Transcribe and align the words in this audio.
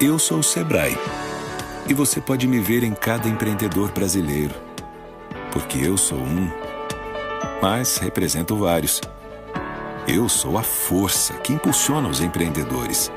Eu 0.00 0.16
sou 0.16 0.38
o 0.38 0.42
Sebrae 0.44 0.96
e 1.88 1.92
você 1.92 2.20
pode 2.20 2.46
me 2.46 2.60
ver 2.60 2.84
em 2.84 2.94
cada 2.94 3.28
empreendedor 3.28 3.90
brasileiro, 3.90 4.54
porque 5.50 5.76
eu 5.78 5.96
sou 5.96 6.18
um, 6.18 6.48
mas 7.60 7.98
represento 7.98 8.54
vários. 8.54 9.00
Eu 10.06 10.28
sou 10.28 10.56
a 10.56 10.62
força 10.62 11.34
que 11.38 11.52
impulsiona 11.52 12.08
os 12.08 12.20
empreendedores 12.20 13.10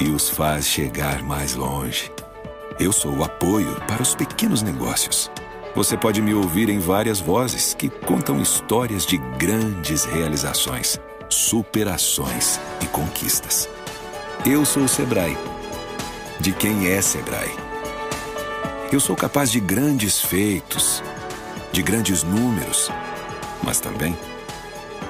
e 0.00 0.08
os 0.08 0.28
faz 0.28 0.66
chegar 0.66 1.22
mais 1.22 1.54
longe. 1.54 2.10
Eu 2.80 2.90
sou 2.90 3.18
o 3.18 3.22
apoio 3.22 3.72
para 3.86 4.02
os 4.02 4.16
pequenos 4.16 4.62
negócios. 4.62 5.30
Você 5.76 5.96
pode 5.96 6.20
me 6.20 6.34
ouvir 6.34 6.68
em 6.68 6.80
várias 6.80 7.20
vozes 7.20 7.74
que 7.74 7.88
contam 7.88 8.42
histórias 8.42 9.06
de 9.06 9.18
grandes 9.38 10.04
realizações, 10.04 10.98
superações 11.28 12.58
e 12.82 12.86
conquistas. 12.86 13.68
Eu 14.44 14.64
sou 14.64 14.82
o 14.82 14.88
Sebrae. 14.88 15.59
De 16.40 16.52
quem 16.52 16.88
é 16.88 17.02
Sebrae? 17.02 17.54
Eu 18.90 18.98
sou 18.98 19.14
capaz 19.14 19.52
de 19.52 19.60
grandes 19.60 20.22
feitos, 20.22 21.02
de 21.70 21.82
grandes 21.82 22.22
números, 22.22 22.90
mas 23.62 23.78
também 23.78 24.18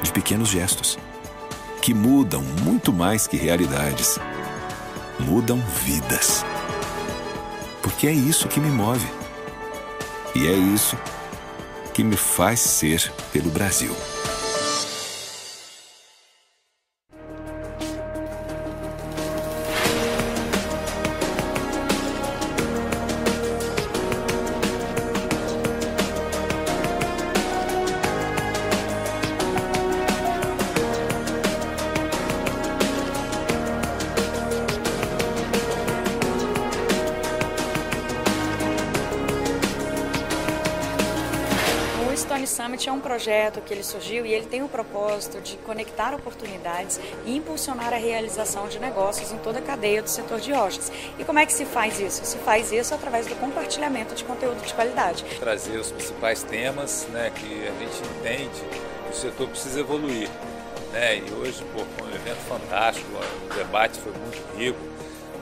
de 0.02 0.12
pequenos 0.12 0.48
gestos 0.48 0.98
que 1.80 1.94
mudam 1.94 2.42
muito 2.42 2.92
mais 2.92 3.28
que 3.28 3.36
realidades. 3.36 4.18
Mudam 5.20 5.62
vidas. 5.84 6.44
Porque 7.80 8.08
é 8.08 8.12
isso 8.12 8.48
que 8.48 8.58
me 8.58 8.70
move. 8.70 9.06
E 10.34 10.48
é 10.48 10.52
isso 10.52 10.98
que 11.94 12.02
me 12.02 12.16
faz 12.16 12.58
ser 12.58 13.12
pelo 13.32 13.50
Brasil. 13.50 13.94
Surgiu 43.90 44.24
e 44.24 44.32
ele 44.32 44.46
tem 44.46 44.62
o 44.62 44.68
propósito 44.68 45.40
de 45.40 45.56
conectar 45.58 46.14
oportunidades 46.14 47.00
e 47.26 47.36
impulsionar 47.36 47.92
a 47.92 47.96
realização 47.96 48.68
de 48.68 48.78
negócios 48.78 49.32
em 49.32 49.38
toda 49.38 49.58
a 49.58 49.62
cadeia 49.62 50.02
do 50.02 50.08
setor 50.08 50.40
de 50.40 50.52
rochas. 50.52 50.90
E 51.18 51.24
como 51.24 51.38
é 51.38 51.46
que 51.46 51.52
se 51.52 51.64
faz 51.64 51.98
isso? 51.98 52.24
Se 52.24 52.38
faz 52.38 52.72
isso 52.72 52.94
através 52.94 53.26
do 53.26 53.34
compartilhamento 53.36 54.14
de 54.14 54.24
conteúdo 54.24 54.60
de 54.64 54.72
qualidade. 54.72 55.24
Trazer 55.38 55.78
os 55.78 55.90
principais 55.90 56.42
temas 56.42 57.06
né, 57.10 57.32
que 57.34 57.68
a 57.68 57.72
gente 57.78 58.02
entende 58.18 58.60
que 59.06 59.12
o 59.12 59.14
setor 59.14 59.48
precisa 59.48 59.80
evoluir. 59.80 60.28
Né? 60.92 61.18
E 61.18 61.32
hoje, 61.32 61.64
pô, 61.74 61.84
foi 61.98 62.08
um 62.08 62.14
evento 62.14 62.40
fantástico, 62.48 63.08
o 63.50 63.54
debate 63.54 63.98
foi 63.98 64.12
muito 64.12 64.56
rico. 64.56 64.89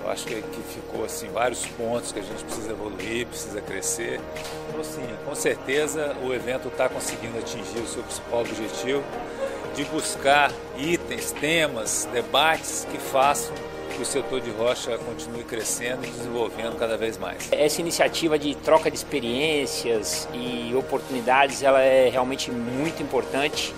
Acho 0.09 0.27
que, 0.27 0.41
que 0.41 0.63
ficou 0.75 1.05
assim 1.05 1.29
vários 1.29 1.67
pontos 1.67 2.13
que 2.13 2.19
a 2.19 2.23
gente 2.23 2.43
precisa 2.45 2.73
evoluir, 2.73 3.27
precisa 3.27 3.61
crescer. 3.61 4.21
Então, 4.69 4.81
assim, 4.81 5.03
com 5.25 5.35
certeza 5.35 6.17
o 6.23 6.33
evento 6.33 6.69
está 6.69 6.89
conseguindo 6.89 7.39
atingir 7.39 7.79
o 7.79 7.87
seu 7.87 8.03
principal 8.03 8.41
objetivo 8.41 9.05
de 9.75 9.85
buscar 9.85 10.51
itens, 10.77 11.33
temas, 11.33 12.09
debates 12.13 12.87
que 12.91 12.99
façam 12.99 13.55
que 13.95 14.03
o 14.03 14.07
setor 14.07 14.41
de 14.41 14.51
rocha 14.51 14.97
continue 14.99 15.43
crescendo 15.43 16.05
e 16.05 16.11
desenvolvendo 16.11 16.79
cada 16.79 16.97
vez 16.97 17.19
mais. 17.19 17.49
Essa 17.51 17.81
iniciativa 17.81 18.39
de 18.39 18.55
troca 18.55 18.91
de 18.91 18.97
experiências 18.97 20.29
e 20.33 20.73
oportunidades, 20.75 21.63
ela 21.63 21.81
é 21.81 22.09
realmente 22.09 22.51
muito 22.51 23.03
importante 23.03 23.75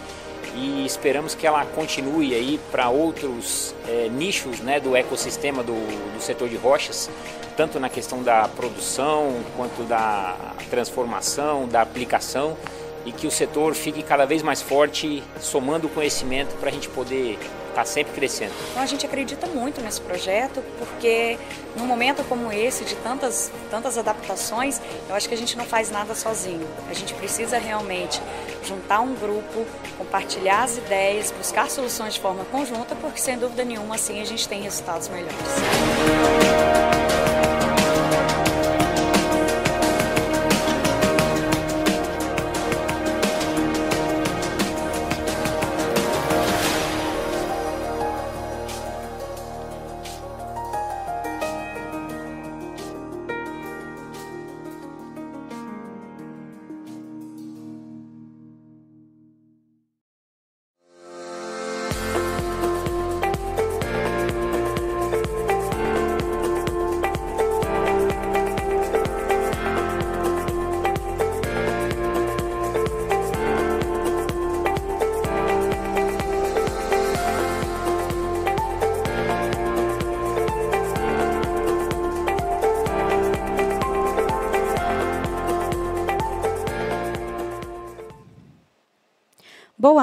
e 0.55 0.84
esperamos 0.84 1.34
que 1.34 1.47
ela 1.47 1.65
continue 1.65 2.34
aí 2.34 2.61
para 2.71 2.88
outros 2.88 3.75
é, 3.87 4.09
nichos 4.09 4.61
né, 4.61 4.81
do 4.81 4.97
ecossistema 4.97 5.62
do, 5.62 5.75
do 6.15 6.21
setor 6.21 6.49
de 6.49 6.56
rochas, 6.56 7.11
tanto 7.56 7.78
na 7.78 7.88
questão 7.88 8.22
da 8.22 8.49
produção 8.49 9.34
quanto 9.56 9.83
da 9.84 10.37
transformação, 10.71 11.69
da 11.69 11.83
aplicação 11.83 12.56
e 13.05 13.12
que 13.12 13.27
o 13.27 13.31
setor 13.31 13.75
fique 13.75 14.03
cada 14.03 14.27
vez 14.27 14.43
mais 14.43 14.60
forte, 14.60 15.22
somando 15.41 15.89
conhecimento 15.89 16.55
para 16.56 16.69
a 16.69 16.72
gente 16.72 16.89
poder 16.89 17.39
está 17.80 17.84
sempre 17.84 18.12
crescendo. 18.12 18.52
Então 18.70 18.82
a 18.82 18.86
gente 18.86 19.06
acredita 19.06 19.46
muito 19.46 19.80
nesse 19.80 20.00
projeto 20.00 20.62
porque 20.78 21.38
num 21.76 21.86
momento 21.86 22.22
como 22.24 22.52
esse 22.52 22.84
de 22.84 22.94
tantas 22.96 23.50
tantas 23.70 23.96
adaptações, 23.96 24.80
eu 25.08 25.14
acho 25.14 25.28
que 25.28 25.34
a 25.34 25.38
gente 25.38 25.56
não 25.56 25.64
faz 25.64 25.91
nada 25.91 26.14
sozinho. 26.14 26.66
A 26.88 26.94
gente 26.94 27.14
precisa 27.14 27.58
realmente 27.58 28.20
juntar 28.64 29.00
um 29.00 29.14
grupo, 29.14 29.66
compartilhar 29.96 30.64
as 30.64 30.76
ideias, 30.76 31.30
buscar 31.30 31.70
soluções 31.70 32.14
de 32.14 32.20
forma 32.20 32.44
conjunta, 32.46 32.94
porque 32.94 33.20
sem 33.20 33.38
dúvida 33.38 33.64
nenhuma 33.64 33.94
assim 33.94 34.20
a 34.20 34.26
gente 34.26 34.48
tem 34.48 34.62
resultados 34.62 35.08
melhores. 35.08 36.90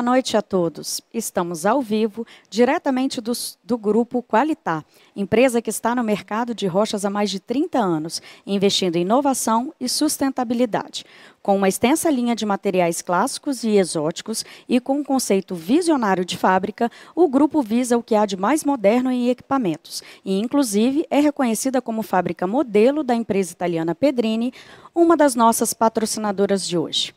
Noite 0.07 0.37
a 0.37 0.41
todos. 0.41 1.01
Estamos 1.13 1.65
ao 1.65 1.81
vivo, 1.81 2.25
diretamente 2.49 3.19
do, 3.19 3.33
do, 3.61 3.77
Grupo 3.77 4.23
Qualitar, 4.23 4.85
empresa 5.13 5.61
que 5.61 5.69
está 5.69 5.93
no 5.93 6.01
mercado 6.01 6.55
de 6.55 6.65
rochas 6.65 7.03
há 7.03 7.09
mais 7.09 7.29
de 7.29 7.41
30 7.41 7.77
anos, 7.77 8.21
investindo 8.45 8.95
em 8.95 9.01
inovação 9.01 9.73
e 9.77 9.89
sustentabilidade. 9.89 11.05
Com 11.41 11.57
uma 11.57 11.67
extensa 11.67 12.09
linha 12.09 12.37
de 12.37 12.45
materiais 12.45 13.01
clássicos 13.01 13.65
e 13.65 13.71
exóticos 13.71 14.45
e 14.69 14.79
com 14.79 14.99
um 14.99 15.03
conceito 15.03 15.53
visionário 15.53 16.23
de 16.23 16.37
fábrica, 16.37 16.89
o 17.13 17.27
grupo 17.27 17.61
visa 17.61 17.97
o 17.97 18.03
que 18.03 18.15
há 18.15 18.25
de 18.25 18.37
mais 18.37 18.63
moderno 18.63 19.11
em 19.11 19.27
equipamentos 19.27 20.01
e, 20.23 20.39
inclusive, 20.39 21.05
é 21.09 21.19
reconhecida 21.19 21.81
como 21.81 22.01
fábrica 22.01 22.47
modelo 22.47 23.03
da 23.03 23.13
empresa 23.13 23.51
italiana 23.51 23.93
Pedrini, 23.93 24.53
uma 24.95 25.17
das 25.17 25.35
nossas 25.35 25.73
patrocinadoras 25.73 26.65
de 26.65 26.77
hoje. 26.77 27.13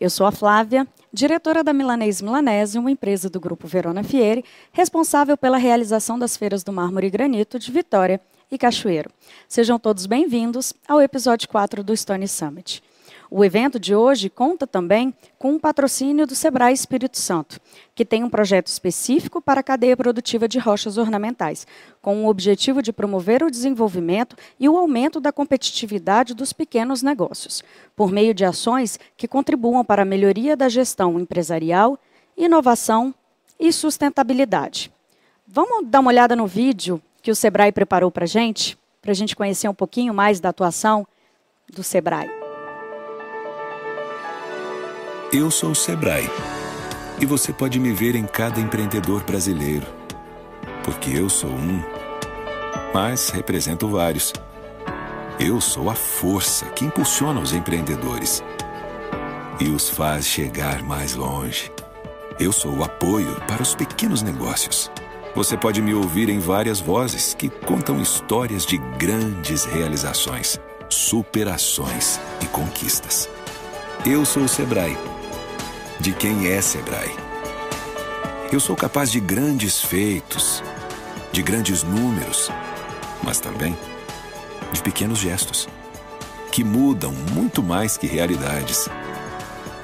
Eu 0.00 0.08
sou 0.08 0.26
a 0.26 0.32
Flávia, 0.32 0.88
diretora 1.12 1.64
da 1.64 1.72
Milanês 1.72 2.22
Milanese, 2.22 2.78
uma 2.78 2.90
empresa 2.90 3.28
do 3.28 3.40
Grupo 3.40 3.66
Verona 3.66 4.02
Fieri, 4.02 4.44
responsável 4.72 5.36
pela 5.36 5.58
realização 5.58 6.18
das 6.18 6.36
feiras 6.36 6.62
do 6.62 6.72
mármore 6.72 7.08
e 7.08 7.10
granito 7.10 7.58
de 7.58 7.70
Vitória 7.72 8.20
e 8.50 8.56
Cachoeiro. 8.56 9.10
Sejam 9.48 9.78
todos 9.78 10.06
bem-vindos 10.06 10.72
ao 10.86 11.00
episódio 11.00 11.48
4 11.48 11.82
do 11.82 11.96
Stone 11.96 12.28
Summit. 12.28 12.82
O 13.32 13.44
evento 13.44 13.78
de 13.78 13.94
hoje 13.94 14.28
conta 14.28 14.66
também 14.66 15.14
com 15.38 15.54
o 15.54 15.60
patrocínio 15.60 16.26
do 16.26 16.34
Sebrae 16.34 16.74
Espírito 16.74 17.16
Santo, 17.16 17.60
que 17.94 18.04
tem 18.04 18.24
um 18.24 18.28
projeto 18.28 18.66
específico 18.66 19.40
para 19.40 19.60
a 19.60 19.62
cadeia 19.62 19.96
produtiva 19.96 20.48
de 20.48 20.58
rochas 20.58 20.98
ornamentais, 20.98 21.64
com 22.02 22.24
o 22.24 22.28
objetivo 22.28 22.82
de 22.82 22.92
promover 22.92 23.44
o 23.44 23.50
desenvolvimento 23.50 24.34
e 24.58 24.68
o 24.68 24.76
aumento 24.76 25.20
da 25.20 25.30
competitividade 25.30 26.34
dos 26.34 26.52
pequenos 26.52 27.02
negócios, 27.02 27.62
por 27.94 28.10
meio 28.10 28.34
de 28.34 28.44
ações 28.44 28.98
que 29.16 29.28
contribuam 29.28 29.84
para 29.84 30.02
a 30.02 30.04
melhoria 30.04 30.56
da 30.56 30.68
gestão 30.68 31.20
empresarial, 31.20 31.96
inovação 32.36 33.14
e 33.60 33.72
sustentabilidade. 33.72 34.90
Vamos 35.46 35.86
dar 35.86 36.00
uma 36.00 36.10
olhada 36.10 36.34
no 36.34 36.48
vídeo 36.48 37.00
que 37.22 37.30
o 37.30 37.36
Sebrae 37.36 37.70
preparou 37.70 38.10
para 38.10 38.24
a 38.24 38.28
gente, 38.28 38.76
para 39.00 39.12
a 39.12 39.14
gente 39.14 39.36
conhecer 39.36 39.68
um 39.68 39.74
pouquinho 39.74 40.12
mais 40.12 40.40
da 40.40 40.48
atuação 40.48 41.06
do 41.72 41.84
Sebrae. 41.84 42.39
Eu 45.32 45.48
sou 45.48 45.70
o 45.70 45.74
Sebrae 45.76 46.28
e 47.20 47.24
você 47.24 47.52
pode 47.52 47.78
me 47.78 47.92
ver 47.92 48.16
em 48.16 48.24
cada 48.24 48.58
empreendedor 48.58 49.22
brasileiro, 49.22 49.86
porque 50.82 51.10
eu 51.10 51.28
sou 51.28 51.50
um, 51.50 51.80
mas 52.92 53.30
represento 53.30 53.86
vários. 53.86 54.32
Eu 55.38 55.60
sou 55.60 55.88
a 55.88 55.94
força 55.94 56.66
que 56.70 56.84
impulsiona 56.84 57.38
os 57.38 57.52
empreendedores 57.52 58.42
e 59.60 59.68
os 59.68 59.88
faz 59.88 60.26
chegar 60.26 60.82
mais 60.82 61.14
longe. 61.14 61.70
Eu 62.40 62.50
sou 62.50 62.78
o 62.78 62.82
apoio 62.82 63.32
para 63.46 63.62
os 63.62 63.72
pequenos 63.72 64.22
negócios. 64.22 64.90
Você 65.36 65.56
pode 65.56 65.80
me 65.80 65.94
ouvir 65.94 66.28
em 66.28 66.40
várias 66.40 66.80
vozes 66.80 67.34
que 67.34 67.48
contam 67.48 68.02
histórias 68.02 68.66
de 68.66 68.78
grandes 68.98 69.64
realizações, 69.64 70.58
superações 70.88 72.18
e 72.40 72.46
conquistas. 72.46 73.28
Eu 74.04 74.24
sou 74.24 74.42
o 74.42 74.48
Sebrae. 74.48 75.19
De 76.00 76.12
quem 76.14 76.46
é 76.46 76.62
Sebrae? 76.62 77.14
Eu 78.50 78.58
sou 78.58 78.74
capaz 78.74 79.12
de 79.12 79.20
grandes 79.20 79.82
feitos, 79.82 80.62
de 81.30 81.42
grandes 81.42 81.82
números, 81.82 82.50
mas 83.22 83.38
também 83.38 83.76
de 84.72 84.82
pequenos 84.82 85.18
gestos 85.18 85.68
que 86.50 86.64
mudam 86.64 87.12
muito 87.12 87.62
mais 87.62 87.98
que 87.98 88.06
realidades. 88.06 88.88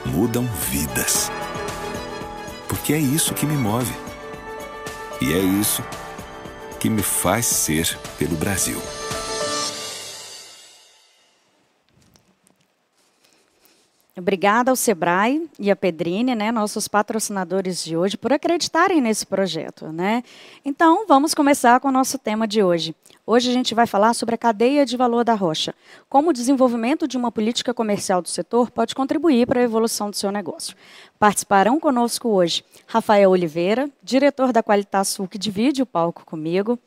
Mudam 0.07 0.49
vidas. 0.71 1.31
Porque 2.67 2.95
é 2.95 2.99
isso 2.99 3.35
que 3.35 3.45
me 3.45 3.57
move. 3.57 3.93
E 5.21 5.35
é 5.35 5.39
isso 5.39 5.85
que 6.81 6.89
me 6.89 7.03
faz 7.03 7.45
ser 7.45 7.95
pelo 8.19 8.37
Brasil. 8.37 8.81
Obrigada 14.19 14.71
ao 14.71 14.77
Sebrae 14.77 15.47
e 15.59 15.71
à 15.71 15.77
Pedrine, 15.77 16.35
né, 16.35 16.51
nossos 16.51 16.89
patrocinadores 16.89 17.85
de 17.85 17.99
hoje, 17.99 18.17
por 18.17 18.33
acreditarem 18.33 18.99
nesse 18.99 19.27
projeto. 19.27 19.93
Né? 19.93 20.25
Então, 20.65 21.05
vamos 21.07 21.35
começar 21.35 21.79
com 21.81 21.89
o 21.89 21.93
nosso 21.93 22.19
tema 22.19 22.49
de 22.49 22.63
hoje. 22.63 22.95
Hoje 23.27 23.51
a 23.51 23.53
gente 23.53 23.75
vai 23.75 23.87
falar 23.87 24.15
sobre 24.15 24.35
a 24.35 24.39
cadeia 24.39 24.87
de 24.87 24.97
valor 24.97 25.23
da 25.23 25.35
rocha, 25.35 25.75
como 26.09 26.31
o 26.31 26.33
desenvolvimento 26.33 27.07
de 27.07 27.19
uma 27.19 27.31
política 27.31 27.75
comercial 27.75 28.23
do 28.23 28.29
setor 28.29 28.71
pode 28.71 28.95
contribuir 28.95 29.47
para 29.47 29.61
a 29.61 29.65
evolução 29.65 30.09
do 30.09 30.17
seu 30.17 30.33
negócio. 30.33 30.75
Participarão 31.19 31.79
conosco 31.79 32.31
hoje 32.31 32.65
Rafael 32.87 33.31
Oliveira, 33.31 33.91
diretor 34.03 34.51
da 34.51 34.63
Qualitasul, 34.63 35.29
que 35.29 35.37
divide 35.37 35.83
o 35.83 35.87
palco 35.87 36.25
comigo, 36.25 36.79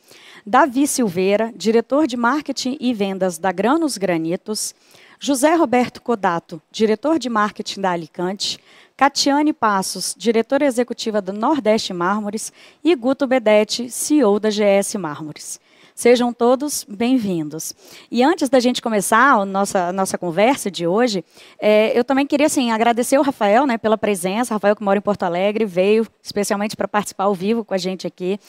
Davi 0.43 0.87
Silveira, 0.87 1.53
diretor 1.55 2.07
de 2.07 2.17
marketing 2.17 2.75
e 2.79 2.91
vendas 2.91 3.37
da 3.37 3.51
Granos 3.51 3.97
Granitos, 3.97 4.73
José 5.21 5.53
Roberto 5.53 6.01
Codato, 6.01 6.61
diretor 6.71 7.19
de 7.19 7.27
marketing 7.27 7.81
da 7.81 7.91
Alicante, 7.91 8.57
Catiane 8.95 9.51
Passos, 9.51 10.15
diretora 10.17 10.65
executiva 10.65 11.21
do 11.21 11.33
Nordeste 11.33 11.91
Mármores, 11.91 12.53
e 12.81 12.95
Guto 12.95 13.27
Bedete, 13.27 13.89
CEO 13.89 14.39
da 14.39 14.49
GS 14.49 14.95
Mármores. 14.95 15.59
Sejam 15.93 16.31
todos 16.31 16.85
bem-vindos. 16.87 17.75
E 18.09 18.23
antes 18.23 18.47
da 18.47 18.61
gente 18.61 18.81
começar 18.81 19.33
a 19.33 19.43
nossa, 19.43 19.89
a 19.89 19.91
nossa 19.91 20.17
conversa 20.17 20.71
de 20.71 20.87
hoje, 20.87 21.25
é, 21.59 21.91
eu 21.99 22.05
também 22.05 22.25
queria 22.25 22.45
assim, 22.45 22.71
agradecer 22.71 23.17
o 23.17 23.21
Rafael 23.21 23.67
né, 23.67 23.77
pela 23.77 23.97
presença. 23.97 24.53
Rafael, 24.53 24.77
que 24.77 24.81
mora 24.81 24.99
em 24.99 25.01
Porto 25.01 25.23
Alegre, 25.23 25.65
veio 25.65 26.07
especialmente 26.23 26.77
para 26.77 26.87
participar 26.87 27.25
ao 27.25 27.35
vivo 27.35 27.65
com 27.65 27.73
a 27.73 27.77
gente 27.77 28.07
aqui. 28.07 28.39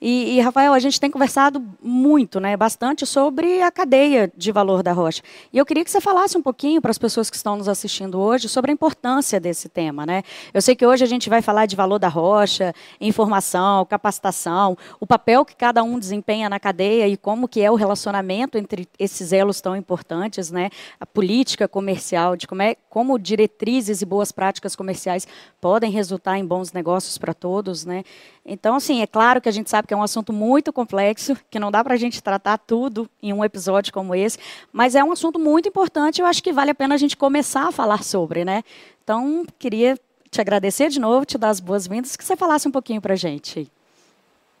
E, 0.00 0.36
e, 0.36 0.40
Rafael, 0.40 0.72
a 0.72 0.78
gente 0.78 1.00
tem 1.00 1.10
conversado 1.10 1.62
muito, 1.82 2.38
né, 2.38 2.56
bastante 2.56 3.04
sobre 3.04 3.62
a 3.62 3.70
cadeia 3.70 4.32
de 4.36 4.52
valor 4.52 4.82
da 4.82 4.92
rocha. 4.92 5.22
E 5.52 5.58
eu 5.58 5.66
queria 5.66 5.84
que 5.84 5.90
você 5.90 6.00
falasse 6.00 6.38
um 6.38 6.42
pouquinho 6.42 6.80
para 6.80 6.90
as 6.90 6.98
pessoas 6.98 7.28
que 7.28 7.36
estão 7.36 7.56
nos 7.56 7.68
assistindo 7.68 8.20
hoje 8.20 8.48
sobre 8.48 8.70
a 8.70 8.74
importância 8.74 9.40
desse 9.40 9.68
tema. 9.68 10.06
Né? 10.06 10.22
Eu 10.54 10.62
sei 10.62 10.76
que 10.76 10.86
hoje 10.86 11.02
a 11.02 11.06
gente 11.06 11.28
vai 11.28 11.42
falar 11.42 11.66
de 11.66 11.74
valor 11.74 11.98
da 11.98 12.08
rocha, 12.08 12.72
informação, 13.00 13.84
capacitação, 13.86 14.78
o 15.00 15.06
papel 15.06 15.44
que 15.44 15.56
cada 15.56 15.82
um 15.82 15.98
desempenha 15.98 16.48
na 16.48 16.60
cadeia 16.60 17.08
e 17.08 17.16
como 17.16 17.48
que 17.48 17.60
é 17.60 17.70
o 17.70 17.74
relacionamento 17.74 18.56
entre 18.56 18.88
esses 18.98 19.32
elos 19.32 19.60
tão 19.60 19.74
importantes, 19.74 20.50
né? 20.50 20.70
A 21.00 21.06
política 21.06 21.66
comercial, 21.66 22.36
de 22.36 22.46
como, 22.46 22.62
é, 22.62 22.76
como 22.88 23.18
diretrizes 23.18 24.00
e 24.00 24.06
boas 24.06 24.30
práticas 24.30 24.76
comerciais 24.76 25.26
podem 25.60 25.90
resultar 25.90 26.38
em 26.38 26.46
bons 26.46 26.72
negócios 26.72 27.18
para 27.18 27.34
todos, 27.34 27.84
né? 27.84 28.04
Então, 28.44 28.76
assim, 28.76 29.02
é 29.02 29.06
claro 29.06 29.40
que 29.40 29.48
a 29.48 29.52
gente 29.52 29.68
sabe 29.68 29.87
que 29.88 29.94
é 29.94 29.96
um 29.96 30.02
assunto 30.02 30.32
muito 30.32 30.72
complexo, 30.72 31.36
que 31.50 31.58
não 31.58 31.72
dá 31.72 31.82
para 31.82 31.94
a 31.94 31.96
gente 31.96 32.22
tratar 32.22 32.58
tudo 32.58 33.10
em 33.20 33.32
um 33.32 33.44
episódio 33.44 33.92
como 33.92 34.14
esse, 34.14 34.38
mas 34.72 34.94
é 34.94 35.02
um 35.02 35.10
assunto 35.10 35.38
muito 35.38 35.68
importante 35.68 36.20
eu 36.20 36.26
acho 36.26 36.42
que 36.42 36.52
vale 36.52 36.70
a 36.70 36.74
pena 36.74 36.94
a 36.94 36.98
gente 36.98 37.16
começar 37.16 37.66
a 37.66 37.72
falar 37.72 38.04
sobre, 38.04 38.44
né? 38.44 38.62
Então, 39.02 39.44
queria 39.58 39.98
te 40.30 40.40
agradecer 40.40 40.90
de 40.90 41.00
novo, 41.00 41.26
te 41.26 41.36
dar 41.36 41.48
as 41.48 41.58
boas-vindas, 41.58 42.14
que 42.14 42.24
você 42.24 42.36
falasse 42.36 42.68
um 42.68 42.70
pouquinho 42.70 43.00
para 43.00 43.14
a 43.14 43.16
gente. 43.16 43.68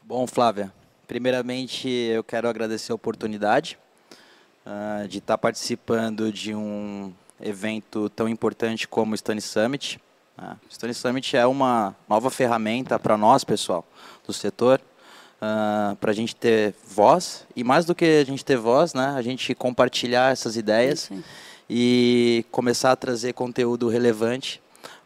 Bom, 0.02 0.26
Flávia, 0.26 0.72
Primeiramente, 1.08 1.88
eu 1.88 2.22
quero 2.22 2.46
agradecer 2.50 2.92
a 2.92 2.94
oportunidade 2.94 3.78
uh, 4.66 5.08
de 5.08 5.18
estar 5.18 5.38
participando 5.38 6.30
de 6.30 6.54
um 6.54 7.10
evento 7.40 8.10
tão 8.10 8.28
importante 8.28 8.86
como 8.86 9.14
o 9.14 9.16
Stone 9.16 9.40
Summit. 9.40 9.98
Uh, 10.36 10.54
o 10.68 10.74
Stone 10.74 10.92
Summit 10.92 11.34
é 11.34 11.46
uma 11.46 11.96
nova 12.06 12.28
ferramenta 12.28 12.98
para 12.98 13.16
nós, 13.16 13.42
pessoal, 13.42 13.86
do 14.26 14.34
setor, 14.34 14.82
uh, 15.40 15.96
para 15.96 16.10
a 16.10 16.14
gente 16.14 16.34
ter 16.34 16.74
voz, 16.86 17.46
e 17.54 17.64
mais 17.64 17.84
do 17.84 17.94
que 17.94 18.04
a 18.04 18.24
gente 18.24 18.44
ter 18.44 18.56
voz, 18.56 18.94
né, 18.94 19.14
a 19.16 19.22
gente 19.22 19.54
compartilhar 19.54 20.32
essas 20.32 20.56
ideias 20.56 21.10
e 21.68 22.44
começar 22.50 22.92
a 22.92 22.96
trazer 22.96 23.32
conteúdo 23.32 23.88
relevante 23.88 24.60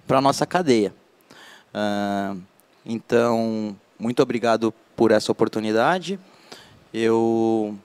para 0.06 0.18
a 0.18 0.20
nossa 0.20 0.46
cadeia. 0.46 0.94
Uh, 1.74 2.40
então, 2.84 3.76
muito 3.98 4.22
obrigado 4.22 4.74
por 4.96 5.10
essa 5.10 5.32
oportunidade. 5.32 6.18
Eu 6.92 7.76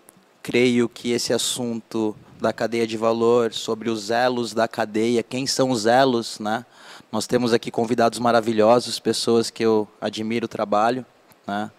creio 0.43 0.89
que 0.89 1.11
esse 1.11 1.33
assunto 1.33 2.15
da 2.39 2.53
cadeia 2.53 2.85
de 2.85 2.97
valor, 2.97 3.53
sobre 3.53 3.89
os 3.89 4.11
elos 4.11 4.53
da 4.53 4.67
cadeia, 4.67 5.23
quem 5.23 5.47
são 5.47 5.71
os 5.71 5.85
elos, 5.85 6.39
né? 6.39 6.65
Nós 7.11 7.25
temos 7.25 7.53
aqui 7.53 7.71
convidados 7.71 8.19
maravilhosos, 8.19 8.99
pessoas 8.99 9.49
que 9.49 9.63
eu 9.63 9.87
admiro 9.99 10.45
o 10.45 10.49
trabalho, 10.49 11.05
né? 11.47 11.71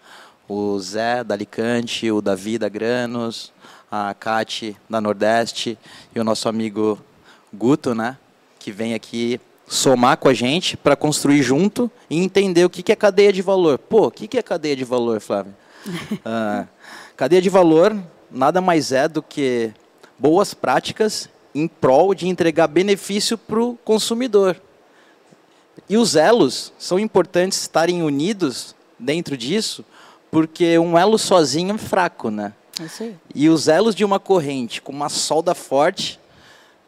O 0.49 0.79
Zé 0.79 1.23
da 1.23 1.35
Alicante, 1.35 2.11
o 2.11 2.21
Davi 2.21 2.57
da 2.57 2.67
Granos, 2.67 3.53
a 3.89 4.13
Cati 4.13 4.75
da 4.89 4.99
Nordeste 4.99 5.77
e 6.13 6.19
o 6.19 6.23
nosso 6.23 6.49
amigo 6.49 6.99
Guto, 7.53 7.95
né? 7.95 8.17
Que 8.57 8.71
vem 8.71 8.93
aqui 8.95 9.39
somar 9.67 10.17
com 10.17 10.27
a 10.27 10.33
gente 10.33 10.75
para 10.75 10.95
construir 10.95 11.43
junto 11.43 11.89
e 12.09 12.17
entender 12.17 12.65
o 12.65 12.69
que 12.69 12.91
é 12.91 12.95
cadeia 12.95 13.31
de 13.31 13.43
valor. 13.43 13.77
Pô, 13.77 14.07
o 14.07 14.11
que 14.11 14.37
é 14.37 14.41
cadeia 14.41 14.75
de 14.75 14.83
valor, 14.83 15.21
Flávio? 15.21 15.55
ah, 16.25 16.65
cadeia 17.15 17.41
de 17.41 17.49
valor 17.49 17.95
nada 18.31 18.61
mais 18.61 18.91
é 18.91 19.07
do 19.07 19.21
que 19.21 19.71
boas 20.17 20.53
práticas 20.53 21.29
em 21.53 21.67
prol 21.67 22.13
de 22.13 22.27
entregar 22.27 22.67
benefício 22.67 23.37
para 23.37 23.59
o 23.59 23.75
consumidor. 23.77 24.59
E 25.87 25.97
os 25.97 26.15
elos 26.15 26.73
são 26.77 26.99
importantes 26.99 27.61
estarem 27.61 28.03
unidos 28.03 28.75
dentro 28.97 29.37
disso, 29.37 29.83
porque 30.31 30.77
um 30.77 30.97
elo 30.97 31.17
sozinho 31.17 31.75
é 31.75 31.77
fraco, 31.77 32.29
né? 32.29 32.53
É 32.79 33.11
e 33.35 33.49
os 33.49 33.67
elos 33.67 33.93
de 33.93 34.05
uma 34.05 34.19
corrente 34.19 34.81
com 34.81 34.91
uma 34.91 35.09
solda 35.09 35.53
forte 35.53 36.19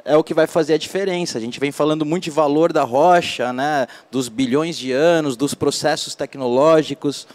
é 0.06 0.16
o 0.16 0.24
que 0.24 0.34
vai 0.34 0.48
fazer 0.48 0.74
a 0.74 0.78
diferença. 0.78 1.38
A 1.38 1.42
gente 1.42 1.60
vem 1.60 1.72
falando 1.72 2.06
muito 2.06 2.24
de 2.24 2.32
valor 2.32 2.72
da 2.72 2.84
rocha, 2.84 3.52
né, 3.54 3.88
dos 4.10 4.30
bilhões 4.30 4.78
de 4.78 4.92
anos, 4.92 5.36
dos 5.36 5.54
processos 5.54 6.16
tecnológicos, 6.16 7.28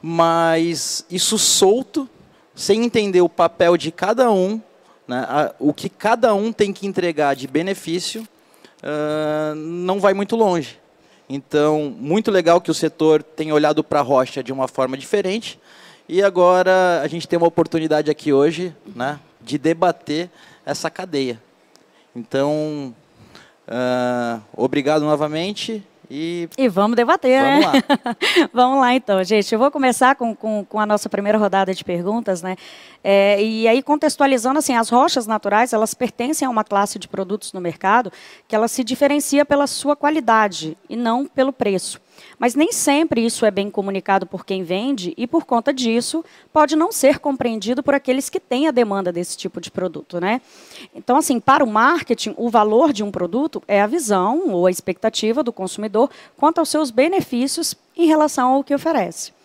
mas 0.00 1.04
isso 1.10 1.38
solto, 1.38 2.08
sem 2.54 2.84
entender 2.84 3.20
o 3.20 3.28
papel 3.28 3.76
de 3.76 3.90
cada 3.90 4.30
um, 4.30 4.60
né, 5.06 5.26
a, 5.28 5.54
o 5.58 5.74
que 5.74 5.88
cada 5.88 6.34
um 6.34 6.52
tem 6.52 6.72
que 6.72 6.86
entregar 6.86 7.34
de 7.34 7.46
benefício, 7.46 8.26
uh, 8.82 9.54
não 9.54 10.00
vai 10.00 10.14
muito 10.14 10.36
longe. 10.36 10.78
Então, 11.28 11.94
muito 11.98 12.30
legal 12.30 12.60
que 12.60 12.70
o 12.70 12.74
setor 12.74 13.22
tenha 13.22 13.52
olhado 13.52 13.82
para 13.82 13.98
a 13.98 14.02
rocha 14.02 14.42
de 14.42 14.52
uma 14.52 14.68
forma 14.68 14.96
diferente. 14.96 15.58
E 16.08 16.22
agora 16.22 17.00
a 17.02 17.08
gente 17.08 17.26
tem 17.26 17.36
uma 17.36 17.48
oportunidade 17.48 18.10
aqui 18.10 18.32
hoje 18.32 18.74
né, 18.94 19.18
de 19.40 19.58
debater 19.58 20.30
essa 20.64 20.88
cadeia. 20.88 21.42
Então, 22.14 22.94
uh, 23.66 24.40
obrigado 24.56 25.02
novamente. 25.02 25.82
E, 26.10 26.48
e 26.56 26.68
vamos 26.68 26.96
debater, 26.96 27.42
vamos 27.42 27.66
né? 27.66 27.82
Lá. 27.82 28.16
vamos 28.52 28.80
lá, 28.80 28.94
então, 28.94 29.22
gente. 29.24 29.52
Eu 29.52 29.58
vou 29.58 29.70
começar 29.70 30.14
com, 30.16 30.34
com, 30.34 30.64
com 30.64 30.80
a 30.80 30.86
nossa 30.86 31.08
primeira 31.08 31.38
rodada 31.38 31.74
de 31.74 31.84
perguntas, 31.84 32.42
né? 32.42 32.56
É, 33.02 33.42
e 33.42 33.66
aí, 33.68 33.82
contextualizando, 33.82 34.58
assim, 34.58 34.74
as 34.74 34.88
rochas 34.88 35.26
naturais, 35.26 35.72
elas 35.72 35.94
pertencem 35.94 36.46
a 36.46 36.50
uma 36.50 36.64
classe 36.64 36.98
de 36.98 37.08
produtos 37.08 37.52
no 37.52 37.60
mercado 37.60 38.12
que 38.48 38.54
ela 38.54 38.68
se 38.68 38.82
diferencia 38.82 39.44
pela 39.44 39.66
sua 39.66 39.96
qualidade 39.96 40.76
e 40.88 40.96
não 40.96 41.26
pelo 41.26 41.52
preço. 41.52 42.00
Mas 42.38 42.54
nem 42.54 42.72
sempre 42.72 43.24
isso 43.24 43.44
é 43.46 43.50
bem 43.50 43.70
comunicado 43.70 44.26
por 44.26 44.44
quem 44.44 44.62
vende 44.62 45.14
e, 45.16 45.26
por 45.26 45.44
conta 45.44 45.72
disso, 45.72 46.24
pode 46.52 46.76
não 46.76 46.92
ser 46.92 47.18
compreendido 47.18 47.82
por 47.82 47.94
aqueles 47.94 48.28
que 48.28 48.40
têm 48.40 48.68
a 48.68 48.70
demanda 48.70 49.12
desse 49.12 49.36
tipo 49.36 49.60
de 49.60 49.70
produto. 49.70 50.20
Né? 50.20 50.40
Então, 50.94 51.16
assim, 51.16 51.40
para 51.40 51.64
o 51.64 51.66
marketing, 51.66 52.34
o 52.36 52.50
valor 52.50 52.92
de 52.92 53.02
um 53.02 53.10
produto 53.10 53.62
é 53.68 53.80
a 53.80 53.86
visão 53.86 54.48
ou 54.48 54.66
a 54.66 54.70
expectativa 54.70 55.42
do 55.42 55.52
consumidor 55.52 56.10
quanto 56.36 56.58
aos 56.58 56.68
seus 56.68 56.90
benefícios 56.90 57.74
em 57.96 58.06
relação 58.06 58.54
ao 58.54 58.64
que 58.64 58.74
oferece. 58.74 59.35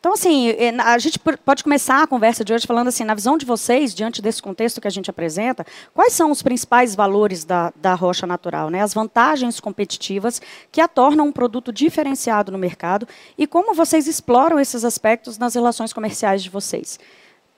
Então, 0.00 0.12
assim, 0.12 0.50
é, 0.50 0.70
a 0.80 0.96
gente 0.98 1.18
pode 1.18 1.64
começar 1.64 2.04
a 2.04 2.06
conversa 2.06 2.44
de 2.44 2.52
hoje 2.52 2.66
falando 2.66 2.86
assim, 2.86 3.02
na 3.02 3.14
visão 3.14 3.36
de 3.36 3.44
vocês, 3.44 3.92
diante 3.92 4.22
desse 4.22 4.40
contexto 4.40 4.80
que 4.80 4.86
a 4.86 4.90
gente 4.90 5.10
apresenta, 5.10 5.66
quais 5.92 6.12
são 6.12 6.30
os 6.30 6.40
principais 6.40 6.94
valores 6.94 7.44
da, 7.44 7.72
da 7.74 7.94
rocha 7.94 8.24
natural, 8.24 8.70
né? 8.70 8.80
as 8.80 8.94
vantagens 8.94 9.58
competitivas 9.58 10.40
que 10.70 10.80
a 10.80 10.86
tornam 10.86 11.26
um 11.26 11.32
produto 11.32 11.72
diferenciado 11.72 12.52
no 12.52 12.58
mercado 12.58 13.08
e 13.36 13.44
como 13.44 13.74
vocês 13.74 14.06
exploram 14.06 14.60
esses 14.60 14.84
aspectos 14.84 15.36
nas 15.36 15.56
relações 15.56 15.92
comerciais 15.92 16.44
de 16.44 16.50
vocês. 16.50 16.98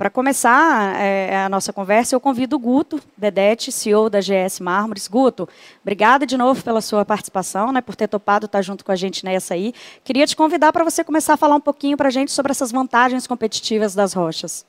Para 0.00 0.08
começar 0.08 0.98
é, 0.98 1.44
a 1.44 1.48
nossa 1.50 1.74
conversa, 1.74 2.14
eu 2.14 2.20
convido 2.20 2.56
o 2.56 2.58
Guto 2.58 2.98
Bedete, 3.18 3.70
CEO 3.70 4.08
da 4.08 4.18
GS 4.18 4.58
Mármores. 4.58 5.06
Guto, 5.06 5.46
obrigada 5.82 6.24
de 6.24 6.38
novo 6.38 6.64
pela 6.64 6.80
sua 6.80 7.04
participação, 7.04 7.70
né, 7.70 7.82
por 7.82 7.94
ter 7.94 8.08
topado 8.08 8.46
estar 8.46 8.62
junto 8.62 8.82
com 8.82 8.90
a 8.92 8.96
gente 8.96 9.26
nessa 9.26 9.52
aí. 9.52 9.74
Queria 10.02 10.26
te 10.26 10.34
convidar 10.34 10.72
para 10.72 10.84
você 10.84 11.04
começar 11.04 11.34
a 11.34 11.36
falar 11.36 11.54
um 11.54 11.60
pouquinho 11.60 11.98
para 11.98 12.08
a 12.08 12.10
gente 12.10 12.32
sobre 12.32 12.50
essas 12.50 12.72
vantagens 12.72 13.26
competitivas 13.26 13.94
das 13.94 14.14
rochas. 14.14 14.64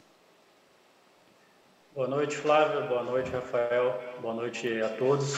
Boa 1.96 2.10
noite, 2.10 2.36
Flávio. 2.36 2.86
Boa 2.90 3.04
noite, 3.04 3.32
Rafael. 3.32 3.98
Boa 4.22 4.34
noite 4.34 4.82
a 4.82 4.90
todos. 4.90 5.38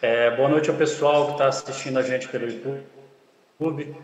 É, 0.00 0.34
boa 0.34 0.48
noite 0.48 0.70
ao 0.70 0.76
pessoal 0.76 1.26
que 1.26 1.32
está 1.32 1.48
assistindo 1.48 1.98
a 1.98 2.02
gente 2.02 2.26
pelo 2.26 2.48
YouTube. 2.48 3.94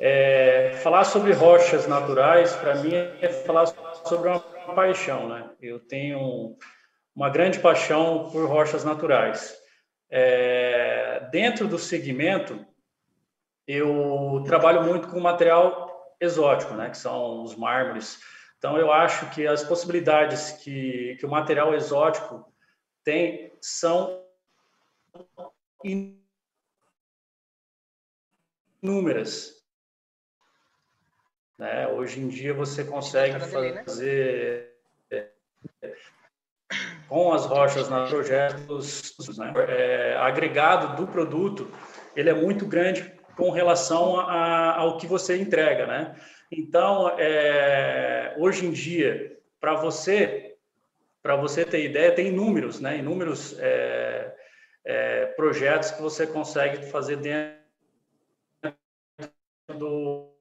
É, 0.00 0.78
falar 0.82 1.04
sobre 1.04 1.34
rochas 1.34 1.86
naturais, 1.86 2.52
para 2.52 2.76
mim, 2.76 2.94
é 2.94 3.28
falar 3.28 3.66
sobre 4.06 4.30
uma 4.30 4.40
paixão, 4.74 5.28
né? 5.28 5.50
Eu 5.60 5.80
tenho 5.80 6.56
uma 7.14 7.30
grande 7.30 7.58
paixão 7.58 8.30
por 8.30 8.48
rochas 8.48 8.84
naturais. 8.84 9.56
É, 10.10 11.28
dentro 11.30 11.66
do 11.66 11.78
segmento, 11.78 12.64
eu 13.66 14.42
trabalho 14.46 14.82
muito 14.82 15.08
com 15.08 15.20
material 15.20 16.16
exótico, 16.20 16.74
né? 16.74 16.90
Que 16.90 16.96
são 16.96 17.42
os 17.42 17.54
mármores. 17.56 18.18
Então, 18.56 18.76
eu 18.76 18.92
acho 18.92 19.30
que 19.30 19.46
as 19.46 19.62
possibilidades 19.62 20.52
que, 20.62 21.16
que 21.18 21.26
o 21.26 21.30
material 21.30 21.74
exótico 21.74 22.52
tem 23.04 23.52
são 23.60 24.24
inúmeras. 28.82 29.57
Né? 31.58 31.88
Hoje 31.88 32.20
em 32.20 32.28
dia 32.28 32.54
você 32.54 32.84
consegue 32.84 33.34
né? 33.34 33.40
fazer 33.40 34.74
com 37.08 37.32
as 37.32 37.46
rochas 37.46 37.88
na 37.88 38.06
projetos, 38.06 39.14
né? 39.38 39.52
é, 39.68 40.16
agregado 40.18 40.96
do 40.96 41.10
produto, 41.10 41.70
ele 42.14 42.28
é 42.28 42.34
muito 42.34 42.66
grande 42.66 43.12
com 43.34 43.50
relação 43.50 44.20
a, 44.20 44.76
ao 44.76 44.98
que 44.98 45.06
você 45.06 45.36
entrega, 45.36 45.86
né? 45.86 46.14
Então, 46.50 47.14
é, 47.18 48.34
hoje 48.36 48.66
em 48.66 48.72
dia, 48.72 49.38
para 49.60 49.74
você, 49.74 50.56
para 51.22 51.36
você 51.36 51.64
ter 51.64 51.84
ideia, 51.84 52.14
tem 52.14 52.28
inúmeros, 52.28 52.80
né? 52.80 52.98
Inúmeros 52.98 53.56
é, 53.58 54.34
é, 54.84 55.26
projetos 55.26 55.90
que 55.90 56.02
você 56.02 56.26
consegue 56.26 56.84
fazer 56.86 57.16
dentro 57.16 57.58
do 59.68 60.37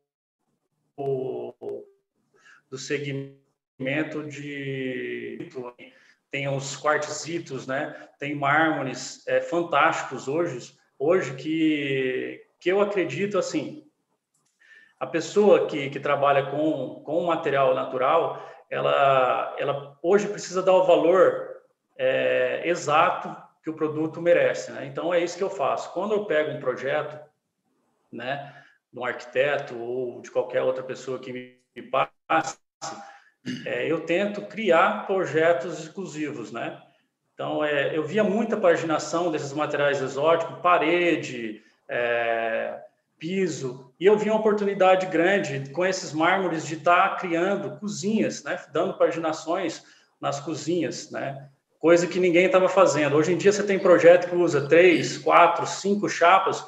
do 2.70 2.78
segmento 2.78 4.24
de 4.28 5.50
tem 6.30 6.48
os 6.50 6.76
quartzitos, 6.76 7.66
né? 7.68 8.10
Tem 8.20 8.36
mármores 8.36 9.26
é, 9.28 9.40
fantásticos 9.42 10.28
hoje, 10.28 10.78
hoje 10.98 11.36
que 11.36 12.44
que 12.60 12.70
eu 12.70 12.82
acredito 12.82 13.38
assim, 13.38 13.86
a 15.00 15.06
pessoa 15.06 15.68
que, 15.68 15.90
que 15.90 16.00
trabalha 16.00 16.50
com 16.50 17.02
com 17.04 17.26
material 17.26 17.74
natural, 17.76 18.44
ela 18.70 19.56
ela 19.58 19.98
hoje 20.02 20.28
precisa 20.28 20.62
dar 20.62 20.74
o 20.74 20.86
valor 20.86 21.62
é, 21.98 22.68
exato 22.68 23.36
que 23.64 23.70
o 23.70 23.76
produto 23.76 24.22
merece, 24.22 24.72
né? 24.72 24.86
Então 24.86 25.14
é 25.14 25.20
isso 25.20 25.38
que 25.38 25.44
eu 25.44 25.50
faço. 25.50 25.94
Quando 25.94 26.14
eu 26.14 26.26
pego 26.26 26.52
um 26.52 26.60
projeto, 26.60 27.20
né? 28.12 28.54
de 28.92 29.00
um 29.00 29.06
arquiteto 29.06 29.78
ou 29.78 30.22
de 30.22 30.32
qualquer 30.32 30.64
outra 30.64 30.84
pessoa 30.84 31.20
que 31.20 31.32
me 31.32 31.82
é, 33.66 33.90
eu 33.90 34.02
tento 34.02 34.42
criar 34.44 35.06
projetos 35.08 35.80
exclusivos, 35.80 36.52
né? 36.52 36.82
Então, 37.34 37.64
é, 37.64 37.96
eu 37.96 38.04
via 38.04 38.24
muita 38.24 38.58
paginação 38.58 39.32
desses 39.32 39.54
materiais 39.54 40.02
exóticos, 40.02 40.60
parede, 40.60 41.62
é, 41.88 42.80
piso, 43.20 43.94
e 44.00 44.06
eu 44.06 44.18
vi 44.18 44.30
uma 44.30 44.40
oportunidade 44.40 45.06
grande 45.08 45.70
com 45.72 45.86
esses 45.86 46.14
mármores 46.14 46.66
de 46.66 46.76
estar 46.76 47.10
tá 47.10 47.16
criando 47.16 47.80
cozinhas, 47.80 48.44
né? 48.44 48.60
Dando 48.72 48.98
paginações 48.98 49.84
nas 50.20 50.40
cozinhas, 50.40 51.12
né? 51.12 51.48
Coisa 51.80 52.08
que 52.08 52.20
ninguém 52.20 52.48
estava 52.48 52.68
fazendo. 52.68 53.16
Hoje 53.16 53.34
em 53.34 53.38
dia 53.38 53.52
você 53.52 53.64
tem 53.64 53.78
projeto 53.78 54.30
que 54.30 54.36
usa 54.36 54.68
três, 54.68 55.18
quatro, 55.18 55.66
cinco 55.66 56.10
chapas 56.10 56.66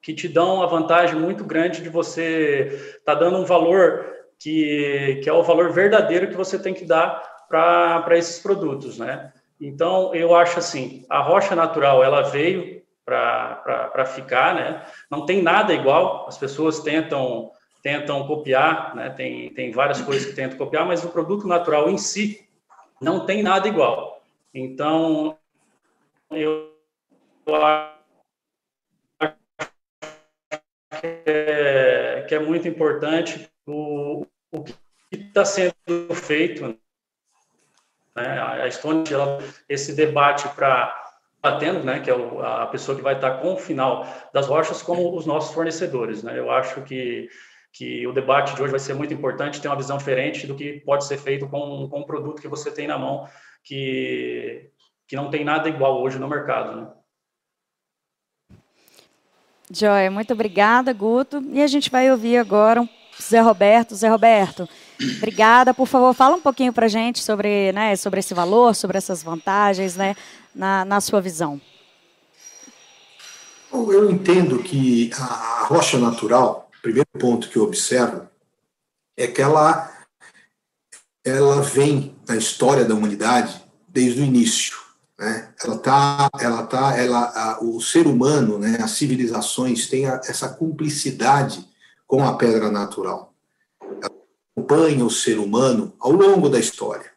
que 0.00 0.14
te 0.14 0.28
dão 0.28 0.62
a 0.62 0.66
vantagem 0.66 1.18
muito 1.18 1.42
grande 1.42 1.82
de 1.82 1.88
você 1.88 2.96
estar 2.98 3.14
tá 3.14 3.14
dando 3.14 3.38
um 3.38 3.44
valor 3.44 4.15
que, 4.38 5.20
que 5.22 5.28
é 5.28 5.32
o 5.32 5.42
valor 5.42 5.70
verdadeiro 5.72 6.28
que 6.28 6.36
você 6.36 6.58
tem 6.58 6.74
que 6.74 6.84
dar 6.84 7.22
para 7.48 8.16
esses 8.16 8.40
produtos, 8.40 8.98
né? 8.98 9.32
Então, 9.60 10.14
eu 10.14 10.34
acho 10.34 10.58
assim, 10.58 11.04
a 11.08 11.20
rocha 11.20 11.54
natural, 11.54 12.04
ela 12.04 12.22
veio 12.22 12.82
para 13.04 14.04
ficar, 14.06 14.54
né? 14.54 14.84
Não 15.10 15.24
tem 15.24 15.42
nada 15.42 15.72
igual, 15.72 16.26
as 16.28 16.36
pessoas 16.36 16.80
tentam 16.80 17.52
tentam 17.82 18.26
copiar, 18.26 18.96
né? 18.96 19.10
Tem, 19.10 19.54
tem 19.54 19.70
várias 19.70 20.00
coisas 20.00 20.26
que 20.26 20.34
tentam 20.34 20.58
copiar, 20.58 20.84
mas 20.84 21.04
o 21.04 21.08
produto 21.08 21.46
natural 21.46 21.88
em 21.88 21.96
si 21.96 22.44
não 23.00 23.24
tem 23.24 23.44
nada 23.44 23.68
igual. 23.68 24.24
Então, 24.52 25.38
eu 26.32 26.72
acho 27.48 27.96
é, 31.24 32.24
que 32.28 32.34
é 32.34 32.38
muito 32.40 32.66
importante 32.66 33.48
o, 33.66 34.26
o 34.52 34.64
que 34.64 34.74
está 35.12 35.44
sendo 35.44 35.74
feito. 36.14 36.78
Né? 38.14 38.40
A 38.40 38.70
Stone, 38.70 39.04
ela, 39.12 39.38
esse 39.68 39.94
debate 39.94 40.48
para 40.50 41.04
batendo, 41.42 41.84
né, 41.84 42.00
que 42.00 42.10
é 42.10 42.14
o, 42.14 42.40
a 42.44 42.66
pessoa 42.66 42.96
que 42.96 43.02
vai 43.02 43.14
estar 43.14 43.38
com 43.40 43.54
o 43.54 43.58
final 43.58 44.06
das 44.32 44.48
rochas, 44.48 44.82
como 44.82 45.14
os 45.16 45.26
nossos 45.26 45.54
fornecedores. 45.54 46.22
Né? 46.22 46.38
Eu 46.38 46.50
acho 46.50 46.82
que, 46.82 47.28
que 47.72 48.06
o 48.06 48.12
debate 48.12 48.54
de 48.54 48.62
hoje 48.62 48.70
vai 48.70 48.80
ser 48.80 48.94
muito 48.94 49.14
importante, 49.14 49.60
ter 49.60 49.68
uma 49.68 49.76
visão 49.76 49.96
diferente 49.96 50.46
do 50.46 50.56
que 50.56 50.80
pode 50.80 51.04
ser 51.04 51.18
feito 51.18 51.48
com, 51.48 51.88
com 51.88 52.00
um 52.00 52.06
produto 52.06 52.42
que 52.42 52.48
você 52.48 52.70
tem 52.70 52.88
na 52.88 52.98
mão, 52.98 53.28
que, 53.62 54.70
que 55.06 55.14
não 55.14 55.30
tem 55.30 55.44
nada 55.44 55.68
igual 55.68 56.02
hoje 56.02 56.18
no 56.18 56.28
mercado. 56.28 56.80
Né? 56.80 56.88
Joia, 59.70 60.10
muito 60.10 60.32
obrigada, 60.32 60.92
Guto. 60.92 61.42
E 61.52 61.62
a 61.62 61.66
gente 61.66 61.90
vai 61.90 62.10
ouvir 62.10 62.38
agora 62.38 62.82
o 62.82 62.88
Zé 63.22 63.40
Roberto. 63.40 63.94
Zé 63.94 64.08
Roberto, 64.08 64.68
obrigada. 65.16 65.74
Por 65.74 65.86
favor, 65.86 66.14
fala 66.14 66.36
um 66.36 66.40
pouquinho 66.40 66.72
para 66.72 66.86
a 66.86 66.88
gente 66.88 67.22
sobre, 67.22 67.72
né, 67.72 67.96
sobre 67.96 68.20
esse 68.20 68.34
valor, 68.34 68.74
sobre 68.74 68.98
essas 68.98 69.22
vantagens, 69.22 69.96
né, 69.96 70.14
na, 70.54 70.84
na 70.84 71.00
sua 71.00 71.20
visão. 71.20 71.60
Eu 73.72 74.10
entendo 74.10 74.62
que 74.62 75.10
a 75.14 75.64
rocha 75.66 75.98
natural, 75.98 76.70
o 76.78 76.82
primeiro 76.82 77.08
ponto 77.18 77.48
que 77.48 77.56
eu 77.56 77.64
observo, 77.64 78.26
é 79.16 79.26
que 79.26 79.42
ela, 79.42 79.90
ela 81.24 81.60
vem 81.62 82.14
da 82.24 82.36
história 82.36 82.84
da 82.84 82.94
humanidade 82.94 83.60
desde 83.88 84.20
o 84.20 84.24
início. 84.24 84.76
Né? 85.18 85.48
Ela 85.62 85.78
tá, 85.78 86.28
ela 86.38 86.62
tá, 86.64 86.96
ela, 86.96 87.32
a, 87.34 87.64
o 87.64 87.80
ser 87.80 88.06
humano, 88.06 88.58
né, 88.58 88.78
as 88.82 88.92
civilizações 88.92 89.88
têm 89.88 90.06
a, 90.06 90.20
essa 90.26 90.48
cumplicidade 90.48 91.66
com 92.06 92.24
a 92.24 92.36
pedra 92.36 92.70
natural. 92.70 93.34
Ela 93.80 94.10
acompanha 94.56 95.04
o 95.04 95.10
ser 95.10 95.38
humano 95.38 95.94
ao 95.98 96.12
longo 96.12 96.48
da 96.48 96.58
história, 96.58 97.10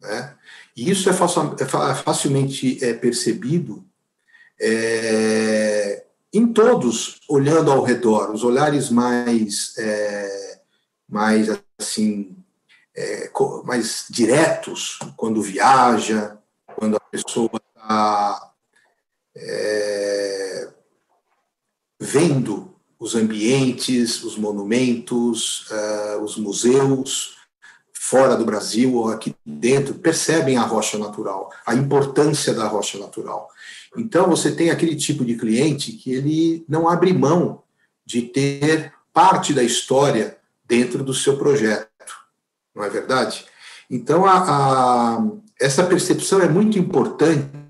né? 0.00 0.36
E 0.76 0.90
isso 0.90 1.08
é, 1.08 1.12
facil, 1.12 1.54
é 1.58 1.94
facilmente 1.94 2.82
é, 2.82 2.94
percebido 2.94 3.84
é, 4.58 6.04
em 6.32 6.50
todos, 6.50 7.20
olhando 7.28 7.70
ao 7.70 7.82
redor, 7.82 8.30
os 8.30 8.42
olhares 8.42 8.88
mais, 8.88 9.76
é, 9.76 10.60
mais 11.06 11.48
assim, 11.78 12.34
é, 12.96 13.30
mais 13.64 14.06
diretos 14.08 14.98
quando 15.16 15.42
viaja, 15.42 16.38
quando 16.74 16.96
a 16.96 17.00
pessoa 17.00 17.50
está 17.54 18.52
é, 19.36 20.70
vendo 22.00 22.71
os 23.02 23.16
ambientes, 23.16 24.22
os 24.22 24.38
monumentos, 24.38 25.68
uh, 25.72 26.22
os 26.22 26.36
museus, 26.36 27.34
fora 27.92 28.36
do 28.36 28.44
Brasil 28.44 28.94
ou 28.94 29.08
aqui 29.08 29.34
dentro, 29.44 29.94
percebem 29.94 30.56
a 30.56 30.62
rocha 30.62 30.96
natural, 30.96 31.50
a 31.66 31.74
importância 31.74 32.54
da 32.54 32.68
rocha 32.68 33.00
natural. 33.00 33.48
Então, 33.96 34.30
você 34.30 34.52
tem 34.52 34.70
aquele 34.70 34.94
tipo 34.94 35.24
de 35.24 35.34
cliente 35.34 35.90
que 35.90 36.12
ele 36.12 36.64
não 36.68 36.88
abre 36.88 37.12
mão 37.12 37.64
de 38.06 38.22
ter 38.22 38.92
parte 39.12 39.52
da 39.52 39.64
história 39.64 40.38
dentro 40.64 41.02
do 41.02 41.12
seu 41.12 41.36
projeto, 41.36 41.90
não 42.72 42.84
é 42.84 42.88
verdade? 42.88 43.44
Então, 43.90 44.24
a, 44.24 45.16
a, 45.16 45.26
essa 45.60 45.82
percepção 45.82 46.40
é 46.40 46.48
muito 46.48 46.78
importante 46.78 47.61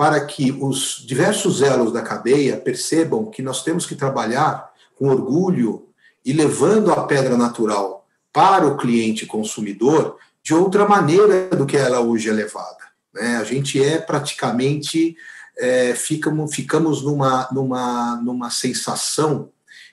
para 0.00 0.24
que 0.24 0.50
os 0.50 1.04
diversos 1.06 1.60
elos 1.60 1.92
da 1.92 2.00
cadeia 2.00 2.56
percebam 2.56 3.26
que 3.26 3.42
nós 3.42 3.62
temos 3.62 3.84
que 3.84 3.94
trabalhar 3.94 4.72
com 4.96 5.10
orgulho 5.10 5.90
e 6.24 6.32
levando 6.32 6.90
a 6.90 7.04
pedra 7.06 7.36
natural 7.36 8.08
para 8.32 8.66
o 8.66 8.78
cliente 8.78 9.26
consumidor 9.26 10.16
de 10.42 10.54
outra 10.54 10.88
maneira 10.88 11.50
do 11.50 11.66
que 11.66 11.76
ela 11.76 12.00
hoje 12.00 12.30
é 12.30 12.32
levada. 12.32 12.78
Né? 13.12 13.36
A 13.36 13.44
gente 13.44 13.84
é 13.84 13.98
praticamente, 13.98 15.14
é, 15.58 15.94
ficamos, 15.94 16.54
ficamos 16.54 17.02
numa, 17.02 17.46
numa, 17.52 18.16
numa 18.24 18.48
sensação 18.48 19.50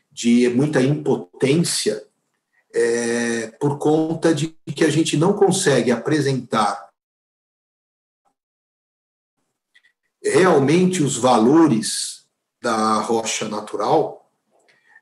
de 0.10 0.48
muita 0.56 0.82
impotência 0.82 2.02
é, 2.74 3.48
por 3.60 3.78
conta 3.78 4.34
de 4.34 4.56
que 4.74 4.86
a 4.86 4.90
gente 4.90 5.18
não 5.18 5.34
consegue 5.34 5.92
apresentar 5.92 6.87
realmente 10.24 11.04
os 11.04 11.18
valores 11.18 12.26
da 12.62 13.00
rocha 13.00 13.48
natural 13.48 14.30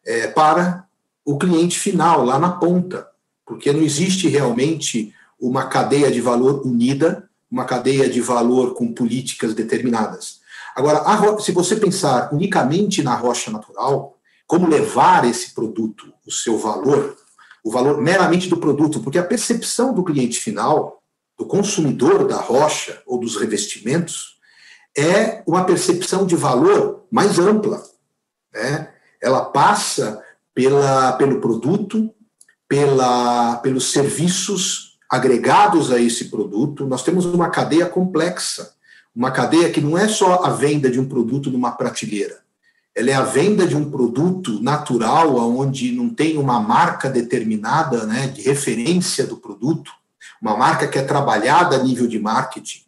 é, 0.05 0.27
para 0.27 0.85
o 1.23 1.37
cliente 1.37 1.79
final, 1.79 2.23
lá 2.23 2.37
na 2.37 2.51
ponta, 2.51 3.07
porque 3.45 3.73
não 3.73 3.81
existe 3.81 4.27
realmente 4.27 5.13
uma 5.39 5.67
cadeia 5.67 6.11
de 6.11 6.21
valor 6.21 6.65
unida, 6.65 7.29
uma 7.49 7.65
cadeia 7.65 8.09
de 8.09 8.21
valor 8.21 8.73
com 8.73 8.93
políticas 8.93 9.53
determinadas. 9.53 10.41
Agora, 10.75 10.99
a, 10.99 11.39
se 11.39 11.51
você 11.51 11.75
pensar 11.75 12.33
unicamente 12.33 13.01
na 13.01 13.15
rocha 13.15 13.49
natural, 13.49 14.17
como 14.45 14.67
levar 14.67 15.25
esse 15.25 15.53
produto, 15.53 16.11
o 16.25 16.31
seu 16.31 16.57
valor, 16.57 17.17
o 17.63 17.71
valor 17.71 18.01
meramente 18.01 18.47
do 18.47 18.57
produto, 18.57 18.99
porque 18.99 19.17
a 19.17 19.23
percepção 19.23 19.93
do 19.93 20.03
cliente 20.03 20.39
final, 20.39 21.01
do 21.37 21.45
consumidor 21.45 22.27
da 22.27 22.37
rocha 22.37 23.01
ou 23.05 23.19
dos 23.19 23.35
revestimentos, 23.37 24.34
é 24.97 25.43
uma 25.45 25.65
percepção 25.65 26.25
de 26.25 26.35
valor 26.35 27.05
mais 27.11 27.37
ampla. 27.37 27.83
Né? 28.53 28.89
Ela 29.21 29.45
passa 29.45 30.21
pela, 30.53 31.13
pelo 31.13 31.41
produto, 31.41 32.09
pela, 32.67 33.57
pelos 33.57 33.91
serviços 33.91 34.97
agregados 35.09 35.91
a 35.91 35.99
esse 35.99 36.25
produto. 36.25 36.87
Nós 36.87 37.03
temos 37.03 37.25
uma 37.25 37.49
cadeia 37.49 37.85
complexa, 37.85 38.73
uma 39.13 39.31
cadeia 39.31 39.69
que 39.71 39.81
não 39.81 39.97
é 39.97 40.07
só 40.07 40.43
a 40.43 40.49
venda 40.49 40.89
de 40.89 40.99
um 40.99 41.07
produto 41.07 41.51
numa 41.51 41.71
prateleira. 41.71 42.39
Ela 42.95 43.09
é 43.09 43.13
a 43.13 43.23
venda 43.23 43.67
de 43.67 43.75
um 43.75 43.91
produto 43.91 44.61
natural, 44.61 45.35
onde 45.35 45.91
não 45.91 46.09
tem 46.09 46.37
uma 46.37 46.61
marca 46.61 47.09
determinada 47.09 48.05
né, 48.05 48.27
de 48.27 48.41
referência 48.41 49.27
do 49.27 49.35
produto, 49.35 49.91
uma 50.41 50.55
marca 50.55 50.87
que 50.87 50.97
é 50.97 51.03
trabalhada 51.03 51.75
a 51.75 51.83
nível 51.83 52.07
de 52.07 52.17
marketing. 52.17 52.84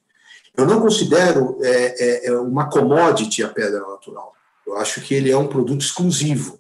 Eu 0.58 0.66
não 0.66 0.82
considero 0.82 1.58
é, 1.62 2.26
é, 2.26 2.28
é 2.28 2.40
uma 2.40 2.68
commodity 2.68 3.44
a 3.44 3.50
pedra 3.50 3.80
natural. 3.80 4.34
Eu 4.66 4.76
acho 4.78 5.00
que 5.02 5.14
ele 5.14 5.32
é 5.32 5.38
um 5.38 5.48
produto 5.48 5.82
exclusivo. 5.82 6.60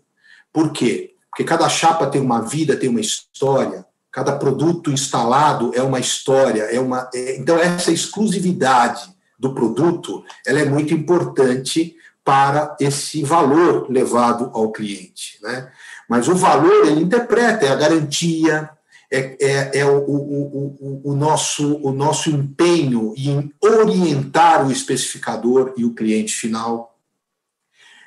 Por 0.54 0.72
quê? 0.72 1.16
Porque 1.30 1.44
cada 1.44 1.68
chapa 1.68 2.08
tem 2.08 2.22
uma 2.22 2.42
vida, 2.42 2.77
tem 2.77 2.89
uma 2.89 3.01
história, 3.01 3.86
cada 4.12 4.36
produto 4.36 4.92
instalado 4.92 5.72
é 5.75 5.82
uma 5.82 6.00
história, 6.00 6.63
é 6.63 6.80
uma. 6.80 7.10
É, 7.13 7.38
então, 7.38 7.58
essa 7.58 7.92
exclusividade 7.92 9.16
do 9.38 9.54
produto 9.54 10.24
ela 10.46 10.60
é 10.60 10.66
muito 10.66 10.94
importante 10.94 11.96
para 12.24 12.75
esse 12.80 13.24
valor 13.24 13.89
levado 13.89 14.51
ao 14.54 14.72
cliente. 14.72 15.39
Né? 15.42 15.72
Mas 16.10 16.27
o 16.27 16.36
valor 16.36 16.88
ele 16.88 17.01
interpreta, 17.01 17.66
é 17.66 17.70
a 17.70 17.75
garantia, 17.75 18.70
é, 19.12 19.38
é, 19.40 19.80
é 19.80 19.86
o, 19.86 19.98
o, 20.00 20.78
o, 20.80 21.12
o, 21.12 21.16
nosso, 21.16 21.78
o 21.78 21.91
nosso 21.91 22.30
empenho 22.30 23.13
em 23.15 23.52
orientar 23.62 24.67
o 24.67 24.72
especificador 24.72 25.74
e 25.78 25.86
o 25.86 25.93
cliente 25.93 26.34
final, 26.34 26.98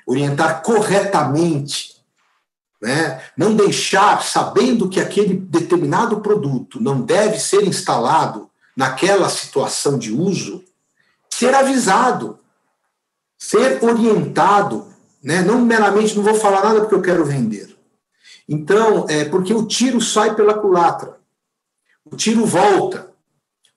orientar 0.06 0.62
corretamente 0.62 2.00
né? 2.80 3.20
não 3.36 3.54
deixar, 3.54 4.22
sabendo 4.22 4.88
que 4.88 5.00
aquele 5.00 5.34
determinado 5.34 6.20
produto 6.20 6.80
não 6.80 7.02
deve 7.02 7.38
ser 7.38 7.62
instalado 7.64 8.48
naquela 8.76 9.28
situação 9.28 9.98
de 9.98 10.12
uso, 10.12 10.64
ser 11.28 11.54
avisado, 11.54 12.38
ser 13.36 13.84
orientado, 13.84 14.86
né? 15.22 15.42
não 15.42 15.60
meramente 15.60 16.16
não 16.16 16.22
vou 16.22 16.34
falar 16.34 16.64
nada 16.64 16.80
porque 16.80 16.94
eu 16.94 17.02
quero 17.02 17.24
vender. 17.24 17.69
Então, 18.52 19.06
é 19.08 19.24
porque 19.24 19.54
o 19.54 19.64
tiro 19.64 20.00
sai 20.00 20.34
pela 20.34 20.54
culatra, 20.54 21.18
o 22.04 22.16
tiro 22.16 22.44
volta. 22.44 23.08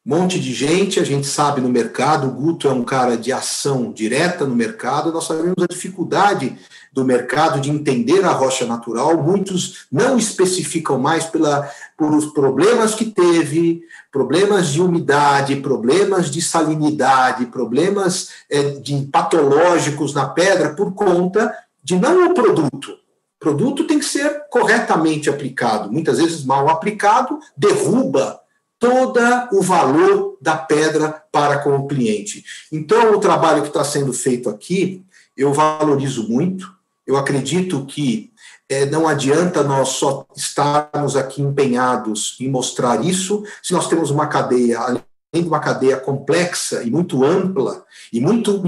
Um 0.03 0.17
monte 0.17 0.39
de 0.39 0.51
gente, 0.51 0.99
a 0.99 1.03
gente 1.03 1.27
sabe 1.27 1.61
no 1.61 1.69
mercado, 1.69 2.27
o 2.27 2.31
Guto 2.31 2.67
é 2.67 2.71
um 2.73 2.83
cara 2.83 3.15
de 3.15 3.31
ação 3.31 3.93
direta 3.93 4.45
no 4.45 4.55
mercado, 4.55 5.13
nós 5.13 5.25
sabemos 5.25 5.63
a 5.63 5.67
dificuldade 5.71 6.57
do 6.91 7.05
mercado 7.05 7.61
de 7.61 7.69
entender 7.69 8.25
a 8.25 8.31
rocha 8.31 8.65
natural, 8.65 9.23
muitos 9.23 9.85
não 9.91 10.17
especificam 10.17 10.97
mais 10.97 11.25
pela, 11.25 11.71
por 11.95 12.13
os 12.13 12.25
problemas 12.33 12.95
que 12.95 13.05
teve, 13.05 13.83
problemas 14.11 14.69
de 14.69 14.81
umidade, 14.81 15.55
problemas 15.57 16.29
de 16.31 16.41
salinidade, 16.41 17.45
problemas 17.45 18.29
é, 18.49 18.71
de 18.71 19.05
patológicos 19.05 20.13
na 20.13 20.27
pedra 20.27 20.73
por 20.73 20.93
conta 20.93 21.53
de 21.81 21.95
não 21.95 22.31
o 22.31 22.33
produto. 22.33 23.02
Produto 23.43 23.83
tem 23.83 23.99
que 23.99 24.05
ser 24.05 24.45
corretamente 24.49 25.29
aplicado. 25.29 25.91
Muitas 25.91 26.17
vezes 26.17 26.45
mal 26.45 26.69
aplicado 26.69 27.37
derruba 27.57 28.39
todo 28.79 29.19
o 29.51 29.61
valor 29.61 30.37
da 30.41 30.55
pedra 30.55 31.23
para 31.29 31.59
com 31.59 31.75
o 31.75 31.85
cliente. 31.85 32.43
Então, 32.71 33.11
o 33.11 33.19
trabalho 33.19 33.61
que 33.61 33.67
está 33.67 33.83
sendo 33.83 34.13
feito 34.13 34.49
aqui, 34.49 35.03
eu 35.35 35.53
valorizo 35.53 36.29
muito. 36.29 36.73
Eu 37.05 37.17
acredito 37.17 37.85
que 37.85 38.31
é, 38.69 38.85
não 38.85 39.09
adianta 39.09 39.61
nós 39.61 39.89
só 39.89 40.25
estarmos 40.33 41.17
aqui 41.17 41.41
empenhados 41.41 42.37
em 42.39 42.49
mostrar 42.49 43.03
isso, 43.03 43.43
se 43.61 43.73
nós 43.73 43.89
temos 43.89 44.09
uma 44.09 44.27
cadeia, 44.27 44.79
além 44.79 45.03
de 45.33 45.47
uma 45.49 45.59
cadeia 45.59 45.97
complexa 45.97 46.81
e 46.81 46.89
muito 46.89 47.25
ampla, 47.25 47.83
e 48.11 48.21
muito, 48.21 48.63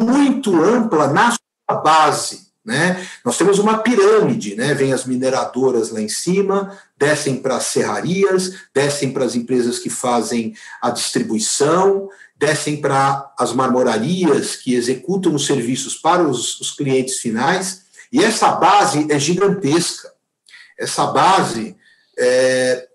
muito 0.00 0.56
ampla 0.56 1.08
na 1.08 1.32
sua 1.32 1.80
base. 1.82 2.45
Né? 2.66 3.06
Nós 3.24 3.38
temos 3.38 3.60
uma 3.60 3.78
pirâmide, 3.78 4.56
né? 4.56 4.74
vem 4.74 4.92
as 4.92 5.04
mineradoras 5.04 5.90
lá 5.90 6.00
em 6.00 6.08
cima, 6.08 6.76
descem 6.98 7.36
para 7.36 7.58
as 7.58 7.66
serrarias, 7.66 8.54
descem 8.74 9.12
para 9.12 9.24
as 9.24 9.36
empresas 9.36 9.78
que 9.78 9.88
fazem 9.88 10.52
a 10.82 10.90
distribuição, 10.90 12.08
descem 12.36 12.78
para 12.78 13.32
as 13.38 13.52
marmorarias 13.52 14.56
que 14.56 14.74
executam 14.74 15.32
os 15.32 15.46
serviços 15.46 15.94
para 15.94 16.24
os, 16.24 16.60
os 16.60 16.72
clientes 16.72 17.18
finais, 17.18 17.82
e 18.12 18.22
essa 18.22 18.50
base 18.50 19.06
é 19.10 19.18
gigantesca. 19.18 20.10
Essa 20.76 21.06
base, 21.06 21.76
é, 22.18 22.88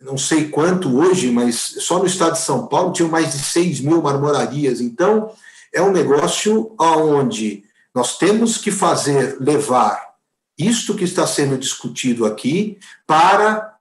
não 0.00 0.16
sei 0.16 0.48
quanto 0.48 0.96
hoje, 0.96 1.30
mas 1.30 1.56
só 1.80 1.98
no 1.98 2.06
estado 2.06 2.32
de 2.32 2.40
São 2.40 2.66
Paulo 2.66 2.92
tinham 2.92 3.10
mais 3.10 3.32
de 3.32 3.38
6 3.38 3.80
mil 3.80 4.00
marmorarias. 4.00 4.80
Então, 4.80 5.30
é 5.74 5.82
um 5.82 5.92
negócio 5.92 6.74
onde 6.78 7.64
nós 7.94 8.18
temos 8.18 8.58
que 8.58 8.70
fazer, 8.70 9.38
levar 9.40 10.14
isto 10.58 10.94
que 10.94 11.04
está 11.04 11.26
sendo 11.26 11.58
discutido 11.58 12.26
aqui 12.26 12.78
para 13.06 13.76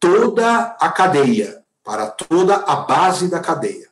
toda 0.00 0.76
a 0.80 0.90
cadeia, 0.90 1.62
para 1.82 2.10
toda 2.10 2.56
a 2.56 2.76
base 2.76 3.30
da 3.30 3.40
cadeia. 3.40 3.88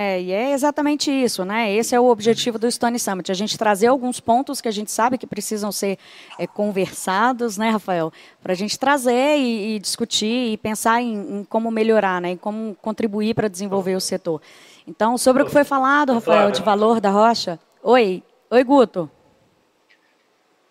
É, 0.00 0.20
e 0.20 0.32
é 0.32 0.52
exatamente 0.52 1.10
isso, 1.12 1.44
né? 1.44 1.72
Esse 1.72 1.94
é 1.94 2.00
o 2.00 2.06
objetivo 2.06 2.58
do 2.58 2.68
Stone 2.68 2.98
Summit, 2.98 3.30
a 3.30 3.34
gente 3.34 3.56
trazer 3.56 3.86
alguns 3.86 4.18
pontos 4.18 4.60
que 4.60 4.66
a 4.66 4.72
gente 4.72 4.90
sabe 4.90 5.16
que 5.16 5.26
precisam 5.26 5.70
ser 5.70 5.96
é, 6.38 6.46
conversados, 6.46 7.56
né, 7.56 7.70
Rafael? 7.70 8.12
Para 8.42 8.52
a 8.52 8.56
gente 8.56 8.76
trazer 8.76 9.38
e, 9.38 9.76
e, 9.76 9.78
discutir 9.78 10.54
e 10.54 10.56
pensar 10.56 11.00
em, 11.00 11.40
em, 11.40 11.44
como 11.44 11.70
melhorar, 11.70 12.20
né? 12.20 12.30
Em 12.30 12.36
como 12.36 12.74
contribuir 12.82 13.34
para 13.34 13.46
desenvolver 13.46 13.94
o 13.94 14.00
setor. 14.00 14.40
Então, 14.86 15.16
sobre 15.16 15.42
o 15.42 15.46
que 15.46 15.52
foi 15.52 15.64
falado, 15.64 16.12
Rafael, 16.12 16.50
de 16.50 16.62
valor 16.62 17.00
da 17.00 17.10
rocha. 17.10 17.58
Oi, 17.82 18.22
oi, 18.50 18.64
Guto. 18.64 19.10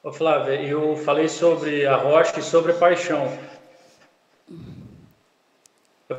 Ô, 0.03 0.11
Flávia, 0.11 0.61
eu 0.61 0.95
falei 0.97 1.29
sobre 1.29 1.85
a 1.85 1.95
rocha 1.95 2.39
e 2.39 2.43
sobre 2.43 2.71
a 2.71 2.75
paixão. 2.75 3.31
Eu 6.09 6.17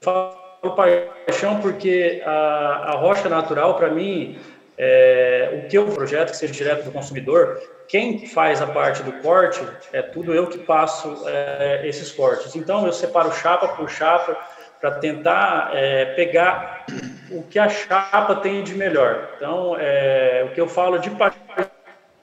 falo 0.00 0.42
paixão 0.74 1.60
porque 1.60 2.22
a, 2.24 2.92
a 2.92 2.96
rocha 2.96 3.28
natural, 3.28 3.74
para 3.76 3.90
mim, 3.90 4.38
é, 4.78 5.62
o 5.62 5.68
que 5.68 5.76
eu 5.76 5.86
projeto, 5.86 6.30
que 6.30 6.36
seja 6.36 6.52
direto 6.52 6.84
do 6.84 6.90
consumidor, 6.90 7.60
quem 7.86 8.26
faz 8.26 8.62
a 8.62 8.66
parte 8.66 9.02
do 9.02 9.12
corte 9.20 9.60
é 9.92 10.00
tudo 10.00 10.34
eu 10.34 10.46
que 10.46 10.58
passo 10.58 11.22
é, 11.26 11.86
esses 11.86 12.10
cortes. 12.10 12.56
Então, 12.56 12.86
eu 12.86 12.92
separo 12.92 13.30
chapa 13.32 13.68
por 13.68 13.88
chapa 13.88 14.36
para 14.82 14.90
tentar 14.90 15.70
é, 15.72 16.06
pegar 16.16 16.84
o 17.30 17.42
que 17.44 17.58
a 17.58 17.68
chapa 17.68 18.34
tem 18.34 18.64
de 18.64 18.74
melhor. 18.74 19.30
Então, 19.36 19.76
é, 19.78 20.44
o 20.44 20.52
que 20.52 20.60
eu 20.60 20.66
falo 20.66 20.98
de 20.98 21.08
paixão 21.10 21.40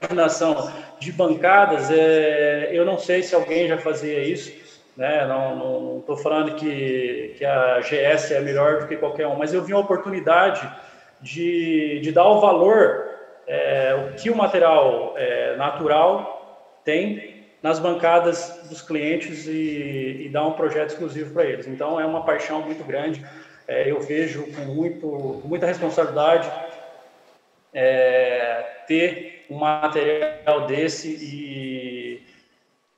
imaginação 0.02 0.72
de 0.98 1.12
bancadas, 1.12 1.90
é, 1.90 2.70
eu 2.72 2.84
não 2.84 2.98
sei 2.98 3.22
se 3.22 3.34
alguém 3.34 3.68
já 3.68 3.78
fazia 3.78 4.22
isso, 4.22 4.52
né? 4.96 5.26
Não 5.26 5.98
estou 6.00 6.16
falando 6.16 6.54
que, 6.54 7.34
que 7.36 7.44
a 7.44 7.80
GS 7.80 8.30
é 8.32 8.40
melhor 8.40 8.80
do 8.80 8.86
que 8.86 8.96
qualquer 8.96 9.26
um, 9.26 9.36
mas 9.36 9.52
eu 9.52 9.62
vi 9.62 9.72
uma 9.72 9.82
oportunidade 9.82 10.70
de, 11.20 12.00
de 12.00 12.12
dar 12.12 12.26
o 12.26 12.40
valor 12.40 13.08
é, 13.46 13.94
o 13.94 14.14
que 14.14 14.30
o 14.30 14.36
material 14.36 15.14
é, 15.16 15.56
natural 15.56 16.78
tem 16.84 17.29
nas 17.62 17.78
bancadas 17.78 18.60
dos 18.68 18.80
clientes 18.80 19.46
e, 19.46 20.24
e 20.24 20.28
dar 20.30 20.46
um 20.46 20.52
projeto 20.52 20.90
exclusivo 20.90 21.32
para 21.32 21.44
eles. 21.44 21.66
Então 21.66 22.00
é 22.00 22.06
uma 22.06 22.24
paixão 22.24 22.62
muito 22.62 22.82
grande. 22.84 23.24
É, 23.68 23.90
eu 23.90 24.00
vejo 24.00 24.46
com, 24.52 24.62
muito, 24.62 25.06
com 25.42 25.48
muita 25.48 25.66
responsabilidade 25.66 26.50
é, 27.72 28.82
ter 28.86 29.46
um 29.50 29.58
material 29.58 30.66
desse 30.66 31.08
e, 31.08 32.22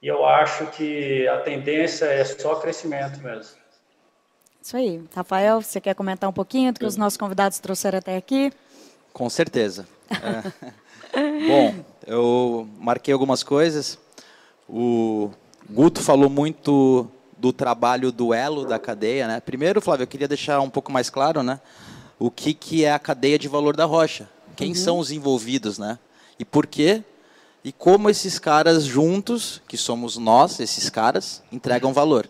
e 0.01 0.09
eu 0.09 0.25
acho 0.25 0.67
que 0.69 1.27
a 1.29 1.39
tendência 1.39 2.07
é 2.07 2.25
só 2.25 2.57
crescimento 2.57 3.21
mesmo. 3.21 3.63
Isso 4.63 4.77
aí. 4.77 5.03
Rafael, 5.15 5.61
você 5.61 5.81
quer 5.81 5.95
comentar 5.95 6.31
um 6.31 6.33
pouquinho 6.33 6.73
do 6.73 6.79
que 6.79 6.87
os 6.87 6.97
nossos 6.97 7.17
convidados 7.17 7.59
trouxeram 7.59 7.99
até 7.99 8.17
aqui? 8.17 8.53
Com 9.13 9.29
certeza. 9.29 9.87
É. 10.11 10.73
Bom, 11.47 11.85
eu 12.07 12.69
marquei 12.79 13.13
algumas 13.13 13.43
coisas. 13.43 13.99
O 14.69 15.31
Guto 15.69 16.01
falou 16.01 16.31
muito 16.31 17.09
do 17.37 17.53
trabalho 17.53 18.13
do 18.13 18.33
elo 18.33 18.65
da 18.65 18.79
cadeia, 18.79 19.27
né? 19.27 19.41
Primeiro, 19.41 19.81
Flávio, 19.81 20.05
eu 20.05 20.09
queria 20.09 20.29
deixar 20.29 20.61
um 20.61 20.71
pouco 20.71 20.93
mais 20.93 21.11
claro, 21.11 21.43
né? 21.43 21.61
O 22.19 22.31
que, 22.31 22.55
que 22.55 22.85
é 22.85 22.93
a 22.93 22.99
cadeia 22.99 23.39
de 23.39 23.49
valor 23.49 23.77
da 23.77 23.85
rocha? 23.85 24.29
Quem 24.55 24.69
uhum. 24.69 24.75
são 24.75 24.99
os 24.99 25.11
envolvidos, 25.11 25.79
né? 25.79 25.99
E 26.39 26.45
por 26.45 26.67
quê? 26.67 27.03
E 27.65 27.73
como 27.73 28.11
esses 28.11 28.39
caras 28.39 28.85
juntos, 28.85 29.61
que 29.67 29.77
somos 29.77 30.17
nós, 30.17 30.61
esses 30.61 30.89
caras, 30.89 31.43
entregam 31.51 31.93
valor. 31.93 32.29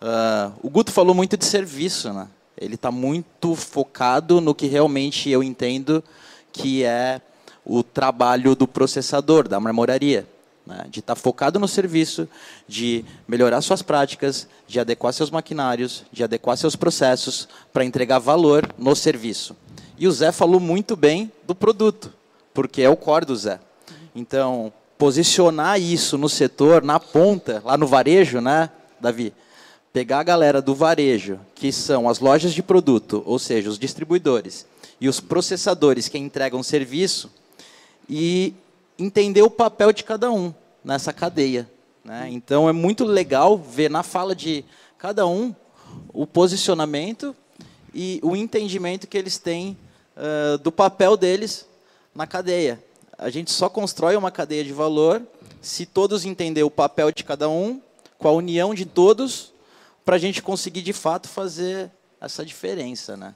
Uh, 0.00 0.52
o 0.62 0.68
Guto 0.68 0.92
falou 0.92 1.14
muito 1.14 1.36
de 1.36 1.44
serviço, 1.44 2.12
né? 2.12 2.28
Ele 2.56 2.74
está 2.74 2.90
muito 2.90 3.54
focado 3.54 4.40
no 4.40 4.54
que 4.54 4.66
realmente 4.66 5.28
eu 5.30 5.42
entendo 5.42 6.04
que 6.52 6.84
é 6.84 7.20
o 7.64 7.82
trabalho 7.82 8.54
do 8.54 8.68
processador, 8.68 9.48
da 9.48 9.58
marmoraria. 9.58 10.26
Né? 10.66 10.86
De 10.90 11.00
estar 11.00 11.14
tá 11.14 11.20
focado 11.20 11.58
no 11.58 11.68
serviço, 11.68 12.28
de 12.66 13.04
melhorar 13.28 13.60
suas 13.60 13.82
práticas, 13.82 14.48
de 14.66 14.80
adequar 14.80 15.12
seus 15.12 15.30
maquinários, 15.30 16.04
de 16.12 16.24
adequar 16.24 16.56
seus 16.56 16.76
processos 16.76 17.48
para 17.72 17.84
entregar 17.84 18.18
valor 18.18 18.68
no 18.78 18.94
serviço. 18.94 19.56
E 19.98 20.08
o 20.08 20.12
Zé 20.12 20.32
falou 20.32 20.58
muito 20.58 20.96
bem 20.96 21.30
do 21.46 21.54
produto, 21.54 22.12
porque 22.52 22.82
é 22.82 22.88
o 22.88 22.96
core 22.96 23.26
do 23.26 23.36
Zé. 23.36 23.60
Então, 24.14 24.72
posicionar 24.96 25.80
isso 25.80 26.16
no 26.16 26.28
setor, 26.28 26.82
na 26.82 26.98
ponta, 26.98 27.62
lá 27.64 27.76
no 27.76 27.86
varejo, 27.86 28.40
né, 28.40 28.70
Davi? 29.00 29.32
pegar 29.94 30.18
a 30.18 30.24
galera 30.24 30.60
do 30.60 30.74
varejo, 30.74 31.38
que 31.54 31.70
são 31.70 32.08
as 32.08 32.18
lojas 32.18 32.52
de 32.52 32.64
produto, 32.64 33.22
ou 33.24 33.38
seja, 33.38 33.70
os 33.70 33.78
distribuidores, 33.78 34.66
e 35.00 35.08
os 35.08 35.20
processadores 35.20 36.08
que 36.08 36.18
entregam 36.18 36.64
serviço, 36.64 37.30
e 38.10 38.54
entender 38.98 39.42
o 39.42 39.50
papel 39.50 39.92
de 39.92 40.04
cada 40.04 40.30
um 40.30 40.52
nessa 40.84 41.12
cadeia. 41.12 41.70
Né? 42.04 42.28
Então 42.30 42.68
é 42.68 42.72
muito 42.72 43.04
legal 43.04 43.56
ver 43.56 43.90
na 43.90 44.02
fala 44.02 44.34
de 44.34 44.64
cada 44.98 45.26
um 45.26 45.54
o 46.12 46.26
posicionamento 46.26 47.34
e 47.92 48.20
o 48.22 48.34
entendimento 48.34 49.06
que 49.06 49.16
eles 49.16 49.38
têm 49.38 49.76
uh, 50.16 50.58
do 50.58 50.72
papel 50.72 51.16
deles 51.16 51.66
na 52.14 52.26
cadeia. 52.26 52.82
A 53.16 53.30
gente 53.30 53.50
só 53.50 53.68
constrói 53.68 54.16
uma 54.16 54.30
cadeia 54.30 54.64
de 54.64 54.72
valor 54.72 55.22
se 55.62 55.86
todos 55.86 56.24
entenderem 56.24 56.66
o 56.66 56.70
papel 56.70 57.10
de 57.10 57.24
cada 57.24 57.48
um, 57.48 57.80
com 58.18 58.28
a 58.28 58.32
união 58.32 58.74
de 58.74 58.84
todos, 58.84 59.52
para 60.04 60.16
a 60.16 60.18
gente 60.18 60.42
conseguir 60.42 60.82
de 60.82 60.92
fato 60.92 61.28
fazer 61.28 61.90
essa 62.20 62.44
diferença, 62.44 63.16
né? 63.16 63.34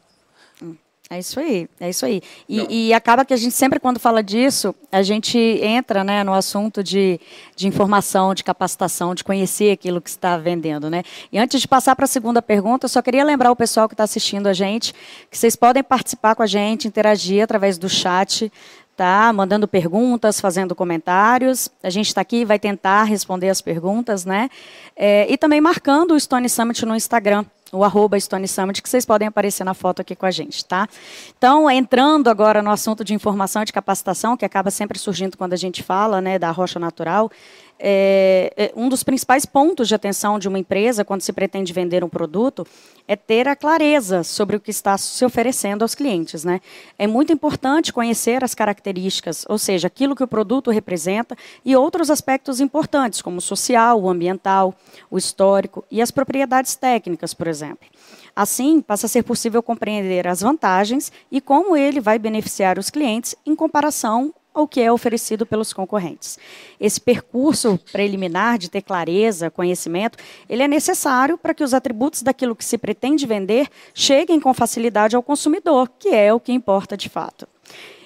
É 1.10 1.18
isso 1.18 1.40
aí, 1.40 1.66
é 1.80 1.88
isso 1.88 2.04
aí. 2.04 2.20
E, 2.46 2.88
e, 2.88 2.92
acaba 2.92 3.24
que 3.24 3.32
a 3.32 3.36
gente 3.36 3.54
sempre, 3.54 3.80
quando 3.80 3.98
fala 3.98 4.22
disso, 4.22 4.74
a 4.92 5.02
gente 5.02 5.38
entra 5.38 6.04
né, 6.04 6.22
no 6.22 6.34
assunto 6.34 6.84
de, 6.84 7.18
de 7.56 7.66
informação, 7.66 8.34
de 8.34 8.44
capacitação, 8.44 9.14
de 9.14 9.24
conhecer 9.24 9.72
aquilo 9.72 10.02
que 10.02 10.10
está 10.10 10.36
vendendo. 10.36 10.90
Né? 10.90 11.02
E 11.32 11.38
antes 11.38 11.62
de 11.62 11.66
passar 11.66 11.96
para 11.96 12.04
a 12.04 12.08
segunda 12.08 12.42
pergunta, 12.42 12.84
eu 12.84 12.90
só 12.90 13.00
queria 13.00 13.24
lembrar 13.24 13.50
o 13.50 13.56
pessoal 13.56 13.88
que 13.88 13.94
está 13.94 14.04
assistindo 14.04 14.48
a 14.48 14.52
gente 14.52 14.92
que 15.30 15.38
vocês 15.38 15.56
podem 15.56 15.82
participar 15.82 16.34
com 16.34 16.42
a 16.42 16.46
gente, 16.46 16.86
interagir 16.86 17.42
através 17.42 17.78
do 17.78 17.88
chat 17.88 18.52
tá? 18.98 19.32
Mandando 19.32 19.68
perguntas, 19.68 20.40
fazendo 20.40 20.74
comentários. 20.74 21.70
A 21.84 21.88
gente 21.88 22.08
está 22.08 22.20
aqui, 22.20 22.44
vai 22.44 22.58
tentar 22.58 23.04
responder 23.04 23.48
as 23.48 23.60
perguntas, 23.60 24.24
né? 24.24 24.50
É, 24.96 25.24
e 25.32 25.38
também 25.38 25.60
marcando 25.60 26.14
o 26.14 26.20
Stone 26.20 26.48
Summit 26.48 26.84
no 26.84 26.96
Instagram, 26.96 27.44
o 27.72 27.84
arroba 27.84 28.18
Stone 28.18 28.48
Summit, 28.48 28.82
que 28.82 28.88
vocês 28.88 29.04
podem 29.04 29.28
aparecer 29.28 29.64
na 29.64 29.74
foto 29.74 30.00
aqui 30.00 30.16
com 30.16 30.24
a 30.24 30.30
gente, 30.30 30.64
tá? 30.64 30.88
Então, 31.36 31.70
entrando 31.70 32.28
agora 32.28 32.62
no 32.62 32.70
assunto 32.70 33.04
de 33.04 33.12
informação 33.12 33.62
e 33.62 33.64
de 33.64 33.72
capacitação, 33.72 34.36
que 34.36 34.44
acaba 34.44 34.70
sempre 34.70 34.98
surgindo 34.98 35.36
quando 35.36 35.52
a 35.52 35.56
gente 35.56 35.82
fala, 35.82 36.20
né, 36.20 36.38
da 36.38 36.50
rocha 36.50 36.78
natural, 36.78 37.30
é, 37.78 38.52
é, 38.56 38.72
um 38.74 38.88
dos 38.88 39.02
principais 39.02 39.46
pontos 39.46 39.86
de 39.86 39.94
atenção 39.94 40.38
de 40.38 40.48
uma 40.48 40.58
empresa 40.58 41.04
quando 41.04 41.20
se 41.20 41.32
pretende 41.32 41.72
vender 41.72 42.02
um 42.02 42.08
produto 42.08 42.66
é 43.06 43.14
ter 43.14 43.46
a 43.48 43.54
clareza 43.54 44.22
sobre 44.22 44.56
o 44.56 44.60
que 44.60 44.70
está 44.70 44.98
se 44.98 45.24
oferecendo 45.24 45.82
aos 45.82 45.94
clientes. 45.94 46.44
Né? 46.44 46.60
É 46.98 47.06
muito 47.06 47.32
importante 47.32 47.92
conhecer 47.92 48.42
as 48.42 48.54
características, 48.54 49.46
ou 49.48 49.58
seja, 49.58 49.86
aquilo 49.86 50.16
que 50.16 50.24
o 50.24 50.28
produto 50.28 50.70
representa 50.70 51.36
e 51.64 51.76
outros 51.76 52.10
aspectos 52.10 52.60
importantes, 52.60 53.22
como 53.22 53.38
o 53.38 53.40
social, 53.40 54.00
o 54.00 54.10
ambiental, 54.10 54.74
o 55.10 55.16
histórico 55.16 55.84
e 55.90 56.02
as 56.02 56.10
propriedades 56.10 56.74
técnicas, 56.74 57.32
por 57.32 57.46
exemplo. 57.46 57.88
Assim, 58.34 58.80
passa 58.80 59.06
a 59.06 59.08
ser 59.08 59.22
possível 59.22 59.62
compreender 59.62 60.26
as 60.28 60.42
vantagens 60.42 61.10
e 61.30 61.40
como 61.40 61.76
ele 61.76 62.00
vai 62.00 62.18
beneficiar 62.18 62.78
os 62.78 62.90
clientes 62.90 63.34
em 63.44 63.54
comparação 63.54 64.32
ao 64.52 64.66
que 64.66 64.80
é 64.80 64.90
oferecido 64.90 65.46
pelos 65.46 65.72
concorrentes. 65.72 66.38
Esse 66.80 67.00
percurso 67.00 67.78
preliminar 67.92 68.58
de 68.58 68.68
ter 68.68 68.82
clareza, 68.82 69.50
conhecimento, 69.50 70.18
ele 70.48 70.62
é 70.62 70.68
necessário 70.68 71.38
para 71.38 71.54
que 71.54 71.62
os 71.62 71.72
atributos 71.72 72.22
daquilo 72.22 72.56
que 72.56 72.64
se 72.64 72.76
pretende 72.76 73.26
vender 73.26 73.68
cheguem 73.94 74.40
com 74.40 74.52
facilidade 74.52 75.14
ao 75.14 75.22
consumidor, 75.22 75.90
que 75.98 76.08
é 76.08 76.32
o 76.32 76.40
que 76.40 76.52
importa 76.52 76.96
de 76.96 77.08
fato. 77.08 77.46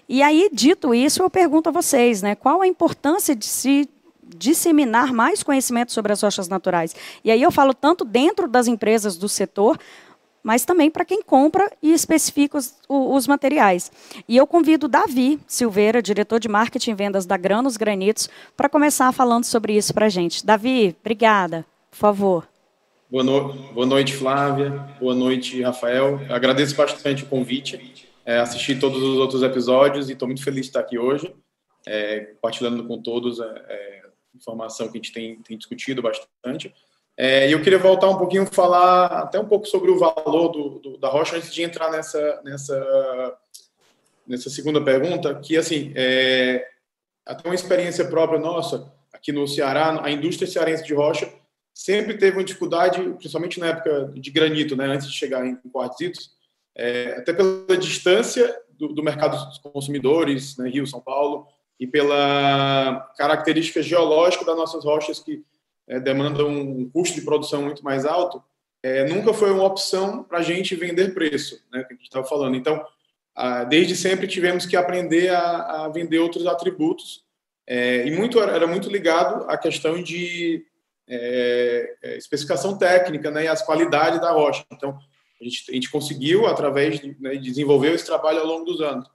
E 0.08 0.22
aí, 0.22 0.50
dito 0.52 0.94
isso, 0.94 1.22
eu 1.22 1.30
pergunto 1.30 1.70
a 1.70 1.72
vocês, 1.72 2.20
né, 2.20 2.34
qual 2.34 2.60
a 2.60 2.66
importância 2.66 3.34
de 3.34 3.46
se 3.46 3.88
disseminar 4.36 5.12
mais 5.12 5.42
conhecimento 5.42 5.92
sobre 5.92 6.12
as 6.12 6.22
rochas 6.22 6.48
naturais? 6.48 6.94
E 7.24 7.30
aí 7.30 7.40
eu 7.40 7.50
falo 7.50 7.72
tanto 7.72 8.04
dentro 8.04 8.48
das 8.48 8.66
empresas 8.66 9.16
do 9.16 9.28
setor, 9.28 9.78
mas 10.42 10.64
também 10.64 10.90
para 10.90 11.04
quem 11.04 11.22
compra 11.22 11.70
e 11.82 11.92
especifica 11.92 12.58
os, 12.58 12.74
os, 12.88 13.26
materiais. 13.26 13.90
E 14.28 14.36
eu 14.36 14.46
convido 14.46 14.88
Davi 14.88 15.38
Silveira, 15.46 16.02
diretor 16.02 16.40
de 16.40 16.48
marketing 16.48 16.90
e 16.90 16.94
vendas 16.94 17.26
da 17.26 17.36
Granos 17.36 17.76
Granitos, 17.76 18.28
para 18.56 18.68
começar 18.68 19.12
falando 19.12 19.44
sobre 19.44 19.76
isso 19.76 19.94
para 19.94 20.06
a 20.06 20.08
gente. 20.08 20.44
Davi, 20.44 20.96
obrigada. 21.00 21.64
Por 21.90 21.96
favor. 21.96 22.48
Boa, 23.10 23.22
no... 23.22 23.52
Boa 23.72 23.86
noite, 23.86 24.14
Flávia. 24.14 24.70
Boa 24.98 25.14
noite, 25.14 25.60
Rafael. 25.60 26.20
Eu 26.28 26.34
agradeço 26.34 26.74
bastante 26.74 27.24
o 27.24 27.26
convite. 27.26 28.10
É, 28.24 28.38
assisti 28.38 28.74
todos 28.74 29.02
os 29.02 29.18
outros 29.18 29.42
episódios 29.42 30.08
e 30.08 30.12
estou 30.12 30.26
muito 30.26 30.42
feliz 30.42 30.62
de 30.62 30.66
estar 30.68 30.80
aqui 30.80 30.98
hoje, 30.98 31.34
é, 31.86 32.20
compartilhando 32.20 32.86
com 32.86 33.02
todos 33.02 33.40
a 33.40 33.44
é, 33.44 33.64
é, 33.68 34.02
informação 34.34 34.86
que 34.88 34.96
a 34.96 35.00
gente 35.00 35.12
tem, 35.12 35.42
tem 35.42 35.58
discutido 35.58 36.00
bastante. 36.00 36.72
É, 37.16 37.52
eu 37.52 37.60
queria 37.62 37.78
voltar 37.78 38.08
um 38.08 38.16
pouquinho, 38.16 38.46
falar 38.46 39.06
até 39.06 39.38
um 39.38 39.46
pouco 39.46 39.66
sobre 39.66 39.90
o 39.90 39.98
valor 39.98 40.48
do, 40.48 40.78
do, 40.78 40.98
da 40.98 41.08
rocha 41.08 41.36
antes 41.36 41.52
de 41.52 41.62
entrar 41.62 41.90
nessa, 41.90 42.40
nessa, 42.42 43.38
nessa 44.26 44.50
segunda 44.50 44.82
pergunta, 44.82 45.34
que, 45.34 45.56
assim, 45.56 45.92
é, 45.94 46.66
até 47.24 47.48
uma 47.48 47.54
experiência 47.54 48.04
própria 48.06 48.40
nossa, 48.40 48.90
aqui 49.12 49.30
no 49.30 49.46
Ceará, 49.46 50.00
a 50.02 50.10
indústria 50.10 50.48
cearense 50.48 50.84
de 50.84 50.94
rocha 50.94 51.32
sempre 51.74 52.16
teve 52.16 52.36
uma 52.36 52.44
dificuldade, 52.44 53.00
principalmente 53.18 53.60
na 53.60 53.68
época 53.68 54.12
de 54.14 54.30
granito, 54.30 54.76
né, 54.76 54.86
antes 54.86 55.06
de 55.06 55.16
chegar 55.16 55.46
em 55.46 55.56
quartzitos, 55.70 56.30
é, 56.74 57.16
até 57.18 57.32
pela 57.32 57.76
distância 57.76 58.54
do, 58.70 58.88
do 58.88 59.02
mercado 59.02 59.36
dos 59.46 59.58
consumidores, 59.58 60.56
né, 60.56 60.68
Rio, 60.68 60.86
São 60.86 61.00
Paulo, 61.00 61.46
e 61.78 61.86
pela 61.86 63.12
característica 63.16 63.82
geológica 63.82 64.44
das 64.44 64.56
nossas 64.56 64.84
rochas 64.84 65.18
que 65.18 65.44
é, 65.88 65.98
um 66.44 66.88
custo 66.90 67.14
de 67.14 67.24
produção 67.24 67.62
muito 67.62 67.82
mais 67.82 68.04
alto, 68.04 68.42
é, 68.82 69.04
nunca 69.04 69.32
foi 69.32 69.50
uma 69.52 69.64
opção 69.64 70.24
para 70.24 70.38
a 70.38 70.42
gente 70.42 70.74
vender 70.74 71.14
preço, 71.14 71.62
né, 71.72 71.84
que 71.84 71.92
a 71.92 71.96
gente 71.96 72.04
estava 72.04 72.26
falando. 72.26 72.56
Então, 72.56 72.84
a, 73.34 73.64
desde 73.64 73.96
sempre 73.96 74.26
tivemos 74.26 74.66
que 74.66 74.76
aprender 74.76 75.28
a, 75.30 75.84
a 75.84 75.88
vender 75.88 76.18
outros 76.18 76.46
atributos 76.46 77.24
é, 77.66 78.06
e 78.06 78.10
muito 78.10 78.40
era 78.40 78.66
muito 78.66 78.90
ligado 78.90 79.48
à 79.48 79.56
questão 79.56 80.02
de 80.02 80.64
é, 81.08 81.94
é, 82.02 82.16
especificação 82.16 82.76
técnica 82.76 83.30
né, 83.30 83.44
e 83.44 83.48
as 83.48 83.62
qualidades 83.62 84.20
da 84.20 84.32
rocha. 84.32 84.64
Então, 84.72 84.98
a 85.40 85.44
gente, 85.44 85.70
a 85.70 85.74
gente 85.74 85.90
conseguiu, 85.90 86.46
através 86.46 87.00
de 87.00 87.16
né, 87.20 87.36
desenvolver 87.36 87.92
esse 87.92 88.06
trabalho 88.06 88.40
ao 88.40 88.46
longo 88.46 88.64
dos 88.64 88.80
anos. 88.80 89.08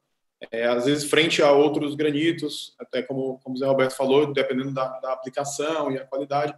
É, 0.52 0.66
às 0.66 0.86
vezes 0.86 1.10
frente 1.10 1.42
a 1.42 1.52
outros 1.52 1.96
granitos, 1.96 2.76
até 2.80 3.02
como, 3.02 3.40
como 3.44 3.56
o 3.56 3.60
Zé 3.60 3.66
Roberto 3.66 3.96
falou, 3.96 4.32
dependendo 4.32 4.72
da, 4.72 5.00
da 5.00 5.14
aplicação 5.14 5.92
e 5.92 5.98
a 5.98 6.06
qualidade. 6.06 6.56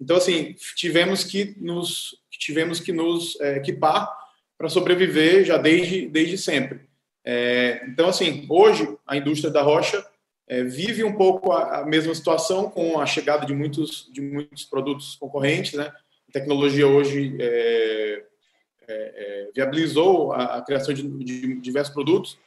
Então, 0.00 0.16
assim, 0.16 0.54
tivemos 0.76 1.24
que 1.24 1.56
nos, 1.58 2.16
tivemos 2.30 2.80
que 2.80 2.92
nos 2.92 3.38
é, 3.40 3.56
equipar 3.56 4.08
para 4.56 4.68
sobreviver 4.68 5.44
já 5.44 5.56
desde, 5.56 6.08
desde 6.08 6.38
sempre. 6.38 6.86
É, 7.24 7.84
então, 7.88 8.08
assim, 8.08 8.46
hoje 8.48 8.96
a 9.06 9.16
indústria 9.16 9.50
da 9.50 9.62
rocha 9.62 10.04
é, 10.48 10.62
vive 10.62 11.02
um 11.02 11.14
pouco 11.14 11.50
a, 11.52 11.80
a, 11.80 11.86
mesma 11.86 12.14
situação 12.14 12.70
com 12.70 13.00
a 13.00 13.06
chegada 13.06 13.44
de 13.44 13.52
muitos, 13.52 14.08
de 14.12 14.20
muitos 14.20 14.64
produtos 14.64 15.16
concorrentes, 15.16 15.72
né? 15.72 15.92
A 16.28 16.32
tecnologia 16.32 16.86
hoje 16.86 17.36
é, 17.40 18.22
é, 18.86 18.94
é, 18.94 19.50
viabilizou 19.54 20.32
a, 20.32 20.58
a 20.58 20.62
criação 20.62 20.94
de, 20.94 21.02
de, 21.02 21.60
diversos 21.60 21.92
produtos 21.92 22.38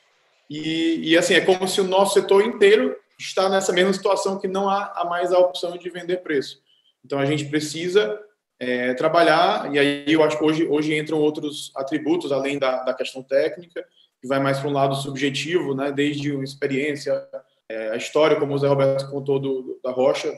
e, 0.49 1.11
e, 1.11 1.17
assim, 1.17 1.35
é 1.35 1.41
como 1.41 1.67
se 1.67 1.79
o 1.79 1.83
nosso 1.83 2.15
setor 2.15 2.43
inteiro 2.43 2.95
está 3.19 3.47
nessa 3.49 3.71
mesma 3.71 3.93
situação 3.93 4.39
que 4.39 4.47
não 4.47 4.69
há, 4.69 5.05
mais 5.07 5.31
a 5.31 5.37
opção 5.37 5.77
de 5.77 5.89
vender 5.89 6.17
preço. 6.23 6.61
Então, 7.05 7.19
a 7.19 7.25
gente 7.25 7.45
precisa 7.45 8.19
é, 8.59 8.93
trabalhar, 8.93 9.73
e 9.73 9.77
aí 9.77 10.05
eu 10.07 10.23
acho 10.23 10.37
que 10.37 10.43
hoje, 10.43 10.65
hoje 10.65 10.97
entram 10.97 11.19
outros 11.19 11.71
atributos, 11.75 12.31
além 12.31 12.57
da, 12.57 12.83
da 12.83 12.93
questão 12.93 13.21
técnica, 13.21 13.85
que 14.21 14.27
vai 14.27 14.39
mais 14.39 14.59
para 14.59 14.69
um 14.69 14.73
lado 14.73 14.95
subjetivo, 14.95 15.75
né, 15.75 15.91
desde 15.91 16.35
a 16.35 16.43
experiência, 16.43 17.27
é, 17.69 17.91
a 17.91 17.95
história, 17.95 18.37
como 18.37 18.53
o 18.53 18.57
Zé 18.57 18.67
Roberto 18.67 19.09
contou 19.09 19.39
do, 19.39 19.79
da 19.83 19.91
Rocha, 19.91 20.33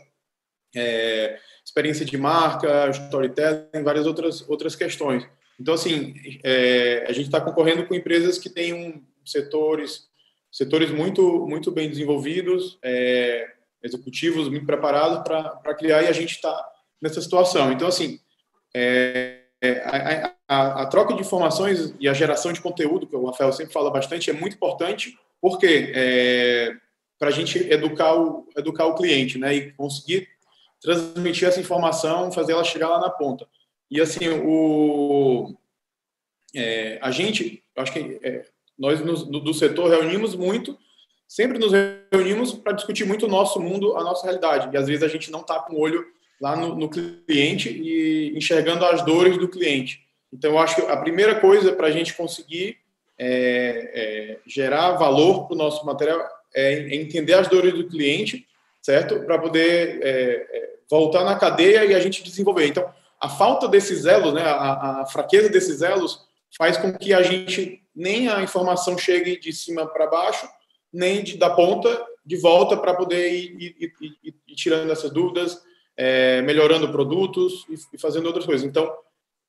é, 0.75 1.39
experiência 1.63 2.05
de 2.05 2.17
marca, 2.17 2.89
storytelling, 2.89 3.83
várias 3.83 4.05
outras, 4.05 4.47
outras 4.49 4.75
questões. 4.75 5.25
Então, 5.59 5.73
assim, 5.73 6.13
é, 6.43 7.05
a 7.07 7.11
gente 7.11 7.25
está 7.25 7.39
concorrendo 7.39 7.85
com 7.85 7.93
empresas 7.93 8.37
que 8.37 8.49
têm 8.49 8.73
um, 8.73 9.03
setores, 9.25 10.07
setores 10.51 10.91
muito, 10.91 11.45
muito 11.47 11.71
bem 11.71 11.89
desenvolvidos, 11.89 12.77
é, 12.83 13.47
executivos 13.83 14.49
muito 14.49 14.65
preparados 14.65 15.23
para 15.23 15.75
criar 15.75 16.03
e 16.03 16.07
a 16.07 16.11
gente 16.11 16.35
está 16.35 16.69
nessa 17.01 17.21
situação. 17.21 17.71
Então, 17.71 17.87
assim, 17.87 18.19
é, 18.73 19.41
é, 19.61 19.79
a, 19.85 20.35
a, 20.47 20.81
a, 20.83 20.85
troca 20.87 21.13
de 21.13 21.21
informações 21.21 21.93
e 21.99 22.07
a 22.07 22.13
geração 22.13 22.51
de 22.51 22.61
conteúdo, 22.61 23.07
que 23.07 23.15
o 23.15 23.25
Rafael 23.25 23.51
sempre 23.53 23.73
fala 23.73 23.91
bastante, 23.91 24.29
é 24.29 24.33
muito 24.33 24.55
importante, 24.55 25.17
porque 25.39 25.91
é, 25.95 26.75
para 27.17 27.29
a 27.29 27.31
gente 27.31 27.57
educar 27.71 28.15
o, 28.15 28.47
educar 28.57 28.85
o 28.85 28.95
cliente, 28.95 29.37
né, 29.37 29.53
e 29.53 29.71
conseguir 29.73 30.27
transmitir 30.81 31.47
essa 31.47 31.59
informação, 31.59 32.31
fazer 32.31 32.53
ela 32.53 32.63
chegar 32.63 32.89
lá 32.89 32.99
na 32.99 33.09
ponta. 33.09 33.47
E 33.89 34.01
assim, 34.01 34.27
o, 34.29 35.53
é, 36.55 36.97
a 37.01 37.11
gente, 37.11 37.63
acho 37.75 37.93
que 37.93 38.19
é, 38.23 38.45
nós 38.81 39.01
do 39.01 39.53
setor 39.53 39.89
reunimos 39.89 40.35
muito 40.35 40.77
sempre 41.31 41.57
nos 41.57 41.71
reunimos 42.11 42.51
para 42.51 42.73
discutir 42.73 43.05
muito 43.05 43.25
o 43.25 43.29
nosso 43.29 43.57
mundo, 43.57 43.95
a 43.95 44.03
nossa 44.03 44.23
realidade. 44.23 44.69
E 44.73 44.77
às 44.77 44.85
vezes 44.85 45.01
a 45.01 45.07
gente 45.07 45.31
não 45.31 45.39
está 45.39 45.59
com 45.59 45.75
o 45.75 45.79
olho 45.79 46.05
lá 46.41 46.57
no, 46.57 46.75
no, 46.75 46.89
cliente 46.89 47.69
e 47.69 48.37
enxergando 48.37 48.83
as 48.83 49.01
dores 49.05 49.37
do 49.37 49.47
cliente. 49.47 50.01
Então, 50.33 50.51
eu 50.51 50.59
acho 50.59 50.75
que 50.75 50.81
a 50.81 50.97
primeira 50.97 51.35
coisa 51.35 51.71
para 51.71 51.87
a 51.87 51.91
gente 51.91 52.13
conseguir 52.15 52.75
é, 53.17 53.29
é, 53.93 54.39
gerar 54.45 54.97
valor 54.97 55.47
para 55.47 55.55
o 55.55 55.57
nosso 55.57 55.85
material 55.85 56.21
é 56.53 56.93
entender 56.93 57.35
as 57.35 57.47
dores 57.47 57.73
do 57.73 57.87
cliente, 57.87 58.45
certo? 58.81 59.21
Para 59.21 59.39
poder 59.39 60.01
é, 60.01 60.09
é, 60.51 60.69
voltar 60.89 61.23
na 61.23 61.37
cadeia 61.37 61.85
e 61.85 61.95
a 61.95 61.99
gente 62.01 62.23
desenvolver. 62.23 62.67
Então, 62.67 62.91
a 63.21 63.29
falta 63.29 63.69
desses 63.69 64.05
elos, 64.05 64.33
né, 64.33 64.41
a, 64.41 65.03
a 65.03 65.05
fraqueza 65.05 65.47
desses 65.47 65.81
elos, 65.81 66.27
faz 66.57 66.77
com 66.77 66.93
que 66.93 67.13
a 67.13 67.21
gente 67.21 67.81
nem 67.95 68.27
a 68.27 68.41
informação 68.41 68.97
chegue 68.97 69.39
de 69.39 69.51
cima 69.53 69.85
para 69.85 70.07
baixo, 70.07 70.47
nem 70.91 71.23
de, 71.23 71.37
da 71.37 71.49
ponta 71.49 72.05
de 72.25 72.37
volta 72.37 72.77
para 72.77 72.93
poder 72.93 73.33
ir, 73.33 73.75
ir, 73.79 73.93
ir, 73.99 74.17
ir, 74.23 74.55
tirando 74.55 74.91
essas 74.91 75.11
dúvidas, 75.11 75.59
é, 75.97 76.41
melhorando 76.41 76.91
produtos 76.91 77.65
e, 77.69 77.97
fazendo 77.97 78.27
outras 78.27 78.45
coisas. 78.45 78.65
Então, 78.65 78.91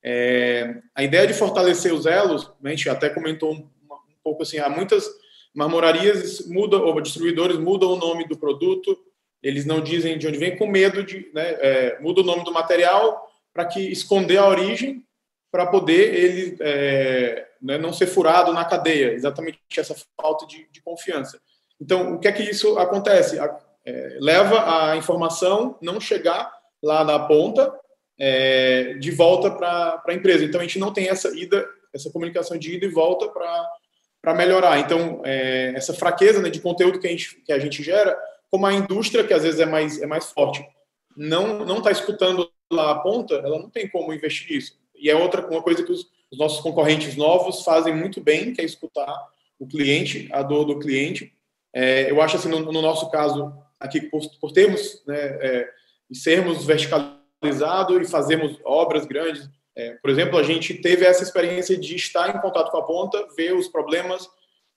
é, 0.03 0.81
a 0.93 1.03
ideia 1.03 1.27
de 1.27 1.33
fortalecer 1.33 1.93
os 1.93 2.05
elos, 2.05 2.51
a 2.63 2.69
gente 2.69 2.89
até 2.89 3.09
comentou 3.09 3.53
um, 3.53 3.57
um 3.57 4.17
pouco 4.23 4.43
assim, 4.43 4.57
há 4.57 4.69
muitas 4.69 5.07
marmorarias 5.53 6.47
mudam, 6.47 6.83
ou 6.83 6.99
distribuidores 6.99 7.57
mudam 7.57 7.93
o 7.93 7.97
nome 7.97 8.27
do 8.27 8.37
produto, 8.37 8.97
eles 9.41 9.65
não 9.65 9.81
dizem 9.81 10.17
de 10.17 10.27
onde 10.27 10.37
vem, 10.37 10.57
com 10.57 10.67
medo 10.67 11.03
de, 11.03 11.29
né, 11.33 11.57
é, 11.59 11.99
muda 12.01 12.21
o 12.21 12.23
nome 12.23 12.43
do 12.43 12.51
material 12.51 13.29
para 13.53 13.65
que 13.65 13.79
esconder 13.79 14.37
a 14.37 14.47
origem, 14.47 15.05
para 15.53 15.67
poder 15.67 16.15
ele 16.15 16.57
é, 16.61 17.47
né, 17.61 17.77
não 17.77 17.93
ser 17.93 18.07
furado 18.07 18.51
na 18.51 18.65
cadeia, 18.65 19.13
exatamente 19.13 19.59
essa 19.77 19.95
falta 20.19 20.47
de, 20.47 20.67
de 20.71 20.81
confiança. 20.81 21.39
Então, 21.79 22.15
o 22.15 22.19
que 22.19 22.27
é 22.27 22.31
que 22.31 22.41
isso 22.41 22.79
acontece? 22.79 23.37
A, 23.37 23.55
é, 23.85 24.17
leva 24.19 24.89
a 24.89 24.97
informação 24.97 25.77
não 25.79 26.01
chegar 26.01 26.51
lá 26.81 27.03
na 27.03 27.19
ponta 27.19 27.71
é, 28.19 28.95
de 28.95 29.11
volta 29.11 29.51
para 29.51 30.01
a 30.07 30.13
empresa. 30.15 30.43
Então, 30.43 30.59
a 30.59 30.63
gente 30.63 30.79
não 30.79 30.91
tem 30.91 31.07
essa 31.07 31.29
ida, 31.37 31.63
essa 31.93 32.09
comunicação 32.09 32.57
de 32.57 32.73
ida 32.73 32.87
e 32.87 32.89
volta 32.89 33.29
para 33.29 34.33
melhorar. 34.33 34.79
Então, 34.79 35.21
é, 35.23 35.73
essa 35.75 35.93
fraqueza 35.93 36.41
né, 36.41 36.49
de 36.49 36.61
conteúdo 36.61 36.99
que 36.99 37.05
a, 37.05 37.11
gente, 37.11 37.35
que 37.45 37.53
a 37.53 37.59
gente 37.59 37.83
gera, 37.83 38.17
como 38.49 38.65
a 38.65 38.73
indústria, 38.73 39.23
que 39.23 39.35
às 39.35 39.43
vezes 39.43 39.59
é 39.59 39.67
mais, 39.67 40.01
é 40.01 40.07
mais 40.07 40.31
forte, 40.31 40.67
não 41.15 41.77
está 41.77 41.91
escutando 41.91 42.51
lá 42.71 42.89
a 42.89 42.99
ponta, 43.01 43.35
ela 43.35 43.59
não 43.59 43.69
tem 43.69 43.87
como 43.87 44.11
investir 44.11 44.49
nisso. 44.49 44.81
E 45.03 45.09
é 45.09 45.15
outra 45.15 45.45
uma 45.45 45.61
coisa 45.61 45.83
que 45.83 45.91
os, 45.91 46.07
os 46.31 46.39
nossos 46.39 46.61
concorrentes 46.61 47.17
novos 47.17 47.61
fazem 47.63 47.93
muito 47.93 48.21
bem, 48.21 48.53
que 48.53 48.61
é 48.61 48.63
escutar 48.63 49.13
o 49.59 49.67
cliente, 49.67 50.29
a 50.31 50.41
dor 50.41 50.63
do 50.63 50.79
cliente. 50.79 51.33
É, 51.75 52.09
eu 52.09 52.21
acho 52.21 52.37
assim, 52.37 52.47
no, 52.47 52.59
no, 52.59 52.81
nosso 52.81 53.11
caso, 53.11 53.53
aqui, 53.77 53.99
por, 54.01 54.21
por 54.39 54.53
termos 54.53 55.03
né, 55.05 55.17
é, 55.17 55.69
e 56.09 56.15
sermos 56.15 56.65
verticalizados 56.65 58.01
e 58.01 58.09
fazermos 58.09 58.57
obras 58.63 59.05
grandes, 59.05 59.49
é, 59.75 59.91
por 60.01 60.09
exemplo, 60.09 60.37
a 60.37 60.43
gente 60.43 60.73
teve 60.75 61.05
essa 61.05 61.23
experiência 61.23 61.77
de 61.77 61.95
estar 61.95 62.33
em 62.33 62.39
contato 62.39 62.71
com 62.71 62.77
a 62.77 62.83
ponta, 62.83 63.27
ver 63.35 63.53
os 63.53 63.67
problemas, 63.67 64.29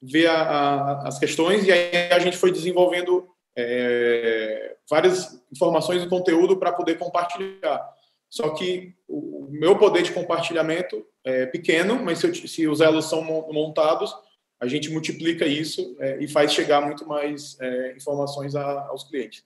ver 0.02 0.26
a, 0.26 0.42
a, 0.42 1.08
as 1.08 1.18
questões, 1.18 1.64
e 1.66 1.70
aí 1.70 2.10
a 2.10 2.18
gente 2.18 2.36
foi 2.36 2.50
desenvolvendo 2.50 3.28
é, 3.56 4.76
várias 4.90 5.40
informações 5.52 6.02
e 6.02 6.08
conteúdo 6.08 6.56
para 6.56 6.72
poder 6.72 6.98
compartilhar. 6.98 7.95
Só 8.36 8.50
que 8.50 8.94
o 9.08 9.48
meu 9.50 9.78
poder 9.78 10.02
de 10.02 10.12
compartilhamento 10.12 11.02
é 11.24 11.46
pequeno, 11.46 12.04
mas 12.04 12.18
se, 12.18 12.26
eu, 12.26 12.34
se 12.34 12.68
os 12.68 12.82
elos 12.82 13.08
são 13.08 13.24
montados, 13.24 14.14
a 14.60 14.66
gente 14.66 14.90
multiplica 14.90 15.46
isso 15.46 15.96
é, 15.98 16.18
e 16.22 16.28
faz 16.28 16.52
chegar 16.52 16.82
muito 16.82 17.08
mais 17.08 17.58
é, 17.58 17.94
informações 17.96 18.54
a, 18.54 18.88
aos 18.88 19.04
clientes. 19.04 19.42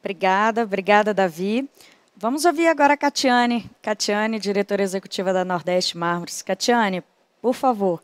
Obrigada, 0.00 0.62
obrigada, 0.64 1.14
Davi. 1.14 1.66
Vamos 2.14 2.44
ouvir 2.44 2.66
agora 2.66 2.92
a 2.92 2.98
Catiane. 2.98 3.64
Catiane, 3.80 4.38
diretora 4.38 4.82
executiva 4.82 5.32
da 5.32 5.42
Nordeste 5.42 5.96
Mármores. 5.96 6.42
Catiane, 6.42 7.02
por 7.40 7.54
favor. 7.54 8.02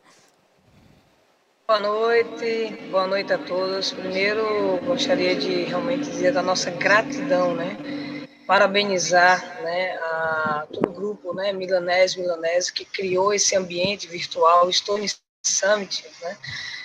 Boa 1.68 1.81
noite, 1.81 2.79
boa 2.90 3.07
noite 3.07 3.31
a 3.31 3.38
todos. 3.38 3.92
Primeiro, 3.92 4.81
gostaria 4.87 5.37
de 5.37 5.64
realmente 5.64 6.09
dizer 6.09 6.33
da 6.33 6.42
nossa 6.42 6.70
gratidão, 6.70 7.55
né? 7.55 7.77
Parabenizar 8.46 9.62
né, 9.62 9.96
a 9.96 10.66
todo 10.72 10.88
o 10.90 10.92
grupo 10.92 11.35
né, 11.35 11.52
Milanese 11.52 12.20
Milanese 12.20 12.72
que 12.72 12.85
criou 12.85 13.33
esse 13.33 13.57
ambiente 13.57 14.07
virtual 14.07 14.70
Stone 14.72 15.07
Summit, 15.42 16.05
né, 16.22 16.37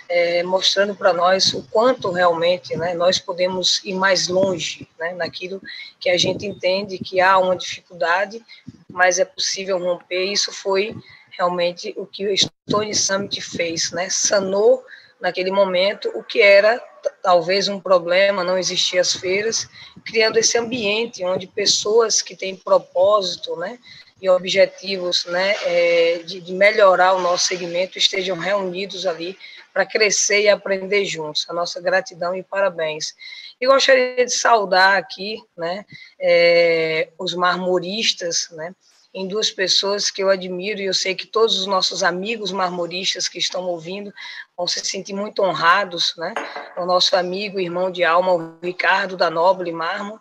é, 0.09 0.43
mostrando 0.43 0.95
para 0.95 1.13
nós 1.13 1.53
o 1.53 1.63
quanto 1.63 2.11
realmente 2.11 2.75
né, 2.75 2.93
nós 2.93 3.19
podemos 3.19 3.83
ir 3.83 3.93
mais 3.93 4.27
longe 4.27 4.87
né, 4.99 5.13
naquilo 5.13 5.61
que 5.99 6.09
a 6.09 6.17
gente 6.17 6.45
entende 6.45 6.97
que 6.97 7.19
há 7.19 7.37
uma 7.37 7.55
dificuldade, 7.55 8.43
mas 8.89 9.19
é 9.19 9.25
possível 9.25 9.77
romper. 9.77 10.25
Isso 10.25 10.51
foi 10.51 10.95
realmente 11.31 11.93
o 11.97 12.05
que 12.05 12.27
o 12.27 12.35
Stone 12.37 12.95
Summit 12.95 13.41
fez, 13.41 13.91
né, 13.91 14.09
sanou 14.09 14.83
naquele 15.19 15.51
momento 15.51 16.11
o 16.15 16.23
que 16.23 16.41
era 16.41 16.81
talvez 17.21 17.67
um 17.67 17.79
problema, 17.79 18.43
não 18.43 18.57
existiam 18.57 19.01
as 19.01 19.13
feiras, 19.13 19.67
criando 20.05 20.37
esse 20.37 20.57
ambiente 20.57 21.23
onde 21.23 21.47
pessoas 21.47 22.21
que 22.21 22.35
têm 22.35 22.55
propósito, 22.55 23.55
né, 23.55 23.79
e 24.21 24.29
objetivos, 24.29 25.25
né, 25.25 25.55
é, 25.63 26.19
de, 26.25 26.41
de 26.41 26.53
melhorar 26.53 27.13
o 27.13 27.21
nosso 27.21 27.45
segmento 27.45 27.97
estejam 27.97 28.37
reunidos 28.37 29.05
ali 29.05 29.37
para 29.73 29.85
crescer 29.85 30.41
e 30.41 30.49
aprender 30.49 31.05
juntos. 31.05 31.45
A 31.47 31.53
nossa 31.53 31.79
gratidão 31.79 32.35
e 32.35 32.41
parabéns. 32.41 33.13
E 33.61 33.67
gostaria 33.67 34.25
de 34.25 34.33
saudar 34.33 34.97
aqui, 34.97 35.37
né, 35.55 35.85
é, 36.19 37.09
os 37.19 37.33
marmoristas, 37.35 38.49
né, 38.51 38.73
em 39.17 39.27
duas 39.27 39.49
pessoas 39.49 40.11
que 40.11 40.21
eu 40.21 40.29
admiro 40.29 40.79
e 40.79 40.85
eu 40.85 40.93
sei 40.93 41.15
que 41.15 41.25
todos 41.25 41.59
os 41.59 41.65
nossos 41.65 42.03
amigos 42.03 42.51
marmoristas 42.51 43.27
que 43.27 43.39
estão 43.39 43.63
ouvindo 43.63 44.13
vão 44.55 44.67
se 44.67 44.79
sentir 44.85 45.13
muito 45.13 45.41
honrados, 45.41 46.13
né? 46.17 46.35
O 46.77 46.85
nosso 46.85 47.15
amigo, 47.15 47.59
irmão 47.59 47.89
de 47.89 48.03
alma, 48.03 48.31
o 48.31 48.59
Ricardo 48.61 49.17
da 49.17 49.31
Noble 49.31 49.71
Marmo 49.71 50.19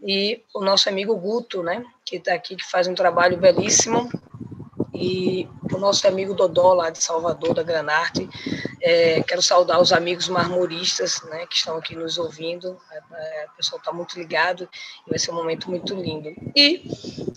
e 0.00 0.40
o 0.54 0.60
nosso 0.60 0.88
amigo 0.88 1.16
Guto, 1.16 1.64
né? 1.64 1.84
Que 2.04 2.16
está 2.16 2.32
aqui, 2.32 2.54
que 2.54 2.64
faz 2.64 2.86
um 2.86 2.94
trabalho 2.94 3.36
belíssimo 3.36 4.08
e 4.98 5.48
o 5.72 5.78
nosso 5.78 6.06
amigo 6.08 6.34
Dodó, 6.34 6.74
lá 6.74 6.90
de 6.90 7.02
Salvador, 7.02 7.54
da 7.54 7.62
Granarte. 7.62 8.28
É, 8.82 9.22
quero 9.22 9.40
saudar 9.40 9.80
os 9.80 9.92
amigos 9.92 10.28
marmoristas 10.28 11.22
né, 11.30 11.46
que 11.46 11.54
estão 11.54 11.76
aqui 11.76 11.94
nos 11.94 12.18
ouvindo. 12.18 12.76
É, 12.90 12.96
é 12.96 13.46
o 13.46 13.56
pessoal 13.56 13.78
está 13.78 13.92
muito 13.92 14.18
ligado 14.18 14.68
e 15.06 15.10
vai 15.10 15.18
ser 15.18 15.30
um 15.30 15.34
momento 15.34 15.70
muito 15.70 15.94
lindo. 15.94 16.34
E 16.54 16.90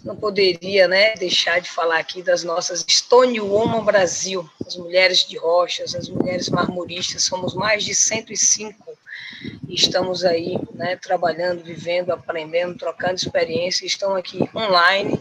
não 0.04 0.16
poderia 0.16 0.88
né, 0.88 1.14
deixar 1.14 1.62
de 1.62 1.70
falar 1.70 2.00
aqui 2.00 2.24
das 2.24 2.44
nossas 2.44 2.84
Stone 2.90 3.40
Woman 3.40 3.84
Brasil, 3.84 4.50
as 4.66 4.76
mulheres 4.76 5.28
de 5.28 5.38
rochas, 5.38 5.94
as 5.94 6.10
mulheres 6.10 6.50
marmoristas. 6.50 7.24
Somos 7.24 7.54
mais 7.54 7.84
de 7.84 7.94
105 7.94 8.92
e 9.68 9.76
estamos 9.76 10.26
aí 10.26 10.58
né, 10.74 10.96
trabalhando, 10.96 11.64
vivendo, 11.64 12.12
aprendendo, 12.12 12.76
trocando 12.76 13.16
experiência. 13.16 13.86
Estão 13.86 14.16
aqui 14.16 14.50
online 14.56 15.20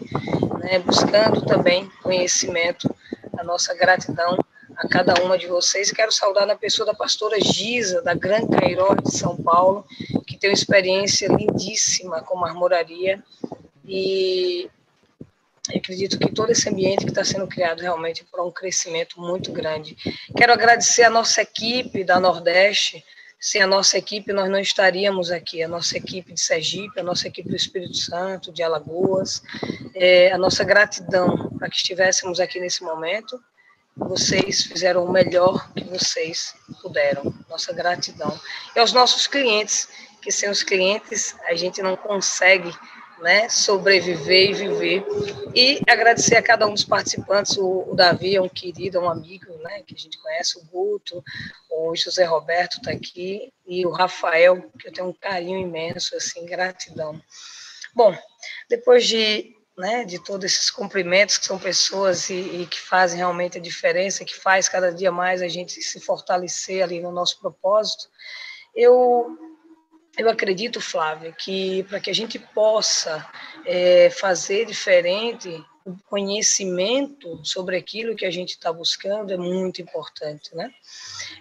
né, 0.60 0.78
buscando 0.78 1.44
também 1.44 1.90
conhecimento, 2.02 2.94
a 3.36 3.42
nossa 3.42 3.74
gratidão 3.74 4.38
a 4.76 4.88
cada 4.88 5.14
uma 5.22 5.36
de 5.36 5.46
vocês. 5.46 5.90
Quero 5.90 6.12
saudar 6.12 6.46
na 6.46 6.56
pessoa 6.56 6.86
da 6.86 6.94
pastora 6.94 7.38
Giza, 7.40 8.00
da 8.02 8.14
Gran 8.14 8.46
Cairó 8.46 8.94
de 8.94 9.16
São 9.16 9.36
Paulo, 9.36 9.84
que 10.26 10.36
tem 10.36 10.50
uma 10.50 10.54
experiência 10.54 11.28
lindíssima 11.28 12.22
com 12.22 12.38
marmoraria 12.38 13.22
e 13.84 14.70
acredito 15.74 16.18
que 16.18 16.32
todo 16.32 16.50
esse 16.50 16.68
ambiente 16.68 17.04
que 17.04 17.10
está 17.10 17.24
sendo 17.24 17.46
criado 17.46 17.80
realmente 17.80 18.24
para 18.24 18.42
um 18.42 18.50
crescimento 18.50 19.20
muito 19.20 19.52
grande. 19.52 19.96
Quero 20.36 20.52
agradecer 20.52 21.02
a 21.02 21.10
nossa 21.10 21.42
equipe 21.42 22.02
da 22.02 22.18
Nordeste, 22.18 23.04
sem 23.40 23.62
a 23.62 23.66
nossa 23.66 23.96
equipe, 23.96 24.34
nós 24.34 24.50
não 24.50 24.60
estaríamos 24.60 25.30
aqui. 25.30 25.62
A 25.62 25.68
nossa 25.68 25.96
equipe 25.96 26.34
de 26.34 26.40
Sergipe, 26.40 27.00
a 27.00 27.02
nossa 27.02 27.26
equipe 27.26 27.48
do 27.48 27.56
Espírito 27.56 27.96
Santo, 27.96 28.52
de 28.52 28.62
Alagoas, 28.62 29.42
é, 29.94 30.30
a 30.30 30.36
nossa 30.36 30.62
gratidão 30.62 31.48
para 31.58 31.70
que 31.70 31.76
estivéssemos 31.76 32.38
aqui 32.38 32.60
nesse 32.60 32.84
momento. 32.84 33.42
Vocês 33.96 34.64
fizeram 34.64 35.04
o 35.04 35.10
melhor 35.10 35.72
que 35.72 35.84
vocês 35.84 36.54
puderam. 36.82 37.34
Nossa 37.48 37.72
gratidão. 37.72 38.38
E 38.76 38.78
aos 38.78 38.92
nossos 38.92 39.26
clientes, 39.26 39.88
que 40.20 40.30
sem 40.30 40.50
os 40.50 40.62
clientes 40.62 41.34
a 41.46 41.54
gente 41.54 41.80
não 41.80 41.96
consegue 41.96 42.70
né, 43.20 43.48
sobreviver 43.48 44.50
e 44.50 44.54
viver. 44.54 45.04
E 45.54 45.80
agradecer 45.86 46.36
a 46.36 46.42
cada 46.42 46.66
um 46.66 46.74
dos 46.74 46.84
participantes. 46.84 47.56
O, 47.56 47.90
o, 47.90 47.94
Davi 47.94 48.36
é 48.36 48.40
um 48.42 48.48
querido, 48.48 48.98
é 48.98 49.00
um 49.00 49.10
amigo, 49.10 49.52
né, 49.58 49.82
que 49.86 49.94
a 49.94 49.98
gente 49.98 50.18
conhece, 50.18 50.58
o 50.58 50.64
Guto, 50.64 51.22
o 51.70 51.94
José 51.94 52.24
Roberto 52.24 52.78
está 52.78 52.90
aqui, 52.90 53.52
e 53.66 53.86
o 53.86 53.90
Rafael, 53.90 54.70
que 54.78 54.88
eu 54.88 54.92
tenho 54.92 55.08
um 55.08 55.12
carinho 55.12 55.58
imenso, 55.58 56.16
assim, 56.16 56.44
gratidão. 56.46 57.20
Bom, 57.94 58.16
depois 58.68 59.06
de, 59.06 59.54
né, 59.76 60.04
de 60.04 60.22
todos 60.22 60.44
esses 60.44 60.70
cumprimentos, 60.70 61.38
que 61.38 61.46
são 61.46 61.58
pessoas 61.58 62.30
e, 62.30 62.34
e 62.34 62.66
que 62.66 62.80
fazem 62.80 63.18
realmente 63.18 63.58
a 63.58 63.60
diferença, 63.60 64.24
que 64.24 64.36
faz 64.36 64.68
cada 64.68 64.92
dia 64.92 65.10
mais 65.10 65.42
a 65.42 65.48
gente 65.48 65.80
se 65.82 66.00
fortalecer 66.00 66.82
ali 66.82 67.00
no 67.00 67.10
nosso 67.10 67.40
propósito, 67.40 68.08
eu 68.74 69.36
eu 70.20 70.28
acredito, 70.28 70.80
Flávia, 70.80 71.32
que 71.32 71.82
para 71.84 71.98
que 71.98 72.10
a 72.10 72.14
gente 72.14 72.38
possa 72.38 73.26
é, 73.64 74.10
fazer 74.10 74.66
diferente, 74.66 75.64
o 75.84 75.96
conhecimento 76.08 77.40
sobre 77.42 77.74
aquilo 77.76 78.14
que 78.14 78.26
a 78.26 78.30
gente 78.30 78.50
está 78.50 78.70
buscando 78.70 79.32
é 79.32 79.36
muito 79.38 79.80
importante, 79.80 80.54
né? 80.54 80.70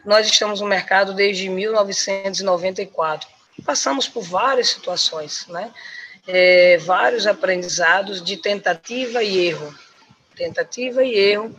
Nós 0.06 0.28
estamos 0.28 0.62
no 0.62 0.68
mercado 0.68 1.14
desde 1.14 1.50
1994. 1.50 3.28
Passamos 3.66 4.08
por 4.08 4.24
várias 4.24 4.70
situações, 4.70 5.46
né? 5.50 5.74
É, 6.26 6.78
vários 6.78 7.28
aprendizados 7.28 8.24
de 8.24 8.38
tentativa 8.38 9.22
e 9.22 9.48
erro. 9.48 9.78
Tentativa 10.38 11.04
e 11.04 11.14
erro, 11.14 11.54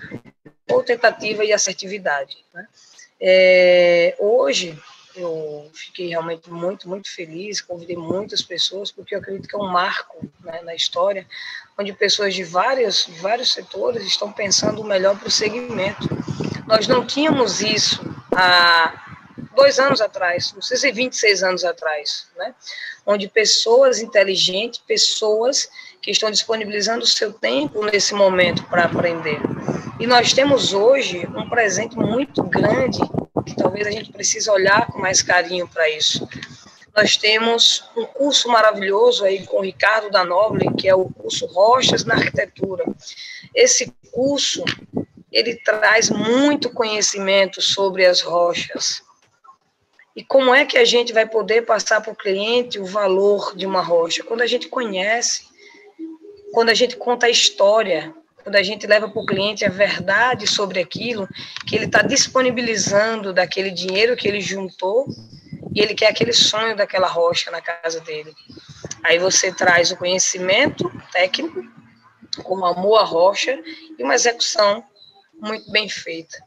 ou 0.70 0.82
tentativa 0.82 1.44
e 1.44 1.52
assertividade. 1.52 2.38
Né? 2.54 2.66
É, 3.20 4.16
hoje, 4.18 4.80
eu 5.20 5.70
fiquei 5.74 6.08
realmente 6.08 6.50
muito, 6.50 6.88
muito 6.88 7.10
feliz, 7.10 7.60
convidei 7.60 7.96
muitas 7.96 8.42
pessoas, 8.42 8.90
porque 8.90 9.14
eu 9.14 9.18
acredito 9.18 9.48
que 9.48 9.54
é 9.54 9.58
um 9.58 9.70
marco 9.70 10.30
né, 10.40 10.60
na 10.62 10.74
história, 10.74 11.26
onde 11.78 11.92
pessoas 11.92 12.34
de 12.34 12.44
vários, 12.44 13.06
vários 13.20 13.52
setores 13.52 14.04
estão 14.04 14.32
pensando 14.32 14.80
o 14.80 14.84
melhor 14.84 15.18
para 15.18 15.28
o 15.28 15.30
segmento. 15.30 16.08
Nós 16.66 16.86
não 16.86 17.06
tínhamos 17.06 17.60
isso 17.60 18.00
há 18.34 19.10
dois 19.54 19.78
anos 19.78 20.00
atrás, 20.00 20.52
não 20.54 20.62
sei 20.62 20.76
se 20.76 20.92
26 20.92 21.42
anos 21.42 21.64
atrás, 21.64 22.28
né? 22.36 22.54
onde 23.06 23.28
pessoas 23.28 24.00
inteligentes, 24.00 24.80
pessoas 24.86 25.68
que 26.00 26.10
estão 26.10 26.30
disponibilizando 26.30 27.04
o 27.04 27.06
seu 27.06 27.32
tempo 27.32 27.84
nesse 27.84 28.14
momento 28.14 28.64
para 28.64 28.84
aprender. 28.84 29.40
E 29.98 30.06
nós 30.06 30.32
temos 30.32 30.72
hoje 30.72 31.26
um 31.36 31.48
presente 31.48 31.96
muito 31.96 32.42
grande 32.42 32.98
que 33.44 33.56
talvez 33.56 33.86
a 33.86 33.90
gente 33.90 34.12
precise 34.12 34.50
olhar 34.50 34.86
com 34.86 34.98
mais 34.98 35.22
carinho 35.22 35.68
para 35.68 35.88
isso. 35.90 36.28
Nós 36.96 37.16
temos 37.16 37.84
um 37.96 38.04
curso 38.04 38.48
maravilhoso 38.48 39.24
aí 39.24 39.46
com 39.46 39.58
o 39.58 39.62
Ricardo 39.62 40.10
da 40.10 40.24
Noble, 40.24 40.74
que 40.74 40.88
é 40.88 40.94
o 40.94 41.08
curso 41.08 41.46
Rochas 41.46 42.04
na 42.04 42.14
Arquitetura. 42.14 42.84
Esse 43.54 43.92
curso, 44.10 44.64
ele 45.30 45.56
traz 45.56 46.10
muito 46.10 46.70
conhecimento 46.70 47.62
sobre 47.62 48.04
as 48.04 48.20
rochas. 48.20 49.02
E 50.16 50.24
como 50.24 50.52
é 50.52 50.64
que 50.64 50.76
a 50.76 50.84
gente 50.84 51.12
vai 51.12 51.26
poder 51.26 51.62
passar 51.62 52.00
para 52.00 52.12
o 52.12 52.16
cliente 52.16 52.80
o 52.80 52.84
valor 52.84 53.56
de 53.56 53.64
uma 53.64 53.80
rocha? 53.80 54.24
Quando 54.24 54.42
a 54.42 54.46
gente 54.46 54.68
conhece, 54.68 55.44
quando 56.52 56.70
a 56.70 56.74
gente 56.74 56.96
conta 56.96 57.26
a 57.26 57.30
história, 57.30 58.12
quando 58.42 58.56
a 58.56 58.62
gente 58.62 58.86
leva 58.86 59.08
para 59.08 59.20
o 59.20 59.26
cliente 59.26 59.64
a 59.64 59.68
verdade 59.68 60.46
sobre 60.46 60.80
aquilo, 60.80 61.28
que 61.66 61.76
ele 61.76 61.86
está 61.86 62.02
disponibilizando 62.02 63.32
daquele 63.32 63.70
dinheiro 63.70 64.16
que 64.16 64.26
ele 64.26 64.40
juntou 64.40 65.06
e 65.74 65.80
ele 65.80 65.94
quer 65.94 66.08
aquele 66.08 66.32
sonho 66.32 66.76
daquela 66.76 67.06
rocha 67.06 67.50
na 67.50 67.60
casa 67.60 68.00
dele. 68.00 68.34
Aí 69.04 69.18
você 69.18 69.52
traz 69.52 69.90
o 69.90 69.96
conhecimento 69.96 70.90
técnico, 71.12 71.62
com 72.42 72.64
amor 72.64 72.98
à 72.98 73.04
rocha 73.04 73.58
e 73.98 74.02
uma 74.02 74.14
execução 74.14 74.84
muito 75.40 75.70
bem 75.70 75.88
feita. 75.88 76.38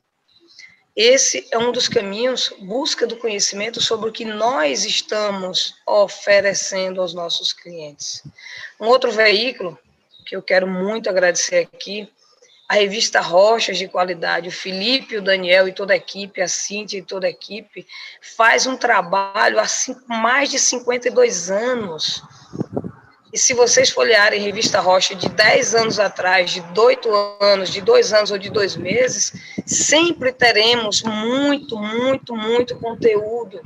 Esse 0.95 1.47
é 1.51 1.58
um 1.58 1.71
dos 1.71 1.88
caminhos, 1.88 2.53
busca 2.60 3.08
do 3.08 3.17
conhecimento 3.17 3.82
sobre 3.82 4.10
o 4.10 4.13
que 4.13 4.25
nós 4.25 4.86
estamos 4.86 5.73
oferecendo 5.88 7.01
aos 7.01 7.15
nossos 7.15 7.51
clientes. 7.51 8.21
Um 8.79 8.86
outro 8.86 9.12
veículo 9.12 9.77
que 10.23 10.36
eu 10.36 10.41
quero 10.41 10.67
muito 10.67 11.09
agradecer 11.09 11.57
aqui, 11.57 12.09
a 12.67 12.75
revista 12.75 13.19
Rochas 13.19 13.77
de 13.77 13.88
Qualidade, 13.88 14.47
o 14.47 14.51
Felipe, 14.51 15.17
o 15.17 15.21
Daniel 15.21 15.67
e 15.67 15.73
toda 15.73 15.93
a 15.93 15.97
equipe, 15.97 16.41
a 16.41 16.47
Cintia 16.47 16.99
e 16.99 17.03
toda 17.03 17.27
a 17.27 17.29
equipe, 17.29 17.86
faz 18.21 18.65
um 18.65 18.75
trabalho 18.75 19.59
há 19.59 19.65
mais 20.07 20.49
de 20.49 20.57
52 20.57 21.51
anos. 21.51 22.23
E 23.31 23.38
se 23.38 23.53
vocês 23.53 23.89
folhearem 23.89 24.39
revista 24.39 24.79
Rocha 24.79 25.13
de 25.15 25.27
10 25.27 25.75
anos 25.75 25.99
atrás, 25.99 26.51
de 26.51 26.63
8 26.75 27.09
anos, 27.41 27.69
de 27.69 27.81
2 27.81 28.13
anos 28.13 28.31
ou 28.31 28.38
de 28.38 28.49
2 28.49 28.75
meses, 28.77 29.33
sempre 29.65 30.31
teremos 30.31 31.01
muito, 31.03 31.77
muito, 31.77 32.36
muito 32.36 32.75
conteúdo 32.77 33.59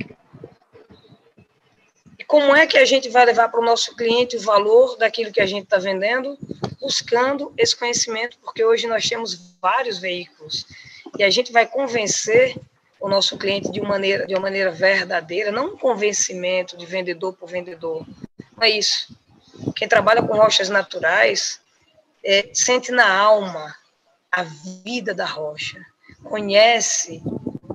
como 2.28 2.54
é 2.54 2.66
que 2.66 2.76
a 2.76 2.84
gente 2.84 3.08
vai 3.08 3.24
levar 3.24 3.48
para 3.48 3.58
o 3.58 3.64
nosso 3.64 3.96
cliente 3.96 4.36
o 4.36 4.40
valor 4.40 4.98
daquilo 4.98 5.32
que 5.32 5.40
a 5.40 5.46
gente 5.46 5.64
está 5.64 5.78
vendendo, 5.78 6.38
buscando 6.78 7.54
esse 7.56 7.74
conhecimento, 7.74 8.38
porque 8.42 8.62
hoje 8.62 8.86
nós 8.86 9.08
temos 9.08 9.56
vários 9.62 9.98
veículos. 9.98 10.66
E 11.18 11.24
a 11.24 11.30
gente 11.30 11.50
vai 11.50 11.66
convencer 11.66 12.54
o 13.00 13.08
nosso 13.08 13.38
cliente 13.38 13.72
de 13.72 13.80
uma 13.80 13.88
maneira, 13.88 14.26
de 14.26 14.34
uma 14.34 14.42
maneira 14.42 14.70
verdadeira, 14.70 15.50
não 15.50 15.68
um 15.72 15.78
convencimento 15.78 16.76
de 16.76 16.84
vendedor 16.84 17.32
por 17.32 17.48
vendedor, 17.48 18.06
não 18.54 18.62
é 18.62 18.68
isso. 18.68 19.16
Quem 19.74 19.88
trabalha 19.88 20.22
com 20.22 20.36
rochas 20.36 20.68
naturais 20.68 21.62
é, 22.22 22.50
sente 22.52 22.92
na 22.92 23.10
alma 23.10 23.74
a 24.30 24.42
vida 24.42 25.14
da 25.14 25.24
rocha, 25.24 25.80
conhece 26.24 27.22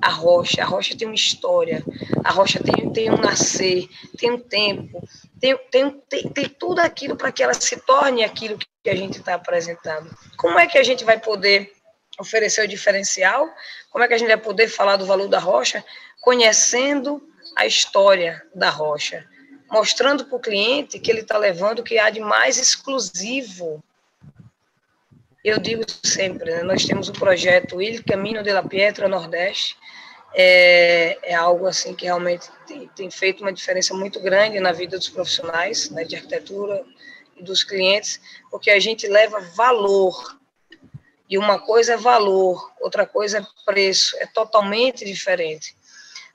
a 0.04 0.10
rocha. 0.10 0.62
A 0.62 0.66
rocha 0.66 0.98
tem 0.98 1.08
uma 1.08 1.16
história, 1.16 1.84
a 2.24 2.32
rocha 2.32 2.62
tem, 2.62 2.92
tem 2.92 3.10
um 3.10 3.18
nascer, 3.18 3.88
tem 4.18 4.32
um 4.32 4.40
tempo, 4.40 5.02
tem, 5.40 5.58
tem, 5.72 5.92
tem, 6.10 6.30
tem 6.30 6.50
tudo 6.50 6.80
aquilo 6.80 7.16
para 7.16 7.32
que 7.32 7.42
ela 7.42 7.54
se 7.54 7.78
torne 7.78 8.24
aquilo 8.24 8.58
que 8.58 8.90
a 8.90 8.96
gente 8.96 9.20
está 9.20 9.36
apresentando. 9.36 10.10
Como 10.38 10.60
é 10.60 10.68
que 10.68 10.78
a 10.78 10.84
gente 10.84 11.06
vai 11.06 11.20
poder 11.20 11.72
oferecer 12.20 12.66
o 12.66 12.68
diferencial? 12.68 13.50
Como 13.90 14.04
é 14.04 14.08
que 14.08 14.14
a 14.14 14.18
gente 14.18 14.28
vai 14.28 14.38
poder 14.38 14.68
falar 14.68 14.98
do 14.98 15.06
valor 15.06 15.30
da 15.30 15.40
rocha? 15.40 15.84
Conhecendo 16.22 17.22
a 17.56 17.66
história 17.66 18.44
da 18.54 18.70
rocha, 18.70 19.26
mostrando 19.72 20.26
para 20.26 20.36
o 20.36 20.42
cliente 20.42 21.00
que 21.00 21.10
ele 21.10 21.22
está 21.22 21.38
levando 21.38 21.80
o 21.80 21.84
que 21.84 21.98
há 21.98 22.10
de 22.10 22.20
mais 22.20 22.58
exclusivo 22.58 23.82
eu 25.44 25.60
digo 25.60 25.84
sempre, 26.04 26.50
né, 26.52 26.64
nós 26.64 26.86
temos 26.86 27.10
o 27.10 27.14
projeto 27.14 27.82
Il 27.82 28.04
Caminho 28.04 28.42
de 28.42 28.52
la 28.52 28.64
Pietra 28.64 29.08
Nordeste, 29.08 29.78
é, 30.34 31.18
é 31.24 31.36
algo 31.36 31.68
assim 31.68 31.94
que 31.94 32.06
realmente 32.06 32.50
tem, 32.66 32.88
tem, 32.96 33.12
feito 33.12 33.42
uma 33.42 33.54
diferença 33.54 33.94
muito 33.94 34.20
grande 34.20 34.60
na 34.60 34.72
vida 34.72 34.98
dos 34.98 35.10
profissionais 35.10 35.90
né, 35.92 36.04
de 36.04 36.16
arquitetura 36.16 36.84
e 37.38 37.44
dos 37.44 37.64
clientes, 37.64 38.20
porque 38.50 38.72
a 38.72 38.80
gente 38.80 39.08
leva 39.08 39.40
valor. 39.40 40.40
E 41.30 41.38
uma 41.38 41.60
coisa 41.60 41.94
é 41.94 41.98
valor, 41.98 42.72
outra 42.80 43.06
coisa 43.06 43.40
é 43.40 43.46
preço, 43.66 44.16
é 44.18 44.26
totalmente 44.26 45.06
diferente. 45.06 45.76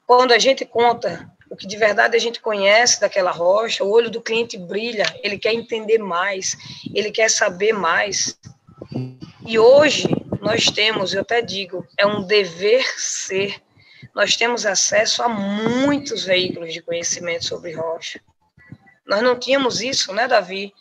Quando 0.07 0.33
a 0.33 0.39
gente 0.39 0.65
conta 0.65 1.31
o 1.51 1.57
que 1.57 1.67
de 1.67 1.77
verdade 1.77 2.17
a 2.17 2.21
gente 2.21 2.41
conhece 2.41 3.01
daquela 3.01 3.31
rocha, 3.31 3.85
o 3.85 3.91
olho 3.91 4.11
do 4.11 4.21
cliente 4.21 4.57
brilha, 4.57 5.05
ele 5.23 5.39
quer 5.39 5.53
entender 5.53 5.99
mais, 5.99 6.57
ele 6.95 7.11
quer 7.11 7.31
saber 7.31 7.73
mais. 7.73 8.39
E 9.47 9.59
hoje 9.59 10.09
nós 10.41 10.67
temos, 10.67 11.13
eu 11.13 11.23
até 11.23 11.43
digo, 11.43 11.87
é 11.97 12.07
um 12.07 12.23
dever 12.23 12.85
ser, 12.99 13.61
nós 14.15 14.37
temos 14.37 14.65
acesso 14.65 15.23
a 15.23 15.29
muitos 15.29 16.25
veículos 16.25 16.73
de 16.73 16.83
conhecimento 16.83 17.45
sobre 17.45 17.73
rocha. 17.73 18.21
Nós 19.07 19.23
não 19.23 19.39
tínhamos 19.39 19.81
isso, 19.81 20.13
né, 20.13 20.29
Davi? 20.29 20.73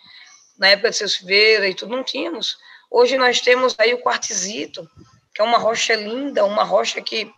Na 0.58 0.70
época 0.70 0.90
de 0.90 0.98
Silveira 0.98 1.68
e 1.68 1.74
tudo, 1.74 1.96
não 1.96 2.04
tínhamos. 2.04 2.58
Hoje 2.90 3.18
nós 3.18 3.42
temos 3.42 3.76
aí 3.78 3.94
o 3.94 4.02
quartzito, 4.02 4.90
que 5.34 5.42
é 5.42 5.44
uma 5.44 5.58
rocha 5.58 5.96
linda, 5.96 6.46
uma 6.46 6.64
rocha 6.64 7.02
que 7.02 7.32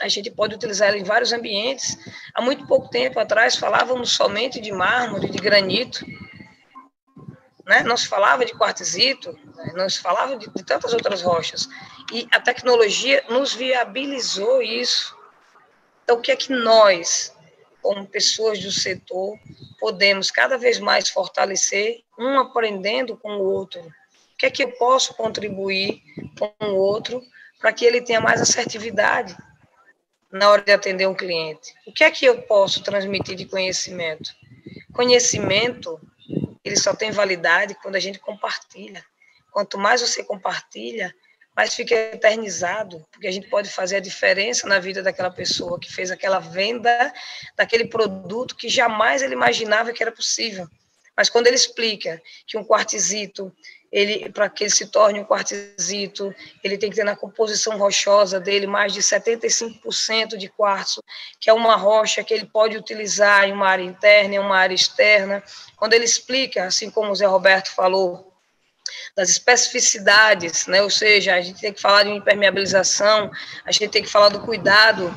a 0.00 0.08
gente 0.08 0.30
pode 0.30 0.54
utilizar 0.54 0.88
ela 0.88 0.98
em 0.98 1.04
vários 1.04 1.32
ambientes. 1.32 1.98
Há 2.34 2.40
muito 2.40 2.66
pouco 2.66 2.88
tempo 2.88 3.18
atrás 3.20 3.56
falávamos 3.56 4.12
somente 4.12 4.60
de 4.60 4.72
mármore, 4.72 5.28
de 5.28 5.38
granito, 5.38 6.04
né? 7.70 7.84
não 7.84 7.96
se 7.96 8.08
falava 8.08 8.44
de 8.44 8.52
quartzito, 8.52 9.38
não 9.74 9.88
se 9.88 10.00
falava 10.00 10.36
de, 10.36 10.50
de 10.50 10.64
tantas 10.64 10.92
outras 10.92 11.22
rochas. 11.22 11.68
E 12.12 12.26
a 12.32 12.40
tecnologia 12.40 13.24
nos 13.28 13.54
viabilizou 13.54 14.60
isso. 14.60 15.16
Então, 16.02 16.18
o 16.18 16.20
que 16.20 16.32
é 16.32 16.36
que 16.36 16.52
nós, 16.52 17.32
como 17.80 18.04
pessoas 18.08 18.58
do 18.58 18.72
setor, 18.72 19.38
podemos 19.78 20.32
cada 20.32 20.58
vez 20.58 20.80
mais 20.80 21.08
fortalecer, 21.08 22.02
um 22.18 22.40
aprendendo 22.40 23.16
com 23.16 23.36
o 23.36 23.44
outro? 23.44 23.80
O 23.80 24.36
que 24.36 24.46
é 24.46 24.50
que 24.50 24.64
eu 24.64 24.72
posso 24.72 25.14
contribuir 25.14 26.02
com 26.36 26.66
o 26.66 26.74
outro 26.74 27.22
para 27.60 27.72
que 27.72 27.84
ele 27.84 28.02
tenha 28.02 28.20
mais 28.20 28.40
assertividade? 28.40 29.36
na 30.32 30.48
hora 30.48 30.62
de 30.62 30.70
atender 30.70 31.08
um 31.08 31.14
cliente? 31.14 31.74
O 31.84 31.92
que 31.92 32.04
é 32.04 32.10
que 32.12 32.24
eu 32.24 32.40
posso 32.42 32.84
transmitir 32.84 33.34
de 33.34 33.46
conhecimento? 33.46 34.30
Conhecimento, 34.92 36.00
ele 36.64 36.76
só 36.76 36.94
tem 36.94 37.10
validade 37.10 37.74
quando 37.74 37.96
a 37.96 38.00
gente 38.00 38.18
compartilha. 38.18 39.04
Quanto 39.50 39.78
mais 39.78 40.00
você 40.00 40.22
compartilha, 40.22 41.14
mais 41.56 41.74
fica 41.74 41.94
eternizado, 41.94 43.06
porque 43.10 43.26
a 43.26 43.30
gente 43.30 43.48
pode 43.48 43.68
fazer 43.68 43.96
a 43.96 44.00
diferença 44.00 44.66
na 44.68 44.78
vida 44.78 45.02
daquela 45.02 45.30
pessoa 45.30 45.80
que 45.80 45.92
fez 45.92 46.10
aquela 46.10 46.38
venda 46.38 47.12
daquele 47.56 47.86
produto 47.86 48.56
que 48.56 48.68
jamais 48.68 49.22
ele 49.22 49.34
imaginava 49.34 49.92
que 49.92 50.02
era 50.02 50.12
possível. 50.12 50.68
Mas 51.16 51.28
quando 51.28 51.48
ele 51.48 51.56
explica 51.56 52.22
que 52.46 52.56
um 52.56 52.64
quartzito 52.64 53.54
ele 53.92 54.30
para 54.30 54.48
que 54.48 54.64
ele 54.64 54.70
se 54.70 54.86
torne 54.86 55.20
um 55.20 55.24
quartzito, 55.24 56.34
ele 56.62 56.78
tem 56.78 56.90
que 56.90 56.96
ter 56.96 57.04
na 57.04 57.16
composição 57.16 57.76
rochosa 57.76 58.38
dele 58.38 58.66
mais 58.66 58.92
de 58.92 59.00
75% 59.00 60.36
de 60.36 60.48
quartzo, 60.48 61.02
que 61.40 61.50
é 61.50 61.52
uma 61.52 61.74
rocha 61.76 62.22
que 62.22 62.32
ele 62.32 62.46
pode 62.46 62.76
utilizar 62.76 63.44
em 63.44 63.52
uma 63.52 63.68
área 63.68 63.82
interna, 63.82 64.34
em 64.36 64.38
uma 64.38 64.56
área 64.56 64.74
externa. 64.74 65.42
Quando 65.76 65.94
ele 65.94 66.04
explica, 66.04 66.64
assim 66.64 66.90
como 66.90 67.10
o 67.10 67.14
Zé 67.14 67.26
Roberto 67.26 67.74
falou, 67.74 68.30
das 69.16 69.28
especificidades, 69.30 70.66
né? 70.66 70.82
ou 70.82 70.90
seja, 70.90 71.34
a 71.34 71.40
gente 71.40 71.60
tem 71.60 71.72
que 71.72 71.80
falar 71.80 72.04
de 72.04 72.10
impermeabilização, 72.10 73.30
a 73.64 73.72
gente 73.72 73.88
tem 73.88 74.02
que 74.02 74.08
falar 74.08 74.28
do 74.28 74.40
cuidado. 74.40 75.12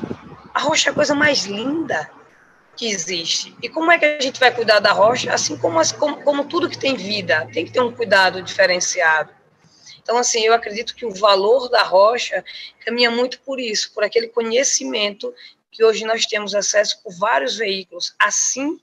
A 0.52 0.60
rocha 0.60 0.90
é 0.90 0.92
a 0.92 0.94
coisa 0.94 1.14
mais 1.14 1.44
linda, 1.44 2.08
que 2.76 2.86
existe. 2.88 3.54
E 3.62 3.68
como 3.68 3.90
é 3.90 3.98
que 3.98 4.04
a 4.04 4.20
gente 4.20 4.40
vai 4.40 4.54
cuidar 4.54 4.80
da 4.80 4.92
rocha? 4.92 5.32
Assim 5.32 5.56
como, 5.56 5.80
como, 5.96 6.22
como 6.22 6.44
tudo 6.44 6.68
que 6.68 6.78
tem 6.78 6.96
vida, 6.96 7.48
tem 7.52 7.64
que 7.64 7.72
ter 7.72 7.80
um 7.80 7.92
cuidado 7.92 8.42
diferenciado. 8.42 9.32
Então, 10.02 10.18
assim, 10.18 10.40
eu 10.40 10.52
acredito 10.52 10.94
que 10.94 11.06
o 11.06 11.14
valor 11.14 11.68
da 11.70 11.82
rocha 11.82 12.44
caminha 12.84 13.10
muito 13.10 13.40
por 13.40 13.58
isso, 13.58 13.92
por 13.94 14.04
aquele 14.04 14.28
conhecimento 14.28 15.34
que 15.70 15.82
hoje 15.82 16.04
nós 16.04 16.26
temos 16.26 16.54
acesso 16.54 17.02
por 17.02 17.12
vários 17.18 17.56
veículos. 17.56 18.14
Assim, 18.18 18.78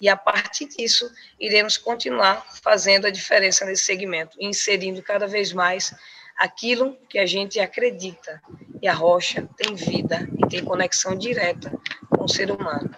e 0.00 0.08
a 0.08 0.16
partir 0.16 0.66
disso, 0.66 1.10
iremos 1.40 1.78
continuar 1.78 2.46
fazendo 2.62 3.06
a 3.06 3.10
diferença 3.10 3.64
nesse 3.64 3.84
segmento, 3.84 4.36
inserindo 4.38 5.02
cada 5.02 5.26
vez 5.26 5.52
mais 5.52 5.94
aquilo 6.36 6.96
que 7.08 7.18
a 7.18 7.24
gente 7.24 7.58
acredita. 7.58 8.42
E 8.82 8.86
a 8.86 8.92
rocha 8.92 9.48
tem 9.56 9.74
vida 9.74 10.28
e 10.38 10.46
tem 10.46 10.62
conexão 10.62 11.16
direta 11.16 11.72
com 12.10 12.24
o 12.24 12.28
ser 12.28 12.50
humano. 12.50 12.94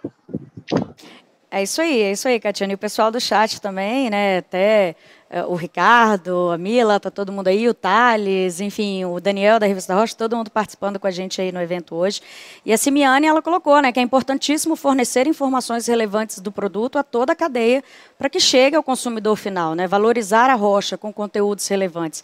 É 1.51 1.63
isso 1.63 1.81
aí, 1.81 2.03
é 2.03 2.13
isso 2.13 2.29
aí, 2.29 2.39
Catiane. 2.39 2.75
E 2.75 2.75
o 2.75 2.79
pessoal 2.79 3.11
do 3.11 3.19
chat 3.19 3.59
também, 3.59 4.11
né? 4.11 4.39
Até 4.39 4.95
uh, 5.31 5.51
o 5.51 5.55
Ricardo, 5.55 6.51
a 6.51 6.59
Mila, 6.59 7.01
tá 7.01 7.11
todo 7.11 7.33
mundo 7.33 7.49
aí, 7.49 7.67
o 7.67 7.73
Thales, 7.73 8.61
enfim, 8.61 9.07
o 9.07 9.19
Daniel 9.19 9.59
da 9.59 9.67
Revista 9.67 9.95
Rocha, 9.95 10.15
todo 10.15 10.37
mundo 10.37 10.51
participando 10.51 11.01
com 11.01 11.07
a 11.07 11.11
gente 11.11 11.41
aí 11.41 11.51
no 11.51 11.59
evento 11.59 11.95
hoje. 11.95 12.21
E 12.67 12.73
a 12.73 12.77
Simiane, 12.77 13.27
ela 13.27 13.41
colocou, 13.41 13.81
né, 13.81 13.91
que 13.91 13.99
é 13.99 14.03
importantíssimo 14.03 14.77
fornecer 14.77 15.27
informações 15.27 15.87
relevantes 15.87 16.39
do 16.39 16.53
produto 16.53 16.99
a 16.99 17.03
toda 17.03 17.33
a 17.33 17.37
cadeia 17.37 17.83
para 18.19 18.29
que 18.29 18.39
chegue 18.39 18.77
ao 18.77 18.83
consumidor 18.83 19.35
final, 19.35 19.75
né? 19.75 19.87
Valorizar 19.87 20.51
a 20.51 20.55
rocha 20.55 20.99
com 20.99 21.11
conteúdos 21.11 21.67
relevantes. 21.67 22.23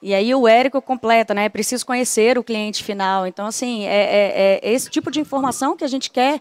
E 0.00 0.14
aí 0.14 0.34
o 0.34 0.48
Érico 0.48 0.80
completa, 0.80 1.34
né? 1.34 1.44
É 1.44 1.48
preciso 1.50 1.84
conhecer 1.84 2.38
o 2.38 2.44
cliente 2.44 2.82
final. 2.82 3.26
Então, 3.26 3.46
assim, 3.46 3.84
é, 3.84 4.60
é, 4.60 4.60
é 4.62 4.72
esse 4.72 4.88
tipo 4.88 5.10
de 5.10 5.20
informação 5.20 5.76
que 5.76 5.84
a 5.84 5.88
gente 5.88 6.10
quer 6.10 6.40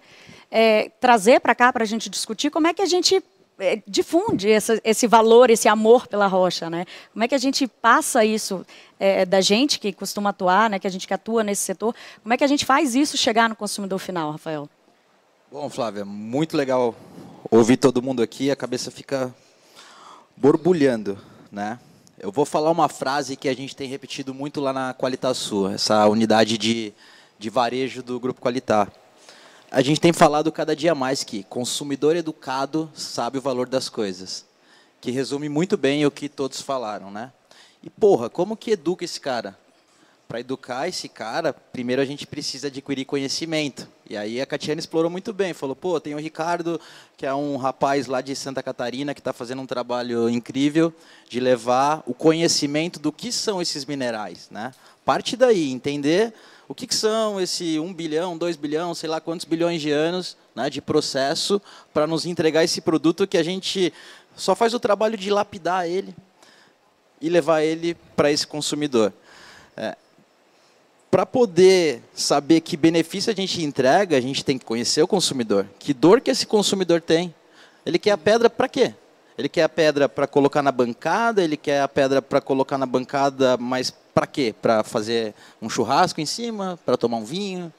é, 0.55 0.91
trazer 0.99 1.39
para 1.39 1.55
cá 1.55 1.73
para 1.73 1.83
a 1.83 1.87
gente 1.87 2.11
discutir 2.11 2.51
como 2.51 2.67
é 2.67 2.75
que 2.75 2.81
a 2.83 2.85
gente 2.85 3.23
é, 3.57 3.81
difunde 3.87 4.51
essa, 4.51 4.79
esse 4.83 5.07
valor, 5.07 5.49
esse 5.49 5.67
amor 5.67 6.05
pela 6.07 6.27
rocha, 6.27 6.69
né? 6.69 6.85
Como 7.11 7.23
é 7.23 7.27
que 7.27 7.33
a 7.33 7.39
gente 7.39 7.67
passa 7.67 8.23
isso 8.23 8.63
é, 8.99 9.25
da 9.25 9.41
gente 9.41 9.79
que 9.79 9.91
costuma 9.91 10.29
atuar, 10.29 10.69
né? 10.69 10.77
Que 10.77 10.85
a 10.85 10.91
gente 10.91 11.07
que 11.07 11.13
atua 11.13 11.43
nesse 11.43 11.63
setor, 11.63 11.95
como 12.21 12.35
é 12.35 12.37
que 12.37 12.43
a 12.43 12.47
gente 12.47 12.67
faz 12.67 12.93
isso 12.93 13.17
chegar 13.17 13.49
no 13.49 13.55
consumidor 13.55 13.97
final, 13.97 14.31
Rafael? 14.31 14.69
Bom, 15.51 15.67
Flávia, 15.71 16.05
muito 16.05 16.55
legal 16.55 16.93
ouvir 17.49 17.77
todo 17.77 17.99
mundo 17.99 18.21
aqui, 18.21 18.51
a 18.51 18.55
cabeça 18.55 18.91
fica 18.91 19.33
borbulhando, 20.37 21.17
né? 21.51 21.79
Eu 22.19 22.31
vou 22.31 22.45
falar 22.45 22.69
uma 22.69 22.87
frase 22.87 23.35
que 23.35 23.49
a 23.49 23.55
gente 23.55 23.75
tem 23.75 23.89
repetido 23.89 24.35
muito 24.35 24.61
lá 24.61 24.71
na 24.71 24.93
Qualitasul, 24.93 25.71
essa 25.71 26.07
unidade 26.07 26.59
de, 26.59 26.93
de 27.39 27.49
varejo 27.49 28.03
do 28.03 28.19
Grupo 28.19 28.39
Qualitar 28.39 28.91
a 29.73 29.81
gente 29.81 29.99
tem 29.99 30.13
falado 30.13 30.51
cada 30.51 30.75
dia 30.75 30.93
mais 30.93 31.23
que 31.23 31.43
consumidor 31.43 32.15
educado 32.15 32.91
sabe 32.93 33.39
o 33.39 33.41
valor 33.41 33.67
das 33.67 33.89
coisas, 33.89 34.45
que 35.01 35.09
resume 35.09 35.49
muito 35.49 35.75
bem 35.75 36.05
o 36.05 36.11
que 36.11 36.29
todos 36.29 36.61
falaram, 36.61 37.09
né? 37.09 37.33
E 37.81 37.89
porra, 37.89 38.29
como 38.29 38.55
que 38.55 38.69
educa 38.69 39.03
esse 39.03 39.19
cara? 39.19 39.57
Para 40.27 40.39
educar 40.39 40.87
esse 40.87 41.09
cara, 41.09 41.51
primeiro 41.51 42.03
a 42.03 42.05
gente 42.05 42.27
precisa 42.27 42.67
adquirir 42.67 43.05
conhecimento. 43.05 43.87
E 44.07 44.15
aí 44.15 44.39
a 44.39 44.45
Catiana 44.45 44.79
explorou 44.79 45.09
muito 45.09 45.33
bem, 45.33 45.53
falou: 45.53 45.75
pô, 45.75 45.99
tem 45.99 46.13
o 46.13 46.19
Ricardo, 46.19 46.79
que 47.17 47.25
é 47.25 47.33
um 47.33 47.57
rapaz 47.57 48.05
lá 48.05 48.21
de 48.21 48.35
Santa 48.35 48.61
Catarina 48.61 49.15
que 49.15 49.21
está 49.21 49.33
fazendo 49.33 49.63
um 49.63 49.67
trabalho 49.67 50.29
incrível 50.29 50.93
de 51.27 51.39
levar 51.39 52.03
o 52.05 52.13
conhecimento 52.13 52.99
do 52.99 53.11
que 53.11 53.31
são 53.31 53.59
esses 53.59 53.85
minerais, 53.85 54.49
né? 54.51 54.71
Parte 55.03 55.35
daí, 55.35 55.71
entender 55.71 56.31
o 56.67 56.73
que, 56.73 56.87
que 56.87 56.95
são 56.95 57.39
esse 57.41 57.79
1 57.79 57.93
bilhão, 57.93 58.37
2 58.37 58.55
bilhão, 58.55 58.95
sei 58.95 59.09
lá 59.09 59.19
quantos 59.19 59.45
bilhões 59.45 59.81
de 59.81 59.91
anos 59.91 60.37
né, 60.55 60.69
de 60.69 60.81
processo 60.81 61.61
para 61.93 62.07
nos 62.07 62.25
entregar 62.25 62.63
esse 62.63 62.81
produto 62.81 63.27
que 63.27 63.37
a 63.37 63.43
gente 63.43 63.93
só 64.35 64.55
faz 64.55 64.73
o 64.73 64.79
trabalho 64.79 65.17
de 65.17 65.29
lapidar 65.29 65.87
ele 65.87 66.15
e 67.21 67.29
levar 67.29 67.61
ele 67.61 67.95
para 68.15 68.31
esse 68.31 68.47
consumidor. 68.47 69.13
É, 69.75 69.95
para 71.11 71.25
poder 71.25 72.01
saber 72.15 72.61
que 72.61 72.75
benefício 72.75 73.31
a 73.31 73.35
gente 73.35 73.63
entrega, 73.63 74.17
a 74.17 74.21
gente 74.21 74.43
tem 74.43 74.57
que 74.57 74.65
conhecer 74.65 75.01
o 75.03 75.07
consumidor. 75.07 75.67
Que 75.77 75.93
dor 75.93 76.21
que 76.21 76.31
esse 76.31 76.45
consumidor 76.47 77.01
tem? 77.01 77.33
Ele 77.85 77.99
quer 77.99 78.11
a 78.11 78.17
pedra 78.17 78.49
para 78.49 78.67
quê? 78.67 78.95
Ele 79.37 79.49
quer 79.49 79.63
a 79.63 79.69
pedra 79.69 80.07
para 80.07 80.27
colocar 80.27 80.61
na 80.61 80.71
bancada, 80.71 81.43
ele 81.43 81.57
quer 81.57 81.81
a 81.81 81.87
pedra 81.87 82.21
para 82.21 82.39
colocar 82.39 82.77
na 82.77 82.85
bancada, 82.85 83.57
mas 83.57 83.91
para 84.13 84.27
quê? 84.27 84.53
Para 84.61 84.83
fazer 84.83 85.33
um 85.61 85.69
churrasco 85.69 86.21
em 86.21 86.25
cima, 86.25 86.79
para 86.85 86.95
tomar 86.95 87.17
um 87.17 87.25
vinho, 87.25 87.73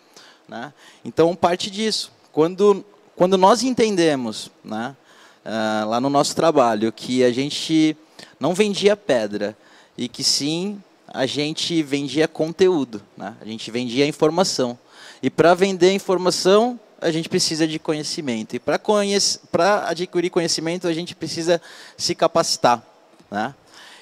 né? 0.48 0.72
Então 1.05 1.34
parte 1.36 1.70
disso. 1.70 2.12
Quando 2.32 2.84
quando 3.16 3.38
nós 3.38 3.62
entendemos, 3.62 4.50
né, 4.64 4.96
uh, 5.44 5.88
lá 5.88 6.00
no 6.00 6.11
nosso 6.11 6.34
trabalho, 6.34 6.90
que 6.90 7.22
a 7.22 7.32
gente 7.32 7.96
não 8.40 8.55
vendia 8.55 8.96
pedra 8.96 9.57
e 9.96 10.09
que 10.09 10.24
sim 10.24 10.82
a 11.07 11.26
gente 11.26 11.80
vendia 11.80 12.26
conteúdo, 12.26 13.00
né? 13.16 13.36
A 13.40 13.44
gente 13.44 13.70
vendia 13.70 14.07
informação. 14.07 14.76
E 15.22 15.30
para 15.30 15.55
vender 15.55 15.92
informação 15.92 16.78
a 17.05 17.11
gente 17.11 17.28
precisa 17.28 17.68
de 17.68 17.78
conhecimento. 17.78 18.57
E 18.57 18.59
para 18.59 18.78
conhec 18.78 19.38
adquirir 19.86 20.30
conhecimento, 20.30 20.88
a 20.88 20.92
gente 20.92 21.14
precisa 21.14 21.61
se 21.98 22.14
capacitar. 22.14 22.82
Né? 23.30 23.55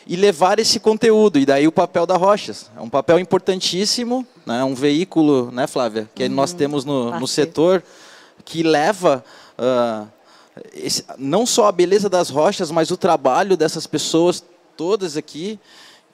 E 0.06 0.14
levar 0.14 0.60
esse 0.60 0.78
conteúdo. 0.78 1.38
E 1.38 1.44
daí 1.44 1.66
o 1.66 1.72
papel 1.72 2.06
da 2.06 2.16
Rochas. 2.16 2.70
É 2.76 2.80
um 2.80 2.88
papel 2.88 3.18
importantíssimo, 3.18 4.24
né? 4.46 4.62
um 4.62 4.74
veículo, 4.74 5.50
né, 5.50 5.66
Flávia, 5.66 6.08
que 6.14 6.22
uhum. 6.22 6.30
nós 6.30 6.52
temos 6.52 6.84
no, 6.84 7.18
no 7.18 7.26
setor, 7.26 7.82
que 8.44 8.62
leva. 8.62 9.24
Uh, 9.58 10.06
esse, 10.72 11.04
não 11.18 11.44
só 11.44 11.66
a 11.66 11.72
beleza 11.72 12.08
das 12.08 12.28
rochas, 12.30 12.70
mas 12.70 12.90
o 12.90 12.96
trabalho 12.96 13.56
dessas 13.56 13.86
pessoas 13.86 14.44
todas 14.76 15.16
aqui 15.16 15.58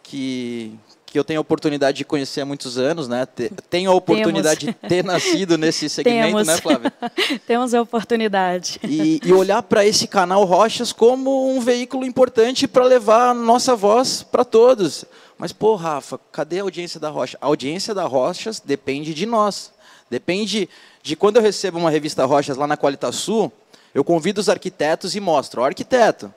que, 0.03 0.73
que 1.11 1.19
eu 1.19 1.25
tenho 1.25 1.41
a 1.41 1.43
oportunidade 1.43 1.99
de 1.99 2.05
conhecer 2.05 2.43
há 2.43 2.45
muitos 2.45 2.77
anos, 2.77 3.09
né? 3.09 3.27
Tenho 3.71 3.91
a 3.91 3.95
oportunidade 3.95 4.67
Temos. 4.67 4.81
de 4.83 4.89
ter 4.89 5.05
nascido 5.05 5.57
nesse 5.57 5.89
segmento, 5.91 6.27
Temos. 6.27 6.47
né, 6.47 6.57
Flávia? 6.59 6.93
Temos 7.47 7.75
a 7.75 7.81
oportunidade. 7.81 8.79
E, 8.85 9.21
e 9.25 9.33
olhar 9.33 9.63
para 9.63 9.87
esse 9.87 10.07
canal 10.07 10.45
Rochas 10.45 10.93
como 10.93 11.51
um 11.51 11.61
veículo 11.61 12.05
importante 12.05 12.69
para 12.69 12.85
levar 12.85 13.31
a 13.31 13.35
nossa 13.35 13.75
voz 13.75 14.23
para 14.23 14.45
todos. 14.45 15.05
Mas, 15.39 15.53
pô, 15.53 15.77
Rafa, 15.77 16.19
cadê 16.31 16.61
a 16.61 16.63
audiência 16.63 16.99
da 17.01 17.09
Rocha? 17.09 17.39
A 17.41 17.47
audiência 17.47 17.95
da 17.95 18.05
Rochas 18.05 18.61
depende 18.61 19.15
de 19.15 19.25
nós. 19.25 19.73
Depende 20.11 20.69
de 21.03 21.17
quando 21.17 21.37
eu 21.37 21.43
recebo 21.43 21.79
uma 21.79 21.91
revista 21.91 22.25
Rochas 22.25 22.57
lá 22.57 22.67
na 22.67 22.77
Qualitasul, 22.77 23.53
eu 23.95 24.05
convido 24.05 24.41
os 24.41 24.49
arquitetos 24.49 25.15
e 25.15 25.21
mostro, 25.21 25.63
ó, 25.63 25.65
arquiteto, 25.65 26.33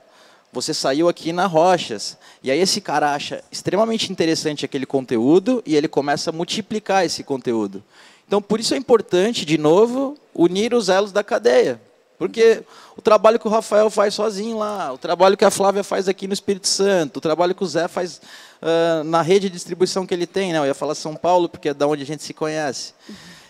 você 0.52 0.74
saiu 0.74 1.08
aqui 1.08 1.32
na 1.32 1.46
Rochas. 1.46 2.18
E 2.42 2.50
aí 2.50 2.60
esse 2.60 2.80
cara 2.80 3.14
acha 3.14 3.42
extremamente 3.50 4.12
interessante 4.12 4.64
aquele 4.64 4.84
conteúdo 4.84 5.62
e 5.64 5.74
ele 5.74 5.88
começa 5.88 6.30
a 6.30 6.32
multiplicar 6.32 7.06
esse 7.06 7.24
conteúdo. 7.24 7.82
Então, 8.26 8.40
por 8.42 8.60
isso 8.60 8.74
é 8.74 8.76
importante, 8.76 9.44
de 9.44 9.56
novo, 9.56 10.16
unir 10.34 10.74
os 10.74 10.88
elos 10.88 11.12
da 11.12 11.24
cadeia. 11.24 11.80
Porque 12.18 12.62
o 12.96 13.02
trabalho 13.02 13.38
que 13.38 13.48
o 13.48 13.50
Rafael 13.50 13.90
faz 13.90 14.14
sozinho 14.14 14.58
lá, 14.58 14.92
o 14.92 14.98
trabalho 14.98 15.36
que 15.36 15.44
a 15.44 15.50
Flávia 15.50 15.82
faz 15.82 16.06
aqui 16.06 16.28
no 16.28 16.32
Espírito 16.32 16.68
Santo, 16.68 17.16
o 17.16 17.20
trabalho 17.20 17.54
que 17.54 17.64
o 17.64 17.66
Zé 17.66 17.88
faz 17.88 18.20
uh, 18.62 19.02
na 19.04 19.22
rede 19.22 19.48
de 19.48 19.54
distribuição 19.54 20.06
que 20.06 20.14
ele 20.14 20.26
tem, 20.26 20.52
né? 20.52 20.58
eu 20.58 20.66
ia 20.66 20.74
falar 20.74 20.94
São 20.94 21.16
Paulo, 21.16 21.48
porque 21.48 21.70
é 21.70 21.74
da 21.74 21.86
onde 21.86 22.02
a 22.02 22.06
gente 22.06 22.22
se 22.22 22.32
conhece. 22.32 22.94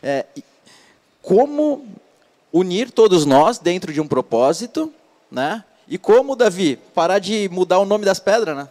É, 0.02 0.24
como 1.20 1.86
unir 2.52 2.90
todos 2.90 3.26
nós 3.26 3.58
dentro 3.58 3.92
de 3.92 4.00
um 4.00 4.08
propósito, 4.08 4.92
né? 5.30 5.62
E 5.92 5.98
como, 5.98 6.34
Davi, 6.34 6.76
parar 6.94 7.18
de 7.18 7.50
mudar 7.50 7.78
o 7.78 7.84
nome 7.84 8.06
das 8.06 8.18
pedras, 8.18 8.56
né? 8.56 8.66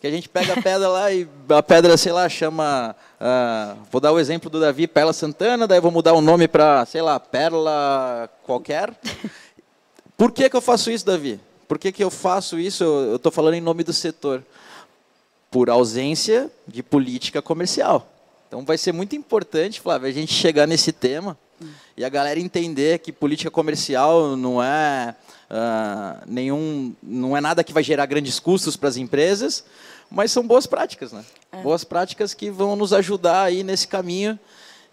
Que 0.00 0.06
a 0.06 0.10
gente 0.12 0.28
pega 0.28 0.52
a 0.52 0.62
pedra 0.62 0.86
lá 0.86 1.10
e 1.10 1.26
a 1.48 1.60
pedra, 1.60 1.96
sei 1.96 2.12
lá, 2.12 2.28
chama. 2.28 2.94
Uh, 3.20 3.78
vou 3.90 4.00
dar 4.00 4.12
o 4.12 4.20
exemplo 4.20 4.48
do 4.48 4.60
Davi, 4.60 4.86
Pérola 4.86 5.12
Santana, 5.12 5.66
daí 5.66 5.80
vou 5.80 5.90
mudar 5.90 6.12
o 6.12 6.20
nome 6.20 6.46
para, 6.46 6.86
sei 6.86 7.02
lá, 7.02 7.18
Pérola 7.18 8.30
qualquer. 8.44 8.94
Por 10.16 10.30
que, 10.30 10.48
que 10.48 10.56
eu 10.56 10.60
faço 10.60 10.88
isso, 10.88 11.04
Davi? 11.04 11.40
Por 11.66 11.80
que, 11.80 11.90
que 11.90 12.04
eu 12.04 12.10
faço 12.10 12.60
isso? 12.60 12.84
Eu 12.84 13.16
estou 13.16 13.32
falando 13.32 13.54
em 13.54 13.60
nome 13.60 13.82
do 13.82 13.92
setor. 13.92 14.40
Por 15.50 15.68
ausência 15.68 16.48
de 16.64 16.80
política 16.80 17.42
comercial. 17.42 18.06
Então 18.46 18.64
vai 18.64 18.78
ser 18.78 18.92
muito 18.92 19.16
importante, 19.16 19.80
Flávio, 19.80 20.06
a 20.06 20.12
gente 20.12 20.32
chegar 20.32 20.68
nesse 20.68 20.92
tema 20.92 21.36
e 21.96 22.04
a 22.04 22.08
galera 22.08 22.38
entender 22.38 23.00
que 23.00 23.10
política 23.10 23.50
comercial 23.50 24.36
não 24.36 24.62
é 24.62 25.16
uh, 25.52 26.22
nenhum, 26.26 26.94
não 27.02 27.36
é 27.36 27.40
nada 27.40 27.62
que 27.62 27.72
vai 27.72 27.82
gerar 27.82 28.06
grandes 28.06 28.40
custos 28.40 28.76
para 28.76 28.88
as 28.88 28.96
empresas, 28.96 29.64
mas 30.10 30.32
são 30.32 30.46
boas 30.46 30.66
práticas, 30.66 31.12
né? 31.12 31.24
É. 31.52 31.60
Boas 31.62 31.84
práticas 31.84 32.32
que 32.34 32.50
vão 32.50 32.74
nos 32.74 32.92
ajudar 32.92 33.44
aí 33.44 33.62
nesse 33.62 33.86
caminho 33.86 34.38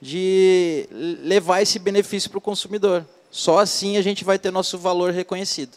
de 0.02 0.88
levar 1.24 1.62
esse 1.62 1.80
benefício 1.80 2.30
para 2.30 2.38
o 2.38 2.42
consumidor. 2.42 3.06
Só 3.32 3.60
assim 3.60 3.98
a 3.98 4.02
gente 4.02 4.24
vai 4.24 4.40
ter 4.40 4.52
nosso 4.52 4.78
valor 4.78 5.12
reconhecido. 5.12 5.72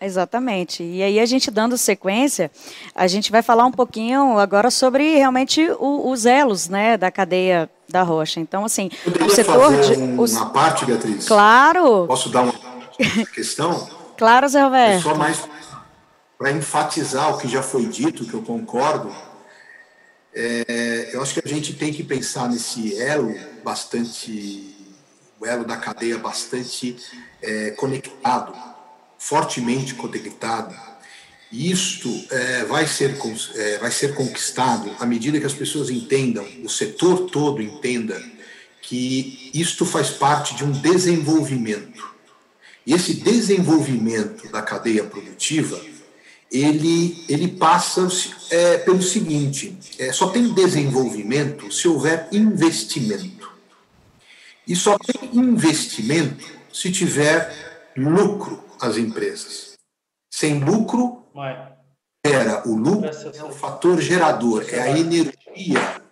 Exatamente. 0.00 0.82
E 0.82 1.02
aí 1.02 1.18
a 1.18 1.24
gente 1.24 1.50
dando 1.50 1.78
sequência, 1.78 2.50
a 2.94 3.06
gente 3.06 3.32
vai 3.32 3.40
falar 3.40 3.64
um 3.64 3.72
pouquinho 3.72 4.38
agora 4.38 4.70
sobre 4.70 5.16
realmente 5.16 5.66
o, 5.78 6.10
os 6.10 6.26
elos, 6.26 6.68
né, 6.68 6.98
da 6.98 7.10
cadeia 7.10 7.70
da 7.88 8.02
rocha. 8.02 8.38
Então, 8.38 8.66
assim, 8.66 8.90
o 9.06 9.30
setor 9.30 9.72
fazer 9.72 9.96
de, 9.96 10.20
os... 10.20 10.32
uma 10.32 10.50
parte, 10.50 10.84
Beatriz. 10.84 11.26
Claro. 11.26 12.06
Posso 12.06 12.28
dar 12.28 12.42
uma 12.42 12.52
questão? 13.34 13.88
claro, 14.16 14.48
Zé 14.48 14.62
Roberto. 14.62 14.98
É 14.98 15.02
só 15.02 15.14
mais 15.14 15.48
para 16.38 16.52
enfatizar 16.52 17.34
o 17.34 17.38
que 17.38 17.48
já 17.48 17.62
foi 17.62 17.86
dito, 17.86 18.26
que 18.26 18.34
eu 18.34 18.42
concordo. 18.42 19.14
É, 20.34 21.10
eu 21.12 21.22
acho 21.22 21.32
que 21.34 21.42
a 21.44 21.48
gente 21.48 21.74
tem 21.74 21.92
que 21.92 22.02
pensar 22.02 22.48
nesse 22.48 23.00
elo 23.00 23.34
bastante, 23.62 24.74
o 25.40 25.46
elo 25.46 25.64
da 25.64 25.76
cadeia 25.76 26.18
bastante 26.18 26.96
é, 27.40 27.70
conectado 27.72 28.54
fortemente 29.24 29.94
conectada. 29.94 30.74
E 31.50 31.70
isto 31.70 32.10
é, 32.30 32.64
vai, 32.64 32.86
ser, 32.86 33.16
é, 33.54 33.78
vai 33.78 33.90
ser 33.90 34.14
conquistado 34.14 34.90
à 34.98 35.06
medida 35.06 35.40
que 35.40 35.46
as 35.46 35.54
pessoas 35.54 35.88
entendam, 35.88 36.46
o 36.62 36.68
setor 36.68 37.30
todo 37.30 37.62
entenda, 37.62 38.22
que 38.82 39.50
isto 39.54 39.86
faz 39.86 40.10
parte 40.10 40.54
de 40.54 40.62
um 40.62 40.72
desenvolvimento. 40.72 42.13
E 42.86 42.92
esse 42.92 43.14
desenvolvimento 43.14 44.50
da 44.50 44.60
cadeia 44.60 45.04
produtiva, 45.04 45.80
ele, 46.50 47.24
ele 47.28 47.48
passa 47.48 48.06
é, 48.50 48.78
pelo 48.78 49.02
seguinte: 49.02 49.76
é, 49.98 50.12
só 50.12 50.28
tem 50.28 50.52
desenvolvimento 50.52 51.72
se 51.72 51.88
houver 51.88 52.28
investimento. 52.30 53.52
E 54.66 54.74
só 54.74 54.98
tem 54.98 55.30
investimento 55.34 56.44
se 56.72 56.90
tiver 56.90 57.92
lucro 57.96 58.64
as 58.80 58.96
empresas. 58.96 59.72
Sem 60.30 60.58
lucro, 60.58 61.24
era 62.24 62.66
o 62.66 62.74
lucro 62.74 63.10
é 63.34 63.44
o 63.44 63.52
fator 63.52 64.00
gerador, 64.00 64.64
é 64.68 64.80
a 64.80 64.98
energia. 64.98 66.02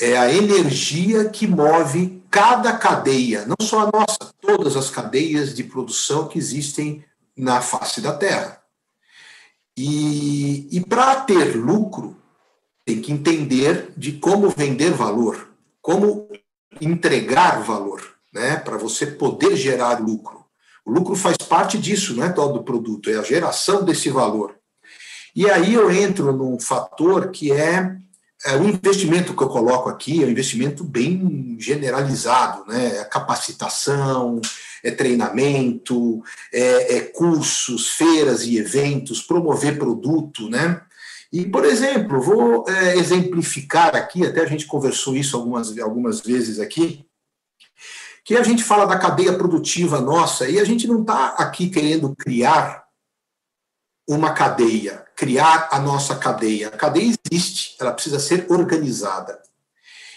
É 0.00 0.16
a 0.18 0.32
energia 0.32 1.28
que 1.28 1.46
move 1.46 2.23
cada 2.34 2.76
cadeia, 2.76 3.46
não 3.46 3.64
só 3.64 3.82
a 3.82 3.90
nossa, 3.92 4.34
todas 4.40 4.76
as 4.76 4.90
cadeias 4.90 5.54
de 5.54 5.62
produção 5.62 6.26
que 6.26 6.36
existem 6.36 7.04
na 7.36 7.60
face 7.60 8.00
da 8.00 8.12
Terra. 8.12 8.60
E, 9.76 10.66
e 10.76 10.80
para 10.80 11.20
ter 11.20 11.54
lucro, 11.54 12.16
tem 12.84 13.00
que 13.00 13.12
entender 13.12 13.92
de 13.96 14.14
como 14.14 14.50
vender 14.50 14.90
valor, 14.90 15.48
como 15.80 16.28
entregar 16.80 17.62
valor, 17.62 18.02
né, 18.32 18.56
para 18.56 18.78
você 18.78 19.06
poder 19.06 19.54
gerar 19.54 20.00
lucro. 20.00 20.44
O 20.84 20.90
lucro 20.90 21.14
faz 21.14 21.36
parte 21.36 21.78
disso, 21.78 22.16
não 22.16 22.24
é 22.24 22.30
todo 22.30 22.58
o 22.58 22.64
produto, 22.64 23.10
é 23.10 23.16
a 23.16 23.22
geração 23.22 23.84
desse 23.84 24.10
valor. 24.10 24.56
E 25.36 25.48
aí 25.48 25.72
eu 25.72 25.88
entro 25.88 26.32
num 26.32 26.58
fator 26.58 27.30
que 27.30 27.52
é, 27.52 27.96
é 28.44 28.56
o 28.56 28.64
investimento 28.64 29.34
que 29.34 29.42
eu 29.42 29.48
coloco 29.48 29.88
aqui, 29.88 30.22
é 30.22 30.26
um 30.26 30.30
investimento 30.30 30.84
bem 30.84 31.56
generalizado, 31.58 32.64
né? 32.66 32.98
É 32.98 33.04
capacitação, 33.04 34.40
é 34.82 34.90
treinamento, 34.90 36.22
é, 36.52 36.96
é 36.96 37.00
cursos, 37.00 37.88
feiras 37.88 38.44
e 38.44 38.58
eventos, 38.58 39.22
promover 39.22 39.78
produto, 39.78 40.48
né? 40.50 40.82
E, 41.32 41.46
por 41.46 41.64
exemplo, 41.64 42.20
vou 42.20 42.64
é, 42.68 42.96
exemplificar 42.96 43.96
aqui, 43.96 44.24
até 44.24 44.42
a 44.42 44.46
gente 44.46 44.66
conversou 44.66 45.16
isso 45.16 45.36
algumas, 45.36 45.76
algumas 45.78 46.20
vezes 46.20 46.60
aqui, 46.60 47.04
que 48.24 48.36
a 48.36 48.42
gente 48.42 48.62
fala 48.62 48.86
da 48.86 48.98
cadeia 48.98 49.32
produtiva 49.36 50.00
nossa 50.00 50.48
e 50.48 50.58
a 50.58 50.64
gente 50.64 50.86
não 50.86 51.00
está 51.00 51.28
aqui 51.38 51.68
querendo 51.68 52.14
criar 52.14 52.83
uma 54.08 54.32
cadeia, 54.32 55.04
criar 55.16 55.68
a 55.70 55.78
nossa 55.78 56.16
cadeia. 56.16 56.68
A 56.68 56.76
cadeia 56.76 57.12
existe, 57.32 57.76
ela 57.80 57.92
precisa 57.92 58.18
ser 58.18 58.46
organizada. 58.50 59.40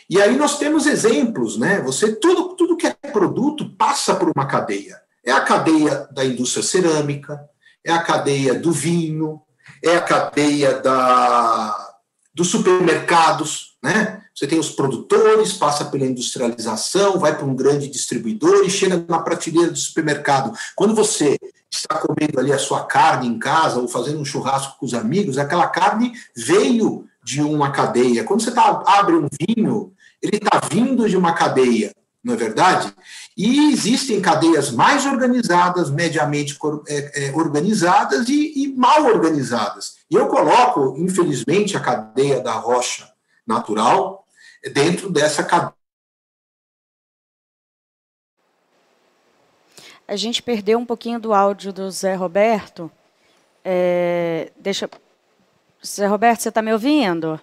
E 0.10 0.22
aí 0.22 0.38
nós 0.38 0.58
temos 0.58 0.86
exemplos, 0.86 1.58
né? 1.58 1.82
Você 1.82 2.16
tudo 2.16 2.56
tudo 2.56 2.78
que 2.78 2.88
é 2.88 2.94
produto 3.12 3.70
passa 3.78 4.16
por 4.16 4.32
uma 4.34 4.46
cadeia. 4.46 5.00
É 5.26 5.32
a 5.32 5.42
cadeia 5.42 6.08
da 6.12 6.24
indústria 6.24 6.64
cerâmica, 6.64 7.40
é 7.84 7.92
a 7.92 8.02
cadeia 8.02 8.54
do 8.54 8.72
vinho, 8.72 9.42
é 9.84 9.98
a 9.98 10.02
cadeia 10.02 10.80
da 10.80 11.86
dos 12.34 12.50
supermercados, 12.50 13.78
né? 13.84 14.22
Você 14.34 14.46
tem 14.46 14.60
os 14.60 14.70
produtores, 14.70 15.54
passa 15.54 15.86
pela 15.86 16.06
industrialização, 16.06 17.18
vai 17.18 17.36
para 17.36 17.46
um 17.46 17.56
grande 17.56 17.88
distribuidor 17.88 18.64
e 18.64 18.70
chega 18.70 19.04
na 19.10 19.20
prateleira 19.20 19.72
do 19.72 19.78
supermercado. 19.80 20.56
Quando 20.76 20.94
você 20.94 21.36
está 21.72 21.98
comendo 21.98 22.40
ali 22.40 22.52
a 22.52 22.60
sua 22.60 22.86
carne 22.86 23.28
em 23.28 23.38
casa 23.38 23.80
ou 23.80 23.88
fazendo 23.88 24.20
um 24.20 24.26
churrasco 24.26 24.78
com 24.80 24.86
os 24.86 24.94
amigos, 24.94 25.38
aquela 25.38 25.68
carne 25.68 26.14
veio 26.36 27.06
de 27.24 27.42
uma 27.42 27.72
cadeia. 27.72 28.24
Quando 28.24 28.42
você 28.42 28.52
tá, 28.52 28.84
abre 28.86 29.16
um 29.16 29.28
vinho, 29.40 29.94
ele 30.22 30.38
está 30.38 30.62
vindo 30.72 31.08
de 31.10 31.18
uma 31.18 31.34
cadeia, 31.34 31.92
não 32.24 32.34
é 32.34 32.38
verdade? 32.38 32.94
E 33.36 33.72
existem 33.72 34.22
cadeias 34.22 34.72
mais 34.72 35.06
organizadas, 35.06 35.90
mediamente 35.92 36.58
é, 36.88 37.28
é, 37.28 37.36
organizadas 37.36 38.28
e, 38.30 38.64
e 38.64 38.74
mal 38.76 39.06
organizadas. 39.06 39.98
E 40.10 40.16
eu 40.16 40.28
coloco, 40.28 40.96
infelizmente, 40.98 41.76
a 41.76 41.82
cadeia 41.82 42.42
da 42.42 42.54
rocha 42.54 43.08
natural 43.46 44.26
dentro 44.74 45.10
dessa 45.10 45.44
cadeia. 45.44 45.77
A 50.08 50.16
gente 50.16 50.42
perdeu 50.42 50.80
um 50.80 50.86
pouquinho 50.86 51.20
do 51.20 51.34
áudio 51.34 51.74
do 51.74 51.92
Zé 51.92 52.16
Roberto. 52.16 52.90
É, 53.64 54.52
deixa. 54.56 54.90
Zé 55.86 56.08
Roberto, 56.08 56.42
você 56.42 56.50
está 56.50 56.62
me 56.62 56.72
ouvindo? 56.72 57.40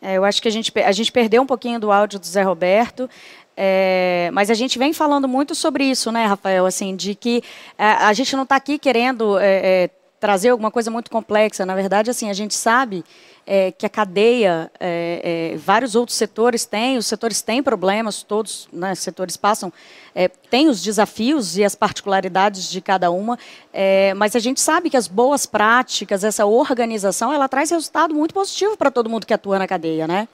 É, 0.00 0.14
eu 0.14 0.24
acho 0.24 0.40
que 0.40 0.48
a 0.48 0.50
gente, 0.50 0.72
a 0.78 0.92
gente 0.92 1.10
perdeu 1.10 1.42
um 1.42 1.46
pouquinho 1.46 1.80
do 1.80 1.90
áudio 1.90 2.20
do 2.20 2.26
Zé 2.26 2.42
Roberto. 2.42 3.10
É, 3.56 4.30
mas 4.32 4.50
a 4.50 4.54
gente 4.54 4.78
vem 4.78 4.92
falando 4.92 5.26
muito 5.26 5.54
sobre 5.54 5.84
isso, 5.84 6.12
né, 6.12 6.24
Rafael? 6.24 6.64
Assim, 6.64 6.94
de 6.94 7.14
que 7.14 7.42
é, 7.76 7.84
a 7.84 8.12
gente 8.12 8.34
não 8.36 8.44
está 8.44 8.56
aqui 8.56 8.78
querendo 8.78 9.38
é, 9.38 9.84
é 9.84 9.90
trazer 10.20 10.50
alguma 10.50 10.70
coisa 10.70 10.90
muito 10.90 11.10
complexa. 11.10 11.66
Na 11.66 11.74
verdade, 11.74 12.10
assim, 12.10 12.30
a 12.30 12.34
gente 12.34 12.54
sabe 12.54 13.04
é, 13.52 13.72
que 13.72 13.84
a 13.84 13.88
cadeia, 13.88 14.70
é, 14.78 15.54
é, 15.54 15.56
vários 15.56 15.96
outros 15.96 16.16
setores 16.16 16.64
têm, 16.64 16.96
os 16.96 17.06
setores 17.06 17.42
têm 17.42 17.60
problemas, 17.60 18.22
todos 18.22 18.68
né, 18.72 18.92
os 18.92 19.00
setores 19.00 19.36
passam, 19.36 19.72
é, 20.14 20.28
têm 20.28 20.68
os 20.68 20.80
desafios 20.80 21.58
e 21.58 21.64
as 21.64 21.74
particularidades 21.74 22.70
de 22.70 22.80
cada 22.80 23.10
uma, 23.10 23.36
é, 23.72 24.14
mas 24.14 24.36
a 24.36 24.38
gente 24.38 24.60
sabe 24.60 24.88
que 24.88 24.96
as 24.96 25.08
boas 25.08 25.46
práticas, 25.46 26.22
essa 26.22 26.46
organização, 26.46 27.32
ela 27.32 27.48
traz 27.48 27.70
resultado 27.72 28.14
muito 28.14 28.32
positivo 28.32 28.76
para 28.76 28.88
todo 28.88 29.10
mundo 29.10 29.26
que 29.26 29.34
atua 29.34 29.58
na 29.58 29.66
cadeia, 29.66 30.06
né? 30.06 30.28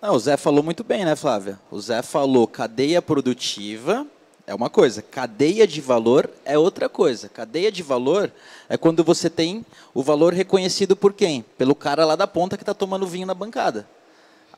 Não, 0.00 0.14
o 0.14 0.18
Zé 0.20 0.36
falou 0.36 0.62
muito 0.62 0.84
bem, 0.84 1.04
né, 1.04 1.16
Flávia? 1.16 1.58
O 1.72 1.80
Zé 1.80 2.02
falou 2.02 2.46
cadeia 2.46 3.02
produtiva 3.02 4.06
é 4.46 4.54
uma 4.54 4.68
coisa, 4.68 5.00
cadeia 5.00 5.66
de 5.66 5.80
valor 5.80 6.28
é 6.44 6.58
outra 6.58 6.88
coisa. 6.88 7.28
Cadeia 7.28 7.72
de 7.72 7.82
valor 7.82 8.30
é 8.68 8.76
quando 8.76 9.02
você 9.02 9.30
tem 9.30 9.64
o 9.94 10.02
valor 10.02 10.34
reconhecido 10.34 10.94
por 10.94 11.14
quem? 11.14 11.42
Pelo 11.56 11.74
cara 11.74 12.04
lá 12.04 12.14
da 12.14 12.26
ponta 12.26 12.56
que 12.56 12.62
está 12.62 12.74
tomando 12.74 13.06
vinho 13.06 13.26
na 13.26 13.32
bancada. 13.32 13.88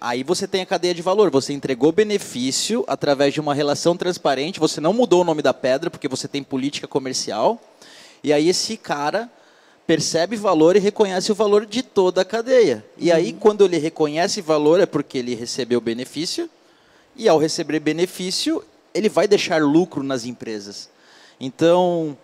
Aí 0.00 0.22
você 0.22 0.46
tem 0.46 0.60
a 0.62 0.66
cadeia 0.66 0.92
de 0.92 1.02
valor. 1.02 1.30
Você 1.30 1.52
entregou 1.52 1.92
benefício 1.92 2.84
através 2.88 3.32
de 3.32 3.40
uma 3.40 3.54
relação 3.54 3.96
transparente. 3.96 4.60
Você 4.60 4.80
não 4.80 4.92
mudou 4.92 5.22
o 5.22 5.24
nome 5.24 5.40
da 5.40 5.54
pedra 5.54 5.88
porque 5.88 6.08
você 6.08 6.26
tem 6.26 6.42
política 6.42 6.88
comercial. 6.88 7.60
E 8.22 8.32
aí 8.32 8.48
esse 8.48 8.76
cara 8.76 9.30
percebe 9.86 10.34
valor 10.34 10.74
e 10.74 10.80
reconhece 10.80 11.30
o 11.30 11.34
valor 11.34 11.64
de 11.64 11.82
toda 11.82 12.22
a 12.22 12.24
cadeia. 12.24 12.84
E 12.98 13.12
aí 13.12 13.30
uhum. 13.30 13.38
quando 13.38 13.64
ele 13.64 13.78
reconhece 13.78 14.40
valor 14.40 14.80
é 14.80 14.86
porque 14.86 15.18
ele 15.18 15.34
recebeu 15.36 15.80
benefício. 15.80 16.50
E 17.14 17.28
ao 17.28 17.38
receber 17.38 17.78
benefício, 17.80 18.62
ele 18.96 19.08
vai 19.08 19.28
deixar 19.28 19.62
lucro 19.62 20.02
nas 20.02 20.24
empresas. 20.24 20.88
Então, 21.38 22.16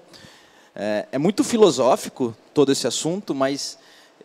é, 0.75 1.07
é 1.13 1.19
muito 1.19 1.45
filosófico 1.45 2.35
todo 2.55 2.73
esse 2.73 2.87
assunto, 2.87 3.35
mas 3.35 3.79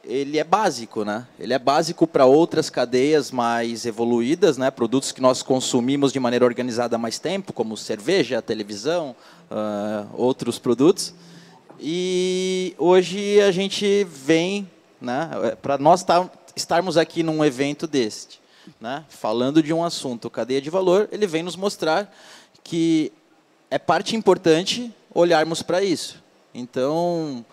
ele 0.04 0.39
é 0.39 0.43
básico, 0.43 1.04
né? 1.04 1.28
Ele 1.38 1.54
é 1.54 1.60
básico 1.60 2.08
para 2.08 2.26
outras 2.26 2.70
cadeias 2.70 3.30
mais 3.30 3.86
evoluídas, 3.86 4.58
né? 4.58 4.72
Produtos 4.72 5.12
que 5.12 5.20
nós 5.20 5.43
consumimos 5.43 6.14
de 6.14 6.20
maneira 6.20 6.45
organizada 6.45 6.95
há 6.95 7.00
mais 7.00 7.20
tempo, 7.20 7.52
como 7.52 7.76
cerveja, 7.76 8.41
televisão, 8.41 9.14
uh, 9.52 10.08
outros 10.14 10.58
produtos. 10.58 11.14
E 11.80 12.74
hoje 12.78 13.41
a 13.41 13.52
gente 13.52 14.06
vem, 14.06 14.70
né? 15.02 15.30
Para 15.62 15.78
nós 15.78 16.04
tá, 16.04 16.30
estarmos 16.56 16.95
aqui 16.95 17.22
num 17.22 17.43
evento 17.43 17.86
deste, 17.86 18.39
né? 18.80 19.04
Falando 19.10 19.62
de 19.62 19.74
um 19.74 19.84
assunto, 19.84 20.30
cadeia 20.30 20.62
de 20.62 20.70
valor, 20.70 21.10
ele 21.12 21.28
vem 21.28 21.43
nos 21.43 21.58
mostrar 21.58 22.10
que 22.68 23.13
é 23.72 23.80
parte 23.80 24.13
importante 24.13 24.93
olharmos 25.13 25.63
para 25.63 25.82
isso. 25.82 26.22
Então, 26.53 27.45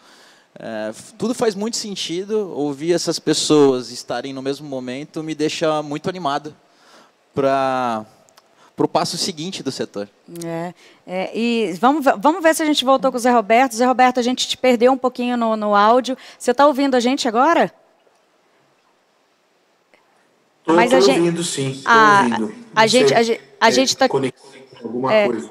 é, 0.59 0.93
tudo 1.17 1.33
faz 1.33 1.55
muito 1.55 1.77
sentido. 1.77 2.53
Ouvir 2.53 2.93
essas 2.93 3.21
pessoas 3.21 3.93
estarem 3.93 4.33
no 4.33 4.43
mesmo 4.43 4.69
momento 4.69 5.23
me 5.23 5.35
deixa 5.35 5.83
muito 5.83 6.09
animado 6.09 6.55
para 7.33 8.05
para 8.75 8.87
o 8.87 8.89
passo 8.89 9.17
seguinte 9.17 9.63
do 9.63 9.71
setor. 9.71 10.09
É, 10.45 10.75
é, 11.07 11.31
e 11.33 11.75
vamos, 11.75 12.05
vamos 12.19 12.43
ver 12.43 12.57
se 12.57 12.63
a 12.65 12.67
gente 12.67 12.85
voltou 12.85 13.13
com 13.13 13.17
o 13.17 13.21
Zé 13.21 13.31
Roberto. 13.31 13.77
Zé 13.77 13.87
Roberto, 13.87 14.19
a 14.19 14.23
gente 14.23 14.49
te 14.49 14.57
perdeu 14.57 14.91
um 14.91 14.99
pouquinho 14.99 15.37
no, 15.37 15.57
no 15.57 15.77
áudio. 15.77 16.19
Você 16.37 16.51
está 16.51 16.67
ouvindo 16.67 16.97
a 16.97 17.01
gente 17.01 17.29
agora? 17.29 17.73
Estou 20.67 20.77
ouvindo, 20.77 21.45
sim. 21.45 21.71
Estou 21.71 21.93
ouvindo. 21.95 22.55
A 22.75 22.87
gente, 22.89 23.15
a 23.15 23.23
gente, 23.23 23.41
a 23.61 23.71
gente 23.71 23.89
está 23.91 24.09
alguma 24.87 25.13
é, 25.13 25.27
coisa. 25.27 25.51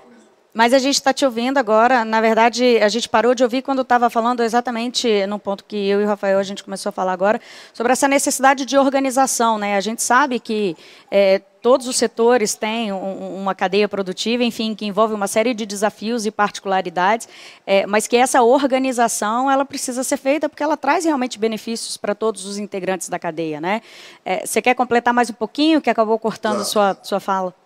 Mas 0.53 0.71
a 0.71 0.77
gente 0.77 0.95
está 0.95 1.11
te 1.11 1.25
ouvindo 1.25 1.57
agora. 1.57 2.05
Na 2.05 2.21
verdade, 2.21 2.77
a 2.77 2.87
gente 2.87 3.09
parou 3.09 3.33
de 3.33 3.43
ouvir 3.43 3.63
quando 3.63 3.81
estava 3.81 4.07
falando 4.07 4.43
exatamente 4.43 5.25
no 5.25 5.39
ponto 5.39 5.63
que 5.63 5.75
eu 5.75 5.99
e 5.99 6.03
o 6.03 6.07
Rafael 6.07 6.37
a 6.37 6.43
gente 6.43 6.63
começou 6.63 6.91
a 6.91 6.93
falar 6.93 7.11
agora 7.11 7.41
sobre 7.73 7.91
essa 7.91 8.07
necessidade 8.07 8.63
de 8.63 8.77
organização, 8.77 9.57
né? 9.57 9.75
A 9.75 9.81
gente 9.81 10.03
sabe 10.03 10.39
que 10.39 10.77
é, 11.09 11.41
todos 11.59 11.87
os 11.87 11.95
setores 11.95 12.53
têm 12.53 12.93
um, 12.93 13.41
uma 13.41 13.55
cadeia 13.55 13.89
produtiva, 13.89 14.43
enfim, 14.43 14.75
que 14.75 14.85
envolve 14.85 15.15
uma 15.15 15.27
série 15.27 15.55
de 15.55 15.65
desafios 15.65 16.23
e 16.27 16.29
particularidades, 16.29 17.27
é, 17.65 17.87
mas 17.87 18.05
que 18.05 18.15
essa 18.15 18.43
organização 18.43 19.49
ela 19.49 19.65
precisa 19.65 20.03
ser 20.03 20.17
feita 20.17 20.47
porque 20.47 20.61
ela 20.61 20.77
traz 20.77 21.03
realmente 21.03 21.39
benefícios 21.39 21.97
para 21.97 22.13
todos 22.13 22.45
os 22.45 22.59
integrantes 22.59 23.09
da 23.09 23.17
cadeia, 23.17 23.59
né? 23.59 23.81
É, 24.23 24.45
você 24.45 24.61
quer 24.61 24.75
completar 24.75 25.15
mais 25.15 25.31
um 25.31 25.33
pouquinho 25.33 25.81
que 25.81 25.89
acabou 25.89 26.19
cortando 26.19 26.57
claro. 26.57 26.69
sua 26.69 26.97
sua 27.01 27.19
fala? 27.19 27.62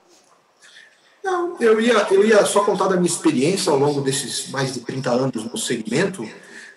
Não, 1.28 1.58
eu 1.60 1.82
ia, 1.82 2.08
eu 2.10 2.26
ia 2.26 2.46
só 2.46 2.64
contar 2.64 2.88
da 2.88 2.96
minha 2.96 3.06
experiência 3.06 3.70
ao 3.70 3.78
longo 3.78 4.00
desses 4.00 4.50
mais 4.50 4.74
de 4.74 4.80
30 4.80 5.10
anos 5.12 5.44
no 5.44 5.58
segmento, 5.58 6.24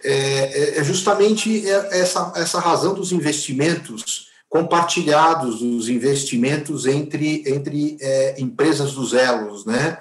é, 0.03 0.13
é, 0.13 0.79
é 0.79 0.83
justamente 0.83 1.71
essa, 1.71 2.33
essa 2.35 2.59
razão 2.59 2.93
dos 2.93 3.13
investimentos 3.13 4.29
compartilhados, 4.49 5.61
dos 5.61 5.89
investimentos 5.89 6.85
entre, 6.85 7.45
entre 7.47 7.97
é, 8.01 8.41
empresas 8.41 8.93
dos 8.93 9.15
elos, 9.15 9.65
né? 9.65 9.99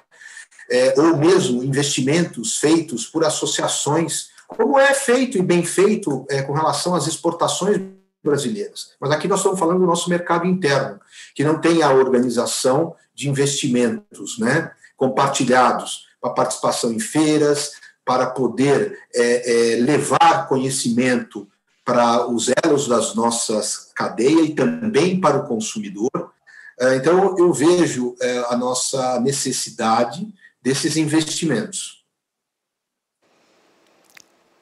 É, 0.67 0.95
ou 0.97 1.15
mesmo 1.15 1.63
investimentos 1.63 2.57
feitos 2.57 3.05
por 3.05 3.23
associações, 3.23 4.29
como 4.47 4.79
é 4.79 4.95
feito 4.95 5.37
e 5.37 5.43
bem 5.43 5.63
feito 5.63 6.25
é, 6.27 6.41
com 6.41 6.53
relação 6.53 6.95
às 6.95 7.05
exportações 7.05 7.79
brasileiras. 8.23 8.93
Mas 8.99 9.11
aqui 9.11 9.27
nós 9.27 9.39
estamos 9.39 9.59
falando 9.59 9.79
do 9.79 9.85
nosso 9.85 10.09
mercado 10.09 10.47
interno, 10.47 10.99
que 11.35 11.43
não 11.43 11.61
tem 11.61 11.83
a 11.83 11.91
organização 11.91 12.95
de 13.19 13.27
investimentos 13.27 14.39
né, 14.39 14.71
compartilhados 14.95 16.07
para 16.21 16.31
participação 16.31 16.93
em 16.93 16.99
feiras, 16.99 17.73
para 18.05 18.27
poder 18.27 18.97
é, 19.13 19.73
é, 19.73 19.75
levar 19.81 20.47
conhecimento 20.47 21.45
para 21.83 22.25
os 22.27 22.49
elos 22.63 22.87
das 22.87 23.13
nossas 23.15 23.91
cadeias 23.93 24.47
e 24.47 24.55
também 24.55 25.19
para 25.19 25.37
o 25.37 25.47
consumidor. 25.47 26.31
É, 26.79 26.95
então, 26.95 27.37
eu 27.37 27.51
vejo 27.51 28.15
é, 28.21 28.37
a 28.49 28.55
nossa 28.55 29.19
necessidade 29.19 30.25
desses 30.61 30.95
investimentos. 30.95 32.05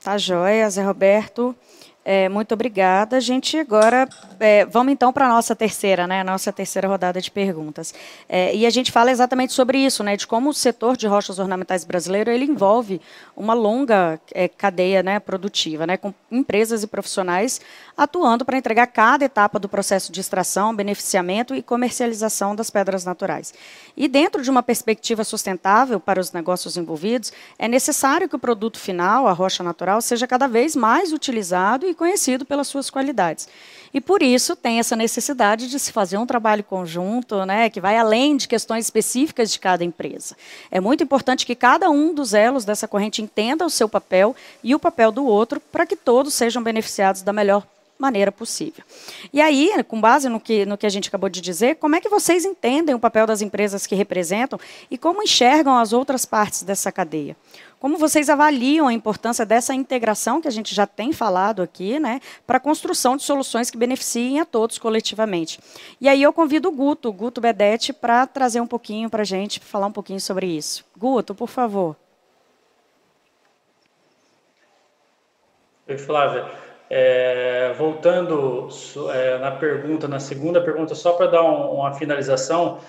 Tá 0.02 0.18
joia, 0.18 0.68
Zé 0.68 0.84
Roberto. 0.84 1.56
É, 2.10 2.30
muito 2.30 2.54
obrigada. 2.54 3.18
A 3.18 3.20
gente 3.20 3.58
agora 3.58 4.08
é, 4.40 4.64
vamos 4.64 4.94
então 4.94 5.12
para 5.12 5.26
a 5.26 5.28
nossa 5.28 5.54
terceira, 5.54 6.08
né? 6.08 6.24
Nossa 6.24 6.54
terceira 6.54 6.88
rodada 6.88 7.20
de 7.20 7.30
perguntas. 7.30 7.94
É, 8.30 8.56
e 8.56 8.66
a 8.66 8.70
gente 8.70 8.94
fala 8.94 9.12
exatamente 9.12 9.52
sobre 9.52 9.78
isso, 9.80 10.02
né? 10.06 10.16
De 10.16 10.26
como 10.26 10.52
o 10.52 10.54
setor 10.54 10.96
de 10.96 11.06
rochas 11.06 11.38
ornamentais 11.38 11.84
brasileiro 11.84 12.32
ele 12.32 12.46
envolve 12.46 13.02
uma 13.36 13.54
longa 13.54 14.22
é, 14.34 14.48
cadeia, 14.48 15.04
né, 15.04 15.20
produtiva, 15.20 15.86
né? 15.86 15.98
Com 15.98 16.14
empresas 16.32 16.82
e 16.82 16.88
profissionais 16.88 17.60
atuando 17.98 18.46
para 18.46 18.58
entregar 18.58 18.86
cada 18.88 19.26
etapa 19.26 19.58
do 19.58 19.68
processo 19.68 20.12
de 20.12 20.22
extração, 20.22 20.76
beneficiamento 20.76 21.56
e 21.56 21.64
comercialização 21.64 22.56
das 22.56 22.70
pedras 22.70 23.04
naturais. 23.04 23.54
E 23.96 24.08
dentro 24.08 24.44
de 24.44 24.52
uma 24.52 24.62
perspectiva 24.62 25.24
sustentável 25.24 26.00
para 26.00 26.22
os 26.22 26.32
negócios 26.32 26.78
envolvidos, 26.78 27.34
é 27.58 27.68
necessário 27.68 28.30
que 28.30 28.36
o 28.36 28.40
produto 28.40 28.78
final, 28.78 29.28
a 29.28 29.34
rocha 29.34 29.64
natural, 29.64 30.00
seja 30.00 30.28
cada 30.28 30.48
vez 30.48 30.76
mais 30.76 31.12
utilizado 31.12 31.88
e 31.88 31.96
conhecido 31.96 32.46
pelas 32.46 32.68
suas 32.68 32.92
qualidades. 32.92 33.50
E 33.94 34.00
por 34.00 34.22
isso 34.22 34.56
tem 34.56 34.78
essa 34.78 34.96
necessidade 34.96 35.68
de 35.68 35.80
se 35.80 35.92
fazer 35.92 36.18
um 36.18 36.26
trabalho 36.26 36.64
conjunto, 36.64 37.46
né, 37.46 37.70
que 37.70 37.82
vai 37.82 37.98
além 37.98 38.38
de 38.38 38.48
questões 38.48 38.86
específicas 38.86 39.52
de 39.52 39.60
cada 39.60 39.84
empresa. 39.84 40.36
É 40.70 40.80
muito 40.80 41.04
importante 41.04 41.46
que 41.46 41.56
cada 41.56 41.90
um 41.90 42.14
dos 42.14 42.36
elos 42.36 42.64
dessa 42.64 42.88
corrente 42.88 43.24
entenda 43.24 43.66
o 43.66 43.70
seu 43.70 43.90
papel 43.90 44.36
e 44.64 44.76
o 44.76 44.80
papel 44.80 45.12
do 45.12 45.26
outro 45.26 45.60
para 45.60 45.86
que 45.86 45.96
todos 45.96 46.36
sejam 46.36 46.62
beneficiados 46.62 47.24
da 47.24 47.34
melhor 47.34 47.66
maneira 47.98 48.32
possível. 48.32 48.84
E 49.34 49.42
aí, 49.42 49.72
com 49.84 50.00
base 50.00 50.30
no 50.30 50.40
que, 50.40 50.66
no 50.66 50.78
que 50.78 50.86
a 50.86 50.90
gente 50.90 51.10
acabou 51.10 51.30
de 51.30 51.42
dizer, 51.42 51.76
como 51.76 51.96
é 51.96 52.02
que 52.02 52.10
vocês 52.10 52.46
entendem 52.46 52.94
o 52.94 53.00
papel 53.00 53.26
das 53.26 53.42
empresas 53.42 53.88
que 53.88 53.96
representam 53.96 54.60
e 54.90 54.98
como 54.98 55.24
enxergam 55.24 55.78
as 55.78 55.94
outras 55.94 56.26
partes 56.26 56.64
dessa 56.64 56.92
cadeia? 56.92 57.36
Como 57.80 57.98
vocês 57.98 58.28
avaliam 58.28 58.88
a 58.88 58.94
importância 58.94 59.46
dessa 59.46 59.74
integração 59.74 60.42
que 60.42 60.48
a 60.48 60.52
gente 60.52 60.74
já 60.74 60.88
tem 60.88 61.14
falado 61.14 61.62
aqui, 61.62 62.00
né, 62.00 62.20
para 62.46 62.58
a 62.58 62.60
construção 62.60 63.16
de 63.16 63.24
soluções 63.24 63.70
que 63.70 63.78
beneficiem 63.78 64.40
a 64.40 64.46
todos 64.46 64.80
coletivamente? 64.80 65.60
E 66.02 66.10
aí 66.10 66.24
eu 66.24 66.34
convido 66.34 66.70
o 66.70 66.72
Guto, 66.72 67.12
Guto 67.12 67.40
Bedetti, 67.40 67.94
para 67.94 68.26
trazer 68.26 68.62
um 68.62 68.68
pouquinho 68.68 69.10
para 69.10 69.22
a 69.22 69.26
gente, 69.26 69.60
falar 69.60 69.88
um 69.88 69.92
pouquinho 69.92 70.20
sobre 70.20 70.48
isso. 70.48 70.84
Guto, 70.98 71.36
por 71.36 71.50
favor. 71.50 71.96
Oi, 75.88 75.98
Flávia. 75.98 76.67
É, 76.90 77.74
voltando 77.78 78.70
é, 79.14 79.38
na 79.40 79.52
pergunta, 79.52 80.08
na 80.08 80.20
segunda 80.20 80.62
pergunta, 80.62 80.96
só 80.96 81.14
para 81.14 81.28
dar 81.28 81.44
um, 81.44 81.74
uma 81.74 81.94
finalização, 81.94 82.80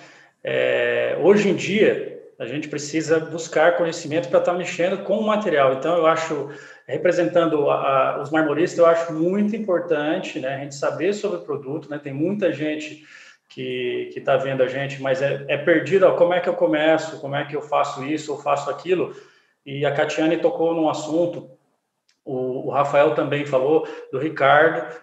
é, 0.43 1.17
hoje 1.21 1.49
em 1.49 1.55
dia 1.55 2.17
a 2.39 2.45
gente 2.45 2.69
precisa 2.69 3.19
buscar 3.19 3.75
conhecimento 3.75 4.29
para 4.29 4.39
estar 4.39 4.53
tá 4.53 4.57
mexendo 4.57 5.03
com 5.03 5.17
o 5.17 5.27
material. 5.27 5.73
Então, 5.73 5.97
eu 5.97 6.07
acho, 6.07 6.49
representando 6.87 7.69
a, 7.69 7.75
a, 8.15 8.21
os 8.21 8.29
marmoristas, 8.31 8.79
eu 8.79 8.85
acho 8.85 9.11
muito 9.11 9.53
importante 9.57 10.39
né, 10.39 10.55
a 10.55 10.59
gente 10.59 10.75
saber 10.75 11.13
sobre 11.13 11.39
o 11.39 11.41
produto. 11.41 11.89
Né? 11.89 11.99
Tem 12.01 12.13
muita 12.13 12.53
gente 12.53 13.03
que 13.49 14.13
está 14.15 14.37
vendo 14.37 14.63
a 14.63 14.67
gente, 14.67 15.01
mas 15.01 15.21
é, 15.21 15.43
é 15.49 15.57
perdido, 15.57 16.05
ó, 16.05 16.11
como 16.13 16.33
é 16.33 16.39
que 16.39 16.47
eu 16.47 16.53
começo, 16.53 17.19
como 17.19 17.35
é 17.35 17.43
que 17.43 17.55
eu 17.55 17.61
faço 17.61 18.05
isso 18.05 18.31
ou 18.31 18.41
faço 18.41 18.69
aquilo. 18.69 19.13
E 19.65 19.85
a 19.85 19.91
Catiane 19.91 20.37
tocou 20.37 20.73
num 20.73 20.89
assunto 20.89 21.49
o, 22.29 22.67
o 22.67 22.69
Rafael 22.69 23.15
também 23.15 23.45
falou, 23.45 23.87
do 24.11 24.19
Ricardo, 24.19 24.95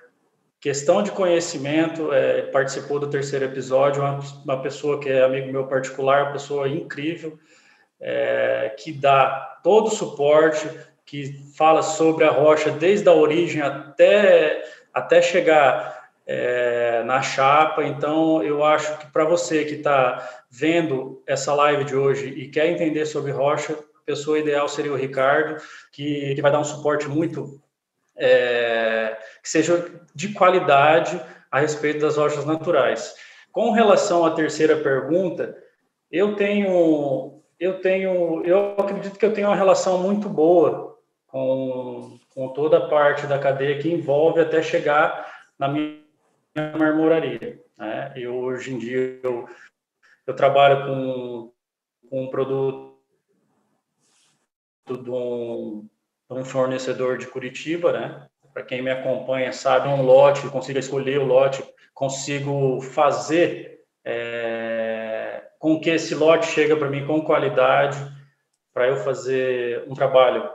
questão 0.61 1.03
de 1.03 1.11
conhecimento, 1.11 2.13
é, 2.13 2.43
participou 2.43 3.01
do 3.01 3.11
terceiro 3.11 3.45
episódio, 3.45 4.01
uma, 4.01 4.21
uma, 4.45 4.63
pessoa 4.63 5.01
que 5.01 5.09
é 5.09 5.25
amigo 5.25 5.51
meu 5.51 5.67
particular, 5.67 6.23
uma 6.23 6.33
pessoa 6.33 6.69
incrível, 6.69 7.37
é, 8.01 8.75
que 8.79 8.93
dá 8.93 9.59
todo 9.63 9.89
o 9.89 9.91
suporte, 9.91 10.69
que 11.05 11.33
fala 11.57 11.83
sobre 11.83 12.25
a 12.25 12.31
rocha 12.31 12.71
desde 12.71 13.09
a 13.09 13.13
origem 13.13 13.61
até, 13.61 14.65
até 14.95 15.21
chegar 15.21 16.11
é, 16.27 17.03
na 17.05 17.23
chapa. 17.23 17.85
Então, 17.85 18.43
eu 18.43 18.65
acho 18.65 18.99
que 18.99 19.07
para 19.07 19.25
você 19.25 19.65
que 19.65 19.75
está 19.75 20.45
vendo 20.51 21.23
essa 21.27 21.55
live 21.55 21.85
de 21.85 21.97
hoje 21.97 22.29
e 22.29 22.49
quer 22.49 22.67
entender 22.67 23.07
sobre 23.07 23.31
rocha, 23.31 23.77
pessoa 24.07 24.39
ideal 24.39 24.69
seria 24.69 24.93
o 24.93 24.97
Ricardo, 24.97 25.61
que, 25.93 26.35
que 26.35 26.41
vai 26.41 26.53
dar 26.53 26.61
um 26.61 26.65
suporte 26.65 27.09
muito 27.09 27.61
é, 28.17 29.19
que 29.43 29.49
seja 29.49 29.91
de 30.15 30.33
qualidade 30.33 31.21
a 31.51 31.61
respeito 31.61 32.01
das 32.01 32.17
rochas 32.17 32.45
naturais. 32.45 33.15
Com 33.53 33.73
relação 33.73 34.25
à 34.25 34.31
terceira 34.31 34.77
pergunta, 34.77 35.57
eu 36.11 36.35
tenho, 36.37 37.43
eu 37.59 37.81
tenho, 37.81 38.45
eu 38.45 38.75
acredito 38.79 39.19
que 39.19 39.25
eu 39.25 39.33
tenho 39.33 39.49
uma 39.49 39.57
relação 39.57 40.03
muito 40.03 40.29
boa 40.29 40.99
com, 41.27 42.19
com 42.35 42.49
toda 42.49 42.79
a 42.79 42.89
parte 42.89 43.27
da 43.27 43.39
cadeia 43.39 43.79
que 43.79 43.93
envolve 43.93 44.41
até 44.41 44.63
chegar 44.63 45.31
na 45.59 45.69
minha 45.69 46.01
marmoraria. 46.79 47.61
Né? 47.77 48.13
Eu 48.17 48.35
hoje 48.37 48.73
em 48.73 48.79
dia 48.79 49.21
eu, 49.23 49.49
eu 50.27 50.35
trabalho 50.35 50.87
com, 50.87 51.53
com 52.09 52.25
um 52.25 52.31
produto 52.31 52.96
de 54.95 55.11
um, 55.11 55.89
um 56.31 56.45
fornecedor 56.45 57.19
de 57.19 57.27
Curitiba, 57.27 57.93
né? 57.93 58.27
Para 58.53 58.63
quem 58.63 58.83
me 58.83 58.91
acompanha 58.91 59.53
sabe, 59.53 59.89
um 59.89 60.03
lote, 60.03 60.49
consigo 60.49 60.79
escolher 60.79 61.19
o 61.19 61.27
lote, 61.27 61.63
consigo 61.93 62.81
fazer 62.81 63.81
é, 64.05 65.43
com 65.59 65.81
que 65.81 65.91
esse 65.91 66.15
lote 66.15 66.47
chegue 66.47 66.75
para 66.77 66.89
mim 66.89 67.07
com 67.07 67.21
qualidade, 67.23 67.99
para 68.73 68.87
eu 68.87 68.97
fazer 68.97 69.85
um 69.89 69.95
trabalho 69.95 70.49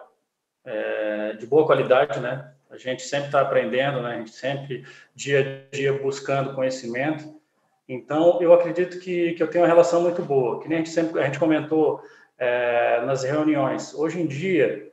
é, 0.66 1.34
de 1.34 1.46
boa 1.46 1.66
qualidade, 1.66 2.20
né? 2.20 2.54
A 2.70 2.78
gente 2.78 3.04
sempre 3.04 3.28
está 3.28 3.42
aprendendo, 3.42 4.02
né? 4.02 4.16
A 4.16 4.18
gente 4.18 4.32
sempre 4.32 4.86
dia 5.14 5.68
a 5.72 5.76
dia 5.76 5.94
buscando 5.94 6.56
conhecimento. 6.56 7.42
Então, 7.88 8.42
eu 8.42 8.54
acredito 8.54 9.00
que, 9.00 9.34
que 9.34 9.44
eu 9.44 9.50
tenho 9.50 9.64
uma 9.64 9.68
relação 9.68 10.02
muito 10.02 10.22
boa. 10.22 10.62
Que 10.62 10.70
nem 10.70 10.78
a 10.78 10.80
gente 10.80 10.92
sempre 10.92 11.20
a 11.20 11.26
gente 11.26 11.38
comentou 11.38 12.02
é, 12.42 13.02
nas 13.06 13.24
reuniões. 13.24 13.94
Hoje 13.94 14.20
em 14.20 14.26
dia, 14.26 14.92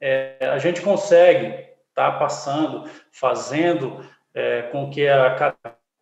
é, 0.00 0.38
a 0.40 0.56
gente 0.56 0.80
consegue 0.80 1.46
estar 1.90 2.12
tá 2.12 2.18
passando, 2.18 2.88
fazendo 3.12 4.02
é, 4.34 4.62
com 4.62 4.88
que 4.88 5.06
a 5.06 5.54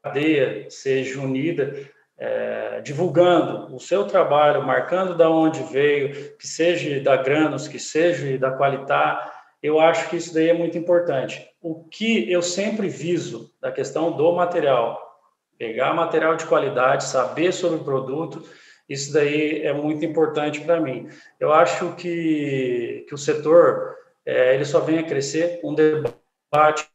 cadeia 0.04 0.70
seja 0.70 1.20
unida, 1.20 1.74
é, 2.16 2.80
divulgando 2.80 3.74
o 3.74 3.80
seu 3.80 4.04
trabalho, 4.06 4.64
marcando 4.64 5.16
da 5.16 5.28
onde 5.28 5.64
veio, 5.64 6.36
que 6.36 6.46
seja 6.46 7.00
da 7.00 7.16
Granos, 7.16 7.66
que 7.66 7.80
seja 7.80 8.38
da 8.38 8.56
Qualitar, 8.56 9.34
eu 9.60 9.80
acho 9.80 10.08
que 10.08 10.16
isso 10.16 10.32
daí 10.32 10.48
é 10.48 10.54
muito 10.54 10.78
importante. 10.78 11.44
O 11.60 11.82
que 11.84 12.30
eu 12.30 12.40
sempre 12.40 12.88
viso 12.88 13.52
da 13.60 13.72
questão 13.72 14.12
do 14.12 14.32
material, 14.32 15.18
pegar 15.58 15.92
material 15.92 16.36
de 16.36 16.46
qualidade, 16.46 17.02
saber 17.02 17.52
sobre 17.52 17.80
o 17.80 17.84
produto, 17.84 18.44
isso 18.88 19.12
daí 19.12 19.62
é 19.62 19.72
muito 19.72 20.04
importante 20.04 20.60
para 20.60 20.80
mim. 20.80 21.08
Eu 21.40 21.52
acho 21.52 21.94
que, 21.96 23.04
que 23.08 23.14
o 23.14 23.18
setor 23.18 23.96
é, 24.24 24.54
ele 24.54 24.64
só 24.64 24.80
vem 24.80 24.98
a 24.98 25.04
crescer. 25.04 25.60
Um 25.62 25.74
debate 25.74 26.88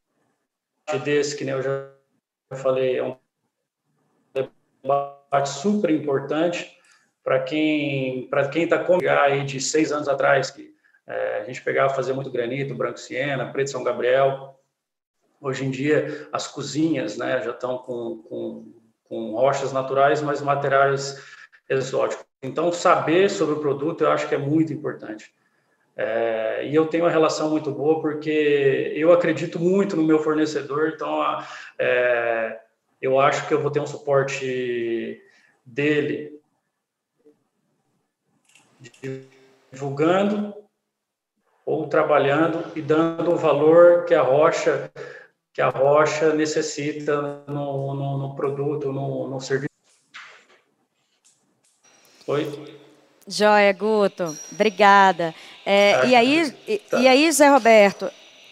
desse, 1.03 1.35
que 1.37 1.45
nem 1.45 1.53
eu 1.53 1.61
já 1.61 1.89
falei, 2.55 2.97
é 2.97 3.03
um 3.03 3.15
debate 4.33 5.49
super 5.49 5.89
importante 5.89 6.77
para 7.23 7.39
quem 7.39 8.27
para 8.29 8.49
quem 8.49 8.63
está 8.63 8.83
com 8.83 8.97
aí 9.07 9.43
de 9.43 9.61
seis 9.61 9.91
anos 9.91 10.07
atrás 10.07 10.49
que 10.49 10.73
é, 11.07 11.39
a 11.39 11.43
gente 11.43 11.61
pegava 11.61 11.93
fazer 11.93 12.13
muito 12.13 12.31
granito, 12.31 12.75
branco 12.75 12.99
siena, 12.99 13.51
preto 13.51 13.69
São 13.69 13.83
Gabriel. 13.83 14.59
Hoje 15.39 15.65
em 15.65 15.71
dia 15.71 16.27
as 16.31 16.47
cozinhas, 16.47 17.17
né, 17.17 17.41
já 17.41 17.51
estão 17.51 17.77
com, 17.77 18.17
com, 18.23 18.73
com 19.05 19.31
rochas 19.33 19.71
naturais, 19.71 20.21
mas 20.21 20.41
materiais 20.41 21.17
exótico. 21.71 22.25
Então, 22.43 22.71
saber 22.71 23.29
sobre 23.29 23.55
o 23.55 23.59
produto 23.59 24.03
eu 24.03 24.11
acho 24.11 24.27
que 24.27 24.35
é 24.35 24.37
muito 24.37 24.73
importante. 24.73 25.33
É, 25.95 26.65
e 26.65 26.73
eu 26.73 26.87
tenho 26.87 27.03
uma 27.03 27.11
relação 27.11 27.49
muito 27.49 27.71
boa 27.71 28.01
porque 28.01 28.93
eu 28.95 29.11
acredito 29.11 29.59
muito 29.59 29.95
no 29.95 30.03
meu 30.03 30.19
fornecedor, 30.19 30.93
então 30.95 31.21
é, 31.77 32.59
eu 33.01 33.19
acho 33.19 33.47
que 33.47 33.53
eu 33.53 33.61
vou 33.61 33.69
ter 33.69 33.81
um 33.81 33.85
suporte 33.85 35.21
dele 35.65 36.39
divulgando 39.71 40.55
ou 41.65 41.87
trabalhando 41.87 42.71
e 42.75 42.81
dando 42.81 43.31
o 43.31 43.37
valor 43.37 44.05
que 44.05 44.15
a 44.15 44.21
rocha 44.21 44.91
que 45.53 45.61
a 45.61 45.69
rocha 45.69 46.33
necessita 46.33 47.43
no, 47.47 47.93
no, 47.93 48.17
no 48.17 48.35
produto, 48.35 48.91
no, 48.91 49.27
no 49.27 49.41
serviço. 49.41 49.70
Oi? 52.31 52.47
Joia, 53.27 53.73
Guto. 53.73 54.37
Obrigada. 54.53 55.35
É, 55.65 56.07
e, 56.07 56.15
aí, 56.15 56.51
tá. 56.89 56.97
e, 56.97 57.05
aí, 57.05 57.29
Zé 57.29 57.49
Roberto, 57.49 58.09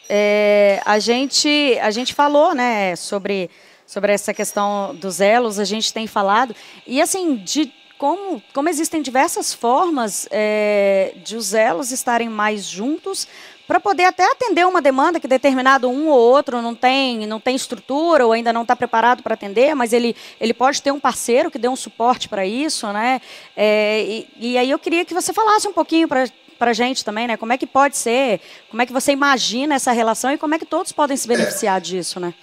é, 0.09 0.81
a, 0.85 0.99
gente, 0.99 1.79
a 1.81 1.89
gente 1.89 2.13
falou 2.13 2.53
né, 2.53 2.93
sobre, 2.97 3.49
sobre 3.87 4.11
essa 4.11 4.33
questão 4.33 4.93
dos 4.95 5.21
elos, 5.21 5.59
a 5.59 5.63
gente 5.63 5.93
tem 5.93 6.07
falado. 6.07 6.53
E 6.85 7.01
assim, 7.01 7.37
de 7.37 7.73
como, 7.97 8.43
como 8.53 8.67
existem 8.67 9.01
diversas 9.01 9.53
formas 9.53 10.27
é, 10.29 11.13
de 11.23 11.37
os 11.37 11.53
elos 11.53 11.93
estarem 11.93 12.27
mais 12.27 12.65
juntos 12.65 13.29
para 13.69 13.79
poder 13.79 14.05
até 14.05 14.25
atender 14.25 14.65
uma 14.65 14.81
demanda 14.81 15.19
que 15.19 15.27
determinado 15.27 15.87
um 15.87 16.07
ou 16.09 16.17
outro 16.17 16.59
não 16.59 16.73
tem, 16.73 17.27
não 17.27 17.39
tem 17.39 17.55
estrutura 17.55 18.25
ou 18.25 18.31
ainda 18.31 18.51
não 18.51 18.63
está 18.63 18.75
preparado 18.75 19.21
para 19.21 19.35
atender, 19.35 19.75
mas 19.75 19.93
ele, 19.93 20.15
ele 20.41 20.55
pode 20.55 20.81
ter 20.81 20.91
um 20.91 20.99
parceiro 20.99 21.51
que 21.51 21.59
dê 21.59 21.67
um 21.67 21.75
suporte 21.75 22.27
para 22.27 22.43
isso, 22.47 22.91
né? 22.91 23.21
É, 23.55 24.01
e, 24.01 24.27
e, 24.39 24.57
aí 24.57 24.71
eu 24.71 24.79
queria 24.79 25.05
que 25.05 25.13
você 25.13 25.31
falasse 25.31 25.67
um 25.67 25.73
pouquinho 25.73 26.07
para 26.07 26.27
para 26.57 26.71
a 26.71 26.73
gente 26.73 27.05
também, 27.05 27.27
né? 27.27 27.37
Como 27.37 27.53
é 27.53 27.57
que 27.57 27.67
pode 27.67 27.95
ser? 27.95 28.41
Como 28.69 28.81
é 28.81 28.85
que 28.87 28.91
você 28.91 29.13
imagina 29.13 29.75
essa 29.75 29.93
relação 29.93 30.31
e 30.31 30.37
como 30.37 30.55
é 30.55 30.59
que 30.59 30.65
todos 30.65 30.91
podem 30.91 31.15
se 31.15 31.25
beneficiar 31.25 31.79
disso, 31.79 32.19
né? 32.19 32.33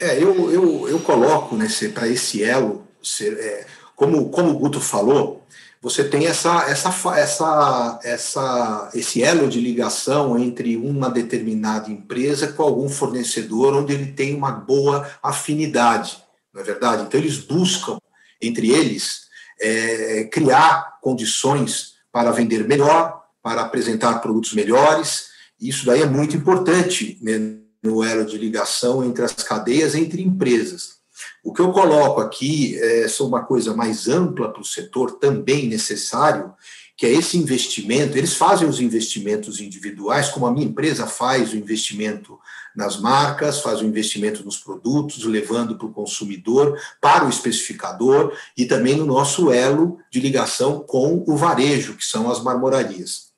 É, 0.00 0.16
eu, 0.16 0.50
eu, 0.50 0.88
eu 0.88 0.98
coloco 1.00 1.54
nesse 1.54 1.90
para 1.90 2.08
esse 2.08 2.42
elo, 2.42 2.88
ser, 3.00 3.38
é, 3.38 3.66
como, 3.94 4.30
como 4.30 4.50
o 4.50 4.58
Guto 4.58 4.80
falou, 4.80 5.46
você 5.86 6.02
tem 6.02 6.26
essa, 6.26 6.68
essa, 6.68 6.88
essa, 7.16 8.00
essa, 8.02 8.90
esse 8.92 9.22
elo 9.22 9.48
de 9.48 9.60
ligação 9.60 10.36
entre 10.36 10.76
uma 10.76 11.08
determinada 11.08 11.88
empresa 11.88 12.48
com 12.48 12.64
algum 12.64 12.88
fornecedor 12.88 13.72
onde 13.72 13.92
ele 13.92 14.06
tem 14.06 14.34
uma 14.34 14.50
boa 14.50 15.08
afinidade, 15.22 16.20
não 16.52 16.60
é 16.60 16.64
verdade? 16.64 17.04
Então, 17.04 17.20
eles 17.20 17.38
buscam, 17.38 17.98
entre 18.42 18.72
eles, 18.72 19.26
é, 19.60 20.24
criar 20.24 20.98
condições 21.00 21.92
para 22.10 22.32
vender 22.32 22.66
melhor, 22.66 23.22
para 23.40 23.60
apresentar 23.60 24.18
produtos 24.18 24.54
melhores. 24.54 25.28
Isso 25.60 25.86
daí 25.86 26.02
é 26.02 26.06
muito 26.06 26.36
importante 26.36 27.16
né, 27.22 27.58
no 27.80 28.02
elo 28.02 28.26
de 28.26 28.36
ligação 28.36 29.04
entre 29.04 29.24
as 29.24 29.34
cadeias, 29.34 29.94
entre 29.94 30.20
empresas. 30.20 30.95
O 31.46 31.52
que 31.52 31.60
eu 31.60 31.70
coloco 31.70 32.20
aqui 32.20 32.76
é 32.76 33.06
só 33.06 33.24
uma 33.24 33.44
coisa 33.44 33.72
mais 33.72 34.08
ampla 34.08 34.50
para 34.52 34.60
o 34.60 34.64
setor, 34.64 35.12
também 35.12 35.68
necessário, 35.68 36.52
que 36.96 37.06
é 37.06 37.12
esse 37.12 37.38
investimento. 37.38 38.18
Eles 38.18 38.34
fazem 38.34 38.68
os 38.68 38.80
investimentos 38.80 39.60
individuais, 39.60 40.28
como 40.28 40.44
a 40.44 40.50
minha 40.50 40.66
empresa 40.66 41.06
faz 41.06 41.52
o 41.52 41.56
investimento 41.56 42.36
nas 42.74 43.00
marcas, 43.00 43.60
faz 43.60 43.80
o 43.80 43.84
investimento 43.84 44.44
nos 44.44 44.58
produtos, 44.58 45.22
levando 45.22 45.78
para 45.78 45.86
o 45.86 45.92
consumidor, 45.92 46.76
para 47.00 47.24
o 47.24 47.28
especificador 47.28 48.36
e 48.56 48.66
também 48.66 48.96
no 48.96 49.06
nosso 49.06 49.52
elo 49.52 50.00
de 50.10 50.18
ligação 50.18 50.80
com 50.80 51.22
o 51.28 51.36
varejo, 51.36 51.94
que 51.94 52.04
são 52.04 52.28
as 52.28 52.42
marmorarias. 52.42 53.28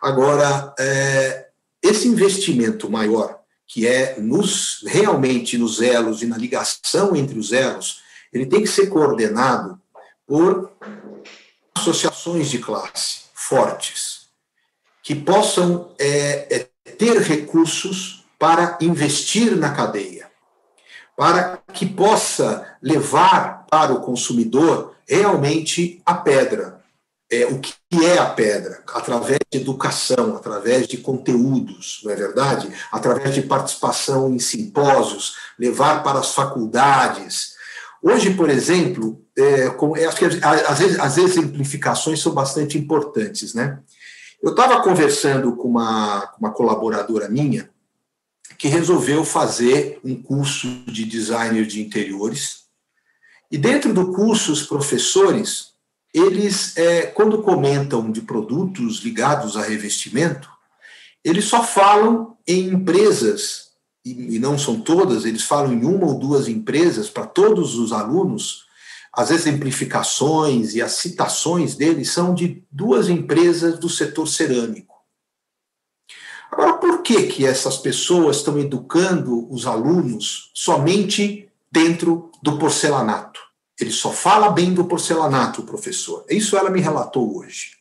Agora, 0.00 0.72
é, 0.78 1.48
esse 1.82 2.06
investimento 2.06 2.88
maior 2.88 3.40
que 3.66 3.86
é 3.86 4.18
nos 4.20 4.84
realmente 4.86 5.58
nos 5.58 5.80
elos 5.80 6.22
e 6.22 6.26
na 6.26 6.36
ligação 6.36 7.16
entre 7.16 7.38
os 7.38 7.52
elos, 7.52 8.00
ele 8.32 8.46
tem 8.46 8.62
que 8.62 8.68
ser 8.68 8.86
coordenado 8.88 9.80
por 10.26 10.72
associações 11.74 12.48
de 12.48 12.58
classe 12.58 13.26
fortes, 13.34 14.28
que 15.02 15.14
possam 15.14 15.94
é, 15.98 16.56
é, 16.56 16.58
ter 16.92 17.20
recursos 17.20 18.24
para 18.38 18.76
investir 18.80 19.56
na 19.56 19.72
cadeia, 19.72 20.30
para 21.16 21.62
que 21.72 21.86
possa 21.86 22.76
levar 22.82 23.66
para 23.70 23.92
o 23.92 24.00
consumidor 24.00 24.96
realmente 25.08 26.02
a 26.04 26.14
pedra, 26.14 26.82
é, 27.30 27.46
o 27.46 27.58
que 27.58 27.74
é 28.04 28.18
a 28.18 28.26
pedra, 28.26 28.82
através 28.94 29.38
de 29.50 29.58
educação, 29.58 30.36
através 30.36 30.86
de 30.86 30.98
conteúdos, 30.98 32.00
não 32.04 32.12
é 32.12 32.14
verdade? 32.14 32.72
Através 32.92 33.34
de 33.34 33.42
participação 33.42 34.32
em 34.32 34.38
simpósios, 34.38 35.36
levar 35.58 36.02
para 36.02 36.20
as 36.20 36.32
faculdades. 36.32 37.54
Hoje, 38.02 38.34
por 38.34 38.48
exemplo, 38.48 39.24
é, 39.36 39.68
com, 39.70 39.94
acho 39.94 40.16
que 40.16 40.24
as, 40.24 41.00
as 41.00 41.18
exemplificações 41.18 42.20
são 42.20 42.32
bastante 42.32 42.78
importantes, 42.78 43.54
né? 43.54 43.80
Eu 44.42 44.50
estava 44.50 44.80
conversando 44.82 45.56
com 45.56 45.68
uma, 45.68 46.32
uma 46.38 46.52
colaboradora 46.52 47.28
minha 47.28 47.68
que 48.56 48.68
resolveu 48.68 49.24
fazer 49.24 49.98
um 50.04 50.22
curso 50.22 50.68
de 50.86 51.04
designer 51.04 51.66
de 51.66 51.82
interiores. 51.82 52.66
E 53.50 53.58
dentro 53.58 53.92
do 53.92 54.12
curso, 54.12 54.52
os 54.52 54.62
professores 54.62 55.75
eles, 56.16 56.74
é, 56.78 57.02
quando 57.02 57.42
comentam 57.42 58.10
de 58.10 58.22
produtos 58.22 59.00
ligados 59.00 59.54
a 59.54 59.60
revestimento, 59.60 60.48
eles 61.22 61.44
só 61.44 61.62
falam 61.62 62.38
em 62.46 62.68
empresas, 62.68 63.72
e, 64.02 64.36
e 64.36 64.38
não 64.38 64.58
são 64.58 64.80
todas, 64.80 65.26
eles 65.26 65.42
falam 65.42 65.74
em 65.74 65.84
uma 65.84 66.06
ou 66.06 66.18
duas 66.18 66.48
empresas 66.48 67.10
para 67.10 67.26
todos 67.26 67.76
os 67.76 67.92
alunos. 67.92 68.64
As 69.12 69.30
exemplificações 69.30 70.74
e 70.74 70.80
as 70.80 70.92
citações 70.92 71.74
deles 71.74 72.10
são 72.10 72.34
de 72.34 72.64
duas 72.70 73.10
empresas 73.10 73.78
do 73.78 73.90
setor 73.90 74.26
cerâmico. 74.26 74.96
Agora, 76.50 76.78
por 76.78 77.02
que, 77.02 77.24
que 77.24 77.44
essas 77.44 77.76
pessoas 77.76 78.38
estão 78.38 78.58
educando 78.58 79.52
os 79.52 79.66
alunos 79.66 80.50
somente 80.54 81.46
dentro 81.70 82.30
do 82.42 82.58
porcelanato? 82.58 83.45
Ele 83.78 83.90
só 83.90 84.10
fala 84.10 84.50
bem 84.50 84.72
do 84.72 84.84
porcelanato, 84.84 85.62
professor. 85.62 86.24
Isso 86.30 86.56
ela 86.56 86.70
me 86.70 86.80
relatou 86.80 87.38
hoje. 87.38 87.76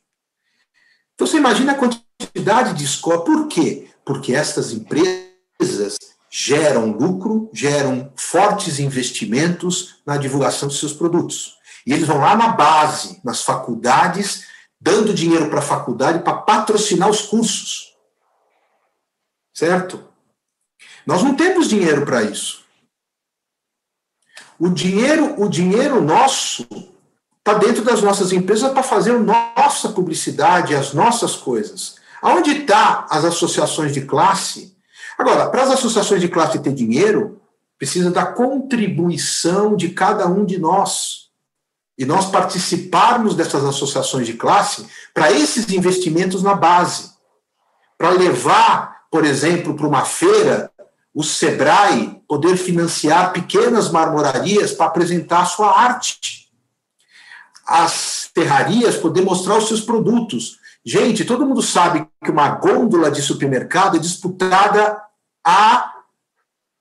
Então 1.14 1.26
você 1.26 1.38
imagina 1.38 1.72
a 1.72 1.76
quantidade 1.76 2.74
de 2.74 2.84
escola. 2.84 3.24
Por 3.24 3.48
quê? 3.48 3.89
Porque 4.04 4.34
estas 4.34 4.72
empresas 4.74 5.98
geram 6.30 6.91
lucro, 6.91 7.50
geram 7.54 8.12
fortes 8.16 8.78
investimentos 8.80 10.02
na 10.06 10.18
divulgação 10.18 10.68
de 10.68 10.76
seus 10.76 10.91
produtos. 10.91 11.56
E 11.88 11.93
eles 11.93 12.08
vão 12.08 12.20
lá 12.20 12.36
na 12.36 12.50
base, 12.50 13.22
nas 13.24 13.41
faculdades, 13.41 14.46
dando 14.82 15.14
dinheiro 15.14 15.50
para 15.50 15.60
a 15.60 15.64
faculdade 15.64 16.20
para 16.20 16.38
patrocinar 16.39 17.10
os 17.10 17.22
cursos. 17.22 17.96
Certo? 19.54 20.04
Nós 21.06 21.24
não 21.24 21.36
temos 21.36 21.70
dinheiro 21.70 22.06
para 22.06 22.24
isso. 22.24 22.64
O 24.60 24.70
dinheiro, 24.70 25.41
o 25.41 25.49
dinheiro 25.49 26.01
nosso 26.01 26.66
está 27.39 27.53
dentro 27.60 27.84
das 27.84 28.01
nossas 28.01 28.32
empresas 28.32 28.72
para 28.72 28.82
fazer 28.82 29.12
a 29.12 29.20
nossa 29.20 29.89
publicidade, 29.89 30.74
as 30.74 30.93
nossas 30.93 31.36
coisas. 31.36 31.95
Aonde 32.22 32.62
está 32.62 33.06
as 33.10 33.24
associações 33.26 33.93
de 33.93 34.01
classe? 34.01 34.76
Agora, 35.18 35.49
para 35.49 35.64
as 35.64 35.72
associações 35.72 36.22
de 36.22 36.28
classe 36.28 36.60
ter 36.60 36.74
dinheiro, 36.74 37.39
precisa 37.78 38.10
da 38.10 38.26
contribuição 38.26 39.76
de 39.76 39.89
cada 39.89 40.26
um 40.26 40.45
de 40.45 40.58
nós. 40.58 41.30
E 41.97 42.06
nós 42.06 42.26
participarmos 42.32 43.36
dessas 43.36 43.64
associações 43.64 44.26
de 44.26 44.34
classe 44.34 44.86
para 45.14 45.32
esses 45.32 45.70
investimentos 45.70 46.41
na 46.41 46.53
base. 46.53 47.12
Para 47.97 48.10
levar, 48.10 49.03
por 49.12 49.24
exemplo, 49.24 49.76
para 49.76 49.88
uma 49.88 50.03
feira 50.03 50.72
o 51.16 51.24
SEBRAE 51.24 52.22
poder 52.28 52.57
financiar 52.57 53.32
pequenas 53.32 53.89
marmorarias 53.89 54.74
para 54.74 54.88
apresentar 54.88 55.45
sua 55.45 55.72
arte. 55.72 56.49
As 57.66 58.30
ferrarias 58.36 58.97
poder 58.97 59.22
mostrar 59.22 59.57
os 59.57 59.70
seus 59.70 59.80
produtos. 59.80 60.57
Gente, 60.86 61.24
todo 61.24 61.45
mundo 61.45 61.61
sabe 61.61 62.05
que 62.22 62.30
uma 62.30 62.49
gôndola 62.49 63.09
de 63.09 63.22
supermercado 63.22 63.95
é 63.95 63.99
disputada 63.99 65.01
a, 65.41 65.93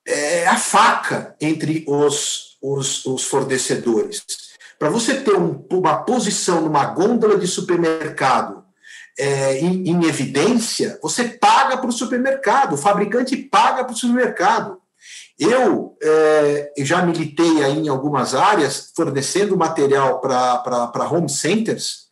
é, 0.05 0.49
a 0.49 0.57
faca 0.57 1.37
entre 1.41 1.85
os, 1.87 2.59
os, 2.61 3.07
os 3.07 3.25
fornecedores. 3.25 4.25
Para 4.81 4.91
você 4.91 5.15
ter 5.21 5.37
um, 5.37 5.65
uma 5.71 5.99
posição 5.99 6.61
numa 6.61 6.87
gôndola 6.87 7.39
de 7.39 7.47
supermercado 7.47 8.64
é, 9.19 9.59
em, 9.61 9.89
em, 9.89 10.05
evidência, 10.05 10.99
você 11.03 11.25
paga 11.25 11.77
para 11.77 11.89
o 11.89 11.93
supermercado, 11.93 12.75
o 12.75 12.79
fabricante 12.79 13.37
paga 13.37 13.85
para 13.85 13.93
o 13.93 13.97
supermercado. 13.97 14.79
Eu 15.39 15.97
é, 16.03 16.73
já 16.79 17.03
militei 17.03 17.65
aí 17.65 17.79
em 17.79 17.89
algumas 17.89 18.35
áreas, 18.35 18.93
fornecendo 18.95 19.57
material 19.57 20.21
para 20.21 21.09
home 21.11 21.29
centers, 21.29 22.05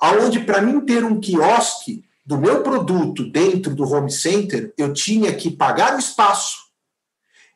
aonde 0.00 0.40
para 0.40 0.60
mim 0.60 0.80
ter 0.80 1.04
um 1.04 1.20
quiosque 1.20 2.04
do 2.24 2.38
meu 2.38 2.62
produto 2.62 3.30
dentro 3.30 3.74
do 3.74 3.84
home 3.84 4.10
center, 4.10 4.72
eu 4.78 4.92
tinha 4.92 5.34
que 5.34 5.50
pagar 5.50 5.96
o 5.96 5.98
espaço, 5.98 6.56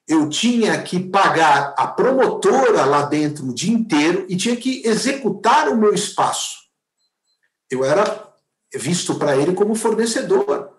eu 0.09 0.29
tinha 0.29 0.81
que 0.83 1.01
pagar 1.01 1.75
a 1.77 1.87
promotora 1.87 2.85
lá 2.85 3.03
dentro 3.03 3.47
o 3.47 3.55
dia 3.55 3.73
inteiro 3.73 4.27
e 4.29 4.37
tinha 4.37 4.57
que 4.57 4.83
executar 4.87 5.69
o 5.69 5.77
meu 5.77 5.95
espaço. 5.95 6.67
Eu 7.71 7.85
era 7.85 8.26
visto 8.75 9.15
para 9.17 9.37
ele 9.37 9.55
como 9.55 9.75
fornecedor. 9.75 10.71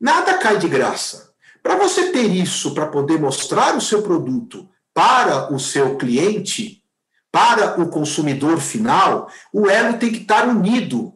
Nada 0.00 0.38
cai 0.38 0.58
de 0.58 0.68
graça. 0.68 1.32
Para 1.62 1.76
você 1.76 2.10
ter 2.10 2.26
isso, 2.26 2.74
para 2.74 2.86
poder 2.86 3.18
mostrar 3.18 3.76
o 3.76 3.80
seu 3.80 4.02
produto 4.02 4.68
para 4.94 5.52
o 5.52 5.58
seu 5.58 5.96
cliente, 5.96 6.80
para 7.32 7.80
o 7.82 7.88
consumidor 7.88 8.58
final, 8.58 9.28
o 9.52 9.68
elo 9.68 9.98
tem 9.98 10.12
que 10.12 10.22
estar 10.22 10.46
unido. 10.46 11.12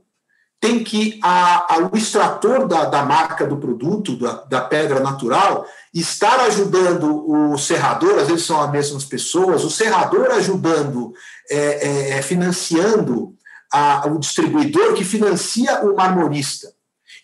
Tem 0.60 0.82
que 0.82 1.20
a, 1.22 1.74
a, 1.74 1.78
o 1.92 1.96
extrator 1.96 2.66
da, 2.66 2.86
da 2.86 3.04
marca 3.04 3.46
do 3.46 3.58
produto, 3.58 4.16
da, 4.16 4.42
da 4.42 4.60
pedra 4.60 4.98
natural, 4.98 5.64
estar 5.94 6.40
ajudando 6.40 7.30
o 7.30 7.56
serrador, 7.56 8.18
às 8.18 8.26
vezes 8.26 8.44
são 8.44 8.60
as 8.60 8.68
mesmas 8.68 9.04
pessoas, 9.04 9.62
o 9.62 9.70
serrador 9.70 10.32
ajudando, 10.32 11.12
é, 11.48 12.16
é, 12.16 12.22
financiando 12.22 13.36
a, 13.72 14.06
o 14.08 14.18
distribuidor 14.18 14.94
que 14.94 15.04
financia 15.04 15.82
o 15.84 15.96
marmorista. 15.96 16.72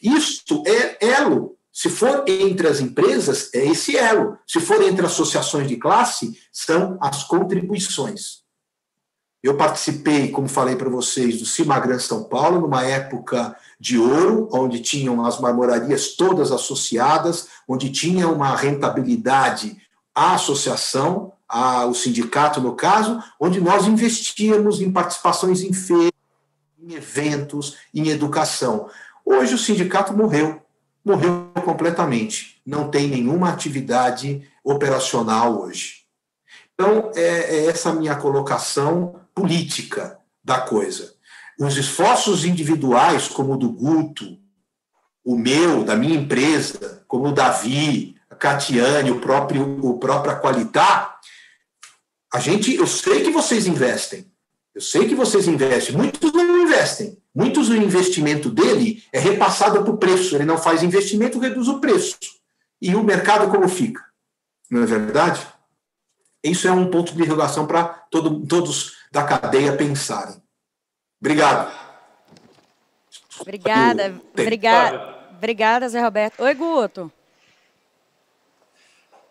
Isto 0.02 0.62
é 0.66 0.98
elo. 1.00 1.56
Se 1.72 1.88
for 1.88 2.24
entre 2.26 2.68
as 2.68 2.80
empresas, 2.80 3.50
é 3.52 3.66
esse 3.66 3.96
elo. 3.96 4.38
Se 4.46 4.60
for 4.60 4.80
entre 4.82 5.04
associações 5.04 5.66
de 5.66 5.76
classe, 5.76 6.38
são 6.52 6.96
as 7.00 7.24
contribuições. 7.24 8.44
Eu 9.42 9.56
participei, 9.56 10.30
como 10.30 10.48
falei 10.48 10.76
para 10.76 10.88
vocês, 10.88 11.38
do 11.38 11.44
Cimagran 11.44 11.98
São 11.98 12.24
Paulo, 12.24 12.60
numa 12.60 12.82
época 12.84 13.54
de 13.78 13.98
ouro, 13.98 14.48
onde 14.52 14.80
tinham 14.80 15.24
as 15.24 15.38
marmorarias 15.38 16.14
todas 16.16 16.50
associadas, 16.50 17.48
onde 17.68 17.90
tinha 17.90 18.28
uma 18.28 18.56
rentabilidade 18.56 19.76
a 20.14 20.34
associação, 20.34 21.32
a, 21.48 21.84
o 21.86 21.94
sindicato, 21.94 22.60
no 22.60 22.74
caso, 22.74 23.22
onde 23.40 23.60
nós 23.60 23.86
investíamos 23.86 24.80
em 24.80 24.90
participações 24.92 25.62
em 25.62 25.72
feiras, 25.72 26.13
em 26.84 26.94
eventos, 26.94 27.76
em 27.92 28.08
educação. 28.08 28.88
Hoje 29.24 29.54
o 29.54 29.58
sindicato 29.58 30.12
morreu, 30.12 30.62
morreu 31.04 31.50
completamente. 31.64 32.60
Não 32.64 32.90
tem 32.90 33.08
nenhuma 33.08 33.50
atividade 33.50 34.46
operacional 34.62 35.62
hoje. 35.62 36.04
Então, 36.74 37.10
é, 37.14 37.56
é 37.56 37.66
essa 37.66 37.92
minha 37.92 38.16
colocação 38.16 39.20
política 39.34 40.18
da 40.42 40.60
coisa. 40.60 41.14
Os 41.58 41.76
esforços 41.76 42.44
individuais, 42.44 43.28
como 43.28 43.54
o 43.54 43.56
do 43.56 43.70
Guto, 43.70 44.38
o 45.24 45.38
meu, 45.38 45.84
da 45.84 45.96
minha 45.96 46.16
empresa, 46.16 47.04
como 47.06 47.28
o 47.28 47.32
Davi, 47.32 48.16
a 48.28 48.34
Catiane, 48.34 49.10
o 49.10 49.20
próprio, 49.20 49.78
o 49.84 49.98
próprio 49.98 50.38
Qualitar, 50.40 51.18
a 52.32 52.40
gente, 52.40 52.74
eu 52.74 52.86
sei 52.86 53.22
que 53.22 53.30
vocês 53.30 53.66
investem, 53.66 54.26
eu 54.74 54.80
sei 54.80 55.06
que 55.06 55.14
vocês 55.14 55.46
investem, 55.46 55.96
muitos 55.96 56.32
não 56.32 56.62
investem. 56.62 57.16
Muitos 57.34 57.68
o 57.68 57.76
investimento 57.76 58.48
dele 58.48 59.02
é 59.12 59.18
repassado 59.18 59.82
para 59.82 59.92
o 59.92 59.96
preço. 59.96 60.36
Ele 60.36 60.44
não 60.44 60.56
faz 60.56 60.82
investimento, 60.82 61.38
reduz 61.38 61.68
o 61.68 61.80
preço. 61.80 62.16
E 62.80 62.94
o 62.94 63.02
mercado 63.02 63.50
como 63.50 63.68
fica? 63.68 64.04
Não 64.70 64.82
é 64.82 64.86
verdade? 64.86 65.44
Isso 66.42 66.68
é 66.68 66.72
um 66.72 66.90
ponto 66.90 67.14
de 67.14 67.22
interrogação 67.22 67.66
para 67.66 67.84
todo, 67.84 68.46
todos 68.46 68.92
da 69.10 69.24
cadeia 69.24 69.76
pensarem. 69.76 70.36
Obrigado. 71.20 71.72
Obrigada, 73.40 74.20
obrigada, 74.32 75.28
obrigada, 75.36 75.88
Zé 75.88 76.00
Roberto. 76.00 76.40
Oi, 76.40 76.54
Guto. 76.54 77.10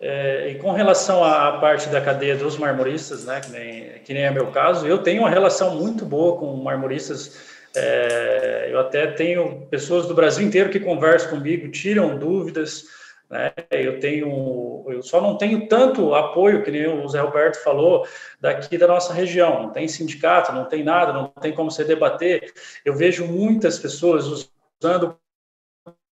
É, 0.05 0.49
e 0.49 0.55
com 0.55 0.73
relação 0.73 1.23
à 1.23 1.59
parte 1.59 1.87
da 1.87 2.01
cadeia 2.01 2.35
dos 2.35 2.57
marmoristas, 2.57 3.23
né, 3.23 3.39
que 3.39 3.49
nem, 3.49 3.89
que 4.03 4.13
nem 4.13 4.23
é 4.23 4.31
meu 4.31 4.47
caso, 4.47 4.85
eu 4.85 4.97
tenho 4.97 5.21
uma 5.21 5.29
relação 5.29 5.77
muito 5.77 6.03
boa 6.03 6.37
com 6.37 6.57
marmoristas. 6.57 7.39
É, 7.73 8.67
eu 8.69 8.81
até 8.81 9.07
tenho 9.07 9.65
pessoas 9.67 10.05
do 10.05 10.13
Brasil 10.13 10.45
inteiro 10.45 10.69
que 10.69 10.77
conversam 10.77 11.29
comigo, 11.29 11.71
tiram 11.71 12.17
dúvidas. 12.17 12.83
Né? 13.29 13.49
Eu 13.71 14.01
tenho, 14.01 14.83
eu 14.89 15.01
só 15.01 15.21
não 15.21 15.37
tenho 15.37 15.69
tanto 15.69 16.13
apoio 16.13 16.63
que 16.63 16.69
nem 16.69 16.85
o 16.85 17.07
Zé 17.07 17.21
Roberto 17.21 17.63
falou 17.63 18.05
daqui 18.41 18.77
da 18.77 18.87
nossa 18.87 19.13
região. 19.13 19.63
Não 19.63 19.69
tem 19.69 19.87
sindicato, 19.87 20.51
não 20.51 20.65
tem 20.65 20.83
nada, 20.83 21.13
não 21.13 21.29
tem 21.29 21.53
como 21.53 21.71
se 21.71 21.81
debater. 21.85 22.51
Eu 22.83 22.93
vejo 22.93 23.25
muitas 23.25 23.79
pessoas 23.79 24.49
usando 24.81 25.17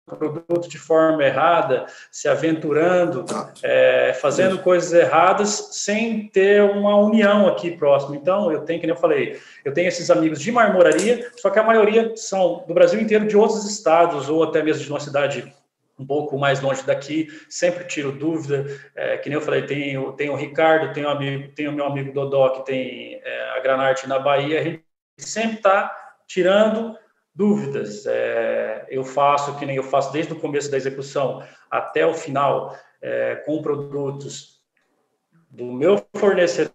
produto 0.06 0.68
de 0.68 0.78
forma 0.78 1.24
errada, 1.24 1.86
se 2.12 2.28
aventurando, 2.28 3.24
é, 3.62 4.16
fazendo 4.20 4.58
coisas 4.60 4.92
erradas, 4.92 5.70
sem 5.72 6.28
ter 6.28 6.62
uma 6.62 6.96
união 6.96 7.48
aqui 7.48 7.72
próximo. 7.72 8.14
Então, 8.14 8.52
eu 8.52 8.60
tenho, 8.60 8.80
que 8.80 8.88
eu 8.88 8.96
falei, 8.96 9.40
eu 9.64 9.74
tenho 9.74 9.88
esses 9.88 10.08
amigos 10.08 10.40
de 10.40 10.52
marmoraria, 10.52 11.28
só 11.36 11.50
que 11.50 11.58
a 11.58 11.62
maioria 11.64 12.12
são 12.14 12.64
do 12.68 12.72
Brasil 12.72 13.00
inteiro, 13.00 13.26
de 13.26 13.36
outros 13.36 13.68
estados, 13.68 14.28
ou 14.28 14.44
até 14.44 14.62
mesmo 14.62 14.84
de 14.84 14.90
uma 14.90 15.00
cidade 15.00 15.52
um 15.98 16.06
pouco 16.06 16.38
mais 16.38 16.60
longe 16.60 16.84
daqui, 16.84 17.26
sempre 17.48 17.84
tiro 17.84 18.12
dúvida, 18.12 18.66
é, 18.94 19.16
que 19.16 19.28
nem 19.28 19.38
eu 19.38 19.42
falei, 19.42 19.62
tem, 19.62 20.12
tem 20.12 20.30
o 20.30 20.36
Ricardo, 20.36 20.92
tem 20.92 21.04
o, 21.04 21.08
amigo, 21.08 21.52
tem 21.54 21.66
o 21.66 21.72
meu 21.72 21.86
amigo 21.86 22.12
Dodó, 22.12 22.50
que 22.50 22.66
tem 22.66 23.20
é, 23.24 23.56
a 23.56 23.60
Granarte 23.60 24.06
na 24.06 24.18
Bahia, 24.18 24.60
a 24.60 24.62
gente 24.62 24.84
sempre 25.16 25.56
está 25.56 25.90
tirando 26.28 26.96
dúvidas. 27.36 28.06
É, 28.06 28.86
eu 28.88 29.04
faço 29.04 29.56
que 29.58 29.66
nem 29.66 29.76
eu 29.76 29.82
faço 29.82 30.12
desde 30.12 30.32
o 30.32 30.40
começo 30.40 30.70
da 30.70 30.76
execução 30.76 31.42
até 31.70 32.06
o 32.06 32.14
final, 32.14 32.76
é, 33.02 33.36
com 33.44 33.60
produtos 33.60 34.62
do 35.50 35.66
meu 35.66 36.02
fornecedor, 36.16 36.72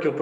que 0.00 0.06
eu 0.06 0.14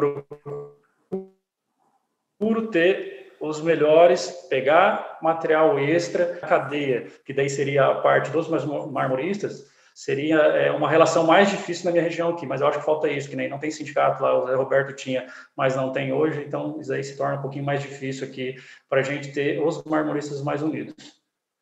procuro 2.39 2.69
ter 2.71 3.37
os 3.41 3.61
melhores, 3.61 4.47
pegar 4.49 5.19
material 5.23 5.79
extra, 5.79 6.37
cadeia, 6.37 7.07
que 7.25 7.33
daí 7.33 7.51
seria 7.51 7.87
a 7.87 7.95
parte 7.97 8.31
dos 8.31 8.49
marmoristas, 8.49 9.67
seria 9.99 10.37
é, 10.37 10.71
uma 10.71 10.89
relação 10.89 11.27
mais 11.27 11.51
difícil 11.51 11.87
na 11.87 11.91
minha 11.91 12.05
região 12.05 12.29
aqui, 12.29 12.47
mas 12.47 12.61
eu 12.61 12.69
acho 12.69 12.79
que 12.79 12.85
falta 12.85 13.11
isso, 13.11 13.29
que 13.29 13.35
nem 13.35 13.49
não 13.49 13.59
tem 13.59 13.69
sindicato 13.69 14.23
lá, 14.23 14.33
o 14.41 14.47
Zé 14.47 14.55
Roberto 14.55 14.95
tinha, 14.95 15.27
mas 15.57 15.75
não 15.75 15.91
tem 15.91 16.13
hoje, 16.13 16.41
então 16.47 16.81
isso 16.81 16.93
aí 16.93 17.03
se 17.03 17.17
torna 17.17 17.37
um 17.37 17.43
pouquinho 17.43 17.65
mais 17.65 17.83
difícil 17.83 18.25
aqui 18.25 18.55
para 18.89 19.01
a 19.01 19.03
gente 19.03 19.33
ter 19.33 19.61
os 19.61 19.83
marmoristas 19.83 20.41
mais 20.41 20.63
unidos. 20.63 20.95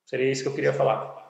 Seria 0.05 0.31
isso 0.31 0.43
que 0.43 0.51
eu 0.51 0.55
queria 0.55 0.75
falar. 0.75 1.26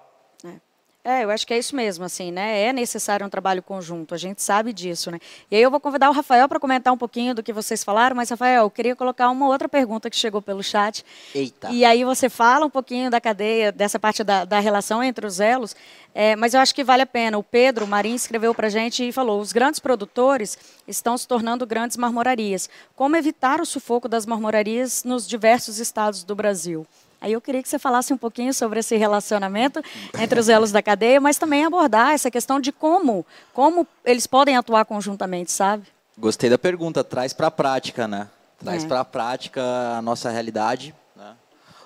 É, 1.09 1.23
eu 1.23 1.31
acho 1.31 1.47
que 1.47 1.55
é 1.55 1.59
isso 1.59 1.77
mesmo, 1.77 2.05
assim, 2.05 2.33
né? 2.33 2.63
É 2.63 2.73
necessário 2.73 3.25
um 3.25 3.29
trabalho 3.31 3.63
conjunto, 3.63 4.13
a 4.13 4.19
gente 4.19 4.43
sabe 4.43 4.73
disso, 4.73 5.09
né? 5.09 5.21
E 5.49 5.55
aí 5.55 5.63
eu 5.63 5.71
vou 5.71 5.79
convidar 5.79 6.11
o 6.11 6.13
Rafael 6.13 6.49
para 6.49 6.59
comentar 6.59 6.93
um 6.93 6.99
pouquinho 6.99 7.33
do 7.33 7.45
que 7.45 7.53
vocês 7.53 7.85
falaram, 7.85 8.17
mas, 8.17 8.29
Rafael, 8.29 8.65
eu 8.65 8.71
queria 8.71 8.97
colocar 8.97 9.31
uma 9.31 9.47
outra 9.47 9.69
pergunta 9.69 10.11
que 10.11 10.17
chegou 10.17 10.43
pelo 10.43 10.65
chat. 10.65 11.05
Eita. 11.33 11.71
E 11.71 11.85
aí 11.85 12.03
você 12.03 12.29
fala 12.29 12.67
um 12.67 12.71
pouquinho 12.71 13.09
da 13.09 13.21
cadeia, 13.21 13.71
dessa 13.71 14.01
parte 14.01 14.25
da, 14.25 14.45
da 14.45 14.59
relação 14.59 15.01
entre 15.01 15.25
os 15.25 15.39
elos, 15.39 15.77
é, 16.13 16.35
mas 16.35 16.55
eu 16.55 16.61
acho 16.61 16.75
que 16.75 16.83
vale 16.83 17.03
a 17.03 17.07
pena. 17.07 17.39
O 17.39 17.43
Pedro 17.45 17.87
Marim 17.87 18.17
escreveu 18.17 18.53
para 18.53 18.67
a 18.67 18.71
gente 18.71 19.07
e 19.07 19.13
falou: 19.13 19.41
os 19.41 19.53
grandes 19.53 19.79
produtores 19.79 20.59
estão 20.89 21.17
se 21.17 21.29
tornando 21.29 21.65
grandes 21.65 21.97
marmorarias. 21.97 22.69
Como 22.97 23.15
evitar 23.15 23.61
o 23.61 23.65
sufoco 23.65 24.09
das 24.09 24.27
marmorarias 24.27 25.05
nos 25.05 25.25
diversos 25.25 25.79
estados 25.79 26.25
do 26.25 26.35
Brasil? 26.35 26.85
Aí 27.21 27.33
eu 27.33 27.41
queria 27.41 27.63
que 27.63 27.69
você 27.69 27.79
falasse 27.79 28.13
um 28.13 28.17
pouquinho 28.17 28.53
sobre 28.53 28.81
esse 28.81 28.97
relacionamento 28.97 29.83
entre 30.19 30.39
os 30.39 30.49
elos 30.49 30.71
da 30.71 30.83
cadeia, 30.83 31.21
mas 31.21 31.39
também 31.39 31.65
abordar 31.65 32.13
essa 32.13 32.31
questão 32.31 32.61
de 32.61 32.73
como, 32.73 33.25
como 33.53 33.87
eles 34.05 34.27
podem 34.27 34.57
atuar 34.57 34.85
conjuntamente, 34.85 35.51
sabe? 35.51 35.87
Gostei 36.19 36.49
da 36.51 36.59
pergunta, 36.59 37.03
traz 37.03 37.33
para 37.33 37.49
a 37.49 37.51
prática, 37.51 38.07
né? 38.07 38.29
Traz 38.59 38.85
é. 38.85 38.87
para 38.87 39.01
a 39.01 39.05
prática 39.05 39.63
a 39.97 40.03
nossa 40.03 40.31
realidade. 40.31 40.95
Né? 41.15 41.35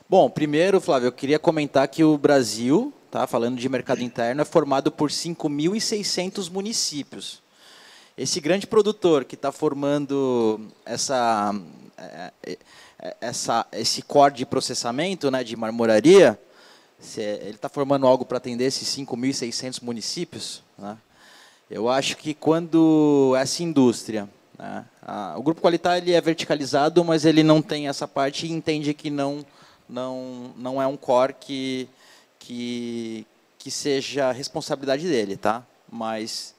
Bom, 0.09 0.29
primeiro, 0.29 0.81
Flávio, 0.81 1.09
eu 1.09 1.13
queria 1.13 1.39
comentar 1.39 1.87
que 1.89 2.05
o 2.05 2.17
Brasil, 2.17 2.93
tá, 3.11 3.27
falando 3.27 3.57
de 3.57 3.69
mercado 3.69 4.03
interno, 4.03 4.43
é 4.43 4.45
formado 4.45 4.91
por 4.91 5.11
5.600 5.11 6.51
municípios. 6.51 7.43
Esse 8.17 8.41
grande 8.41 8.67
produtor 8.67 9.25
que 9.25 9.35
está 9.35 9.51
formando 9.51 10.61
essa 10.85 11.55
é, 11.97 12.33
é, 12.43 12.59
essa, 13.21 13.67
esse 13.73 14.03
core 14.03 14.35
de 14.35 14.47
processamento 14.47 15.31
né, 15.31 15.43
de 15.43 15.57
marmoraria, 15.57 16.39
ele 17.17 17.51
está 17.51 17.69
formando 17.69 18.07
algo 18.07 18.25
para 18.25 18.37
atender 18.37 18.65
esses 18.65 18.89
5.600 18.97 19.83
municípios. 19.83 20.63
Né? 20.79 20.97
Eu 21.71 21.89
acho 21.89 22.17
que 22.17 22.35
quando 22.35 23.35
essa 23.39 23.63
indústria, 23.63 24.29
né, 24.59 24.85
a, 25.03 25.35
o 25.39 25.43
Grupo 25.43 25.63
Qualitar 25.63 25.97
ele 25.97 26.13
é 26.13 26.21
verticalizado, 26.21 27.03
mas 27.05 27.25
ele 27.25 27.43
não 27.43 27.63
tem 27.63 27.89
essa 27.89 28.07
parte 28.07 28.47
e 28.47 28.53
entende 28.53 28.93
que 28.93 29.09
não, 29.09 29.45
não, 29.89 30.53
não 30.57 30.83
é 30.83 30.87
um 30.87 30.97
core 30.97 31.35
que, 31.41 31.89
que, 32.39 33.27
que 33.59 33.71
seja 33.71 34.31
responsabilidade 34.31 35.09
dele. 35.09 35.37
Tá? 35.39 35.65
Mas 35.91 36.55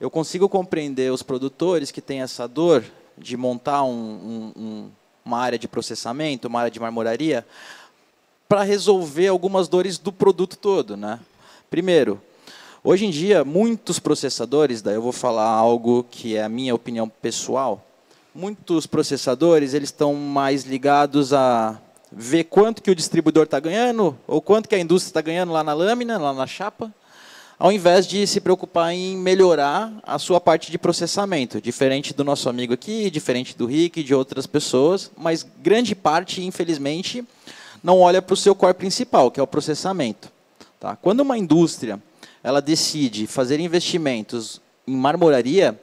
eu 0.00 0.08
consigo 0.08 0.48
compreender 0.48 1.12
os 1.12 1.22
produtores 1.22 1.90
que 1.90 2.00
têm 2.00 2.22
essa 2.22 2.46
dor 2.46 2.84
de 3.18 3.36
montar 3.36 3.82
um, 3.82 4.52
um 4.56 4.90
uma 5.24 5.38
área 5.38 5.58
de 5.58 5.68
processamento, 5.68 6.48
uma 6.48 6.60
área 6.60 6.70
de 6.70 6.80
marmoraria, 6.80 7.46
para 8.48 8.62
resolver 8.62 9.28
algumas 9.28 9.68
dores 9.68 9.98
do 9.98 10.12
produto 10.12 10.56
todo. 10.56 10.96
Né? 10.96 11.20
Primeiro, 11.70 12.20
hoje 12.82 13.06
em 13.06 13.10
dia, 13.10 13.44
muitos 13.44 13.98
processadores, 13.98 14.82
daí 14.82 14.94
eu 14.94 15.02
vou 15.02 15.12
falar 15.12 15.48
algo 15.48 16.04
que 16.10 16.36
é 16.36 16.42
a 16.42 16.48
minha 16.48 16.74
opinião 16.74 17.08
pessoal, 17.08 17.86
muitos 18.34 18.86
processadores 18.86 19.74
eles 19.74 19.88
estão 19.88 20.14
mais 20.14 20.64
ligados 20.64 21.32
a 21.32 21.80
ver 22.12 22.44
quanto 22.44 22.82
que 22.82 22.90
o 22.90 22.94
distribuidor 22.94 23.44
está 23.44 23.60
ganhando, 23.60 24.16
ou 24.26 24.40
quanto 24.40 24.68
que 24.68 24.74
a 24.74 24.78
indústria 24.78 25.10
está 25.10 25.20
ganhando 25.20 25.52
lá 25.52 25.62
na 25.62 25.72
lâmina, 25.72 26.18
lá 26.18 26.32
na 26.32 26.46
chapa, 26.46 26.92
ao 27.60 27.70
invés 27.70 28.06
de 28.06 28.26
se 28.26 28.40
preocupar 28.40 28.94
em 28.94 29.14
melhorar 29.18 29.92
a 30.02 30.18
sua 30.18 30.40
parte 30.40 30.70
de 30.70 30.78
processamento, 30.78 31.60
diferente 31.60 32.14
do 32.14 32.24
nosso 32.24 32.48
amigo 32.48 32.72
aqui, 32.72 33.10
diferente 33.10 33.54
do 33.54 33.66
Rick 33.66 34.00
e 34.00 34.02
de 34.02 34.14
outras 34.14 34.46
pessoas, 34.46 35.10
mas 35.14 35.46
grande 35.58 35.94
parte, 35.94 36.42
infelizmente, 36.42 37.22
não 37.84 38.00
olha 38.00 38.22
para 38.22 38.32
o 38.32 38.36
seu 38.36 38.54
core 38.54 38.72
principal, 38.72 39.30
que 39.30 39.38
é 39.38 39.42
o 39.42 39.46
processamento. 39.46 40.32
Tá? 40.80 40.96
Quando 40.96 41.20
uma 41.20 41.36
indústria 41.36 42.00
ela 42.42 42.62
decide 42.62 43.26
fazer 43.26 43.60
investimentos 43.60 44.58
em 44.88 44.96
marmoraria, 44.96 45.78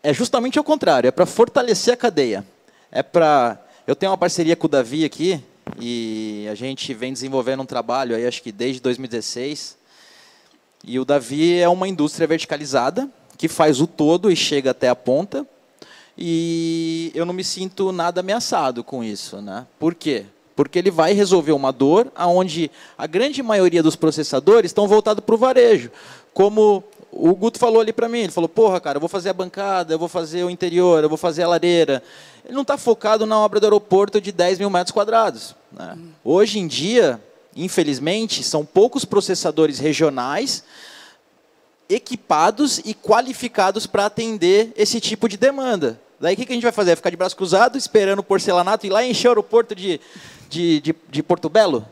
é 0.00 0.14
justamente 0.14 0.60
o 0.60 0.64
contrário, 0.64 1.08
é 1.08 1.10
para 1.10 1.26
fortalecer 1.26 1.94
a 1.94 1.96
cadeia. 1.96 2.46
É 2.92 3.02
para 3.02 3.60
eu 3.84 3.96
tenho 3.96 4.12
uma 4.12 4.18
parceria 4.18 4.54
com 4.54 4.68
o 4.68 4.70
Davi 4.70 5.04
aqui 5.04 5.42
e 5.80 6.46
a 6.48 6.54
gente 6.54 6.94
vem 6.94 7.12
desenvolvendo 7.12 7.64
um 7.64 7.66
trabalho 7.66 8.14
aí 8.14 8.24
acho 8.24 8.40
que 8.40 8.52
desde 8.52 8.80
2016 8.80 9.77
e 10.84 10.98
o 10.98 11.04
Davi 11.04 11.58
é 11.58 11.68
uma 11.68 11.88
indústria 11.88 12.26
verticalizada 12.26 13.08
que 13.36 13.48
faz 13.48 13.80
o 13.80 13.86
todo 13.86 14.30
e 14.30 14.36
chega 14.36 14.72
até 14.72 14.88
a 14.88 14.96
ponta. 14.96 15.46
E 16.16 17.12
eu 17.14 17.24
não 17.24 17.32
me 17.32 17.44
sinto 17.44 17.92
nada 17.92 18.20
ameaçado 18.20 18.82
com 18.82 19.04
isso, 19.04 19.40
né? 19.40 19.66
Por 19.78 19.94
quê? 19.94 20.24
Porque 20.56 20.76
ele 20.76 20.90
vai 20.90 21.12
resolver 21.12 21.52
uma 21.52 21.72
dor 21.72 22.10
aonde 22.16 22.68
a 22.96 23.06
grande 23.06 23.40
maioria 23.40 23.82
dos 23.82 23.94
processadores 23.94 24.70
estão 24.70 24.88
voltados 24.88 25.24
para 25.24 25.34
o 25.36 25.38
varejo. 25.38 25.92
Como 26.34 26.82
o 27.12 27.32
Guto 27.34 27.60
falou 27.60 27.80
ali 27.80 27.92
para 27.92 28.08
mim, 28.08 28.18
ele 28.18 28.32
falou, 28.32 28.48
porra, 28.48 28.80
cara, 28.80 28.96
eu 28.96 29.00
vou 29.00 29.08
fazer 29.08 29.28
a 29.28 29.32
bancada, 29.32 29.94
eu 29.94 29.98
vou 29.98 30.08
fazer 30.08 30.42
o 30.42 30.50
interior, 30.50 31.04
eu 31.04 31.08
vou 31.08 31.16
fazer 31.16 31.44
a 31.44 31.48
lareira. 31.48 32.02
Ele 32.44 32.54
não 32.54 32.62
está 32.62 32.76
focado 32.76 33.24
na 33.24 33.38
obra 33.38 33.60
do 33.60 33.66
aeroporto 33.66 34.20
de 34.20 34.32
10 34.32 34.58
mil 34.58 34.70
metros 34.70 34.90
quadrados. 34.90 35.54
Né? 35.72 35.96
Hoje 36.24 36.58
em 36.58 36.66
dia, 36.66 37.20
infelizmente, 37.54 38.42
são 38.42 38.64
poucos 38.64 39.04
processadores 39.04 39.78
regionais 39.78 40.64
equipados 41.88 42.78
e 42.84 42.94
qualificados 42.94 43.86
para 43.86 44.06
atender 44.06 44.72
esse 44.76 45.00
tipo 45.00 45.28
de 45.28 45.36
demanda. 45.36 46.00
Daí 46.20 46.34
o 46.34 46.36
que 46.36 46.50
a 46.50 46.54
gente 46.54 46.62
vai 46.62 46.72
fazer? 46.72 46.96
Ficar 46.96 47.10
de 47.10 47.16
braço 47.16 47.36
cruzado, 47.36 47.78
esperando 47.78 48.18
o 48.18 48.24
porcelanato 48.24 48.86
ir 48.86 48.90
lá 48.90 49.04
encher 49.04 49.28
o 49.28 49.30
aeroporto 49.30 49.74
de, 49.74 50.00
de, 50.48 50.80
de, 50.80 50.94
de 51.08 51.22
Porto 51.22 51.48
Belo? 51.48 51.86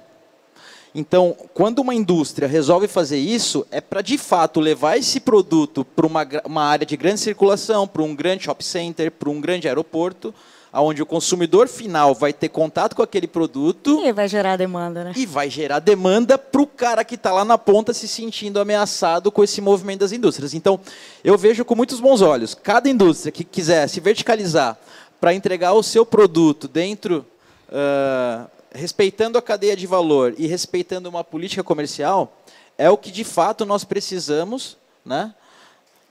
Então, 0.94 1.36
quando 1.52 1.80
uma 1.80 1.94
indústria 1.94 2.48
resolve 2.48 2.88
fazer 2.88 3.18
isso, 3.18 3.66
é 3.70 3.80
para 3.80 4.00
de 4.00 4.16
fato 4.16 4.60
levar 4.60 4.96
esse 4.96 5.20
produto 5.20 5.84
para 5.84 6.06
uma, 6.06 6.26
uma 6.44 6.64
área 6.64 6.86
de 6.86 6.96
grande 6.96 7.20
circulação, 7.20 7.86
para 7.86 8.02
um 8.02 8.14
grande 8.14 8.44
shopping 8.44 8.64
center, 8.64 9.12
para 9.12 9.28
um 9.28 9.40
grande 9.40 9.68
aeroporto, 9.68 10.34
onde 10.80 11.02
o 11.02 11.06
consumidor 11.06 11.68
final 11.68 12.14
vai 12.14 12.32
ter 12.32 12.48
contato 12.48 12.94
com 12.94 13.02
aquele 13.02 13.26
produto. 13.26 14.00
E 14.04 14.12
vai 14.12 14.28
gerar 14.28 14.56
demanda, 14.56 15.04
né? 15.04 15.12
E 15.16 15.26
vai 15.26 15.48
gerar 15.48 15.78
demanda 15.78 16.36
para 16.36 16.60
o 16.60 16.66
cara 16.66 17.04
que 17.04 17.14
está 17.14 17.32
lá 17.32 17.44
na 17.44 17.56
ponta 17.56 17.94
se 17.94 18.06
sentindo 18.06 18.60
ameaçado 18.60 19.32
com 19.32 19.42
esse 19.42 19.60
movimento 19.60 20.00
das 20.00 20.12
indústrias. 20.12 20.54
Então, 20.54 20.78
eu 21.24 21.36
vejo 21.38 21.64
com 21.64 21.74
muitos 21.74 22.00
bons 22.00 22.20
olhos. 22.20 22.54
Cada 22.54 22.88
indústria 22.88 23.32
que 23.32 23.44
quiser 23.44 23.88
se 23.88 24.00
verticalizar 24.00 24.78
para 25.20 25.34
entregar 25.34 25.72
o 25.72 25.82
seu 25.82 26.04
produto 26.04 26.68
dentro, 26.68 27.24
uh, 27.68 28.48
respeitando 28.72 29.38
a 29.38 29.42
cadeia 29.42 29.76
de 29.76 29.86
valor 29.86 30.34
e 30.36 30.46
respeitando 30.46 31.08
uma 31.08 31.24
política 31.24 31.64
comercial, 31.64 32.36
é 32.76 32.90
o 32.90 32.98
que 32.98 33.10
de 33.10 33.24
fato 33.24 33.64
nós 33.64 33.84
precisamos, 33.84 34.76
né? 35.04 35.34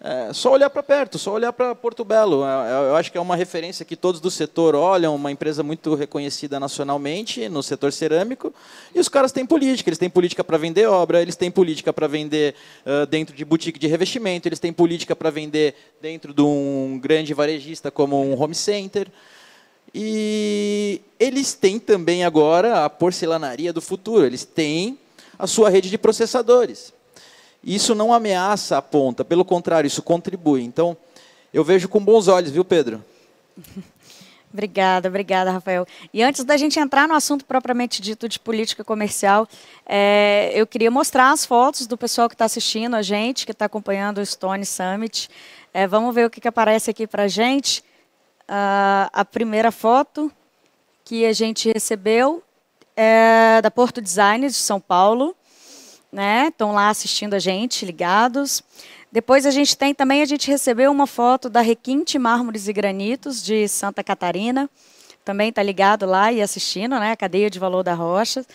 É, 0.01 0.33
só 0.33 0.51
olhar 0.51 0.69
para 0.69 0.83
perto, 0.83 1.17
só 1.17 1.31
olhar 1.31 1.53
para 1.53 1.73
Porto 1.73 2.03
Belo. 2.03 2.45
É, 2.45 2.47
é, 2.47 2.89
eu 2.89 2.95
acho 2.95 3.11
que 3.11 3.17
é 3.17 3.21
uma 3.21 3.35
referência 3.35 3.85
que 3.85 3.95
todos 3.95 4.19
do 4.19 4.29
setor 4.29 4.75
olham, 4.75 5.15
uma 5.15 5.31
empresa 5.31 5.63
muito 5.63 5.95
reconhecida 5.95 6.59
nacionalmente 6.59 7.47
no 7.47 7.63
setor 7.63 7.93
cerâmico. 7.93 8.53
E 8.93 8.99
os 8.99 9.07
caras 9.07 9.31
têm 9.31 9.45
política, 9.45 9.89
eles 9.89 9.97
têm 9.97 10.09
política 10.09 10.43
para 10.43 10.57
vender 10.57 10.85
obra, 10.87 11.21
eles 11.21 11.35
têm 11.35 11.49
política 11.49 11.93
para 11.93 12.07
vender 12.07 12.55
uh, 12.85 13.05
dentro 13.05 13.35
de 13.35 13.45
boutique 13.45 13.79
de 13.79 13.87
revestimento, 13.87 14.47
eles 14.47 14.59
têm 14.59 14.73
política 14.73 15.15
para 15.15 15.29
vender 15.29 15.73
dentro 16.01 16.33
de 16.33 16.41
um 16.41 16.99
grande 17.01 17.33
varejista 17.33 17.89
como 17.89 18.21
um 18.21 18.39
home 18.39 18.55
center. 18.55 19.07
E 19.93 21.01
eles 21.17 21.53
têm 21.53 21.79
também 21.79 22.25
agora 22.25 22.83
a 22.83 22.89
porcelanaria 22.89 23.71
do 23.71 23.81
futuro, 23.81 24.25
eles 24.25 24.43
têm 24.43 24.99
a 25.39 25.47
sua 25.47 25.69
rede 25.69 25.89
de 25.89 25.97
processadores. 25.97 26.93
Isso 27.65 27.95
não 27.95 28.13
ameaça 28.13 28.77
a 28.77 28.81
ponta, 28.81 29.25
pelo 29.25 29.43
contrário, 29.43 29.87
isso 29.87 30.03
contribui. 30.03 30.63
Então, 30.63 30.95
eu 31.51 31.63
vejo 31.63 31.89
com 31.89 31.99
bons 31.99 32.27
olhos, 32.27 32.51
viu, 32.51 32.63
Pedro? 32.63 33.03
Obrigada, 34.53 35.09
obrigada, 35.09 35.51
Rafael. 35.51 35.85
E 36.13 36.23
antes 36.23 36.45
da 36.45 36.55
gente 36.55 36.79
entrar 36.79 37.09
no 37.09 37.13
assunto 37.13 37.43
propriamente 37.43 38.01
dito 38.01 38.29
de 38.29 38.39
política 38.39 38.85
comercial, 38.85 39.45
é, 39.85 40.49
eu 40.55 40.65
queria 40.65 40.89
mostrar 40.89 41.31
as 41.31 41.45
fotos 41.45 41.85
do 41.85 41.97
pessoal 41.97 42.29
que 42.29 42.35
está 42.35 42.45
assistindo 42.45 42.95
a 42.95 43.01
gente, 43.01 43.45
que 43.45 43.51
está 43.51 43.65
acompanhando 43.65 44.19
o 44.19 44.25
Stone 44.25 44.65
Summit. 44.65 45.29
É, 45.73 45.85
vamos 45.85 46.15
ver 46.15 46.27
o 46.27 46.29
que, 46.29 46.39
que 46.39 46.47
aparece 46.47 46.89
aqui 46.89 47.05
para 47.05 47.23
a 47.23 47.27
gente. 47.27 47.83
A 48.47 49.25
primeira 49.29 49.73
foto 49.73 50.31
que 51.03 51.25
a 51.25 51.33
gente 51.33 51.69
recebeu 51.73 52.41
é 52.95 53.61
da 53.61 53.69
Porto 53.69 54.01
Design 54.01 54.47
de 54.47 54.53
São 54.53 54.79
Paulo 54.79 55.35
né? 56.15 56.47
Estão 56.47 56.71
lá 56.71 56.87
assistindo 56.87 57.33
a 57.33 57.39
gente, 57.39 57.85
ligados. 57.85 58.63
Depois 59.11 59.45
a 59.45 59.51
gente 59.51 59.77
tem 59.77 59.93
também, 59.93 60.21
a 60.21 60.25
gente 60.25 60.49
recebeu 60.49 60.89
uma 60.89 61.05
foto 61.05 61.49
da 61.49 61.59
Requinte 61.59 62.17
Mármores 62.17 62.69
e 62.69 62.73
Granitos 62.73 63.43
de 63.43 63.67
Santa 63.67 64.01
Catarina. 64.01 64.69
Também 65.25 65.49
está 65.49 65.61
ligado 65.61 66.05
lá 66.05 66.31
e 66.31 66.41
assistindo, 66.41 66.97
né? 66.99 67.11
A 67.11 67.17
cadeia 67.17 67.49
de 67.49 67.59
valor 67.59 67.83
da 67.83 67.93
rocha. 67.93 68.45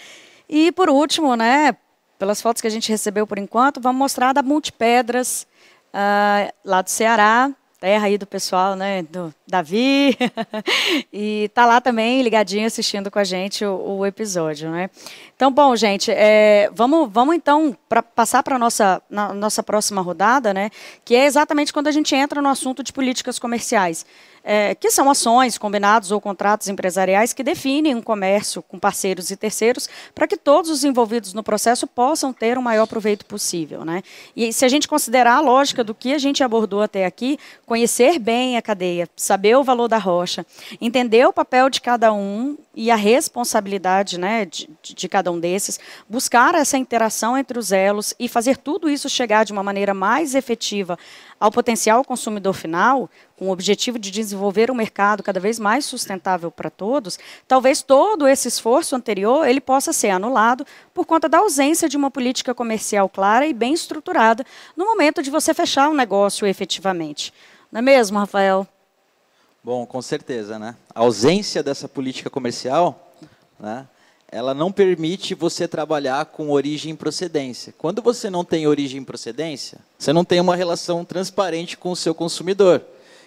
E 0.49 0.73
por 0.73 0.89
último, 0.89 1.37
né? 1.37 1.77
Pelas 2.19 2.41
fotos 2.41 2.63
que 2.63 2.67
a 2.67 2.71
gente 2.71 2.89
recebeu 2.89 3.27
por 3.27 3.39
enquanto, 3.39 3.79
vamos 3.79 3.99
mostrar 3.99 4.33
da 4.33 4.43
Multipedras, 4.43 5.47
uh, 5.93 6.51
lá 6.65 6.81
do 6.81 6.89
Ceará, 6.89 7.51
terra 7.81 8.07
aí 8.07 8.19
do 8.19 8.27
pessoal, 8.27 8.77
né, 8.77 9.03
do 9.05 9.35
Davi, 9.49 10.17
e 11.11 11.51
tá 11.55 11.65
lá 11.65 11.81
também 11.81 12.21
ligadinho 12.21 12.67
assistindo 12.67 13.11
com 13.11 13.19
a 13.19 13.25
gente 13.25 13.65
o, 13.65 13.99
o 13.99 14.07
episódio, 14.07 14.71
né. 14.71 14.91
Então, 15.35 15.51
bom, 15.51 15.75
gente, 15.75 16.11
é, 16.13 16.71
vamos, 16.75 17.09
vamos 17.11 17.35
então 17.35 17.75
pra, 17.89 18.03
passar 18.03 18.43
para 18.43 18.59
nossa, 18.59 19.01
nossa 19.35 19.63
próxima 19.63 20.03
rodada, 20.03 20.53
né, 20.53 20.71
que 21.05 21.17
é 21.17 21.25
exatamente 21.25 21.73
quando 21.73 21.87
a 21.87 21.93
gente 21.93 22.15
entra 22.15 22.43
no 22.43 22.51
assunto 22.51 22.83
de 22.83 22.93
políticas 22.93 23.39
comerciais 23.39 24.05
é, 24.43 24.75
que 24.75 24.91
são 24.91 25.11
ações, 25.11 25.59
combinados 25.59 26.11
ou 26.11 26.21
contratos 26.21 26.69
empresariais 26.69 27.33
que 27.33 27.43
definem 27.43 27.95
um 27.95 28.03
comércio 28.03 28.63
com 28.63 28.79
parceiros 28.79 29.31
e 29.31 29.37
terceiros 29.37 29.89
para 30.15 30.27
que 30.27 30.37
todos 30.37 30.71
os 30.71 30.85
envolvidos 30.85 31.35
no 31.35 31.43
processo 31.43 31.87
possam 31.87 32.33
ter 32.33 32.57
o 32.57 32.63
maior 32.63 32.87
proveito 32.87 33.25
possível. 33.27 33.85
Né? 33.85 34.03
E 34.35 34.53
se 34.53 34.65
a 34.65 34.69
gente 34.69 34.89
considerar 34.89 35.37
a 35.37 35.41
lógica 35.41 35.85
do 35.85 35.95
que 35.95 36.15
a 36.15 36.19
gente 36.19 36.43
abordou 36.43 36.83
até 36.83 37.05
aqui, 37.05 37.39
conhecer 37.67 38.19
bem 38.19 38.57
a 38.57 38.63
cadeia, 38.63 39.09
saber 39.17 39.57
o 39.57 39.65
valor 39.65 39.89
da 39.89 39.99
rocha, 39.99 40.45
entender 40.81 41.27
o 41.27 41.33
papel 41.33 41.69
de 41.69 41.81
cada 41.81 42.13
um 42.13 42.57
e 42.75 42.91
a 42.91 42.97
responsabilidade 42.97 44.19
né, 44.19 44.47
de, 44.47 44.69
de 44.83 45.09
cada 45.09 45.31
um 45.31 45.39
desses, 45.39 45.79
buscar 46.09 46.55
essa 46.55 46.79
interação 46.79 47.37
entre 47.37 47.59
os 47.59 47.73
elos 47.73 48.15
e 48.19 48.29
fazer 48.29 48.57
tudo 48.57 48.89
isso 48.89 49.09
chegar 49.09 49.45
de 49.45 49.53
uma 49.53 49.63
maneira 49.63 49.93
mais 49.93 50.35
efetiva 50.35 50.99
ao 51.41 51.51
potencial 51.51 52.05
consumidor 52.05 52.53
final, 52.53 53.09
com 53.35 53.49
o 53.49 53.51
objetivo 53.51 53.99
de 53.99 54.11
desenvolver 54.11 54.71
um 54.71 54.75
mercado 54.75 55.23
cada 55.23 55.41
vez 55.41 55.59
mais 55.59 55.87
sustentável 55.87 56.51
para 56.51 56.69
todos, 56.69 57.19
talvez 57.49 57.81
todo 57.81 58.29
esse 58.29 58.47
esforço 58.47 58.95
anterior 58.95 59.49
ele 59.49 59.61
possa 59.61 59.91
ser 59.91 60.11
anulado 60.11 60.67
por 60.93 61.07
conta 61.07 61.31
da 61.31 61.39
ausência 61.39 61.89
de 61.89 61.97
uma 61.97 62.11
política 62.11 62.55
comercial 62.55 63.09
clara 63.09 63.47
e 63.47 63.55
bem 63.55 63.73
estruturada 63.73 64.45
no 64.77 64.85
momento 64.85 65.23
de 65.23 65.31
você 65.31 65.55
fechar 65.55 65.89
um 65.89 65.95
negócio 65.95 66.47
efetivamente. 66.47 67.33
Não 67.73 67.79
é 67.79 67.83
mesmo, 67.83 68.19
Rafael? 68.19 68.69
Bom, 69.65 69.87
com 69.87 70.03
certeza, 70.03 70.59
né? 70.59 70.77
A 70.95 71.01
ausência 71.01 71.63
dessa 71.63 71.89
política 71.89 72.29
comercial, 72.29 73.15
né? 73.59 73.87
Ela 74.33 74.55
não 74.55 74.71
permite 74.71 75.35
você 75.35 75.67
trabalhar 75.67 76.25
com 76.27 76.51
origem 76.51 76.93
e 76.93 76.97
procedência. 76.97 77.75
Quando 77.77 78.01
você 78.01 78.31
não 78.31 78.45
tem 78.45 78.67
origem 78.67 79.03
e 79.03 79.05
procedência, 79.05 79.79
você 79.99 80.13
não 80.13 80.25
tem 80.25 80.41
uma 80.41 80.55
relação 80.55 81.05
transparente 81.05 81.77
com 81.77 81.91
o 81.91 81.97
seu 81.97 82.15
consumidor. 82.15 82.81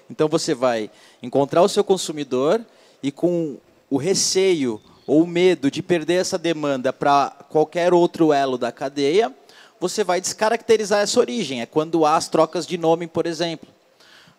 Então 0.10 0.30
você 0.30 0.54
vai 0.54 0.90
encontrar 1.22 1.62
o 1.62 1.68
seu 1.68 1.84
consumidor 1.84 2.62
e 3.02 3.12
com 3.12 3.58
o 3.90 3.98
receio 3.98 4.82
ou 5.06 5.24
o 5.24 5.28
medo 5.28 5.70
de 5.70 5.84
perder 5.84 6.22
essa 6.22 6.38
demanda 6.38 6.94
para 6.94 7.32
qualquer 7.50 7.94
outro 7.94 8.32
elo 8.32 8.58
da 8.58 8.72
cadeia, 8.72 9.34
você 9.80 10.06
vai 10.06 10.22
descaracterizar 10.22 11.02
essa 11.02 11.20
origem. 11.20 11.62
É 11.62 11.66
quando 11.66 12.06
há 12.06 12.16
as 12.16 12.30
trocas 12.30 12.66
de 12.66 12.78
nome, 12.78 13.08
por 13.08 13.26
exemplo. 13.26 13.68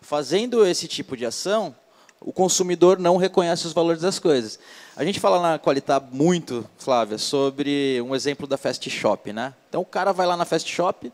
Fazendo 0.01 0.65
esse 0.65 0.87
tipo 0.87 1.15
de 1.15 1.27
ação, 1.27 1.75
o 2.25 2.33
consumidor 2.33 2.97
não 2.97 3.17
reconhece 3.17 3.67
os 3.67 3.71
valores 3.71 4.01
das 4.01 4.17
coisas. 4.17 4.57
A 4.97 5.05
gente 5.05 5.19
fala 5.19 5.39
na 5.39 5.59
Qualitá 5.59 5.99
muito, 5.99 6.67
Flávia, 6.75 7.19
sobre 7.19 8.01
um 8.01 8.15
exemplo 8.15 8.47
da 8.47 8.57
Fast 8.57 8.89
Shop, 8.89 9.31
né? 9.31 9.53
Então 9.69 9.81
o 9.81 9.85
cara 9.85 10.11
vai 10.11 10.25
lá 10.25 10.35
na 10.35 10.43
Fast 10.43 10.69
Shop, 10.73 11.13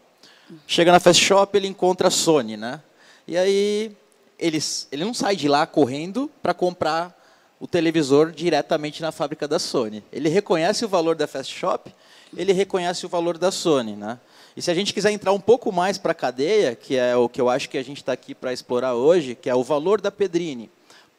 chega 0.65 0.89
na 0.89 1.01
Fast 1.01 1.21
Shop, 1.21 1.55
ele 1.57 1.67
encontra 1.67 2.07
a 2.07 2.11
Sony, 2.11 2.55
né? 2.55 2.81
E 3.27 3.37
aí 3.37 3.91
ele, 4.39 4.57
ele 4.89 5.03
não 5.03 5.13
sai 5.13 5.35
de 5.35 5.49
lá 5.49 5.67
correndo 5.67 6.31
para 6.41 6.53
comprar 6.53 7.13
o 7.59 7.67
televisor 7.67 8.31
diretamente 8.31 9.01
na 9.01 9.11
fábrica 9.11 9.49
da 9.49 9.59
Sony. 9.59 10.01
Ele 10.13 10.29
reconhece 10.29 10.85
o 10.85 10.87
valor 10.87 11.15
da 11.15 11.27
Fast 11.27 11.53
Shop, 11.53 11.93
ele 12.37 12.53
reconhece 12.53 13.05
o 13.05 13.09
valor 13.09 13.37
da 13.37 13.51
Sony, 13.51 13.97
né? 13.97 14.17
E 14.55 14.61
se 14.61 14.71
a 14.71 14.73
gente 14.73 14.93
quiser 14.93 15.11
entrar 15.11 15.33
um 15.33 15.41
pouco 15.41 15.73
mais 15.73 15.97
para 15.97 16.13
a 16.13 16.15
cadeia, 16.15 16.73
que 16.73 16.95
é 16.95 17.17
o 17.17 17.27
que 17.27 17.41
eu 17.41 17.49
acho 17.49 17.69
que 17.69 17.77
a 17.77 17.83
gente 17.83 17.97
está 17.97 18.13
aqui 18.13 18.33
para 18.33 18.53
explorar 18.53 18.93
hoje, 18.93 19.35
que 19.35 19.49
é 19.49 19.55
o 19.55 19.63
valor 19.63 19.99
da 19.99 20.09
Pedrini. 20.09 20.69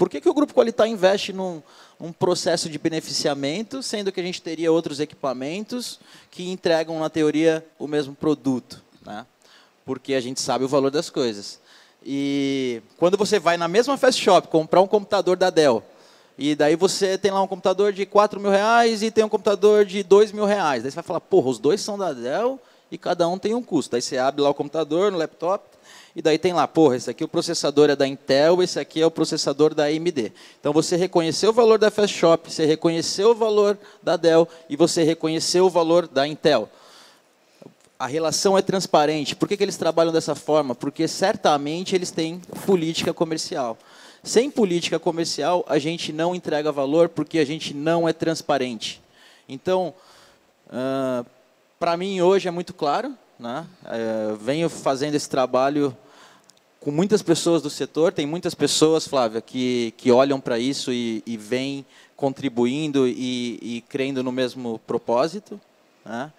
Por 0.02 0.08
que, 0.08 0.20
que 0.20 0.28
o 0.28 0.34
Grupo 0.34 0.52
Qualitar 0.52 0.88
investe 0.88 1.32
num, 1.32 1.62
processo 2.18 2.68
de 2.68 2.76
beneficiamento, 2.76 3.84
sendo 3.84 4.10
que 4.10 4.18
a 4.18 4.22
gente 4.24 4.42
teria 4.42 4.72
outros 4.72 4.98
equipamentos 4.98 6.00
que 6.28 6.50
entregam, 6.50 6.98
na 6.98 7.08
teoria, 7.08 7.64
o 7.78 7.86
mesmo 7.86 8.12
produto? 8.12 8.82
Né? 9.06 9.24
Porque 9.86 10.14
a 10.14 10.20
gente 10.20 10.40
sabe 10.40 10.64
o 10.64 10.68
valor 10.68 10.90
das 10.90 11.08
coisas. 11.08 11.60
E 12.04 12.82
quando 12.96 13.16
você 13.16 13.38
vai 13.38 13.56
na 13.56 13.68
mesma 13.68 13.96
Fast 13.96 14.20
Shop 14.20 14.48
comprar 14.48 14.80
um 14.80 14.88
computador 14.88 15.36
da 15.36 15.50
Dell, 15.50 15.84
e 16.36 16.56
daí 16.56 16.74
você 16.74 17.16
tem 17.16 17.30
lá 17.30 17.40
um 17.40 17.46
computador 17.46 17.92
de 17.92 18.04
4 18.04 18.40
mil 18.40 18.50
reais 18.50 19.04
e 19.04 19.10
tem 19.12 19.22
um 19.22 19.28
computador 19.28 19.84
de 19.84 20.02
2 20.02 20.32
mil 20.32 20.46
reais. 20.46 20.82
Daí 20.82 20.90
você 20.90 20.96
vai 20.96 21.04
falar, 21.04 21.20
porra, 21.20 21.48
os 21.48 21.60
dois 21.60 21.80
são 21.80 21.96
da 21.96 22.12
Dell 22.12 22.58
e 22.90 22.98
cada 22.98 23.28
um 23.28 23.38
tem 23.38 23.54
um 23.54 23.62
custo. 23.62 23.92
Daí 23.92 24.02
você 24.02 24.18
abre 24.18 24.42
lá 24.42 24.50
o 24.50 24.54
computador 24.54 25.12
no 25.12 25.18
laptop, 25.18 25.64
e 26.14 26.20
daí 26.20 26.38
tem 26.38 26.52
lá, 26.52 26.68
porra, 26.68 26.96
esse 26.96 27.08
aqui 27.08 27.24
o 27.24 27.28
processador 27.28 27.88
é 27.88 27.96
da 27.96 28.06
Intel, 28.06 28.62
esse 28.62 28.78
aqui 28.78 29.00
é 29.00 29.06
o 29.06 29.10
processador 29.10 29.74
da 29.74 29.84
AMD. 29.84 30.30
Então 30.60 30.72
você 30.72 30.94
reconheceu 30.94 31.50
o 31.50 31.52
valor 31.54 31.78
da 31.78 31.90
Fast 31.90 32.16
Shop, 32.16 32.52
você 32.52 32.66
reconheceu 32.66 33.30
o 33.30 33.34
valor 33.34 33.78
da 34.02 34.16
Dell 34.16 34.46
e 34.68 34.76
você 34.76 35.02
reconheceu 35.02 35.64
o 35.64 35.70
valor 35.70 36.06
da 36.06 36.26
Intel. 36.26 36.68
A 37.98 38.06
relação 38.06 38.58
é 38.58 38.62
transparente. 38.62 39.34
Por 39.34 39.48
que, 39.48 39.56
que 39.56 39.62
eles 39.62 39.76
trabalham 39.76 40.12
dessa 40.12 40.34
forma? 40.34 40.74
Porque 40.74 41.08
certamente 41.08 41.94
eles 41.94 42.10
têm 42.10 42.40
política 42.66 43.14
comercial. 43.14 43.78
Sem 44.22 44.50
política 44.50 44.98
comercial, 44.98 45.64
a 45.66 45.78
gente 45.78 46.12
não 46.12 46.34
entrega 46.34 46.70
valor 46.70 47.08
porque 47.08 47.38
a 47.38 47.44
gente 47.44 47.72
não 47.72 48.08
é 48.08 48.12
transparente. 48.12 49.00
Então, 49.48 49.94
uh, 50.66 51.24
para 51.78 51.96
mim 51.96 52.20
hoje 52.20 52.48
é 52.48 52.50
muito 52.50 52.74
claro, 52.74 53.16
né? 53.38 53.66
É, 53.86 54.34
venho 54.40 54.68
fazendo 54.68 55.14
esse 55.14 55.28
trabalho 55.28 55.96
com 56.80 56.90
muitas 56.90 57.22
pessoas 57.22 57.62
do 57.62 57.70
setor. 57.70 58.12
Tem 58.12 58.26
muitas 58.26 58.54
pessoas, 58.54 59.06
Flávia, 59.06 59.40
que, 59.40 59.94
que 59.96 60.10
olham 60.10 60.40
para 60.40 60.58
isso 60.58 60.92
e, 60.92 61.22
e 61.26 61.36
vêm 61.36 61.84
contribuindo 62.16 63.06
e, 63.08 63.58
e 63.62 63.84
crendo 63.88 64.22
no 64.22 64.32
mesmo 64.32 64.78
propósito. 64.86 65.60
Né? 66.04 66.32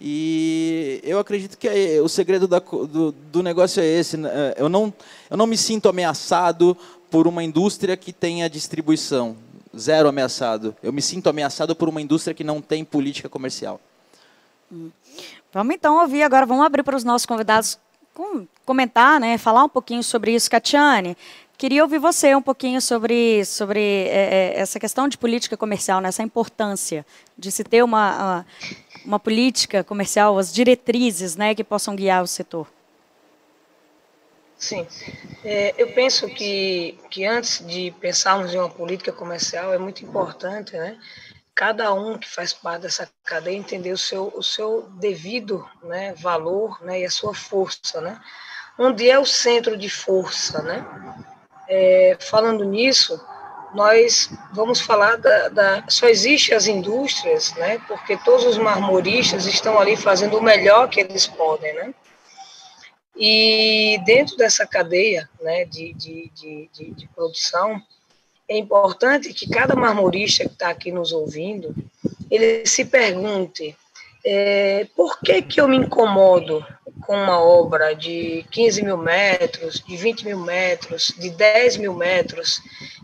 E 0.00 1.00
eu 1.02 1.18
acredito 1.18 1.56
que 1.56 1.68
é, 1.68 2.00
o 2.02 2.08
segredo 2.08 2.46
da, 2.46 2.58
do, 2.58 3.12
do, 3.12 3.42
negócio 3.42 3.82
é 3.82 3.86
esse. 3.86 4.16
Né? 4.16 4.54
Eu 4.56 4.68
não, 4.68 4.92
eu 5.30 5.36
não 5.36 5.46
me 5.46 5.56
sinto 5.56 5.88
ameaçado 5.88 6.76
por 7.10 7.26
uma 7.26 7.42
indústria 7.42 7.96
que 7.96 8.12
tenha 8.12 8.48
distribuição. 8.48 9.36
Zero 9.76 10.08
ameaçado. 10.08 10.74
Eu 10.82 10.92
me 10.92 11.02
sinto 11.02 11.28
ameaçado 11.28 11.74
por 11.74 11.88
uma 11.88 12.00
indústria 12.00 12.34
que 12.34 12.44
não 12.44 12.60
tem 12.60 12.84
política 12.84 13.28
comercial. 13.28 13.80
Hum. 14.70 14.90
Vamos 15.56 15.74
então 15.74 16.02
ouvir 16.02 16.22
agora, 16.22 16.44
vamos 16.44 16.66
abrir 16.66 16.82
para 16.82 16.94
os 16.94 17.02
nossos 17.02 17.24
convidados 17.24 17.78
comentar, 18.62 19.18
né, 19.18 19.38
falar 19.38 19.64
um 19.64 19.68
pouquinho 19.70 20.02
sobre 20.02 20.34
isso. 20.34 20.50
Catiane, 20.50 21.16
queria 21.56 21.82
ouvir 21.82 21.98
você 21.98 22.34
um 22.34 22.42
pouquinho 22.42 22.78
sobre, 22.78 23.42
sobre 23.46 23.80
é, 23.80 24.52
é, 24.54 24.60
essa 24.60 24.78
questão 24.78 25.08
de 25.08 25.16
política 25.16 25.56
comercial, 25.56 25.98
né, 25.98 26.10
importância 26.20 27.06
de 27.38 27.50
se 27.50 27.64
ter 27.64 27.82
uma, 27.82 28.16
uma, 28.16 28.46
uma, 29.06 29.18
política 29.18 29.82
comercial, 29.82 30.38
as 30.38 30.52
diretrizes 30.52 31.36
né, 31.36 31.54
que 31.54 31.64
possam 31.64 31.96
guiar 31.96 32.22
o 32.22 32.26
setor. 32.26 32.66
Sim. 34.58 34.86
É, 35.42 35.74
eu 35.78 35.90
penso 35.94 36.28
que, 36.28 36.98
que 37.10 37.24
antes 37.24 37.66
de 37.66 37.94
pensarmos 37.98 38.52
em 38.52 38.58
uma 38.58 38.68
política 38.68 39.10
comercial, 39.10 39.72
é 39.72 39.78
muito 39.78 40.04
importante, 40.04 40.76
né? 40.76 40.98
Cada 41.56 41.94
um 41.94 42.18
que 42.18 42.28
faz 42.28 42.52
parte 42.52 42.82
dessa 42.82 43.08
cadeia 43.24 43.56
entender 43.56 43.90
o 43.90 43.96
seu, 43.96 44.30
o 44.36 44.42
seu 44.42 44.82
devido 45.00 45.66
né, 45.82 46.12
valor 46.18 46.78
né, 46.84 47.00
e 47.00 47.06
a 47.06 47.10
sua 47.10 47.34
força, 47.34 47.98
né? 47.98 48.20
Onde 48.78 49.08
é 49.08 49.18
o 49.18 49.24
centro 49.24 49.74
de 49.74 49.88
força, 49.88 50.62
né? 50.62 50.86
É, 51.66 52.18
falando 52.20 52.62
nisso, 52.62 53.18
nós 53.74 54.30
vamos 54.52 54.82
falar 54.82 55.16
da, 55.16 55.48
da, 55.48 55.84
Só 55.88 56.06
existe 56.06 56.52
as 56.52 56.66
indústrias, 56.66 57.54
né? 57.54 57.78
Porque 57.88 58.18
todos 58.18 58.44
os 58.44 58.58
marmoristas 58.58 59.46
estão 59.46 59.80
ali 59.80 59.96
fazendo 59.96 60.36
o 60.36 60.42
melhor 60.42 60.90
que 60.90 61.00
eles 61.00 61.26
podem, 61.26 61.74
né? 61.74 61.94
E 63.16 63.98
dentro 64.04 64.36
dessa 64.36 64.66
cadeia 64.66 65.26
né, 65.40 65.64
de, 65.64 65.94
de, 65.94 66.30
de, 66.34 66.70
de, 66.70 66.90
de 66.90 67.08
produção, 67.08 67.82
é 68.48 68.56
importante 68.56 69.32
que 69.32 69.48
cada 69.48 69.74
marmorista 69.74 70.44
que 70.44 70.52
está 70.52 70.70
aqui 70.70 70.92
nos 70.92 71.12
ouvindo, 71.12 71.74
ele 72.30 72.66
se 72.66 72.84
pergunte 72.84 73.76
é, 74.24 74.86
por 74.96 75.20
que, 75.20 75.42
que 75.42 75.60
eu 75.60 75.68
me 75.68 75.76
incomodo 75.76 76.64
com 77.02 77.14
uma 77.14 77.40
obra 77.40 77.94
de 77.94 78.44
15 78.50 78.82
mil 78.82 78.96
metros, 78.96 79.80
de 79.80 79.96
20 79.96 80.26
mil 80.26 80.38
metros, 80.40 81.14
de 81.18 81.30
10 81.30 81.76
mil 81.76 81.94
metros, 81.94 82.60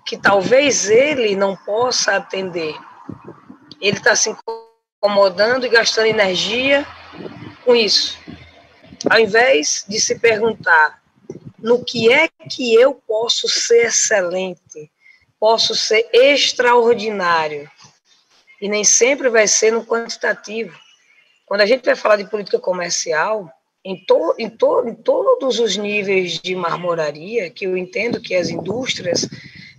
que 0.07 0.17
talvez 0.17 0.89
ele 0.89 1.37
não 1.37 1.57
possa 1.57 2.17
atender. 2.17 2.75
Ele 3.81 3.97
está 3.97 4.17
se 4.17 4.35
incomodando 5.01 5.67
e 5.67 5.69
gastando 5.69 6.07
energia 6.07 6.87
com 7.65 7.75
isso 7.75 8.19
ao 9.11 9.19
invés 9.19 9.85
de 9.89 10.01
se 10.01 10.19
perguntar 10.19 11.03
no 11.59 11.85
que 11.85 12.13
é 12.13 12.29
que 12.51 12.75
eu 12.75 12.95
posso 12.95 13.49
ser 13.49 13.87
excelente, 13.87 14.91
posso 15.43 15.75
ser 15.75 16.09
extraordinário, 16.13 17.69
e 18.61 18.69
nem 18.69 18.85
sempre 18.85 19.29
vai 19.29 19.49
ser 19.49 19.73
no 19.73 19.85
quantitativo. 19.85 20.79
Quando 21.45 21.63
a 21.63 21.67
gente 21.67 21.85
vai 21.85 21.97
falar 21.97 22.15
de 22.15 22.31
política 22.31 22.61
comercial, 22.61 23.51
em, 23.85 23.97
to, 24.07 24.37
em, 24.39 24.49
to, 24.49 24.85
em 24.87 24.95
todos 24.95 25.59
os 25.59 25.77
níveis 25.77 26.35
de 26.41 26.55
marmoraria, 26.55 27.51
que 27.51 27.67
eu 27.67 27.77
entendo 27.77 28.21
que 28.21 28.37
as 28.37 28.51
indústrias 28.51 29.29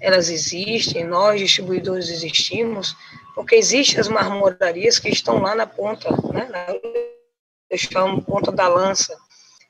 elas 0.02 0.30
existem, 0.30 1.06
nós 1.06 1.40
distribuidores 1.40 2.10
existimos, 2.10 2.94
porque 3.34 3.56
existem 3.56 4.02
as 4.02 4.10
marmorarias 4.10 5.00
que 5.00 5.08
estão 5.08 5.40
lá 5.42 5.56
na 5.56 5.66
ponta, 5.66 6.10
né, 6.34 6.46
eu 7.70 8.22
ponta 8.22 8.52
da 8.52 8.68
lança, 8.68 9.18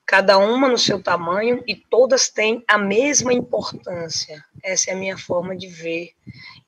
cada 0.06 0.38
uma 0.38 0.68
no 0.68 0.78
seu 0.78 1.02
tamanho 1.02 1.64
e 1.68 1.76
todas 1.76 2.30
têm 2.30 2.64
a 2.68 2.78
mesma 2.78 3.34
importância. 3.34 4.44
Essa 4.64 4.92
é 4.92 4.94
a 4.94 4.98
minha 4.98 5.18
forma 5.18 5.56
de 5.56 5.68
ver 5.68 6.12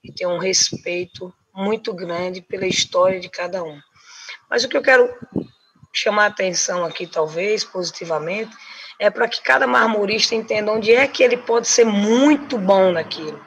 e 0.04 0.12
ter 0.12 0.26
um 0.26 0.38
respeito 0.38 1.34
muito 1.54 1.94
grande 1.94 2.42
pela 2.42 2.68
história 2.68 3.20
de 3.20 3.30
cada 3.30 3.64
um. 3.64 3.80
Mas 4.50 4.64
o 4.64 4.70
que 4.70 4.78
eu 4.78 4.82
quero 4.82 5.14
chamar 5.94 6.26
a 6.26 6.28
atenção 6.28 6.84
aqui, 6.84 7.08
talvez, 7.08 7.64
positivamente, 7.64 8.56
é 9.00 9.10
para 9.10 9.28
que 9.28 9.42
cada 9.42 9.66
marmorista 9.66 10.36
entenda 10.36 10.72
onde 10.72 10.92
é 10.94 11.08
que 11.08 11.24
ele 11.24 11.38
pode 11.38 11.68
ser 11.68 11.86
muito 11.86 12.58
bom 12.58 12.92
naquilo. 12.92 13.44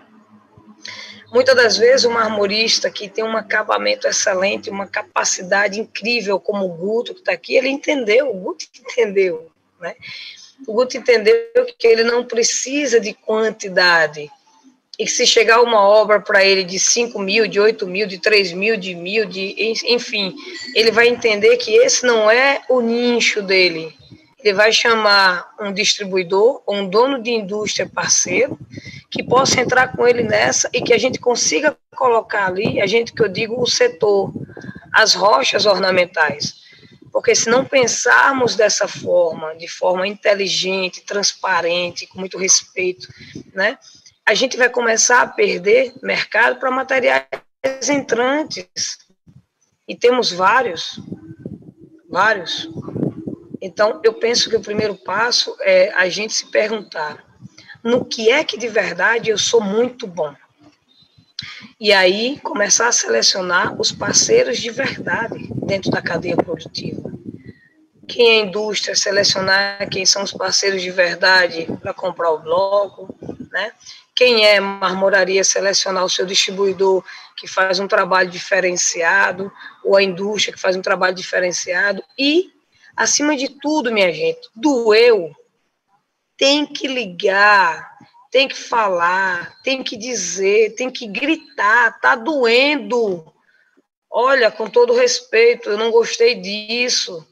Muitas 1.31 1.55
das 1.55 1.77
vezes 1.77 2.05
o 2.05 2.11
marmorista 2.11 2.91
que 2.91 3.09
tem 3.09 3.23
um 3.23 3.37
acabamento 3.37 4.07
excelente, 4.07 4.71
uma 4.71 4.87
capacidade 4.87 5.79
incrível, 5.79 6.41
como 6.41 6.65
o 6.65 6.75
Guto 6.75 7.13
que 7.13 7.21
está 7.21 7.33
aqui, 7.33 7.55
ele 7.55 7.69
entendeu, 7.69 8.31
o 8.31 8.35
Guto 8.35 8.65
entendeu, 8.81 9.51
né? 9.81 9.95
O 10.67 10.73
Guto 10.73 10.97
entendeu 10.97 11.37
que 11.79 11.87
ele 11.87 12.03
não 12.03 12.25
precisa 12.25 12.99
de 12.99 13.15
quantidade, 13.15 14.31
e 14.99 15.05
que 15.05 15.11
se 15.11 15.25
chegar 15.25 15.63
uma 15.63 15.81
obra 15.81 16.21
para 16.21 16.45
ele 16.45 16.65
de 16.65 16.79
5 16.79 17.19
mil, 17.21 17.47
de 17.47 17.61
8 17.61 17.87
mil, 17.87 18.07
de 18.07 18.19
3 18.19 18.53
mil, 18.53 18.77
de 18.77 18.97
mil, 18.97 19.25
de, 19.27 19.55
enfim, 19.87 20.35
ele 20.75 20.91
vai 20.91 21.07
entender 21.07 21.57
que 21.57 21.71
esse 21.77 22.05
não 22.05 22.29
é 22.29 22.63
o 22.69 22.81
nicho 22.81 23.41
dele, 23.41 23.95
ele 24.43 24.55
vai 24.55 24.73
chamar 24.73 25.55
um 25.61 25.73
distribuidor 25.73 26.63
ou 26.67 26.75
um 26.75 26.89
dono 26.89 27.23
de 27.23 27.31
indústria 27.31 27.89
parceiro 27.89 28.59
que 29.11 29.23
possa 29.23 29.61
entrar 29.61 29.97
com 29.97 30.07
ele 30.07 30.25
nessa 30.25 30.69
e 30.73 30.81
que 30.81 30.93
a 30.93 30.99
gente 30.99 31.21
consiga 31.21 31.77
colocar 31.97 32.47
ali, 32.47 32.81
a 32.81 32.87
gente 32.87 33.13
que 33.13 33.23
eu 33.23 33.29
digo 33.29 33.61
o 33.61 33.67
setor, 33.67 34.33
as 34.93 35.15
rochas 35.15 35.65
ornamentais. 35.65 36.68
Porque 37.19 37.35
se 37.35 37.51
não 37.51 37.65
pensarmos 37.65 38.55
dessa 38.55 38.87
forma, 38.87 39.53
de 39.57 39.67
forma 39.67 40.07
inteligente, 40.07 41.05
transparente, 41.05 42.07
com 42.07 42.21
muito 42.21 42.39
respeito, 42.39 43.13
né, 43.53 43.77
a 44.25 44.35
gente 44.35 44.57
vai 44.57 44.71
começar 44.71 45.23
a 45.23 45.27
perder 45.27 45.93
mercado 46.01 46.61
para 46.61 46.71
materiais 46.71 47.27
entrantes. 47.91 48.99
E 49.89 49.97
temos 49.97 50.31
vários, 50.31 51.01
vários. 52.09 52.69
Então, 53.61 54.01
eu 54.05 54.15
penso 54.15 54.49
que 54.49 54.55
o 54.55 54.63
primeiro 54.63 54.95
passo 54.95 55.57
é 55.63 55.93
a 55.95 56.09
gente 56.09 56.33
se 56.33 56.49
perguntar 56.53 57.27
no 57.83 58.05
que 58.05 58.31
é 58.31 58.45
que 58.45 58.57
de 58.57 58.69
verdade 58.69 59.29
eu 59.29 59.39
sou 59.39 59.61
muito 59.61 60.07
bom. 60.07 60.33
E 61.81 61.93
aí 61.93 62.39
começar 62.41 62.89
a 62.89 62.93
selecionar 62.93 63.81
os 63.81 63.93
parceiros 63.93 64.59
de 64.59 64.71
verdade 64.71 65.49
dentro 65.67 65.91
da 65.91 66.03
cadeia 66.03 66.37
produtiva. 66.37 67.13
Quem 68.07 68.31
é 68.31 68.41
indústria, 68.41 68.97
selecionar 68.97 69.89
quem 69.91 70.07
são 70.07 70.23
os 70.23 70.33
parceiros 70.33 70.83
de 70.83 70.91
verdade 70.91 71.67
para 71.81 71.93
comprar 71.93 72.31
o 72.31 72.39
bloco, 72.39 73.15
né? 73.51 73.73
Quem 74.15 74.45
é 74.47 74.59
marmoraria, 74.59 75.45
selecionar 75.45 76.05
o 76.05 76.11
seu 76.11 76.27
distribuidor 76.27 77.05
que 77.37 77.47
faz 77.47 77.79
um 77.79 77.87
trabalho 77.87 78.29
diferenciado, 78.29 79.53
ou 79.85 79.97
a 79.97 80.03
indústria 80.03 80.53
que 80.53 80.61
faz 80.61 80.75
um 80.75 80.83
trabalho 80.83 81.15
diferenciado, 81.15 82.03
e 82.19 82.51
Acima 82.99 83.37
de 83.37 83.49
tudo, 83.49 83.93
minha 83.93 84.13
gente, 84.13 84.51
doeu. 84.57 85.33
Tem 86.37 86.67
que 86.67 86.89
ligar, 86.89 87.97
tem 88.31 88.49
que 88.49 88.57
falar, 88.57 89.57
tem 89.63 89.83
que 89.83 89.97
dizer, 89.97 90.75
tem 90.75 90.91
que 90.91 91.07
gritar, 91.07 91.99
tá 92.01 92.15
doendo. 92.15 93.33
Olha, 94.11 94.51
com 94.51 94.69
todo 94.69 94.95
respeito, 94.95 95.71
eu 95.71 95.79
não 95.79 95.91
gostei 95.91 96.35
disso. 96.35 97.27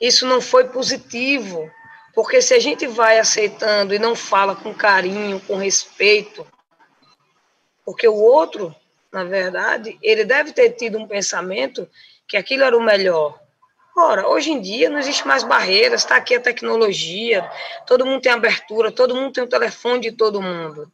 Isso 0.00 0.26
não 0.26 0.40
foi 0.40 0.68
positivo. 0.68 1.70
Porque 2.14 2.42
se 2.42 2.54
a 2.54 2.58
gente 2.58 2.86
vai 2.86 3.18
aceitando 3.18 3.94
e 3.94 3.98
não 3.98 4.14
fala 4.14 4.56
com 4.56 4.74
carinho, 4.74 5.40
com 5.40 5.56
respeito, 5.56 6.46
porque 7.84 8.08
o 8.08 8.14
outro, 8.14 8.74
na 9.12 9.24
verdade, 9.24 9.98
ele 10.02 10.24
deve 10.24 10.52
ter 10.52 10.70
tido 10.70 10.98
um 10.98 11.06
pensamento 11.06 11.88
que 12.26 12.36
aquilo 12.36 12.64
era 12.64 12.76
o 12.76 12.82
melhor. 12.82 13.38
Ora, 14.00 14.28
hoje 14.28 14.52
em 14.52 14.60
dia 14.60 14.88
não 14.88 15.00
existe 15.00 15.26
mais 15.26 15.42
barreiras, 15.42 16.02
está 16.02 16.14
aqui 16.14 16.32
a 16.32 16.40
tecnologia, 16.40 17.50
todo 17.84 18.06
mundo 18.06 18.22
tem 18.22 18.30
abertura, 18.30 18.92
todo 18.92 19.12
mundo 19.12 19.32
tem 19.32 19.42
o 19.42 19.48
telefone 19.48 19.98
de 19.98 20.12
todo 20.12 20.40
mundo. 20.40 20.88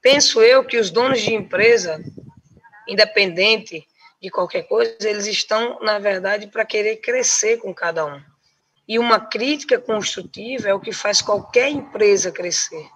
Penso 0.00 0.40
eu 0.40 0.64
que 0.64 0.78
os 0.78 0.88
donos 0.88 1.20
de 1.20 1.34
empresa, 1.34 2.00
independente 2.86 3.84
de 4.22 4.30
qualquer 4.30 4.62
coisa, 4.62 4.96
eles 5.00 5.26
estão, 5.26 5.80
na 5.80 5.98
verdade, 5.98 6.46
para 6.46 6.64
querer 6.64 6.98
crescer 6.98 7.56
com 7.56 7.74
cada 7.74 8.06
um. 8.06 8.22
E 8.86 8.96
uma 8.96 9.18
crítica 9.18 9.76
construtiva 9.80 10.68
é 10.68 10.72
o 10.72 10.78
que 10.78 10.92
faz 10.92 11.20
qualquer 11.20 11.68
empresa 11.68 12.30
crescer. 12.30 12.88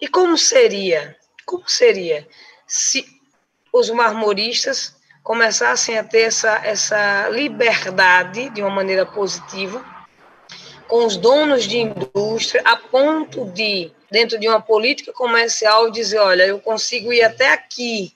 E 0.00 0.08
como 0.08 0.38
seria? 0.38 1.14
Como 1.44 1.68
seria 1.68 2.26
se 2.66 3.04
os 3.70 3.90
marmoristas 3.90 4.96
começassem 5.24 5.98
a 5.98 6.04
ter 6.04 6.20
essa, 6.20 6.60
essa 6.64 7.28
liberdade 7.30 8.50
de 8.50 8.60
uma 8.60 8.70
maneira 8.70 9.06
positiva 9.06 9.82
com 10.86 11.06
os 11.06 11.16
donos 11.16 11.64
de 11.64 11.78
indústria, 11.78 12.62
a 12.62 12.76
ponto 12.76 13.46
de, 13.46 13.90
dentro 14.10 14.38
de 14.38 14.46
uma 14.46 14.60
política 14.60 15.14
comercial, 15.14 15.90
dizer: 15.90 16.18
olha, 16.18 16.46
eu 16.46 16.60
consigo 16.60 17.10
ir 17.10 17.22
até 17.22 17.52
aqui, 17.52 18.14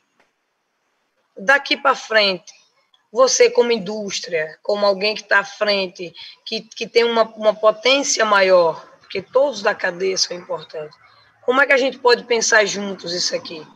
daqui 1.36 1.78
para 1.78 1.94
frente. 1.94 2.52
Você, 3.10 3.50
como 3.50 3.72
indústria, 3.72 4.58
como 4.62 4.84
alguém 4.84 5.14
que 5.14 5.22
está 5.22 5.38
à 5.38 5.44
frente, 5.44 6.14
que, 6.44 6.60
que 6.60 6.86
tem 6.86 7.04
uma, 7.04 7.22
uma 7.22 7.54
potência 7.54 8.22
maior, 8.26 8.86
porque 9.00 9.22
todos 9.22 9.62
da 9.62 9.74
cadeia 9.74 10.18
são 10.18 10.36
importantes, 10.36 10.94
como 11.40 11.62
é 11.62 11.66
que 11.66 11.72
a 11.72 11.78
gente 11.78 11.98
pode 11.98 12.24
pensar 12.24 12.66
juntos 12.66 13.14
isso 13.14 13.34
aqui? 13.34 13.66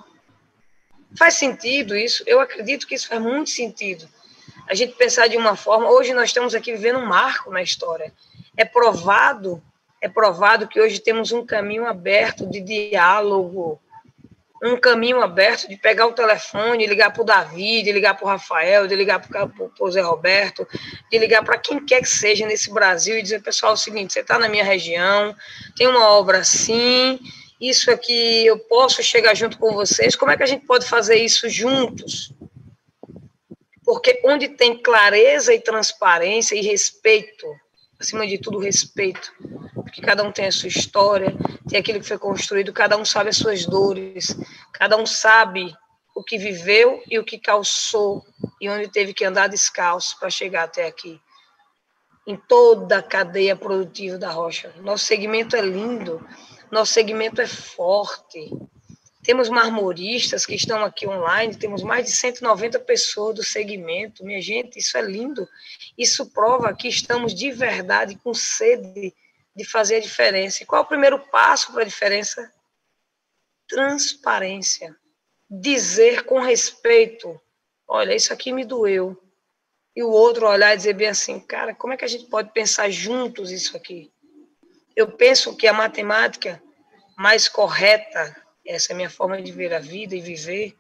Faz 1.19 1.35
sentido 1.35 1.97
isso? 1.97 2.23
Eu 2.27 2.41
acredito 2.41 2.87
que 2.87 2.95
isso 2.95 3.09
faz 3.09 3.21
muito 3.21 3.51
sentido. 3.51 4.09
A 4.69 4.75
gente 4.75 4.95
pensar 4.95 5.29
de 5.29 5.37
uma 5.37 5.57
forma. 5.57 5.91
Hoje 5.91 6.15
nós 6.15 6.31
estamos 6.31 6.55
aqui 6.55 6.73
vivendo 6.73 6.99
um 6.99 7.07
marco 7.07 7.51
na 7.51 7.63
história. 7.63 8.13
É 8.57 8.65
provado, 8.65 9.63
é 10.01 10.09
provado 10.09 10.69
que 10.69 10.81
hoje 10.81 11.01
temos 11.01 11.33
um 11.33 11.45
caminho 11.45 11.87
aberto 11.87 12.47
de 12.49 12.61
diálogo. 12.61 13.81
um 14.63 14.77
caminho 14.77 15.21
aberto 15.21 15.69
de 15.69 15.77
pegar 15.77 16.07
o 16.07 16.13
telefone, 16.13 16.87
ligar 16.87 17.13
para 17.13 17.23
o 17.23 17.25
Davi, 17.25 17.83
de 17.83 17.91
ligar 17.91 18.15
para 18.15 18.25
o 18.25 18.29
Rafael, 18.29 18.87
de 18.87 18.95
ligar 18.95 19.19
para 19.19 19.51
o 19.81 19.91
Zé 19.91 20.01
Roberto, 20.01 20.67
de 21.11 21.19
ligar 21.19 21.45
para 21.45 21.59
quem 21.59 21.85
quer 21.85 22.01
que 22.01 22.09
seja 22.09 22.47
nesse 22.47 22.73
Brasil 22.73 23.19
e 23.19 23.23
dizer, 23.23 23.43
pessoal, 23.43 23.73
é 23.73 23.75
o 23.75 23.77
seguinte, 23.77 24.13
você 24.13 24.21
está 24.21 24.39
na 24.39 24.49
minha 24.49 24.63
região, 24.63 25.35
tem 25.77 25.89
uma 25.89 26.11
obra 26.11 26.39
assim, 26.39 27.19
isso 27.63 27.91
aqui 27.91 28.45
eu 28.45 28.59
posso 28.59 29.03
chegar 29.03 29.35
junto 29.35 29.57
com 29.57 29.73
vocês, 29.73 30.17
como 30.17 30.33
é 30.33 30.37
que 30.37 30.43
a 30.43 30.47
gente 30.47 30.67
pode 30.67 30.85
fazer 30.87 31.17
isso 31.17 31.49
juntos? 31.49 32.33
Porque 33.85 34.21
onde 34.25 34.49
tem 34.49 34.83
clareza 34.83 35.55
e 35.55 35.61
transparência 35.61 36.57
e 36.57 36.61
respeito, 36.61 37.47
acima 38.01 38.27
de 38.27 38.39
tudo, 38.39 38.59
respeito, 38.59 39.33
porque 39.75 40.01
cada 40.01 40.25
um 40.25 40.33
tem 40.33 40.47
a 40.47 40.53
sua 40.53 40.69
história, 40.69 41.35
tem 41.69 41.79
aquilo 41.79 42.01
que 42.01 42.09
foi 42.09 42.19
construído, 42.19 42.73
cada 42.73 42.97
um 42.97 43.05
sabe 43.05 43.31
as 43.31 43.37
suas 43.37 43.65
dores, 43.65 44.37
cada 44.73 44.97
um 44.97 45.07
sabe 45.07 45.73
o 46.15 46.23
que 46.23 46.39
viveu 46.39 47.03
e 47.09 47.19
o 47.19 47.25
que 47.25 47.39
calçou 47.39 48.25
e 48.61 48.69
onde 48.69 48.89
teve 48.89 49.15
que 49.15 49.25
andar 49.25 49.49
descalço 49.49 50.19
para 50.19 50.31
chegar 50.31 50.65
até 50.65 50.87
aqui. 50.87 51.21
Em 52.27 52.37
toda 52.37 52.99
a 52.99 53.03
cadeia 53.03 53.57
produtiva 53.57 54.17
da 54.17 54.31
rocha. 54.31 54.73
Nosso 54.81 55.05
segmento 55.05 55.57
é 55.57 55.61
lindo, 55.61 56.25
nosso 56.73 56.95
segmento 56.95 57.43
é 57.43 57.47
forte. 57.47 58.51
Temos 59.23 59.51
marmoristas 59.51 60.47
que 60.47 60.55
estão 60.55 60.83
aqui 60.83 61.07
online, 61.07 61.55
temos 61.55 61.83
mais 61.83 62.07
de 62.07 62.13
190 62.13 62.81
pessoas 62.81 63.37
do 63.37 63.45
segmento. 63.45 64.25
Minha 64.25 64.41
gente, 64.41 64.79
isso 64.79 64.97
é 64.97 65.03
lindo. 65.03 65.47
Isso 65.99 66.31
prova 66.33 66.75
que 66.75 66.89
estamos 66.89 67.35
de 67.35 67.51
verdade 67.51 68.17
com 68.17 68.33
sede 68.33 69.15
de 69.55 69.65
fazer 69.67 69.97
a 69.97 70.01
diferença. 70.01 70.63
E 70.63 70.67
qual 70.67 70.83
é 70.83 70.85
o 70.85 70.89
primeiro 70.89 71.19
passo 71.19 71.73
para 71.73 71.83
a 71.83 71.87
diferença? 71.87 72.51
Transparência. 73.69 74.97
Dizer 75.49 76.25
com 76.25 76.41
respeito: 76.41 77.41
olha, 77.87 78.15
isso 78.15 78.33
aqui 78.33 78.51
me 78.51 78.65
doeu. 78.65 79.17
E 79.95 80.03
o 80.03 80.11
outro 80.11 80.49
olhar 80.49 80.73
e 80.73 80.77
dizer 80.79 80.95
bem 80.95 81.09
assim: 81.09 81.39
cara, 81.39 81.75
como 81.75 81.93
é 81.93 81.97
que 81.97 82.05
a 82.05 82.09
gente 82.09 82.27
pode 82.27 82.51
pensar 82.53 82.91
juntos 82.91 83.51
isso 83.51 83.77
aqui? 83.77 84.12
Eu 84.95 85.11
penso 85.13 85.57
que 85.57 85.67
a 85.67 85.73
matemática 85.73 86.63
mais 87.17 87.49
correta, 87.49 88.37
essa 88.67 88.93
é 88.93 88.95
a 88.95 88.97
minha 88.97 89.11
forma 89.11 89.41
de 89.41 89.53
ver 89.53 89.73
a 89.73 89.79
vida 89.79 90.15
e 90.15 90.21
viver, 90.21 90.77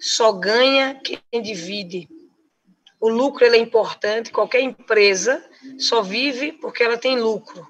só 0.00 0.32
ganha 0.32 1.00
quem 1.02 1.20
divide. 1.42 2.08
O 3.00 3.08
lucro 3.08 3.44
é 3.44 3.56
importante, 3.56 4.32
qualquer 4.32 4.60
empresa 4.60 5.44
só 5.78 6.02
vive 6.02 6.52
porque 6.52 6.82
ela 6.82 6.98
tem 6.98 7.18
lucro. 7.18 7.66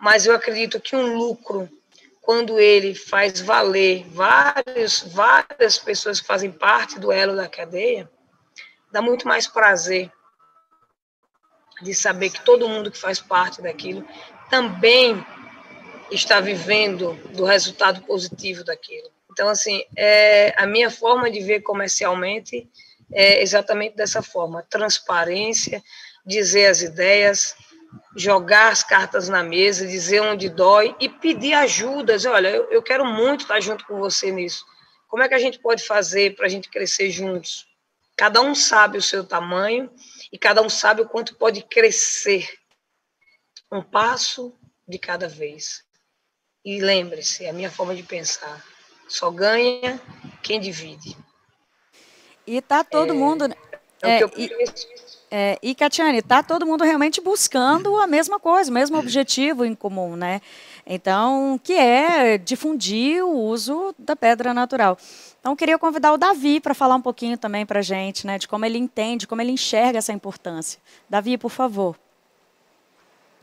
Mas 0.00 0.26
eu 0.26 0.34
acredito 0.34 0.80
que 0.80 0.94
um 0.94 1.16
lucro, 1.16 1.68
quando 2.20 2.58
ele 2.58 2.94
faz 2.94 3.40
valer 3.40 4.06
vários, 4.08 5.02
várias 5.02 5.78
pessoas 5.78 6.20
que 6.20 6.26
fazem 6.26 6.52
parte 6.52 6.98
do 6.98 7.10
elo 7.10 7.34
da 7.34 7.48
cadeia, 7.48 8.10
dá 8.92 9.02
muito 9.02 9.26
mais 9.26 9.46
prazer 9.46 10.10
de 11.82 11.94
saber 11.94 12.30
que 12.30 12.44
todo 12.44 12.68
mundo 12.68 12.90
que 12.90 12.98
faz 12.98 13.20
parte 13.20 13.62
daquilo 13.62 14.04
também 14.50 15.24
está 16.10 16.40
vivendo 16.40 17.14
do 17.34 17.44
resultado 17.44 18.02
positivo 18.02 18.64
daquilo. 18.64 19.10
Então, 19.30 19.48
assim, 19.48 19.84
é, 19.96 20.54
a 20.56 20.66
minha 20.66 20.90
forma 20.90 21.30
de 21.30 21.40
ver 21.40 21.60
comercialmente 21.60 22.68
é 23.12 23.42
exatamente 23.42 23.96
dessa 23.96 24.22
forma: 24.22 24.66
transparência, 24.68 25.82
dizer 26.26 26.66
as 26.66 26.82
ideias, 26.82 27.54
jogar 28.16 28.72
as 28.72 28.82
cartas 28.82 29.28
na 29.28 29.42
mesa, 29.42 29.86
dizer 29.86 30.20
onde 30.20 30.48
dói 30.48 30.94
e 30.98 31.08
pedir 31.08 31.54
ajudas. 31.54 32.24
Olha, 32.24 32.48
eu, 32.48 32.64
eu 32.70 32.82
quero 32.82 33.04
muito 33.04 33.42
estar 33.42 33.60
junto 33.60 33.86
com 33.86 33.98
você 33.98 34.32
nisso. 34.32 34.64
Como 35.08 35.22
é 35.22 35.28
que 35.28 35.34
a 35.34 35.38
gente 35.38 35.58
pode 35.58 35.86
fazer 35.86 36.34
para 36.34 36.46
a 36.46 36.48
gente 36.48 36.68
crescer 36.68 37.10
juntos? 37.10 37.66
Cada 38.16 38.40
um 38.40 38.54
sabe 38.54 38.98
o 38.98 39.02
seu 39.02 39.24
tamanho 39.24 39.88
e 40.32 40.38
cada 40.38 40.62
um 40.62 40.68
sabe 40.68 41.02
o 41.02 41.08
quanto 41.08 41.34
pode 41.36 41.62
crescer. 41.62 42.48
Um 43.70 43.82
passo 43.82 44.56
de 44.86 44.98
cada 44.98 45.28
vez. 45.28 45.84
E 46.64 46.80
lembre-se, 46.80 47.44
é 47.44 47.50
a 47.50 47.52
minha 47.52 47.70
forma 47.70 47.94
de 47.94 48.02
pensar. 48.02 48.64
Só 49.08 49.30
ganha 49.30 50.00
quem 50.42 50.60
divide. 50.60 51.16
E 52.46 52.60
tá 52.62 52.82
todo 52.82 53.12
é, 53.12 53.16
mundo. 53.16 53.44
É, 54.02 54.20
é, 54.20 54.24
o 54.24 54.30
que 54.30 54.42
eu 54.42 54.44
e... 54.44 54.48
penso 54.48 55.17
é, 55.30 55.58
e, 55.62 55.74
Catiane, 55.74 56.18
está 56.18 56.42
todo 56.42 56.66
mundo 56.66 56.84
realmente 56.84 57.20
buscando 57.20 57.96
a 57.98 58.06
mesma 58.06 58.38
coisa, 58.38 58.70
o 58.70 58.74
mesmo 58.74 58.98
objetivo 58.98 59.64
em 59.64 59.74
comum, 59.74 60.16
né? 60.16 60.40
Então, 60.86 61.60
que 61.62 61.74
é 61.74 62.38
difundir 62.38 63.24
o 63.24 63.30
uso 63.30 63.94
da 63.98 64.16
pedra 64.16 64.54
natural. 64.54 64.96
Então, 65.40 65.54
queria 65.54 65.78
convidar 65.78 66.12
o 66.12 66.16
Davi 66.16 66.60
para 66.60 66.74
falar 66.74 66.94
um 66.94 67.02
pouquinho 67.02 67.36
também 67.36 67.66
para 67.66 67.80
a 67.80 67.82
gente, 67.82 68.26
né, 68.26 68.38
de 68.38 68.48
como 68.48 68.64
ele 68.64 68.78
entende, 68.78 69.26
como 69.26 69.42
ele 69.42 69.52
enxerga 69.52 69.98
essa 69.98 70.12
importância. 70.12 70.80
Davi, 71.08 71.36
por 71.36 71.50
favor. 71.50 71.96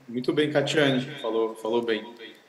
Muito 0.08 0.34
bem, 0.34 0.52
Catiane, 0.52 1.02
falou, 1.22 1.56
falou 1.56 1.82
bem. 1.82 2.04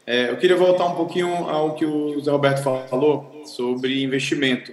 É, 0.07 0.31
eu 0.31 0.37
queria 0.37 0.57
voltar 0.57 0.87
um 0.87 0.95
pouquinho 0.95 1.29
ao 1.49 1.75
que 1.75 1.85
o 1.85 2.21
Zé 2.21 2.31
Roberto 2.31 2.63
falou 2.63 3.43
sobre 3.45 4.03
investimento. 4.03 4.73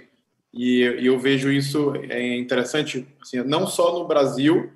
E, 0.54 0.82
e 0.82 1.06
eu 1.06 1.18
vejo 1.18 1.50
isso 1.50 1.92
é 2.08 2.36
interessante, 2.36 3.04
assim, 3.20 3.42
não 3.42 3.66
só 3.66 3.92
no 3.92 4.06
Brasil, 4.06 4.72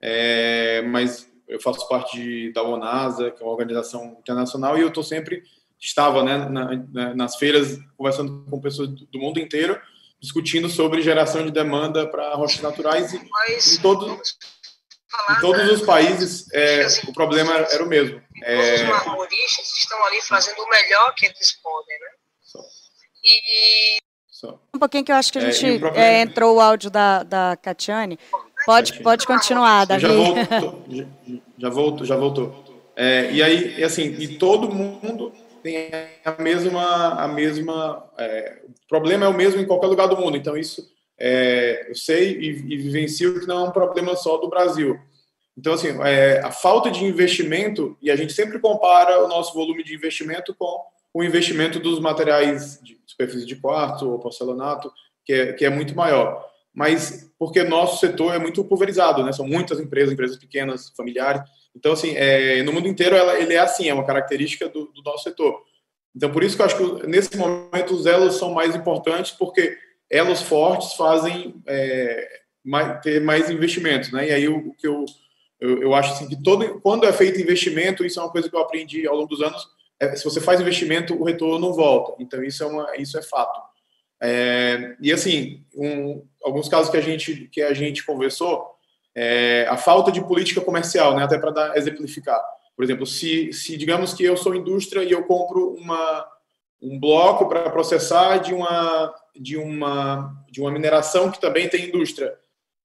é, 0.00 0.82
mas 0.82 1.30
eu 1.46 1.60
faço 1.60 1.88
parte 1.88 2.16
de, 2.16 2.52
da 2.52 2.64
ONASA, 2.64 3.30
que 3.30 3.40
é 3.40 3.46
uma 3.46 3.52
organização 3.52 4.16
internacional, 4.18 4.76
e 4.76 4.80
eu 4.80 4.88
estou 4.88 5.04
sempre 5.04 5.44
estava 5.80 6.24
né, 6.24 6.36
na, 6.36 6.76
na, 6.92 7.14
nas 7.14 7.36
feiras 7.36 7.78
conversando 7.96 8.44
com 8.50 8.60
pessoas 8.60 8.88
do 8.88 9.18
mundo 9.18 9.38
inteiro, 9.38 9.80
discutindo 10.20 10.68
sobre 10.68 11.00
geração 11.00 11.44
de 11.44 11.52
demanda 11.52 12.06
para 12.08 12.34
rochas 12.34 12.60
naturais 12.60 13.14
e 13.14 13.16
em, 13.16 13.80
todo, 13.80 14.20
em 15.30 15.40
todos 15.40 15.70
os 15.70 15.82
países 15.82 16.52
é, 16.52 16.86
o 17.08 17.12
problema 17.12 17.54
era 17.54 17.82
o 17.82 17.88
mesmo. 17.88 18.20
É... 18.42 18.74
Os 18.74 18.82
marmoristas 18.82 19.76
estão 19.78 20.04
ali 20.04 20.20
fazendo 20.22 20.58
o 20.58 20.68
melhor 20.68 21.14
que 21.14 21.26
eles 21.26 21.52
podem, 21.62 21.98
né? 21.98 22.08
E 23.22 24.00
só. 24.40 24.58
Um 24.74 24.78
pouquinho 24.78 25.04
que 25.04 25.12
eu 25.12 25.16
acho 25.16 25.32
que 25.32 25.38
a 25.38 25.42
é, 25.42 25.52
gente 25.52 25.84
é, 25.94 26.22
entrou 26.22 26.56
o 26.56 26.60
áudio 26.60 26.90
da, 26.90 27.22
da 27.22 27.58
Catiane. 27.60 28.18
Pode, 28.64 29.02
pode 29.02 29.26
continuar, 29.26 29.84
Davi. 29.84 30.02
Já 30.02 30.12
voltou, 30.12 30.84
já, 30.88 31.06
já 31.58 31.68
voltou, 31.68 32.06
já 32.06 32.16
voltou. 32.16 32.64
É, 32.96 33.30
e 33.30 33.42
aí, 33.42 33.78
e 33.78 33.84
assim, 33.84 34.02
e 34.18 34.36
todo 34.36 34.74
mundo 34.74 35.32
tem 35.62 35.90
a 36.24 36.42
mesma, 36.42 37.22
a 37.22 37.28
mesma. 37.28 38.10
É, 38.18 38.62
o 38.66 38.88
problema 38.88 39.26
é 39.26 39.28
o 39.28 39.34
mesmo 39.34 39.60
em 39.60 39.66
qualquer 39.66 39.86
lugar 39.86 40.08
do 40.08 40.16
mundo. 40.16 40.36
Então 40.36 40.56
isso 40.56 40.90
é, 41.18 41.86
eu 41.88 41.94
sei 41.94 42.32
e, 42.38 42.48
e 42.48 42.76
vivencio 42.76 43.40
que 43.40 43.46
não 43.46 43.66
é 43.66 43.68
um 43.68 43.72
problema 43.72 44.16
só 44.16 44.38
do 44.38 44.48
Brasil. 44.48 44.98
Então 45.56 45.74
assim, 45.74 45.88
é, 46.02 46.40
a 46.40 46.50
falta 46.50 46.90
de 46.90 47.04
investimento 47.04 47.96
e 48.00 48.10
a 48.10 48.16
gente 48.16 48.32
sempre 48.32 48.58
compara 48.58 49.22
o 49.24 49.28
nosso 49.28 49.52
volume 49.52 49.84
de 49.84 49.94
investimento 49.94 50.54
com 50.54 50.82
o 51.12 51.24
investimento 51.24 51.78
dos 51.78 51.98
materiais 51.98 52.80
de 52.82 52.98
superfície 53.06 53.46
de 53.46 53.56
quartzo 53.56 54.08
ou 54.08 54.18
porcelanato, 54.18 54.92
que 55.24 55.32
é, 55.32 55.52
que 55.52 55.64
é 55.64 55.70
muito 55.70 55.94
maior. 55.94 56.48
Mas 56.72 57.30
porque 57.38 57.64
nosso 57.64 57.98
setor 57.98 58.34
é 58.34 58.38
muito 58.38 58.62
pulverizado, 58.64 59.24
né? 59.24 59.32
São 59.32 59.46
muitas 59.46 59.80
empresas, 59.80 60.12
empresas 60.12 60.36
pequenas, 60.36 60.90
familiares. 60.96 61.42
Então, 61.74 61.92
assim, 61.92 62.14
é, 62.14 62.62
no 62.62 62.72
mundo 62.72 62.86
inteiro 62.86 63.16
ela, 63.16 63.38
ele 63.38 63.54
é 63.54 63.58
assim, 63.58 63.88
é 63.88 63.94
uma 63.94 64.06
característica 64.06 64.68
do, 64.68 64.86
do, 64.86 65.02
nosso 65.02 65.24
setor. 65.24 65.62
Então, 66.14 66.30
por 66.30 66.42
isso 66.44 66.56
que 66.56 66.62
eu 66.62 66.66
acho 66.66 66.76
que 66.76 67.06
nesse 67.06 67.36
momento 67.36 67.94
os 67.94 68.06
elos 68.06 68.36
são 68.36 68.52
mais 68.52 68.74
importantes, 68.74 69.32
porque 69.32 69.76
elos 70.08 70.42
fortes 70.42 70.94
fazem 70.94 71.54
é, 71.66 72.28
mais, 72.64 73.00
ter 73.00 73.20
mais 73.20 73.48
investimentos, 73.48 74.12
né? 74.12 74.28
E 74.28 74.32
aí 74.32 74.48
o, 74.48 74.74
que 74.74 74.86
eu, 74.86 75.04
eu, 75.60 75.82
eu 75.82 75.94
acho 75.94 76.12
assim 76.12 76.28
que 76.28 76.42
todo, 76.42 76.80
quando 76.80 77.06
é 77.06 77.12
feito 77.12 77.40
investimento, 77.40 78.04
isso 78.04 78.18
é 78.18 78.22
uma 78.22 78.32
coisa 78.32 78.50
que 78.50 78.56
eu 78.56 78.60
aprendi 78.60 79.06
ao 79.06 79.16
longo 79.16 79.28
dos 79.28 79.40
anos, 79.40 79.66
se 80.16 80.24
você 80.24 80.40
faz 80.40 80.60
investimento, 80.60 81.14
o 81.14 81.24
retorno 81.24 81.58
não 81.58 81.72
volta. 81.72 82.14
Então, 82.22 82.42
isso 82.42 82.62
é, 82.62 82.66
uma, 82.66 82.96
isso 82.96 83.18
é 83.18 83.22
fato. 83.22 83.60
É, 84.22 84.96
e, 85.00 85.12
assim, 85.12 85.64
um, 85.74 86.24
alguns 86.42 86.68
casos 86.68 86.90
que 86.90 86.96
a 86.96 87.00
gente, 87.00 87.48
que 87.52 87.62
a 87.62 87.72
gente 87.72 88.04
conversou, 88.04 88.66
é, 89.14 89.66
a 89.68 89.76
falta 89.76 90.12
de 90.12 90.20
política 90.20 90.60
comercial, 90.60 91.16
né, 91.16 91.24
até 91.24 91.38
para 91.38 91.76
exemplificar. 91.76 92.40
Por 92.76 92.84
exemplo, 92.84 93.06
se, 93.06 93.52
se 93.52 93.76
digamos 93.76 94.14
que 94.14 94.24
eu 94.24 94.36
sou 94.36 94.54
indústria 94.54 95.02
e 95.02 95.10
eu 95.10 95.24
compro 95.24 95.74
uma, 95.74 96.26
um 96.80 96.98
bloco 96.98 97.46
para 97.48 97.68
processar 97.70 98.38
de 98.38 98.54
uma, 98.54 99.14
de, 99.38 99.56
uma, 99.56 100.34
de 100.50 100.60
uma 100.60 100.70
mineração 100.70 101.30
que 101.30 101.40
também 101.40 101.68
tem 101.68 101.88
indústria. 101.88 102.34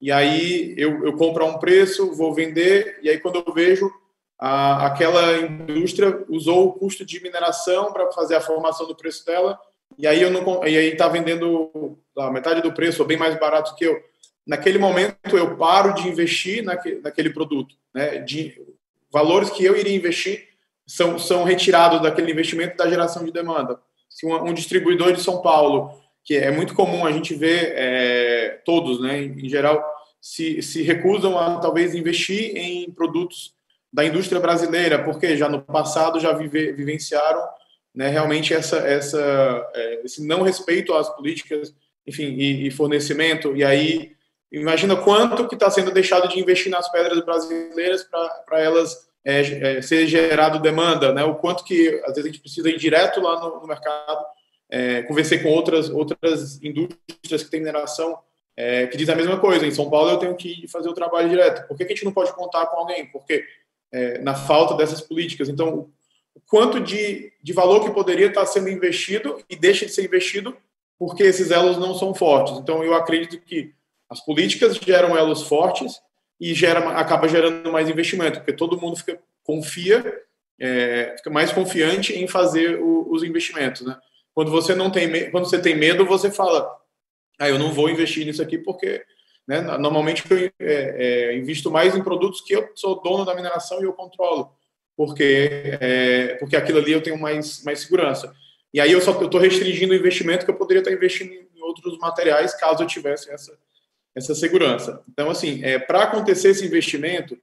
E 0.01 0.11
aí 0.11 0.75
eu, 0.77 1.05
eu 1.05 1.13
compro 1.13 1.45
a 1.45 1.47
um 1.47 1.57
preço, 1.57 2.13
vou 2.13 2.33
vender, 2.33 2.99
e 3.01 3.09
aí 3.09 3.19
quando 3.19 3.43
eu 3.45 3.53
vejo, 3.53 3.89
a, 4.37 4.87
aquela 4.87 5.37
indústria 5.37 6.23
usou 6.29 6.67
o 6.67 6.73
custo 6.73 7.05
de 7.05 7.21
mineração 7.21 7.91
para 7.91 8.11
fazer 8.11 8.35
a 8.35 8.41
formação 8.41 8.87
do 8.87 8.95
preço 8.95 9.25
dela 9.25 9.59
e 9.97 10.05
aí 10.07 10.21
eu 10.21 10.29
não 10.29 10.65
e 10.65 10.77
aí 10.77 10.91
está 10.91 11.07
vendendo 11.07 11.97
a 12.17 12.29
metade 12.31 12.61
do 12.61 12.73
preço 12.73 13.01
ou 13.01 13.07
bem 13.07 13.17
mais 13.17 13.37
barato 13.39 13.75
que 13.75 13.85
eu. 13.85 13.97
Naquele 14.45 14.77
momento 14.77 15.37
eu 15.37 15.55
paro 15.55 15.93
de 15.93 16.07
investir 16.07 16.63
naquele, 16.63 17.29
produto 17.29 17.75
né? 17.93 18.19
De 18.19 18.61
valores 19.11 19.49
que 19.49 19.63
eu 19.63 19.75
iria 19.77 19.95
investir 19.95 20.47
são 20.85 21.17
são 21.17 21.43
retirados 21.43 22.01
daquele 22.01 22.31
investimento 22.31 22.77
da 22.77 22.89
geração 22.89 23.23
de 23.23 23.31
demanda. 23.31 23.79
Se 24.09 24.25
um, 24.25 24.49
um 24.49 24.53
distribuidor 24.53 25.13
de 25.13 25.21
São 25.21 25.41
Paulo, 25.41 25.91
que 26.23 26.35
é 26.35 26.51
muito 26.51 26.73
comum 26.73 27.05
a 27.05 27.11
gente 27.11 27.33
ver 27.33 27.73
é, 27.75 28.61
todos, 28.65 29.01
né, 29.01 29.23
em 29.23 29.49
geral, 29.49 29.83
se, 30.21 30.61
se 30.61 30.81
recusam 30.81 31.37
a 31.37 31.59
talvez 31.59 31.95
investir 31.95 32.55
em 32.55 32.91
produtos 32.91 33.54
da 33.95 34.03
indústria 34.03 34.41
brasileira, 34.41 35.01
porque 35.01 35.37
já 35.37 35.47
no 35.47 35.61
passado 35.61 36.19
já 36.19 36.33
vive, 36.33 36.73
vivenciaram 36.73 37.41
né, 37.95 38.09
realmente 38.09 38.53
essa, 38.53 38.79
essa, 38.79 39.71
é, 39.73 40.01
esse 40.03 40.27
não 40.27 40.41
respeito 40.41 40.93
às 40.93 41.09
políticas, 41.15 41.73
enfim, 42.05 42.35
e, 42.37 42.67
e 42.67 42.71
fornecimento. 42.71 43.55
E 43.55 43.63
aí, 43.63 44.11
imagina 44.51 44.97
quanto 44.97 45.47
que 45.47 45.55
está 45.55 45.69
sendo 45.69 45.91
deixado 45.91 46.27
de 46.27 46.37
investir 46.37 46.69
nas 46.69 46.91
pedras 46.91 47.23
brasileiras 47.23 48.03
para 48.03 48.59
elas 48.59 49.07
é, 49.23 49.77
é, 49.77 49.81
ser 49.81 50.05
gerado 50.07 50.59
demanda, 50.59 51.13
né? 51.13 51.23
O 51.23 51.35
quanto 51.35 51.63
que 51.63 51.87
às 52.03 52.15
vezes 52.15 52.25
a 52.25 52.27
gente 52.27 52.41
precisa 52.41 52.69
ir 52.69 52.77
direto 52.77 53.21
lá 53.21 53.39
no, 53.39 53.61
no 53.61 53.65
mercado. 53.65 54.25
É, 54.69 55.03
conversei 55.03 55.39
com 55.39 55.49
outras 55.49 55.89
outras 55.89 56.61
indústrias 56.61 57.43
que 57.43 57.49
têm 57.49 57.61
mineração 57.61 58.19
é, 58.57 58.87
que 58.87 58.97
diz 58.97 59.07
a 59.07 59.15
mesma 59.15 59.39
coisa. 59.39 59.65
Em 59.65 59.71
São 59.71 59.89
Paulo 59.89 60.11
eu 60.11 60.17
tenho 60.17 60.35
que 60.35 60.67
fazer 60.67 60.89
o 60.89 60.93
trabalho 60.93 61.29
direto. 61.29 61.65
Por 61.65 61.77
que, 61.77 61.85
que 61.85 61.93
a 61.93 61.95
gente 61.95 62.05
não 62.05 62.11
pode 62.11 62.33
contar 62.33 62.65
com 62.67 62.77
alguém? 62.77 63.05
Porque 63.07 63.43
é, 63.91 64.19
na 64.19 64.35
falta 64.35 64.75
dessas 64.75 65.01
políticas. 65.01 65.49
Então, 65.49 65.89
o 66.33 66.41
quanto 66.47 66.79
de, 66.79 67.31
de 67.41 67.53
valor 67.53 67.83
que 67.83 67.93
poderia 67.93 68.27
estar 68.27 68.45
sendo 68.45 68.69
investido 68.69 69.41
e 69.49 69.55
deixa 69.55 69.85
de 69.85 69.91
ser 69.91 70.05
investido 70.05 70.55
porque 70.97 71.23
esses 71.23 71.51
elos 71.51 71.77
não 71.77 71.93
são 71.93 72.13
fortes. 72.13 72.57
Então, 72.57 72.83
eu 72.83 72.93
acredito 72.93 73.39
que 73.41 73.73
as 74.09 74.23
políticas 74.23 74.75
geram 74.77 75.17
elos 75.17 75.43
fortes 75.43 75.99
e 76.39 76.53
gera, 76.53 76.79
acaba 76.91 77.27
gerando 77.27 77.71
mais 77.71 77.89
investimento, 77.89 78.39
porque 78.39 78.53
todo 78.53 78.79
mundo 78.79 78.97
fica 78.97 79.19
confia, 79.43 80.21
é, 80.59 81.15
fica 81.17 81.29
mais 81.29 81.51
confiante 81.51 82.13
em 82.13 82.27
fazer 82.27 82.79
o, 82.79 83.11
os 83.11 83.23
investimentos, 83.23 83.81
né? 83.81 83.97
Quando 84.33 84.51
você 84.51 84.75
não 84.75 84.89
tem, 84.89 85.31
quando 85.31 85.45
você 85.45 85.61
tem 85.61 85.75
medo, 85.75 86.05
você 86.05 86.29
fala, 86.29 86.69
ah, 87.39 87.47
eu 87.47 87.57
não 87.57 87.71
vou 87.71 87.89
investir 87.89 88.25
nisso 88.25 88.41
aqui 88.41 88.57
porque, 88.57 89.05
né? 89.47 89.61
Normalmente 89.61 90.23
eu 90.29 90.37
é, 90.37 90.51
é, 90.59 91.37
invisto 91.37 91.69
mais 91.71 91.95
em 91.95 92.03
produtos 92.03 92.41
que 92.41 92.55
eu 92.55 92.69
sou 92.75 93.01
dono 93.01 93.25
da 93.25 93.35
mineração 93.35 93.81
e 93.81 93.85
eu 93.85 93.93
controlo, 93.93 94.51
porque 94.95 95.77
é, 95.79 96.35
porque 96.39 96.55
aquilo 96.55 96.79
ali 96.79 96.91
eu 96.91 97.01
tenho 97.01 97.17
mais 97.17 97.63
mais 97.63 97.81
segurança. 97.81 98.33
E 98.73 98.79
aí 98.81 98.91
eu 98.91 99.01
só 99.01 99.11
estou 99.21 99.39
restringindo 99.39 99.93
o 99.93 99.95
investimento 99.95 100.45
que 100.45 100.51
eu 100.51 100.57
poderia 100.57 100.81
estar 100.81 100.91
investindo 100.91 101.31
em 101.31 101.61
outros 101.61 101.97
materiais 101.99 102.53
caso 102.53 102.83
eu 102.83 102.87
tivesse 102.87 103.29
essa 103.31 103.57
essa 104.15 104.33
segurança. 104.33 105.03
Então, 105.09 105.29
assim, 105.29 105.61
é, 105.63 105.77
para 105.77 106.03
acontecer 106.03 106.49
esse 106.49 106.65
investimento, 106.65 107.37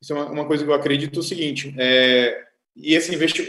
isso 0.00 0.14
é 0.14 0.16
uma, 0.16 0.30
uma, 0.30 0.46
coisa 0.46 0.64
que 0.64 0.70
eu 0.70 0.74
acredito 0.74 1.18
é 1.18 1.20
o 1.20 1.22
seguinte, 1.22 1.74
é, 1.78 2.46
e 2.74 2.94
esse, 2.94 3.14
investi 3.14 3.42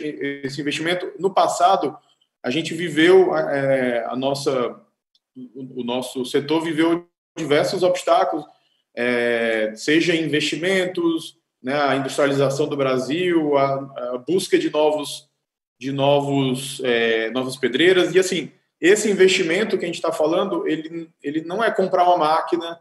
esse 0.43 0.59
investimento, 0.59 1.11
no 1.17 1.33
passado, 1.33 1.97
a 2.43 2.49
gente 2.49 2.73
viveu 2.73 3.35
é, 3.35 4.05
a 4.05 4.15
nossa, 4.15 4.81
o, 5.35 5.81
o, 5.81 5.83
nosso 5.83 6.25
setor 6.25 6.61
viveu 6.61 7.07
diversos 7.37 7.83
obstáculos, 7.83 8.45
é, 8.95 9.73
seja 9.75 10.15
investimentos, 10.15 11.37
né, 11.61 11.79
a 11.79 11.95
industrialização 11.95 12.67
do 12.67 12.75
Brasil, 12.75 13.57
a, 13.57 13.75
a 14.13 14.17
busca 14.17 14.57
de 14.57 14.69
novos, 14.69 15.29
de 15.79 15.91
novos, 15.91 16.81
é, 16.83 17.29
novas 17.31 17.55
pedreiras, 17.55 18.13
e 18.13 18.19
assim, 18.19 18.51
esse 18.79 19.09
investimento 19.09 19.77
que 19.77 19.85
a 19.85 19.87
gente 19.87 19.95
está 19.95 20.11
falando, 20.11 20.67
ele, 20.67 21.09
ele 21.21 21.41
não 21.41 21.63
é 21.63 21.69
comprar 21.69 22.03
uma 22.03 22.17
máquina, 22.17 22.75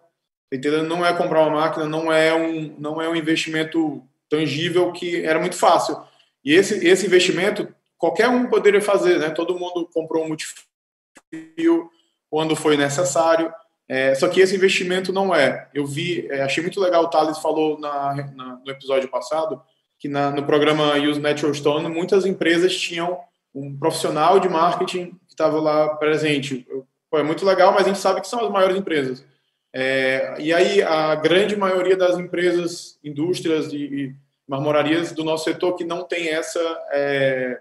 tá 0.50 0.56
entendendo? 0.56 0.88
Não 0.88 1.04
é 1.04 1.12
comprar 1.12 1.42
uma 1.42 1.60
máquina, 1.60 1.86
não 1.86 2.10
é 2.10 2.34
um, 2.34 2.74
não 2.78 3.00
é 3.00 3.08
um 3.08 3.14
investimento 3.14 4.02
tangível 4.28 4.92
que 4.92 5.22
era 5.24 5.38
muito 5.38 5.56
fácil. 5.56 6.02
E 6.42 6.54
esse, 6.54 6.86
esse 6.86 7.04
investimento, 7.04 7.68
qualquer 7.98 8.28
um 8.28 8.48
poderia 8.48 8.80
fazer, 8.80 9.18
né? 9.18 9.28
Todo 9.28 9.58
mundo 9.58 9.88
comprou 9.92 10.24
um 10.24 10.28
multifio 10.28 11.90
quando 12.30 12.56
foi 12.56 12.76
necessário. 12.78 13.52
É, 13.90 14.14
só 14.14 14.28
que 14.28 14.40
esse 14.40 14.54
investimento 14.54 15.12
não 15.12 15.34
é. 15.34 15.68
Eu 15.74 15.84
vi, 15.84 16.28
é, 16.30 16.42
achei 16.42 16.62
muito 16.62 16.80
legal, 16.80 17.02
o 17.02 17.08
Thales 17.08 17.38
falou 17.38 17.76
na, 17.76 18.14
na, 18.36 18.60
no 18.64 18.70
episódio 18.70 19.08
passado, 19.08 19.60
que 19.98 20.06
na, 20.06 20.30
no 20.30 20.44
programa 20.44 20.94
Use 20.94 21.18
Natural 21.18 21.52
Stone, 21.52 21.88
muitas 21.88 22.24
empresas 22.24 22.76
tinham 22.76 23.18
um 23.52 23.76
profissional 23.76 24.38
de 24.38 24.48
marketing 24.48 25.18
estava 25.28 25.58
lá 25.58 25.96
presente. 25.96 26.64
Pô, 27.10 27.18
é 27.18 27.22
muito 27.24 27.44
legal, 27.44 27.72
mas 27.72 27.86
a 27.86 27.88
gente 27.88 27.98
sabe 27.98 28.20
que 28.20 28.28
são 28.28 28.44
as 28.44 28.50
maiores 28.50 28.76
empresas. 28.76 29.24
É, 29.72 30.36
e 30.38 30.52
aí, 30.52 30.82
a 30.82 31.16
grande 31.16 31.56
maioria 31.56 31.96
das 31.96 32.16
empresas, 32.16 32.98
indústrias 33.02 33.72
e, 33.72 34.14
marmorarias 34.46 35.12
do 35.12 35.24
nosso 35.24 35.44
setor 35.44 35.76
que 35.76 35.84
não 35.84 36.04
tem 36.04 36.28
essa 36.28 36.60
é, 36.92 37.60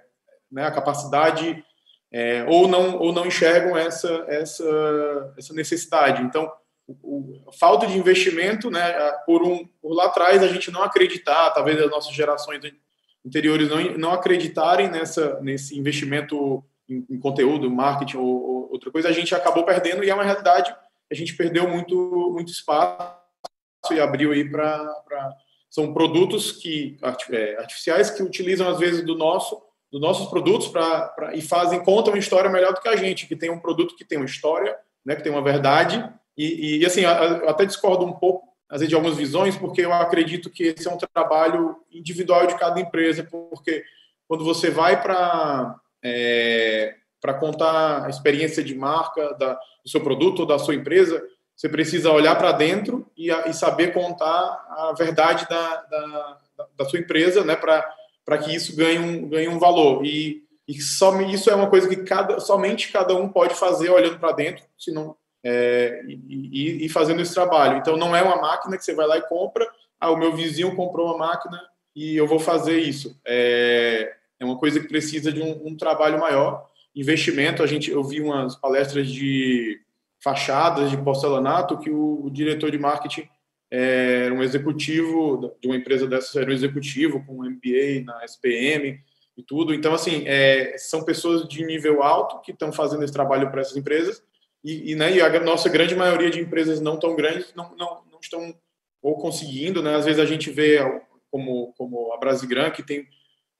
né, 0.52 0.66
a 0.66 0.72
capacidade 0.72 1.64
é, 2.11 2.44
ou 2.48 2.68
não 2.68 2.98
ou 2.98 3.14
não 3.14 3.26
enxergam 3.26 3.77
essa 3.77 4.26
essa 4.27 5.34
essa 5.38 5.53
necessidade. 5.53 6.23
Então, 6.23 6.52
o, 6.88 7.41
o, 7.48 7.52
falta 7.52 7.86
de 7.86 7.98
investimento, 7.98 8.72
né, 8.72 9.11
por 9.26 9.44
um 9.44 9.65
por 9.81 9.94
lá 9.94 10.06
atrás 10.06 10.41
a 10.41 10.48
gente 10.48 10.72
não 10.72 10.84
acreditar, 10.84 11.52
talvez 11.52 11.80
as 11.80 11.90
nossas 11.90 12.14
gerações 12.14 12.61
anteriores 13.26 13.69
não, 13.69 13.81
não 13.98 14.11
acreditarem 14.11 14.90
nessa 14.90 15.40
nesse 15.41 15.77
investimento 15.77 16.64
em, 16.90 17.06
em 17.10 17.19
conteúdo, 17.19 17.69
marketing 17.69 18.18
ou, 18.18 18.26
ou, 18.26 18.72
outra 18.72 18.91
coisa, 18.91 19.07
a 19.07 19.11
gente 19.11 19.36
acabou 19.36 19.64
perdendo 19.64 20.03
e 20.03 20.10
é 20.10 20.14
uma 20.14 20.23
realidade. 20.23 20.76
A 21.11 21.15
gente 21.15 21.36
perdeu 21.36 21.69
muito, 21.69 22.31
muito 22.34 22.52
espaço 22.52 23.19
e 23.91 23.99
abriu 23.99 24.31
aí 24.31 24.49
para. 24.49 24.91
São 25.69 25.94
produtos 25.94 26.52
que 26.52 26.98
é, 27.30 27.56
artificiais 27.57 28.10
que 28.10 28.23
utilizam, 28.23 28.68
às 28.68 28.80
vezes, 28.80 29.06
do 29.06 29.15
nosso 29.15 29.61
dos 29.91 29.99
nossos 29.99 30.28
produtos 30.30 30.68
pra, 30.68 31.07
pra, 31.07 31.36
e 31.36 31.41
fazem 31.41 31.84
contam 31.84 32.14
uma 32.14 32.20
história 32.20 32.49
melhor 32.49 32.74
do 32.74 32.82
que 32.82 32.90
a 32.90 32.95
gente, 32.95 33.28
que 33.28 33.36
tem 33.36 33.49
um 33.49 33.60
produto 33.60 33.95
que 33.95 34.06
tem 34.06 34.18
uma 34.18 34.26
história, 34.26 34.78
né, 35.06 35.16
que 35.16 35.24
tem 35.24 35.32
uma 35.32 35.41
verdade. 35.41 36.07
E, 36.38 36.78
e 36.78 36.86
assim, 36.86 37.02
eu 37.02 37.49
até 37.49 37.66
discordo 37.66 38.06
um 38.06 38.14
pouco, 38.14 38.48
às 38.70 38.80
vezes, 38.80 38.90
de 38.90 38.95
algumas 38.95 39.18
visões, 39.18 39.57
porque 39.57 39.82
eu 39.82 39.91
acredito 39.91 40.49
que 40.49 40.64
esse 40.64 40.88
é 40.88 40.91
um 40.91 40.98
trabalho 40.98 41.78
individual 41.91 42.45
de 42.45 42.56
cada 42.56 42.80
empresa, 42.80 43.24
porque 43.24 43.84
quando 44.28 44.45
você 44.45 44.70
vai 44.70 45.02
para 45.02 45.76
é, 46.03 46.95
para 47.20 47.34
contar 47.34 48.06
a 48.06 48.10
experiência 48.10 48.64
de 48.64 48.74
marca 48.74 49.34
da, 49.34 49.53
do 49.84 49.90
seu 49.90 50.02
produto 50.02 50.41
ou 50.41 50.45
da 50.45 50.57
sua 50.57 50.76
empresa, 50.76 51.22
você 51.56 51.68
precisa 51.68 52.11
olhar 52.11 52.36
para 52.38 52.53
dentro 52.53 53.06
e, 53.18 53.30
e, 53.30 53.53
saber 53.53 53.91
contar 53.91 54.26
a 54.70 54.94
verdade 54.98 55.45
da, 55.49 55.76
da, 55.76 56.38
da 56.78 56.86
sua 56.86 56.99
empresa, 56.99 57.44
né, 57.44 57.56
para 57.56 57.86
que 58.38 58.54
isso 58.54 58.76
ganhe 58.76 59.00
um, 59.00 59.28
ganhe 59.28 59.48
um 59.48 59.60
valor. 59.60 60.06
E, 60.06 60.44
e 60.68 60.82
só, 60.82 61.20
isso 61.22 61.50
é 61.50 61.56
uma 61.56 61.70
coisa 61.70 61.88
que 61.88 61.98
cada, 61.98 62.40
somente 62.40 62.92
cada 62.92 63.16
um 63.16 63.30
pode 63.30 63.56
fazer 63.56 63.90
olhando 63.90 64.20
para 64.20 64.34
dentro, 64.34 64.64
senão, 64.78 65.16
é, 65.44 66.04
e, 66.08 66.86
e, 66.86 66.90
fazendo 66.90 67.22
esse 67.22 67.34
trabalho. 67.34 67.78
Então, 67.78 67.98
não 67.98 68.16
é 68.16 68.22
uma 68.22 68.42
máquina 68.42 68.78
que 68.78 68.84
você 68.84 68.94
vai 68.94 69.08
lá 69.08 69.18
e 69.18 69.28
compra, 69.28 69.68
ah, 70.00 70.12
o 70.12 70.18
meu 70.18 70.36
vizinho 70.36 70.76
comprou 70.76 71.08
uma 71.08 71.18
máquina 71.18 71.60
e 71.96 72.16
eu 72.16 72.28
vou 72.28 72.40
fazer 72.40 72.80
isso. 72.80 73.20
É, 73.26 74.14
é 74.40 74.46
uma 74.46 74.58
coisa 74.58 74.80
que 74.80 74.88
precisa 74.88 75.32
de 75.32 75.42
um, 75.42 75.68
um 75.68 75.76
trabalho 75.76 76.20
maior. 76.20 76.68
Investimento, 76.96 77.62
a 77.62 77.68
gente, 77.68 77.92
eu 77.92 78.04
vi 78.04 78.22
umas 78.22 78.56
palestras 78.56 79.10
de 79.10 79.82
fachadas 80.22 80.90
de 80.90 80.98
porcelanato 80.98 81.78
que 81.78 81.90
o, 81.90 82.26
o 82.26 82.30
diretor 82.30 82.72
de 82.72 82.78
marketing 82.78 83.28
era 83.72 84.34
um 84.34 84.41
executivo 84.41 85.56
de 85.62 85.68
uma 85.68 85.78
empresa 85.78 86.08
dessa, 86.08 86.41
era 86.41 86.50
um 86.50 86.54
executivo 86.54 87.24
com 87.26 87.40
um 87.40 87.50
MBA 87.50 88.04
na 88.04 88.24
SPM 88.26 89.00
e 89.38 89.44
tudo. 89.44 89.74
Então, 89.74 89.94
assim, 89.94 90.24
é, 90.28 90.76
são 90.78 91.04
pessoas 91.04 91.48
de 91.48 91.64
nível 91.64 92.02
alto 92.02 92.41
que 92.41 92.52
estão 92.52 92.72
fazendo 92.72 93.04
esse 93.04 93.14
trabalho 93.14 93.50
para 93.52 93.62
essas 93.62 93.78
empresas 93.78 94.24
e, 94.64 94.91
e, 94.91 94.96
né, 94.96 95.16
e 95.16 95.22
a 95.22 95.40
nossa 95.40 95.70
grande 95.70 95.96
maioria 95.96 96.30
de 96.30 96.40
empresas 96.40 96.82
não 96.82 96.98
tão 96.98 97.16
grandes 97.16 97.54
não, 97.56 97.76
não, 97.78 98.02
não 98.12 98.20
estão 98.22 98.54
ou 99.02 99.18
conseguindo, 99.18 99.82
né? 99.82 99.96
Às 99.96 100.06
vezes 100.06 100.20
a 100.20 100.26
gente 100.26 100.50
vê 100.50 100.80
como, 101.32 101.74
como 101.78 102.14
a 102.14 102.18
Brasigran, 102.18 102.70
que 102.72 102.84
tem 102.84 103.08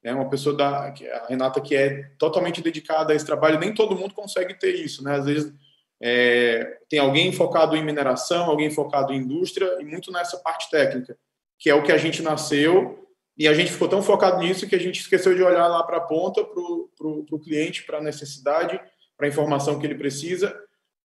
né, 0.04 0.12
uma 0.12 0.28
pessoa 0.28 0.54
da 0.54 0.88
a 0.88 1.26
Renata 1.28 1.60
que 1.60 1.74
é 1.74 2.10
totalmente 2.18 2.60
dedicada 2.60 3.12
a 3.12 3.16
esse 3.16 3.24
trabalho, 3.24 3.58
nem 3.58 3.72
todo 3.72 3.96
mundo 3.96 4.14
consegue 4.14 4.54
ter 4.54 4.74
isso, 4.74 5.02
né? 5.02 5.14
Às 5.14 5.24
vezes 5.24 5.52
é, 6.02 6.78
tem 6.88 6.98
alguém 6.98 7.32
focado 7.32 7.76
em 7.76 7.84
mineração, 7.84 8.44
alguém 8.44 8.70
focado 8.70 9.12
em 9.12 9.18
indústria 9.18 9.78
e 9.80 9.84
muito 9.84 10.10
nessa 10.10 10.38
parte 10.38 10.70
técnica, 10.70 11.16
que 11.58 11.68
é 11.68 11.74
o 11.74 11.82
que 11.82 11.92
a 11.92 11.98
gente 11.98 12.22
nasceu 12.22 13.06
e 13.36 13.46
a 13.46 13.54
gente 13.54 13.72
ficou 13.72 13.88
tão 13.88 14.02
focado 14.02 14.38
nisso 14.38 14.68
que 14.68 14.74
a 14.74 14.80
gente 14.80 15.00
esqueceu 15.00 15.34
de 15.34 15.42
olhar 15.42 15.66
lá 15.66 15.82
para 15.82 15.98
a 15.98 16.02
ponta, 16.02 16.44
para 16.44 17.06
o 17.06 17.40
cliente, 17.42 17.84
para 17.84 17.98
a 17.98 18.02
necessidade, 18.02 18.80
para 19.16 19.26
a 19.26 19.28
informação 19.28 19.78
que 19.78 19.86
ele 19.86 19.94
precisa. 19.94 20.54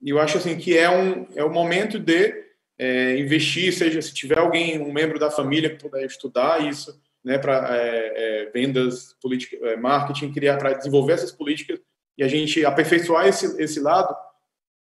E 0.00 0.10
eu 0.10 0.18
acho 0.18 0.38
assim 0.38 0.56
que 0.56 0.76
é 0.76 0.90
um 0.90 1.26
é 1.34 1.44
o 1.44 1.52
momento 1.52 1.98
de 1.98 2.42
é, 2.78 3.18
investir, 3.18 3.72
seja 3.72 4.00
se 4.02 4.12
tiver 4.12 4.38
alguém, 4.38 4.80
um 4.80 4.92
membro 4.92 5.18
da 5.18 5.30
família 5.30 5.70
que 5.70 5.82
puder 5.82 6.04
estudar 6.04 6.66
isso, 6.66 7.00
né, 7.24 7.38
para 7.38 7.76
é, 7.76 8.12
é, 8.16 8.50
vendas, 8.50 9.14
política, 9.20 9.56
é, 9.68 9.76
marketing, 9.76 10.32
criar 10.32 10.56
para 10.56 10.72
desenvolver 10.72 11.12
essas 11.12 11.30
políticas 11.30 11.80
e 12.18 12.24
a 12.24 12.28
gente 12.28 12.64
aperfeiçoar 12.64 13.26
esse, 13.26 13.62
esse 13.62 13.78
lado, 13.80 14.14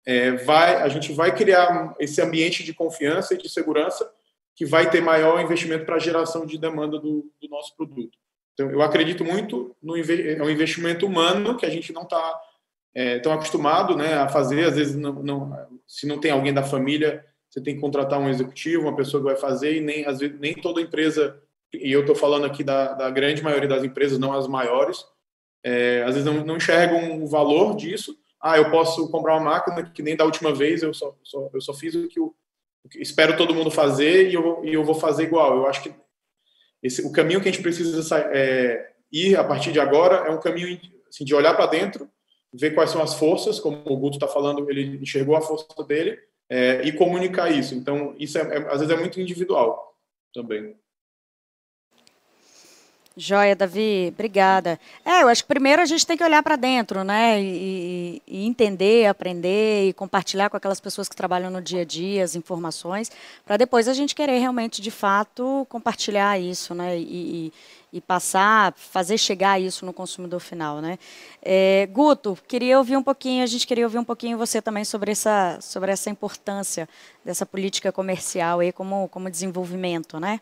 é, 0.08 0.30
vai, 0.30 0.76
a 0.76 0.88
gente 0.88 1.12
vai 1.12 1.36
criar 1.36 1.94
esse 2.00 2.18
ambiente 2.22 2.64
de 2.64 2.72
confiança 2.72 3.34
e 3.34 3.36
de 3.36 3.46
segurança 3.46 4.10
que 4.56 4.64
vai 4.64 4.88
ter 4.88 5.02
maior 5.02 5.38
investimento 5.38 5.84
para 5.84 5.96
a 5.96 6.00
geração 6.00 6.46
de 6.46 6.56
demanda 6.56 6.98
do, 6.98 7.30
do, 7.38 7.48
nosso 7.50 7.76
produto. 7.76 8.16
Então, 8.54 8.70
eu 8.70 8.80
acredito 8.80 9.22
muito 9.22 9.76
no 9.82 9.98
é 9.98 10.42
um 10.42 10.48
investimento 10.48 11.04
humano 11.04 11.58
que 11.58 11.66
a 11.66 11.68
gente 11.68 11.92
não 11.92 12.02
está 12.02 12.40
estão 12.94 13.32
acostumados 13.32 13.96
né, 13.96 14.14
a 14.14 14.28
fazer, 14.28 14.64
às 14.64 14.74
vezes, 14.74 14.96
não, 14.96 15.12
não, 15.22 15.68
se 15.86 16.06
não 16.06 16.18
tem 16.18 16.32
alguém 16.32 16.54
da 16.54 16.64
família, 16.64 17.24
você 17.48 17.60
tem 17.60 17.74
que 17.74 17.80
contratar 17.80 18.18
um 18.18 18.30
executivo, 18.30 18.84
uma 18.84 18.96
pessoa 18.96 19.22
que 19.22 19.28
vai 19.28 19.36
fazer, 19.36 19.76
e 19.76 19.80
nem, 19.80 20.04
às 20.04 20.18
vezes, 20.18 20.40
nem 20.40 20.54
toda 20.54 20.80
empresa, 20.80 21.40
e 21.72 21.92
eu 21.92 22.00
estou 22.00 22.16
falando 22.16 22.46
aqui 22.46 22.64
da, 22.64 22.94
da, 22.94 23.10
grande 23.10 23.42
maioria 23.42 23.68
das 23.68 23.84
empresas, 23.84 24.18
não 24.18 24.32
as 24.32 24.48
maiores, 24.48 25.04
é, 25.62 26.02
às 26.02 26.14
vezes 26.16 26.24
não, 26.24 26.44
não 26.44 26.56
enxergam 26.56 27.22
o 27.22 27.26
valor 27.28 27.76
disso. 27.76 28.18
Ah, 28.40 28.56
eu 28.56 28.70
posso 28.70 29.10
comprar 29.10 29.34
uma 29.34 29.50
máquina 29.50 29.90
que 29.90 30.02
nem 30.02 30.16
da 30.16 30.24
última 30.24 30.54
vez, 30.54 30.82
eu 30.82 30.94
só, 30.94 31.16
só 31.22 31.50
eu 31.52 31.60
só 31.60 31.74
fiz 31.74 31.94
o 31.94 32.08
que, 32.08 32.20
eu, 32.20 32.34
o 32.84 32.88
que 32.88 33.00
espero 33.00 33.36
todo 33.36 33.54
mundo 33.54 33.70
fazer 33.70 34.30
e 34.30 34.34
eu, 34.34 34.64
e 34.64 34.74
eu 34.74 34.84
vou 34.84 34.94
fazer 34.94 35.24
igual. 35.24 35.56
Eu 35.56 35.66
acho 35.66 35.82
que 35.82 35.94
esse, 36.82 37.04
o 37.04 37.12
caminho 37.12 37.40
que 37.40 37.48
a 37.48 37.52
gente 37.52 37.62
precisa 37.62 38.18
é, 38.32 38.92
ir 39.10 39.36
a 39.36 39.44
partir 39.44 39.72
de 39.72 39.80
agora 39.80 40.28
é 40.28 40.30
um 40.30 40.40
caminho 40.40 40.80
assim, 41.08 41.24
de 41.24 41.34
olhar 41.34 41.54
para 41.54 41.66
dentro, 41.66 42.08
ver 42.52 42.74
quais 42.74 42.90
são 42.90 43.02
as 43.02 43.14
forças, 43.14 43.58
como 43.58 43.82
o 43.84 43.96
Guto 43.96 44.16
está 44.16 44.28
falando, 44.28 44.70
ele 44.70 44.98
enxergou 45.02 45.36
a 45.36 45.40
força 45.40 45.66
dele, 45.86 46.18
é, 46.48 46.82
e 46.82 46.92
comunicar 46.92 47.50
isso. 47.50 47.74
Então, 47.74 48.14
isso 48.18 48.38
é, 48.38 48.42
é, 48.42 48.72
às 48.72 48.80
vezes 48.80 48.90
é 48.90 48.96
muito 48.96 49.20
individual 49.20 49.94
também. 50.32 50.74
Joia, 53.20 53.56
Davi, 53.56 54.12
obrigada. 54.14 54.78
É, 55.04 55.24
eu 55.24 55.28
acho 55.28 55.42
que 55.42 55.48
primeiro 55.48 55.82
a 55.82 55.86
gente 55.86 56.06
tem 56.06 56.16
que 56.16 56.22
olhar 56.22 56.40
para 56.40 56.54
dentro, 56.54 57.02
né? 57.02 57.42
E, 57.42 58.22
e, 58.24 58.46
entender, 58.46 59.06
aprender 59.06 59.88
e 59.88 59.92
compartilhar 59.92 60.48
com 60.48 60.56
aquelas 60.56 60.78
pessoas 60.78 61.08
que 61.08 61.16
trabalham 61.16 61.50
no 61.50 61.60
dia 61.60 61.80
a 61.80 61.84
dia 61.84 62.22
as 62.22 62.36
informações, 62.36 63.10
para 63.44 63.56
depois 63.56 63.88
a 63.88 63.92
gente 63.92 64.14
querer 64.14 64.38
realmente, 64.38 64.80
de 64.80 64.92
fato, 64.92 65.66
compartilhar 65.68 66.38
isso, 66.38 66.76
né? 66.76 66.96
E, 66.96 67.52
e 67.92 68.00
passar, 68.00 68.72
fazer 68.76 69.18
chegar 69.18 69.60
isso 69.60 69.84
no 69.84 69.92
consumidor 69.92 70.38
final, 70.38 70.80
né? 70.80 70.96
É, 71.42 71.88
Guto, 71.90 72.38
queria 72.46 72.78
ouvir 72.78 72.96
um 72.96 73.02
pouquinho, 73.02 73.42
a 73.42 73.46
gente 73.46 73.66
queria 73.66 73.84
ouvir 73.84 73.98
um 73.98 74.04
pouquinho 74.04 74.38
você 74.38 74.62
também 74.62 74.84
sobre 74.84 75.10
essa, 75.10 75.58
sobre 75.60 75.90
essa 75.90 76.08
importância 76.08 76.88
dessa 77.24 77.44
política 77.44 77.90
comercial 77.90 78.60
aí 78.60 78.70
como, 78.70 79.08
como 79.08 79.28
desenvolvimento, 79.28 80.20
né? 80.20 80.40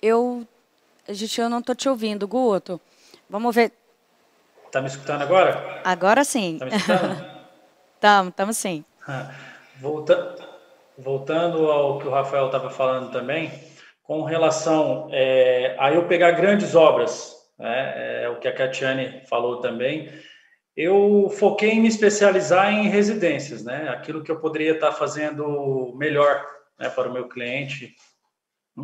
Eu, 0.00 0.46
gente, 1.08 1.40
eu 1.40 1.48
não 1.48 1.58
estou 1.58 1.74
te 1.74 1.88
ouvindo, 1.88 2.28
Guto. 2.28 2.80
Vamos 3.28 3.54
ver. 3.54 3.72
Tá 4.70 4.80
me 4.80 4.88
escutando 4.88 5.22
agora? 5.22 5.80
Agora 5.84 6.24
sim. 6.24 6.58
Tá 6.58 6.66
me 6.66 6.76
escutando? 6.76 7.38
Estamos, 7.98 8.30
estamos 8.30 8.56
sim. 8.56 8.84
Volta, 9.80 10.36
voltando 10.96 11.68
ao 11.68 11.98
que 11.98 12.06
o 12.06 12.12
Rafael 12.12 12.46
estava 12.46 12.70
falando 12.70 13.10
também, 13.10 13.50
com 14.04 14.22
relação 14.22 15.08
é, 15.10 15.74
a 15.80 15.92
eu 15.92 16.06
pegar 16.06 16.30
grandes 16.30 16.76
obras, 16.76 17.34
né, 17.58 18.22
é, 18.22 18.28
o 18.28 18.38
que 18.38 18.46
a 18.46 18.54
Catiane 18.54 19.22
falou 19.28 19.60
também, 19.60 20.12
eu 20.76 21.28
foquei 21.38 21.70
em 21.70 21.80
me 21.80 21.88
especializar 21.88 22.72
em 22.72 22.88
residências, 22.88 23.64
né, 23.64 23.88
aquilo 23.88 24.22
que 24.22 24.30
eu 24.30 24.38
poderia 24.38 24.74
estar 24.74 24.92
fazendo 24.92 25.92
melhor 25.96 26.46
né, 26.78 26.88
para 26.88 27.08
o 27.08 27.12
meu 27.12 27.28
cliente, 27.28 27.96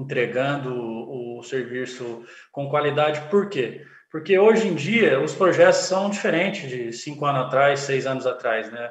entregando 0.00 0.74
o 0.74 1.42
serviço 1.42 2.24
com 2.50 2.68
qualidade. 2.68 3.20
Por 3.30 3.48
quê? 3.48 3.84
Porque 4.10 4.38
hoje 4.38 4.68
em 4.68 4.74
dia 4.74 5.20
os 5.20 5.34
projetos 5.34 5.80
são 5.80 6.08
diferentes 6.08 6.68
de 6.68 6.92
cinco 6.92 7.26
anos 7.26 7.46
atrás, 7.46 7.80
seis 7.80 8.06
anos 8.06 8.26
atrás, 8.26 8.70
né? 8.70 8.90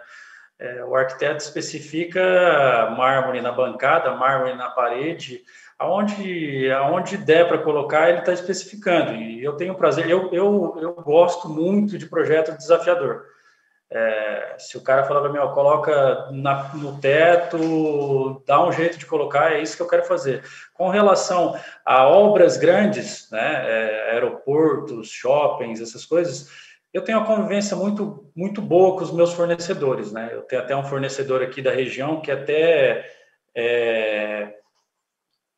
É, 0.59 0.83
o 0.85 0.95
arquiteto 0.95 1.43
especifica 1.43 2.93
mármore 2.97 3.41
na 3.41 3.51
bancada, 3.51 4.15
mármore 4.15 4.55
na 4.55 4.69
parede, 4.69 5.41
aonde, 5.79 6.69
aonde 6.71 7.17
der 7.17 7.47
para 7.47 7.57
colocar, 7.57 8.09
ele 8.09 8.19
está 8.19 8.31
especificando. 8.31 9.13
E 9.13 9.43
eu 9.43 9.53
tenho 9.53 9.75
prazer, 9.75 10.09
eu, 10.09 10.29
eu, 10.31 10.77
eu 10.79 10.93
gosto 10.93 11.49
muito 11.49 11.97
de 11.97 12.05
projeto 12.05 12.55
desafiador. 12.55 13.25
É, 13.95 14.55
se 14.57 14.75
o 14.75 14.81
cara 14.81 15.03
falar 15.03 15.21
para 15.21 15.31
mim, 15.31 15.37
ó, 15.37 15.53
coloca 15.53 16.31
na, 16.31 16.73
no 16.73 16.99
teto, 16.99 18.41
dá 18.43 18.65
um 18.65 18.71
jeito 18.71 18.97
de 18.97 19.05
colocar, 19.05 19.53
é 19.53 19.61
isso 19.61 19.77
que 19.77 19.83
eu 19.83 19.87
quero 19.87 20.03
fazer. 20.03 20.43
Com 20.73 20.89
relação 20.89 21.55
a 21.85 22.07
obras 22.07 22.57
grandes, 22.57 23.29
né, 23.29 23.63
é, 23.65 24.11
aeroportos, 24.13 25.09
shoppings, 25.09 25.79
essas 25.79 26.05
coisas, 26.05 26.49
eu 26.91 27.03
tenho 27.03 27.19
uma 27.19 27.27
convivência 27.27 27.77
muito, 27.77 28.31
muito 28.35 28.63
boa 28.63 28.97
com 28.97 29.03
os 29.03 29.11
meus 29.11 29.31
fornecedores, 29.33 30.11
né? 30.11 30.29
Eu 30.31 30.41
tenho 30.41 30.61
até 30.61 30.75
um 30.75 30.83
fornecedor 30.83 31.41
aqui 31.43 31.61
da 31.61 31.71
região 31.71 32.21
que 32.21 32.31
até 32.31 33.05
é, 33.55 34.55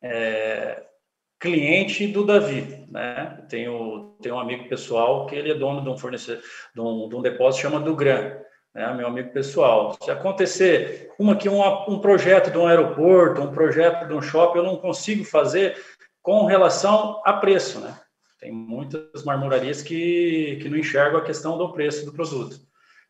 é 0.02 0.82
cliente 1.38 2.06
do 2.06 2.24
Davi, 2.24 2.75
né? 2.90 3.44
Tenho, 3.48 4.16
tenho 4.20 4.36
um 4.36 4.40
amigo 4.40 4.68
pessoal 4.68 5.26
que 5.26 5.34
ele 5.34 5.50
é 5.50 5.54
dono 5.54 5.82
de 5.82 5.88
um 5.88 5.96
fornecedor, 5.96 6.42
de 6.74 6.80
um, 6.80 7.08
de 7.08 7.16
um 7.16 7.22
depósito 7.22 7.62
chama 7.62 7.80
Gran, 7.94 8.38
né? 8.74 8.92
Meu 8.94 9.06
amigo 9.06 9.32
pessoal. 9.32 9.96
Se 10.02 10.10
acontecer 10.10 11.10
uma 11.18 11.34
que 11.34 11.48
um, 11.48 11.62
um 11.88 11.98
projeto 11.98 12.50
de 12.50 12.58
um 12.58 12.66
aeroporto, 12.66 13.40
um 13.40 13.52
projeto 13.52 14.06
de 14.06 14.12
um 14.14 14.20
shopping, 14.20 14.58
eu 14.58 14.64
não 14.64 14.76
consigo 14.76 15.24
fazer 15.24 15.76
com 16.22 16.44
relação 16.44 17.22
a 17.24 17.32
preço, 17.32 17.80
né? 17.80 17.98
Tem 18.38 18.52
muitas 18.52 19.24
marmorarias 19.24 19.80
que, 19.80 20.58
que 20.60 20.68
não 20.68 20.76
enxergam 20.76 21.18
a 21.18 21.24
questão 21.24 21.56
do 21.56 21.72
preço 21.72 22.04
do 22.04 22.12
produto. 22.12 22.65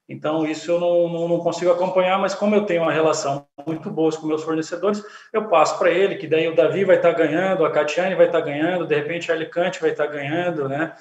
Então, 0.09 0.47
isso 0.47 0.71
eu 0.71 0.79
não, 0.79 1.09
não, 1.09 1.29
não, 1.29 1.41
consigo 1.41 1.71
acompanhar, 1.73 2.19
mas 2.19 2.35
como 2.35 2.55
eu 2.55 2.65
tenho 2.65 2.83
uma 2.83 2.93
relação 2.93 3.47
muito 3.67 3.91
boa 3.91 4.15
com 4.17 4.27
meus 4.27 4.45
fornecedores, 4.45 5.03
eu 5.33 5.49
passo 5.49 5.77
para 5.79 5.91
ele, 5.91 6.15
que 6.15 6.29
daí 6.29 6.47
o 6.47 6.55
Davi 6.55 6.85
vai 6.85 6.97
estar 6.97 7.13
tá 7.13 7.19
ganhando, 7.19 7.65
a 7.65 7.71
Catiane 7.73 8.15
vai 8.15 8.27
estar 8.27 8.39
tá 8.39 8.45
ganhando, 8.45 8.87
de 8.87 8.95
repente 8.95 9.31
a 9.31 9.35
Alicante 9.35 9.81
vai 9.81 9.91
estar 9.91 10.07
tá 10.07 10.13
ganhando, 10.13 10.69
né? 10.69 10.95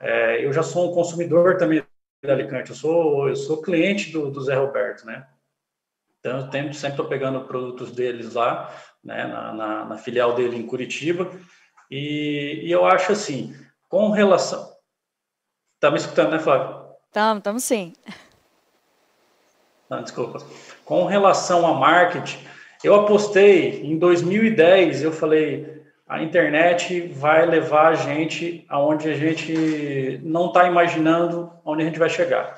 É, 0.00 0.44
eu 0.44 0.52
já 0.52 0.64
sou 0.64 0.90
um 0.90 0.94
consumidor 0.94 1.56
também 1.56 1.84
da 2.24 2.32
Alicante, 2.32 2.70
eu 2.70 2.76
sou, 2.76 3.28
eu 3.28 3.36
sou 3.36 3.62
cliente 3.62 4.10
do, 4.10 4.28
do 4.28 4.40
Zé 4.40 4.56
Roberto, 4.56 5.06
né? 5.06 5.24
Então, 6.18 6.38
eu 6.38 6.72
sempre 6.72 6.90
estou 6.90 7.06
pegando 7.06 7.44
produtos 7.44 7.92
deles 7.92 8.34
lá, 8.34 8.74
né, 9.04 9.24
na, 9.24 9.52
na, 9.52 9.84
na 9.84 9.96
filial 9.96 10.34
dele 10.34 10.56
em 10.56 10.66
Curitiba, 10.66 11.30
e, 11.88 12.62
e, 12.64 12.72
eu 12.72 12.84
acho 12.84 13.12
assim, 13.12 13.54
com 13.88 14.10
relação... 14.10 14.76
Tá 15.78 15.92
me 15.92 15.96
escutando, 15.96 16.32
né, 16.32 16.40
Flávio? 16.40 16.88
Estamos, 17.06 17.38
estamos 17.38 17.64
sim. 17.64 17.92
Não, 19.88 20.02
desculpa. 20.02 20.38
Com 20.84 21.06
relação 21.06 21.66
a 21.66 21.74
marketing, 21.74 22.38
eu 22.84 22.94
apostei 22.94 23.82
em 23.82 23.98
2010, 23.98 25.02
eu 25.02 25.12
falei, 25.12 25.82
a 26.06 26.22
internet 26.22 27.00
vai 27.08 27.44
levar 27.46 27.88
a 27.88 27.94
gente 27.94 28.64
aonde 28.68 29.08
a 29.08 29.14
gente 29.14 30.20
não 30.22 30.46
está 30.46 30.66
imaginando 30.66 31.52
onde 31.64 31.82
a 31.82 31.86
gente 31.86 31.98
vai 31.98 32.08
chegar. 32.08 32.56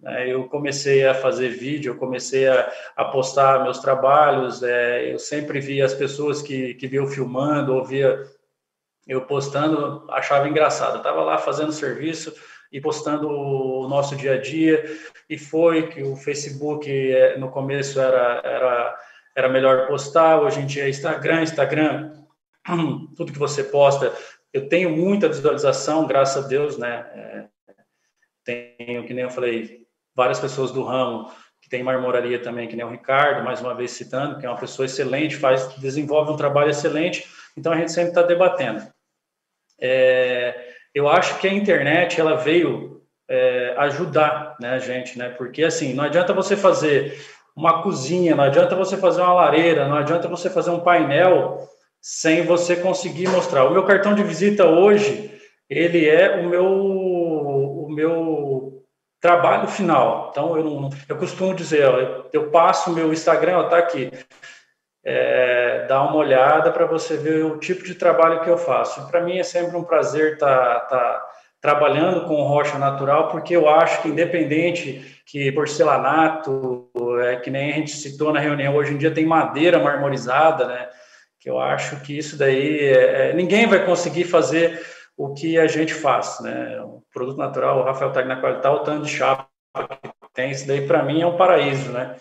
Né, 0.00 0.28
eu 0.28 0.48
comecei 0.48 1.06
a 1.06 1.14
fazer 1.14 1.50
vídeo, 1.50 1.92
eu 1.92 1.98
comecei 1.98 2.48
a, 2.48 2.72
a 2.96 3.04
postar 3.04 3.62
meus 3.62 3.78
trabalhos, 3.78 4.62
é, 4.62 5.12
eu 5.12 5.18
sempre 5.18 5.60
via 5.60 5.84
as 5.84 5.94
pessoas 5.94 6.42
que, 6.42 6.74
que 6.74 6.88
viam 6.88 7.06
filmando, 7.06 7.74
ouvia 7.74 8.22
eu 9.06 9.22
postando, 9.22 10.04
achava 10.10 10.48
engraçado. 10.48 10.94
Eu 10.94 10.98
estava 10.98 11.22
lá 11.22 11.38
fazendo 11.38 11.72
serviço, 11.72 12.32
e 12.72 12.80
postando 12.80 13.28
o 13.28 13.86
nosso 13.88 14.16
dia 14.16 14.34
a 14.34 14.40
dia. 14.40 14.82
E 15.28 15.36
foi 15.36 15.88
que 15.88 16.02
o 16.02 16.16
Facebook, 16.16 16.90
é, 16.90 17.36
no 17.36 17.50
começo, 17.50 18.00
era, 18.00 18.40
era, 18.42 18.98
era 19.36 19.48
melhor 19.48 19.86
postar, 19.86 20.40
hoje 20.40 20.60
em 20.60 20.66
dia 20.66 20.84
é 20.84 20.88
Instagram. 20.88 21.42
Instagram, 21.42 22.12
tudo 23.16 23.32
que 23.32 23.38
você 23.38 23.62
posta. 23.62 24.12
Eu 24.52 24.68
tenho 24.68 24.90
muita 24.90 25.28
visualização, 25.28 26.06
graças 26.06 26.44
a 26.44 26.48
Deus, 26.48 26.78
né? 26.78 27.06
É, 27.14 27.44
tenho, 28.44 29.04
que 29.04 29.14
nem 29.14 29.24
eu 29.24 29.30
falei, 29.30 29.86
várias 30.14 30.40
pessoas 30.40 30.70
do 30.72 30.82
ramo 30.82 31.30
que 31.60 31.68
tem 31.68 31.82
marmoraria 31.82 32.42
também, 32.42 32.66
que 32.66 32.74
nem 32.74 32.84
o 32.84 32.90
Ricardo, 32.90 33.44
mais 33.44 33.60
uma 33.60 33.72
vez 33.72 33.92
citando, 33.92 34.38
que 34.38 34.44
é 34.44 34.48
uma 34.48 34.58
pessoa 34.58 34.84
excelente, 34.84 35.36
faz, 35.36 35.72
desenvolve 35.76 36.32
um 36.32 36.36
trabalho 36.36 36.70
excelente, 36.70 37.24
então 37.56 37.72
a 37.72 37.76
gente 37.76 37.92
sempre 37.92 38.10
está 38.10 38.22
debatendo. 38.22 38.84
É, 39.80 40.71
eu 40.94 41.08
acho 41.08 41.38
que 41.38 41.48
a 41.48 41.52
internet 41.52 42.20
ela 42.20 42.36
veio 42.36 43.02
é, 43.28 43.74
ajudar 43.78 44.56
né, 44.60 44.70
a 44.70 44.78
gente, 44.78 45.18
né? 45.18 45.30
Porque 45.30 45.64
assim, 45.64 45.94
não 45.94 46.04
adianta 46.04 46.32
você 46.32 46.56
fazer 46.56 47.18
uma 47.56 47.82
cozinha, 47.82 48.34
não 48.34 48.44
adianta 48.44 48.74
você 48.74 48.96
fazer 48.96 49.22
uma 49.22 49.34
lareira, 49.34 49.88
não 49.88 49.96
adianta 49.96 50.28
você 50.28 50.50
fazer 50.50 50.70
um 50.70 50.80
painel 50.80 51.68
sem 52.00 52.42
você 52.44 52.76
conseguir 52.76 53.28
mostrar. 53.28 53.64
O 53.64 53.70
meu 53.70 53.84
cartão 53.84 54.14
de 54.14 54.22
visita 54.22 54.66
hoje, 54.66 55.30
ele 55.68 56.08
é 56.08 56.36
o 56.36 56.48
meu 56.48 56.66
o 56.66 57.88
meu 57.90 58.84
trabalho 59.20 59.68
final. 59.68 60.28
Então 60.30 60.56
eu 60.56 60.64
não, 60.64 60.90
eu 61.08 61.16
costumo 61.16 61.54
dizer, 61.54 61.88
ó, 61.88 62.24
eu 62.32 62.50
passo 62.50 62.90
o 62.90 62.94
meu 62.94 63.12
Instagram, 63.12 63.58
ó, 63.58 63.62
tá 63.64 63.78
aqui 63.78 64.10
é, 65.04 65.84
dar 65.88 66.02
uma 66.02 66.16
olhada 66.16 66.70
para 66.70 66.86
você 66.86 67.16
ver 67.16 67.44
o 67.44 67.58
tipo 67.58 67.84
de 67.84 67.94
trabalho 67.94 68.40
que 68.40 68.50
eu 68.50 68.56
faço. 68.56 69.06
Para 69.08 69.20
mim 69.20 69.38
é 69.38 69.42
sempre 69.42 69.76
um 69.76 69.84
prazer 69.84 70.34
estar 70.34 70.80
tá, 70.80 70.86
tá 70.86 71.28
trabalhando 71.60 72.26
com 72.26 72.42
rocha 72.42 72.78
natural, 72.78 73.28
porque 73.28 73.54
eu 73.54 73.68
acho 73.68 74.02
que 74.02 74.08
independente 74.08 75.22
que 75.26 75.50
porcelanato, 75.52 76.90
é, 77.22 77.36
que 77.36 77.50
nem 77.50 77.72
a 77.72 77.76
gente 77.76 77.92
citou 77.92 78.32
na 78.32 78.40
reunião, 78.40 78.74
hoje 78.74 78.94
em 78.94 78.98
dia 78.98 79.12
tem 79.12 79.24
madeira 79.24 79.78
marmorizada, 79.78 80.66
né? 80.66 80.88
Que 81.40 81.50
eu 81.50 81.60
acho 81.60 82.00
que 82.00 82.16
isso 82.16 82.36
daí 82.36 82.80
é, 82.80 83.30
é 83.30 83.32
ninguém 83.32 83.66
vai 83.66 83.84
conseguir 83.84 84.24
fazer 84.24 84.80
o 85.16 85.34
que 85.34 85.58
a 85.58 85.66
gente 85.66 85.94
faz, 85.94 86.40
né? 86.40 86.80
O 86.82 87.02
produto 87.12 87.38
natural, 87.38 87.78
o 87.78 87.84
Rafael 87.84 88.10
está 88.10 88.24
na 88.24 88.40
qualidade, 88.40 88.76
o 88.76 88.80
tanto 88.80 89.04
de 89.04 89.10
chapa 89.10 89.48
que 89.74 90.32
tem, 90.34 90.50
isso 90.50 90.66
daí 90.66 90.86
para 90.86 91.02
mim 91.02 91.22
é 91.22 91.26
um 91.26 91.36
paraíso, 91.36 91.92
né? 91.92 92.16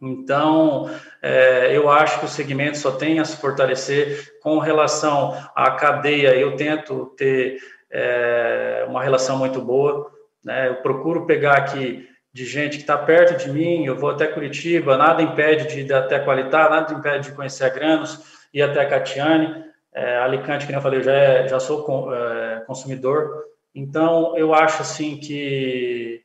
Então, 0.00 0.90
é, 1.22 1.74
eu 1.74 1.88
acho 1.88 2.20
que 2.20 2.26
o 2.26 2.28
segmento 2.28 2.76
só 2.76 2.92
tem 2.92 3.18
a 3.18 3.24
se 3.24 3.36
fortalecer 3.36 4.38
com 4.42 4.58
relação 4.58 5.34
à 5.54 5.70
cadeia. 5.70 6.36
Eu 6.36 6.54
tento 6.56 7.14
ter 7.16 7.58
é, 7.90 8.84
uma 8.88 9.02
relação 9.02 9.38
muito 9.38 9.60
boa, 9.60 10.10
né? 10.44 10.68
Eu 10.68 10.76
procuro 10.76 11.26
pegar 11.26 11.56
aqui 11.56 12.08
de 12.32 12.44
gente 12.44 12.76
que 12.76 12.82
está 12.82 12.98
perto 12.98 13.42
de 13.42 13.50
mim, 13.50 13.86
eu 13.86 13.96
vou 13.96 14.10
até 14.10 14.26
Curitiba, 14.26 14.98
nada 14.98 15.22
impede 15.22 15.68
de 15.68 15.80
ir 15.80 15.92
até 15.94 16.18
Qualitar, 16.18 16.68
nada 16.68 16.92
impede 16.92 17.30
de 17.30 17.34
conhecer 17.34 17.64
a 17.64 17.70
Granos, 17.70 18.46
ir 18.52 18.60
até 18.60 18.80
a 18.82 18.86
Catiane, 18.86 19.64
é, 19.94 20.18
Alicante, 20.18 20.66
que 20.66 20.74
eu 20.74 20.82
falei, 20.82 21.02
já, 21.02 21.12
é, 21.12 21.48
já 21.48 21.58
sou 21.58 22.12
é, 22.14 22.60
consumidor, 22.66 23.44
então 23.74 24.36
eu 24.36 24.52
acho 24.52 24.82
assim 24.82 25.16
que, 25.16 26.20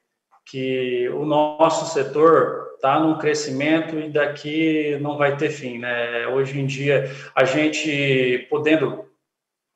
que 0.46 1.08
o 1.16 1.24
nosso 1.24 1.94
setor 1.94 2.71
está 2.82 3.00
num 3.00 3.20
crescimento 3.20 3.98
e 4.00 4.10
daqui 4.10 4.98
não 5.00 5.16
vai 5.16 5.38
ter 5.38 5.52
fim, 5.52 5.78
né? 5.78 6.26
Hoje 6.28 6.60
em 6.60 6.66
dia, 6.66 7.06
a 7.36 7.46
gente 7.46 8.48
podendo 8.50 9.06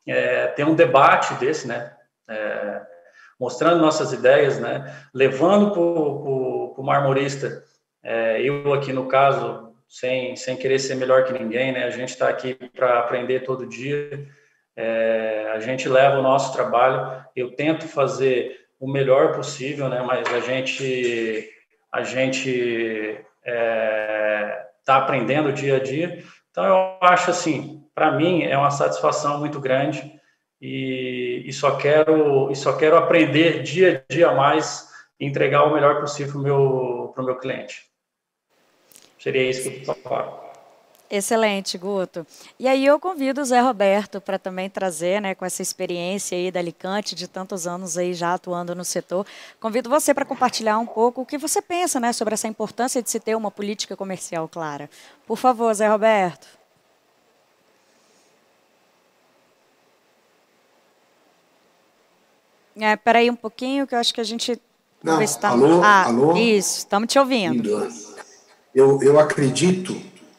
é, 0.07 0.47
ter 0.47 0.65
um 0.65 0.73
debate 0.73 1.35
desse, 1.35 1.67
né? 1.67 1.95
É, 2.27 2.81
mostrando 3.39 3.79
nossas 3.79 4.11
ideias, 4.11 4.59
né? 4.59 4.91
Levando 5.13 5.71
para 5.71 5.81
o 5.81 6.83
marmorista, 6.83 7.63
é, 8.03 8.41
eu 8.41 8.73
aqui 8.73 8.91
no 8.91 9.07
caso, 9.07 9.71
sem, 9.87 10.35
sem 10.35 10.57
querer 10.57 10.79
ser 10.79 10.95
melhor 10.95 11.25
que 11.25 11.33
ninguém, 11.33 11.71
né? 11.71 11.83
A 11.83 11.91
gente 11.91 12.09
está 12.09 12.27
aqui 12.27 12.55
para 12.55 12.97
aprender 12.97 13.41
todo 13.41 13.69
dia. 13.69 14.27
É, 14.75 15.51
a 15.53 15.59
gente 15.59 15.87
leva 15.87 16.17
o 16.17 16.23
nosso 16.23 16.51
trabalho. 16.53 17.23
Eu 17.35 17.51
tento 17.51 17.87
fazer 17.87 18.65
o 18.79 18.91
melhor 18.91 19.35
possível, 19.35 19.89
né? 19.89 20.01
Mas 20.01 20.27
a 20.33 20.39
gente 20.39 21.54
a 21.95 22.03
gente 22.03 22.49
está 23.41 23.45
é, 23.45 24.97
aprendendo 24.97 25.53
dia 25.53 25.77
a 25.77 25.79
dia. 25.79 26.21
Então 26.51 26.65
eu 26.65 26.97
acho 27.01 27.31
assim, 27.31 27.87
para 27.95 28.11
mim 28.11 28.43
é 28.43 28.57
uma 28.57 28.69
satisfação 28.69 29.39
muito 29.39 29.61
grande 29.61 30.11
e, 30.61 31.43
e, 31.45 31.53
só 31.53 31.77
quero 31.77 32.51
e 32.51 32.55
só 32.55 32.75
quero 32.75 32.97
aprender 32.97 33.63
dia 33.63 34.05
a 34.09 34.13
dia 34.13 34.31
mais 34.33 34.89
e 35.17 35.25
entregar 35.25 35.63
o 35.63 35.73
melhor 35.73 36.01
possível 36.01 36.33
para 36.33 36.41
o 36.41 36.43
meu, 36.43 37.13
meu 37.17 37.35
cliente. 37.37 37.85
Seria 39.17 39.49
isso 39.49 39.71
que 39.71 39.89
eu 39.89 39.95
falo. 39.95 40.44
Excelente, 41.09 41.77
Guto. 41.77 42.25
E 42.59 42.67
aí 42.67 42.83
eu 42.83 42.99
convido 42.99 43.41
o 43.41 43.45
Zé 43.45 43.61
Roberto 43.61 44.19
para 44.19 44.39
também 44.39 44.69
trazer, 44.69 45.21
né, 45.21 45.35
com 45.35 45.45
essa 45.45 45.61
experiência 45.61 46.35
aí 46.35 46.51
da 46.51 46.59
Alicante, 46.59 47.13
de 47.13 47.27
tantos 47.27 47.67
anos 47.67 47.97
aí 47.97 48.13
já 48.13 48.33
atuando 48.33 48.73
no 48.73 48.83
setor, 48.83 49.25
convido 49.59 49.89
você 49.89 50.13
para 50.13 50.25
compartilhar 50.25 50.79
um 50.79 50.85
pouco 50.85 51.21
o 51.21 51.25
que 51.25 51.37
você 51.37 51.61
pensa, 51.61 51.99
né, 51.99 52.11
sobre 52.11 52.33
essa 52.33 52.47
importância 52.47 53.03
de 53.03 53.09
se 53.09 53.19
ter 53.19 53.35
uma 53.35 53.51
política 53.51 53.95
comercial 53.95 54.47
clara. 54.47 54.89
Por 55.27 55.37
favor, 55.37 55.71
Zé 55.73 55.87
Roberto. 55.87 56.47
É, 62.77 62.95
peraí 62.95 63.29
um 63.29 63.35
pouquinho, 63.35 63.85
que 63.85 63.93
eu 63.95 63.99
acho 63.99 64.13
que 64.13 64.19
a 64.19 64.23
gente... 64.23 64.59
Não, 65.03 65.23
tá... 65.39 65.49
alô, 65.49 65.81
ah, 65.83 66.05
alô? 66.05 66.35
Isso, 66.35 66.79
estamos 66.79 67.07
te 67.07 67.19
ouvindo. 67.19 67.87
Eu, 68.73 69.01
eu 69.03 69.19
acredito 69.19 69.95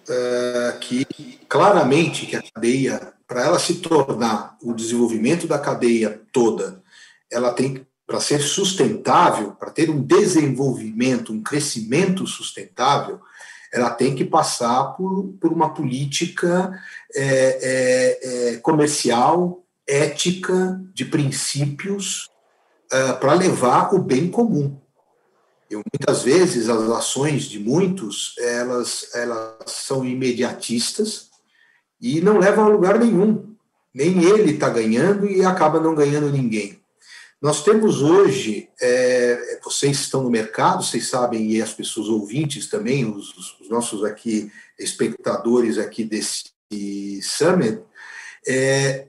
uh, 0.08 0.78
que 0.80 1.04
claramente 1.48 2.26
que 2.26 2.36
a 2.36 2.42
cadeia, 2.42 3.12
para 3.26 3.44
ela 3.44 3.58
se 3.58 3.76
tornar 3.76 4.56
o 4.62 4.72
desenvolvimento 4.72 5.46
da 5.46 5.58
cadeia 5.58 6.20
toda, 6.32 6.82
ela 7.30 7.52
tem 7.52 7.86
para 8.06 8.20
ser 8.20 8.40
sustentável, 8.40 9.52
para 9.52 9.70
ter 9.70 9.90
um 9.90 10.00
desenvolvimento, 10.00 11.32
um 11.32 11.42
crescimento 11.42 12.24
sustentável, 12.24 13.20
ela 13.72 13.90
tem 13.90 14.14
que 14.14 14.24
passar 14.24 14.94
por, 14.96 15.34
por 15.40 15.52
uma 15.52 15.74
política 15.74 16.72
é, 17.12 18.52
é, 18.52 18.56
comercial, 18.58 19.64
ética, 19.84 20.80
de 20.94 21.04
princípios, 21.04 22.30
para 23.20 23.34
levar 23.34 23.92
o 23.92 23.98
bem 23.98 24.30
comum. 24.30 24.78
Eu, 25.68 25.82
muitas 25.92 26.22
vezes 26.22 26.68
as 26.68 26.88
ações 26.90 27.44
de 27.44 27.58
muitos 27.58 28.34
elas 28.38 29.08
elas 29.14 29.56
são 29.66 30.04
imediatistas 30.04 31.30
e 32.00 32.20
não 32.20 32.38
levam 32.38 32.64
a 32.64 32.68
lugar 32.68 32.98
nenhum. 32.98 33.54
Nem 33.92 34.22
ele 34.22 34.52
está 34.52 34.68
ganhando 34.68 35.26
e 35.26 35.44
acaba 35.44 35.80
não 35.80 35.94
ganhando 35.94 36.30
ninguém. 36.30 36.78
Nós 37.40 37.62
temos 37.62 38.02
hoje, 38.02 38.68
é, 38.80 39.60
vocês 39.62 40.00
estão 40.00 40.22
no 40.22 40.30
mercado, 40.30 40.82
vocês 40.82 41.08
sabem, 41.08 41.50
e 41.50 41.60
as 41.60 41.72
pessoas 41.72 42.08
ouvintes 42.08 42.68
também, 42.68 43.04
os, 43.04 43.58
os 43.60 43.68
nossos 43.68 44.04
aqui 44.04 44.50
espectadores 44.78 45.78
aqui 45.78 46.04
desse 46.04 46.50
summit, 47.22 47.80
é, 48.46 49.08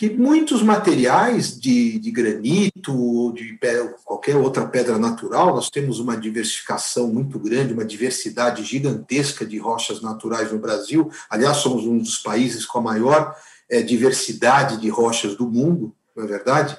que 0.00 0.08
muitos 0.08 0.62
materiais 0.62 1.60
de, 1.60 1.98
de 1.98 2.10
granito 2.10 2.90
ou 2.96 3.34
de 3.34 3.58
qualquer 4.02 4.34
outra 4.34 4.66
pedra 4.66 4.96
natural, 4.96 5.54
nós 5.54 5.68
temos 5.68 6.00
uma 6.00 6.16
diversificação 6.16 7.08
muito 7.08 7.38
grande, 7.38 7.74
uma 7.74 7.84
diversidade 7.84 8.64
gigantesca 8.64 9.44
de 9.44 9.58
rochas 9.58 10.00
naturais 10.00 10.50
no 10.50 10.58
Brasil. 10.58 11.10
Aliás, 11.28 11.58
somos 11.58 11.84
um 11.84 11.98
dos 11.98 12.16
países 12.16 12.64
com 12.64 12.78
a 12.78 12.82
maior 12.82 13.36
é, 13.68 13.82
diversidade 13.82 14.80
de 14.80 14.88
rochas 14.88 15.34
do 15.34 15.46
mundo, 15.46 15.94
não 16.16 16.24
é 16.24 16.26
verdade? 16.26 16.78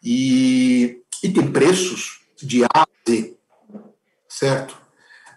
E, 0.00 1.02
e 1.24 1.30
tem 1.30 1.50
preços 1.50 2.20
de 2.40 2.62
A 2.72 2.86
Z, 3.04 3.36
certo? 4.28 4.76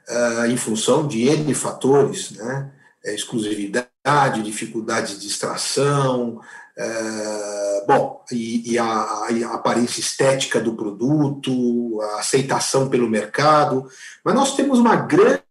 Uh, 0.08 0.52
em 0.52 0.56
função 0.56 1.08
de 1.08 1.24
N 1.24 1.52
fatores, 1.56 2.30
né? 2.30 2.72
É, 3.04 3.16
exclusividade, 3.16 4.44
dificuldade 4.44 5.18
de 5.18 5.26
extração, 5.26 6.42
é, 6.78 7.86
bom, 7.88 8.24
e, 8.32 8.74
e 8.74 8.78
a, 8.78 8.86
a, 8.86 9.56
aparência 9.56 10.00
estética 10.00 10.60
do 10.60 10.76
produto, 10.76 12.00
a 12.02 12.20
aceitação 12.20 12.88
pelo 12.88 13.10
mercado, 13.10 13.90
mas 14.24 14.36
nós 14.36 14.56
temos 14.56 14.78
uma 14.78 14.96
grande 14.96 15.42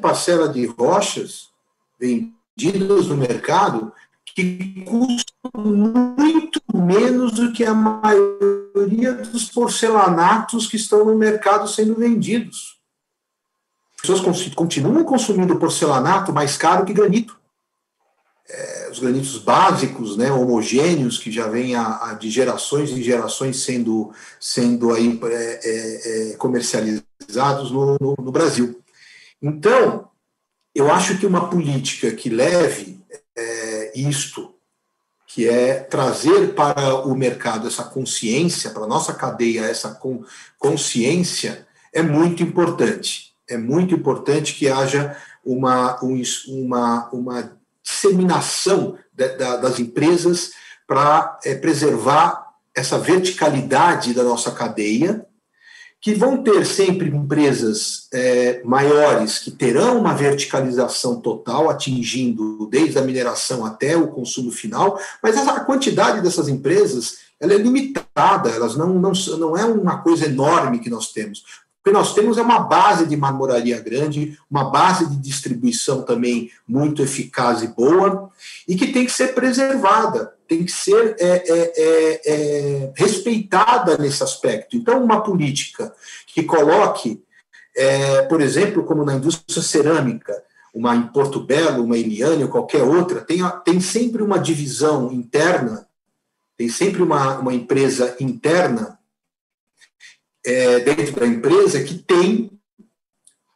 parcela 0.00 0.48
de 0.50 0.66
rochas 0.66 1.48
vendidas 1.98 3.06
no 3.06 3.16
mercado 3.16 3.90
que 4.34 4.84
custam 4.84 5.50
muito 5.54 6.60
menos 6.74 7.32
do 7.32 7.52
que 7.52 7.64
a 7.64 7.72
maioria 7.72 9.14
dos 9.14 9.46
porcelanatos 9.46 10.66
que 10.66 10.76
estão 10.76 11.06
no 11.06 11.16
mercado 11.16 11.66
sendo 11.66 11.94
vendidos. 11.94 12.76
As 13.94 14.02
pessoas 14.02 14.54
continuam 14.54 15.02
consumindo 15.04 15.58
porcelanato 15.58 16.34
mais 16.34 16.58
caro 16.58 16.84
que 16.84 16.92
granito 16.92 17.40
é, 18.48 18.88
os 18.90 19.00
granitos 19.00 19.38
básicos, 19.38 20.16
né, 20.16 20.30
homogêneos, 20.30 21.18
que 21.18 21.32
já 21.32 21.48
vêm 21.48 21.74
de 22.18 22.30
gerações 22.30 22.90
em 22.90 23.02
gerações 23.02 23.64
sendo, 23.64 24.12
sendo 24.38 24.92
aí, 24.92 25.18
é, 25.24 26.30
é, 26.32 26.36
comercializados 26.36 27.70
no, 27.70 27.96
no, 28.00 28.14
no, 28.18 28.32
Brasil. 28.32 28.80
Então, 29.42 30.08
eu 30.74 30.90
acho 30.92 31.18
que 31.18 31.26
uma 31.26 31.50
política 31.50 32.10
que 32.12 32.30
leve 32.30 32.96
isto, 33.94 34.54
que 35.26 35.48
é 35.48 35.74
trazer 35.74 36.54
para 36.54 37.06
o 37.06 37.14
mercado 37.14 37.66
essa 37.66 37.84
consciência, 37.84 38.70
para 38.70 38.84
a 38.84 38.88
nossa 38.88 39.12
cadeia 39.12 39.62
essa 39.62 39.98
consciência, 40.58 41.66
é 41.92 42.02
muito 42.02 42.42
importante. 42.42 43.34
É 43.48 43.56
muito 43.56 43.94
importante 43.94 44.54
que 44.54 44.68
haja 44.68 45.16
uma, 45.44 45.98
uma, 46.00 47.08
uma 47.12 47.55
disseminação 47.86 48.98
das 49.14 49.78
empresas 49.78 50.50
para 50.86 51.38
é, 51.44 51.54
preservar 51.54 52.46
essa 52.74 52.98
verticalidade 52.98 54.12
da 54.12 54.22
nossa 54.22 54.50
cadeia, 54.50 55.24
que 56.00 56.14
vão 56.14 56.42
ter 56.42 56.66
sempre 56.66 57.08
empresas 57.08 58.06
é, 58.12 58.60
maiores 58.64 59.38
que 59.38 59.50
terão 59.50 59.98
uma 59.98 60.14
verticalização 60.14 61.20
total, 61.20 61.70
atingindo 61.70 62.68
desde 62.70 62.98
a 62.98 63.02
mineração 63.02 63.64
até 63.64 63.96
o 63.96 64.08
consumo 64.08 64.50
final, 64.50 65.00
mas 65.22 65.36
a 65.36 65.60
quantidade 65.60 66.20
dessas 66.20 66.48
empresas 66.48 67.26
ela 67.40 67.54
é 67.54 67.58
limitada, 67.58 68.50
elas 68.50 68.76
não, 68.76 68.88
não, 68.94 69.12
não 69.38 69.56
é 69.56 69.64
uma 69.64 69.98
coisa 69.98 70.26
enorme 70.26 70.78
que 70.78 70.90
nós 70.90 71.12
temos 71.12 71.42
que 71.86 71.92
nós 71.92 72.12
temos 72.14 72.36
é 72.36 72.42
uma 72.42 72.58
base 72.58 73.06
de 73.06 73.16
marmoraria 73.16 73.78
grande, 73.78 74.36
uma 74.50 74.72
base 74.72 75.08
de 75.08 75.16
distribuição 75.18 76.02
também 76.02 76.50
muito 76.66 77.00
eficaz 77.00 77.62
e 77.62 77.68
boa, 77.68 78.28
e 78.66 78.74
que 78.74 78.88
tem 78.88 79.06
que 79.06 79.12
ser 79.12 79.36
preservada, 79.36 80.34
tem 80.48 80.64
que 80.64 80.72
ser 80.72 81.14
é, 81.20 81.28
é, 81.28 81.72
é, 81.76 82.20
é 82.26 82.92
respeitada 82.96 83.96
nesse 83.98 84.20
aspecto. 84.20 84.76
Então, 84.76 85.00
uma 85.00 85.22
política 85.22 85.94
que 86.26 86.42
coloque, 86.42 87.22
é, 87.76 88.22
por 88.22 88.40
exemplo, 88.40 88.82
como 88.82 89.04
na 89.04 89.14
indústria 89.14 89.62
cerâmica, 89.62 90.34
uma 90.74 90.96
em 90.96 91.06
Porto 91.06 91.38
Belo, 91.38 91.84
uma 91.84 91.96
Eliane 91.96 92.42
ou 92.42 92.50
qualquer 92.50 92.82
outra, 92.82 93.20
tem, 93.20 93.38
tem 93.64 93.78
sempre 93.78 94.24
uma 94.24 94.40
divisão 94.40 95.12
interna 95.12 95.86
tem 96.56 96.70
sempre 96.70 97.02
uma, 97.02 97.38
uma 97.38 97.52
empresa 97.52 98.16
interna 98.18 98.95
é, 100.46 100.78
dentro 100.80 101.20
da 101.20 101.26
empresa 101.26 101.82
que 101.82 101.94
tem 101.94 102.50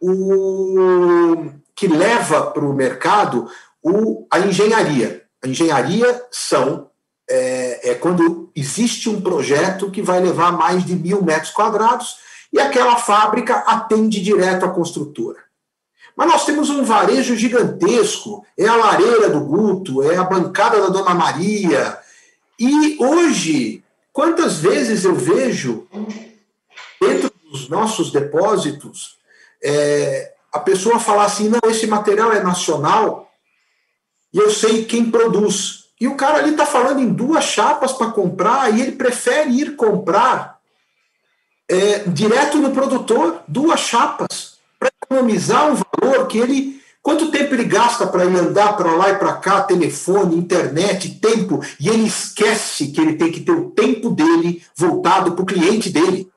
o 0.01 1.51
que 1.77 1.87
leva 1.87 2.51
para 2.51 2.65
o 2.65 2.75
mercado 2.75 3.49
o, 3.83 4.27
a 4.31 4.41
engenharia. 4.41 5.23
A 5.43 5.49
engenharia 5.49 6.23
são 6.31 6.91
é, 7.29 7.91
é, 7.91 7.95
quando 7.95 8.51
existe 8.55 9.09
um 9.09 9.21
projeto 9.21 9.91
que 9.91 10.03
vai 10.03 10.21
levar 10.21 10.53
mais 10.53 10.85
de 10.85 10.95
mil 10.95 11.23
metros 11.23 11.53
quadrados 11.53 12.17
e 12.53 12.59
aquela 12.59 12.97
fábrica 12.97 13.59
atende 13.59 14.21
direto 14.21 14.65
à 14.65 14.69
construtora. 14.69 15.39
Mas 16.17 16.29
nós 16.29 16.45
temos 16.45 16.69
um 16.69 16.83
varejo 16.83 17.37
gigantesco, 17.37 18.45
é 18.59 18.67
a 18.67 18.77
lareira 18.77 19.31
do 19.31 19.41
Guto, 19.41 20.03
é 20.03 20.17
a 20.17 20.25
bancada 20.25 20.81
da 20.81 20.89
Dona 20.89 21.15
Maria. 21.15 21.97
E 22.59 22.99
hoje, 23.01 23.83
quantas 24.13 24.59
vezes 24.59 25.05
eu 25.05 25.15
vejo 25.15 25.87
dentro 27.01 27.33
dos 27.51 27.69
nossos 27.69 28.13
depósitos 28.13 29.19
é, 29.63 30.33
a 30.53 30.59
pessoa 30.59 30.99
falar 30.99 31.25
assim: 31.25 31.49
não, 31.49 31.71
esse 31.71 31.87
material 31.87 32.33
é 32.33 32.43
nacional 32.43 33.31
e 34.33 34.39
eu 34.39 34.51
sei 34.51 34.85
quem 34.85 35.11
produz. 35.11 35.81
E 36.01 36.09
o 36.09 36.17
cara 36.17 36.39
ali 36.39 36.53
está 36.53 36.65
falando 36.65 37.01
em 37.01 37.13
duas 37.13 37.45
chapas 37.45 37.93
para 37.93 38.11
comprar 38.11 38.75
e 38.75 38.81
ele 38.81 38.93
prefere 38.93 39.51
ir 39.51 39.77
comprar 39.77 40.59
é, 41.69 42.01
direto 42.07 42.59
no 42.59 42.71
produtor, 42.71 43.43
duas 43.47 43.81
chapas, 43.81 44.59
para 44.79 44.91
economizar 45.05 45.71
um 45.71 45.77
valor 46.01 46.27
que 46.27 46.39
ele. 46.39 46.81
Quanto 47.03 47.31
tempo 47.31 47.55
ele 47.55 47.65
gasta 47.65 48.07
para 48.07 48.27
ir 48.27 48.37
andar 48.37 48.77
para 48.77 48.93
lá 48.93 49.09
e 49.09 49.17
para 49.17 49.33
cá, 49.35 49.63
telefone, 49.63 50.37
internet, 50.37 51.19
tempo, 51.19 51.65
e 51.81 51.89
ele 51.89 52.07
esquece 52.07 52.89
que 52.89 53.01
ele 53.01 53.15
tem 53.15 53.33
que 53.33 53.41
ter 53.41 53.53
o 53.53 53.71
tempo 53.71 54.11
dele 54.11 54.63
voltado 54.77 55.33
para 55.33 55.43
o 55.43 55.47
cliente 55.47 55.89
dele. 55.89 56.31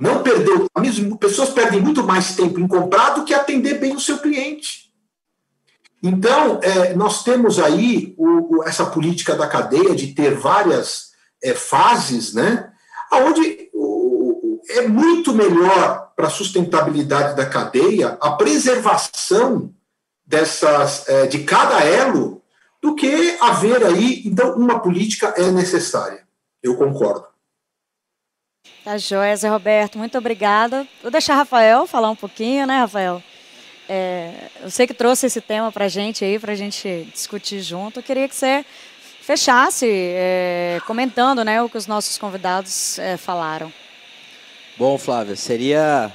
Não 0.00 0.22
perder 0.22 0.62
o 0.62 1.18
pessoas 1.18 1.50
perdem 1.50 1.80
muito 1.80 2.02
mais 2.02 2.34
tempo 2.34 2.58
em 2.58 2.66
comprar 2.66 3.10
do 3.10 3.24
que 3.24 3.34
atender 3.34 3.74
bem 3.74 3.94
o 3.94 4.00
seu 4.00 4.18
cliente. 4.18 4.90
Então, 6.02 6.60
é, 6.62 6.94
nós 6.94 7.22
temos 7.22 7.58
aí 7.58 8.14
o, 8.16 8.58
o, 8.58 8.64
essa 8.64 8.86
política 8.86 9.36
da 9.36 9.46
cadeia 9.46 9.94
de 9.94 10.14
ter 10.14 10.34
várias 10.34 11.10
é, 11.42 11.52
fases, 11.52 12.32
né? 12.32 12.72
Onde 13.12 13.68
é 14.70 14.88
muito 14.88 15.34
melhor 15.34 16.12
para 16.16 16.28
a 16.28 16.30
sustentabilidade 16.30 17.36
da 17.36 17.44
cadeia 17.44 18.16
a 18.20 18.30
preservação 18.32 19.74
dessas 20.24 21.08
é, 21.08 21.26
de 21.26 21.44
cada 21.44 21.84
elo 21.84 22.42
do 22.80 22.94
que 22.94 23.36
haver 23.40 23.84
aí. 23.84 24.22
Então, 24.24 24.54
uma 24.56 24.80
política 24.80 25.34
é 25.36 25.50
necessária. 25.50 26.26
Eu 26.62 26.76
concordo. 26.76 27.29
Tá 28.84 28.96
joia, 28.96 29.36
Zé 29.36 29.48
Roberto. 29.48 29.98
Muito 29.98 30.16
obrigada. 30.16 30.86
Vou 31.02 31.10
deixar 31.10 31.34
Rafael 31.34 31.86
falar 31.86 32.10
um 32.10 32.16
pouquinho, 32.16 32.66
né, 32.66 32.78
Rafael? 32.78 33.22
É, 33.86 34.32
eu 34.62 34.70
sei 34.70 34.86
que 34.86 34.94
trouxe 34.94 35.26
esse 35.26 35.40
tema 35.40 35.70
para 35.70 35.84
a 35.84 35.88
gente 35.88 36.24
aí, 36.24 36.38
para 36.38 36.52
a 36.52 36.56
gente 36.56 37.06
discutir 37.12 37.60
junto. 37.60 37.98
Eu 37.98 38.02
queria 38.02 38.26
que 38.26 38.34
você 38.34 38.64
fechasse 39.20 39.86
é, 39.86 40.80
comentando 40.86 41.44
né, 41.44 41.60
o 41.60 41.68
que 41.68 41.76
os 41.76 41.86
nossos 41.86 42.16
convidados 42.16 42.98
é, 42.98 43.16
falaram. 43.16 43.70
Bom, 44.78 44.96
Flávia, 44.96 45.36
seria. 45.36 46.10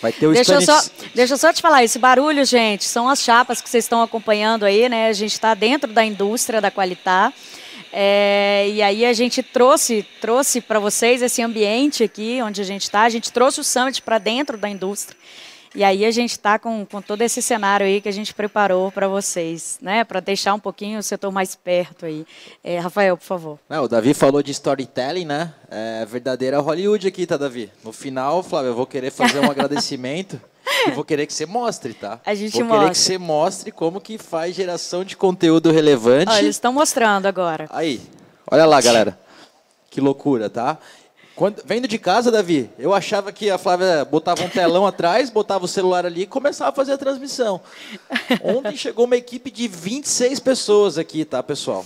Vai 0.00 0.12
ter 0.12 0.28
o 0.28 0.32
deixa 0.32 0.54
eu, 0.54 0.62
só, 0.62 0.80
deixa 1.14 1.34
eu 1.34 1.38
só 1.38 1.52
te 1.52 1.60
falar, 1.60 1.82
esse 1.82 1.98
barulho, 1.98 2.44
gente, 2.44 2.84
são 2.84 3.08
as 3.08 3.22
chapas 3.22 3.60
que 3.60 3.68
vocês 3.68 3.84
estão 3.84 4.00
acompanhando 4.00 4.64
aí, 4.64 4.88
né? 4.88 5.08
A 5.08 5.12
gente 5.12 5.32
está 5.32 5.52
dentro 5.52 5.92
da 5.92 6.04
indústria 6.04 6.60
da 6.60 6.70
Qualitá. 6.70 7.32
É, 7.92 8.68
e 8.68 8.82
aí 8.82 9.04
a 9.04 9.12
gente 9.12 9.42
trouxe, 9.42 10.06
trouxe 10.20 10.60
para 10.60 10.78
vocês 10.78 11.22
esse 11.22 11.42
ambiente 11.42 12.04
aqui 12.04 12.40
onde 12.42 12.60
a 12.60 12.64
gente 12.64 12.82
está. 12.82 13.02
A 13.02 13.08
gente 13.08 13.32
trouxe 13.32 13.60
o 13.60 13.64
Summit 13.64 14.02
para 14.02 14.18
dentro 14.18 14.56
da 14.56 14.68
indústria. 14.68 15.18
E 15.74 15.84
aí 15.84 16.04
a 16.04 16.10
gente 16.10 16.32
está 16.32 16.58
com, 16.58 16.84
com 16.84 17.00
todo 17.00 17.22
esse 17.22 17.40
cenário 17.40 17.86
aí 17.86 18.00
que 18.00 18.08
a 18.08 18.12
gente 18.12 18.34
preparou 18.34 18.90
para 18.90 19.06
vocês, 19.06 19.78
né? 19.80 20.02
Para 20.02 20.18
deixar 20.18 20.52
um 20.54 20.58
pouquinho 20.58 20.98
o 20.98 21.02
setor 21.02 21.30
mais 21.30 21.54
perto 21.54 22.06
aí. 22.06 22.26
É, 22.62 22.78
Rafael, 22.78 23.16
por 23.16 23.24
favor. 23.24 23.58
Não, 23.68 23.84
o 23.84 23.88
Davi 23.88 24.12
falou 24.12 24.42
de 24.42 24.50
storytelling, 24.50 25.24
né? 25.24 25.54
É 25.70 26.04
verdadeira 26.06 26.58
Hollywood 26.58 27.06
aqui, 27.06 27.24
tá, 27.24 27.36
Davi? 27.36 27.70
No 27.84 27.92
final, 27.92 28.42
Flávio, 28.42 28.70
eu 28.70 28.74
vou 28.74 28.86
querer 28.86 29.12
fazer 29.12 29.38
um 29.38 29.48
agradecimento. 29.50 30.40
E 30.86 30.90
vou 30.90 31.04
querer 31.04 31.26
que 31.26 31.32
você 31.32 31.46
mostre, 31.46 31.94
tá? 31.94 32.20
A 32.24 32.34
gente 32.34 32.52
vou 32.54 32.64
mostra. 32.64 32.78
querer 32.80 32.90
que 32.92 32.98
você 32.98 33.18
mostre 33.18 33.70
como 33.72 34.00
que 34.00 34.18
faz 34.18 34.54
geração 34.54 35.04
de 35.04 35.16
conteúdo 35.16 35.70
relevante. 35.70 36.32
eles 36.36 36.56
estão 36.56 36.72
mostrando 36.72 37.26
agora. 37.26 37.66
Aí, 37.70 38.00
olha 38.50 38.66
lá, 38.66 38.80
galera. 38.80 39.18
Que 39.90 40.00
loucura, 40.00 40.48
tá? 40.48 40.78
Quando, 41.36 41.62
vendo 41.64 41.88
de 41.88 41.98
casa, 41.98 42.30
Davi, 42.30 42.70
eu 42.78 42.92
achava 42.92 43.32
que 43.32 43.50
a 43.50 43.56
Flávia 43.56 44.04
botava 44.04 44.42
um 44.42 44.48
telão 44.48 44.84
atrás, 44.86 45.30
botava 45.30 45.64
o 45.64 45.68
celular 45.68 46.04
ali 46.04 46.22
e 46.22 46.26
começava 46.26 46.70
a 46.70 46.74
fazer 46.74 46.92
a 46.92 46.98
transmissão. 46.98 47.60
Ontem 48.42 48.76
chegou 48.76 49.06
uma 49.06 49.16
equipe 49.16 49.50
de 49.50 49.66
26 49.66 50.40
pessoas 50.40 50.98
aqui, 50.98 51.24
tá, 51.24 51.42
pessoal? 51.42 51.84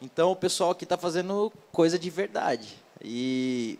Então 0.00 0.32
o 0.32 0.36
pessoal 0.36 0.70
aqui 0.70 0.84
está 0.84 0.96
fazendo 0.96 1.52
coisa 1.70 1.98
de 1.98 2.10
verdade. 2.10 2.68
E, 3.04 3.78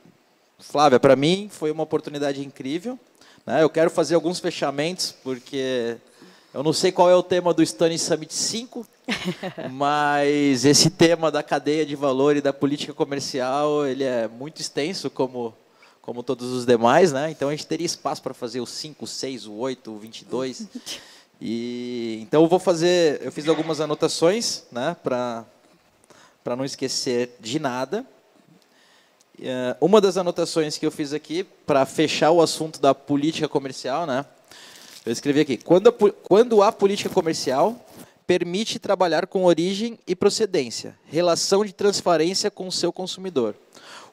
Flávia, 0.58 0.98
para 0.98 1.16
mim 1.16 1.48
foi 1.50 1.70
uma 1.70 1.82
oportunidade 1.82 2.44
incrível. 2.44 2.98
Né? 3.46 3.62
Eu 3.62 3.70
quero 3.70 3.90
fazer 3.90 4.14
alguns 4.14 4.38
fechamentos, 4.38 5.14
porque 5.22 5.96
eu 6.54 6.62
não 6.62 6.72
sei 6.72 6.92
qual 6.92 7.10
é 7.10 7.14
o 7.14 7.22
tema 7.22 7.54
do 7.54 7.64
Stone 7.64 7.98
Summit 7.98 8.32
5, 8.34 8.86
mas 9.72 10.64
esse 10.64 10.90
tema 10.90 11.30
da 11.30 11.42
cadeia 11.42 11.84
de 11.84 11.96
valor 11.96 12.36
e 12.36 12.40
da 12.40 12.52
política 12.52 12.92
comercial, 12.92 13.86
ele 13.86 14.04
é 14.04 14.28
muito 14.28 14.60
extenso, 14.60 15.10
como, 15.10 15.54
como 16.00 16.22
todos 16.22 16.50
os 16.52 16.64
demais, 16.64 17.12
né? 17.12 17.30
Então 17.30 17.48
a 17.48 17.52
gente 17.52 17.66
teria 17.66 17.86
espaço 17.86 18.22
para 18.22 18.34
fazer 18.34 18.60
o 18.60 18.66
5, 18.66 19.04
o 19.04 19.08
6, 19.08 19.46
o 19.46 19.54
8, 19.54 19.90
o 19.90 19.98
22. 19.98 20.66
E, 21.44 22.20
então 22.22 22.42
eu 22.42 22.48
vou 22.48 22.60
fazer, 22.60 23.20
eu 23.20 23.32
fiz 23.32 23.48
algumas 23.48 23.80
anotações, 23.80 24.62
né, 24.70 24.96
para 25.02 25.44
para 26.42 26.56
não 26.56 26.64
esquecer 26.64 27.36
de 27.40 27.58
nada. 27.58 28.04
Uh, 29.38 29.76
uma 29.80 30.00
das 30.00 30.16
anotações 30.16 30.76
que 30.76 30.84
eu 30.84 30.90
fiz 30.90 31.12
aqui 31.12 31.44
para 31.66 31.86
fechar 31.86 32.30
o 32.30 32.42
assunto 32.42 32.80
da 32.80 32.94
política 32.94 33.48
comercial, 33.48 34.06
né? 34.06 34.24
Eu 35.04 35.12
escrevi 35.12 35.40
aqui: 35.40 35.56
quando 35.56 35.88
a, 35.88 35.92
quando 35.92 36.62
a 36.62 36.70
política 36.70 37.10
comercial 37.10 37.76
permite 38.26 38.78
trabalhar 38.78 39.26
com 39.26 39.44
origem 39.44 39.98
e 40.06 40.14
procedência, 40.14 40.96
relação 41.06 41.64
de 41.64 41.72
transparência 41.72 42.50
com 42.50 42.66
o 42.66 42.72
seu 42.72 42.92
consumidor. 42.92 43.54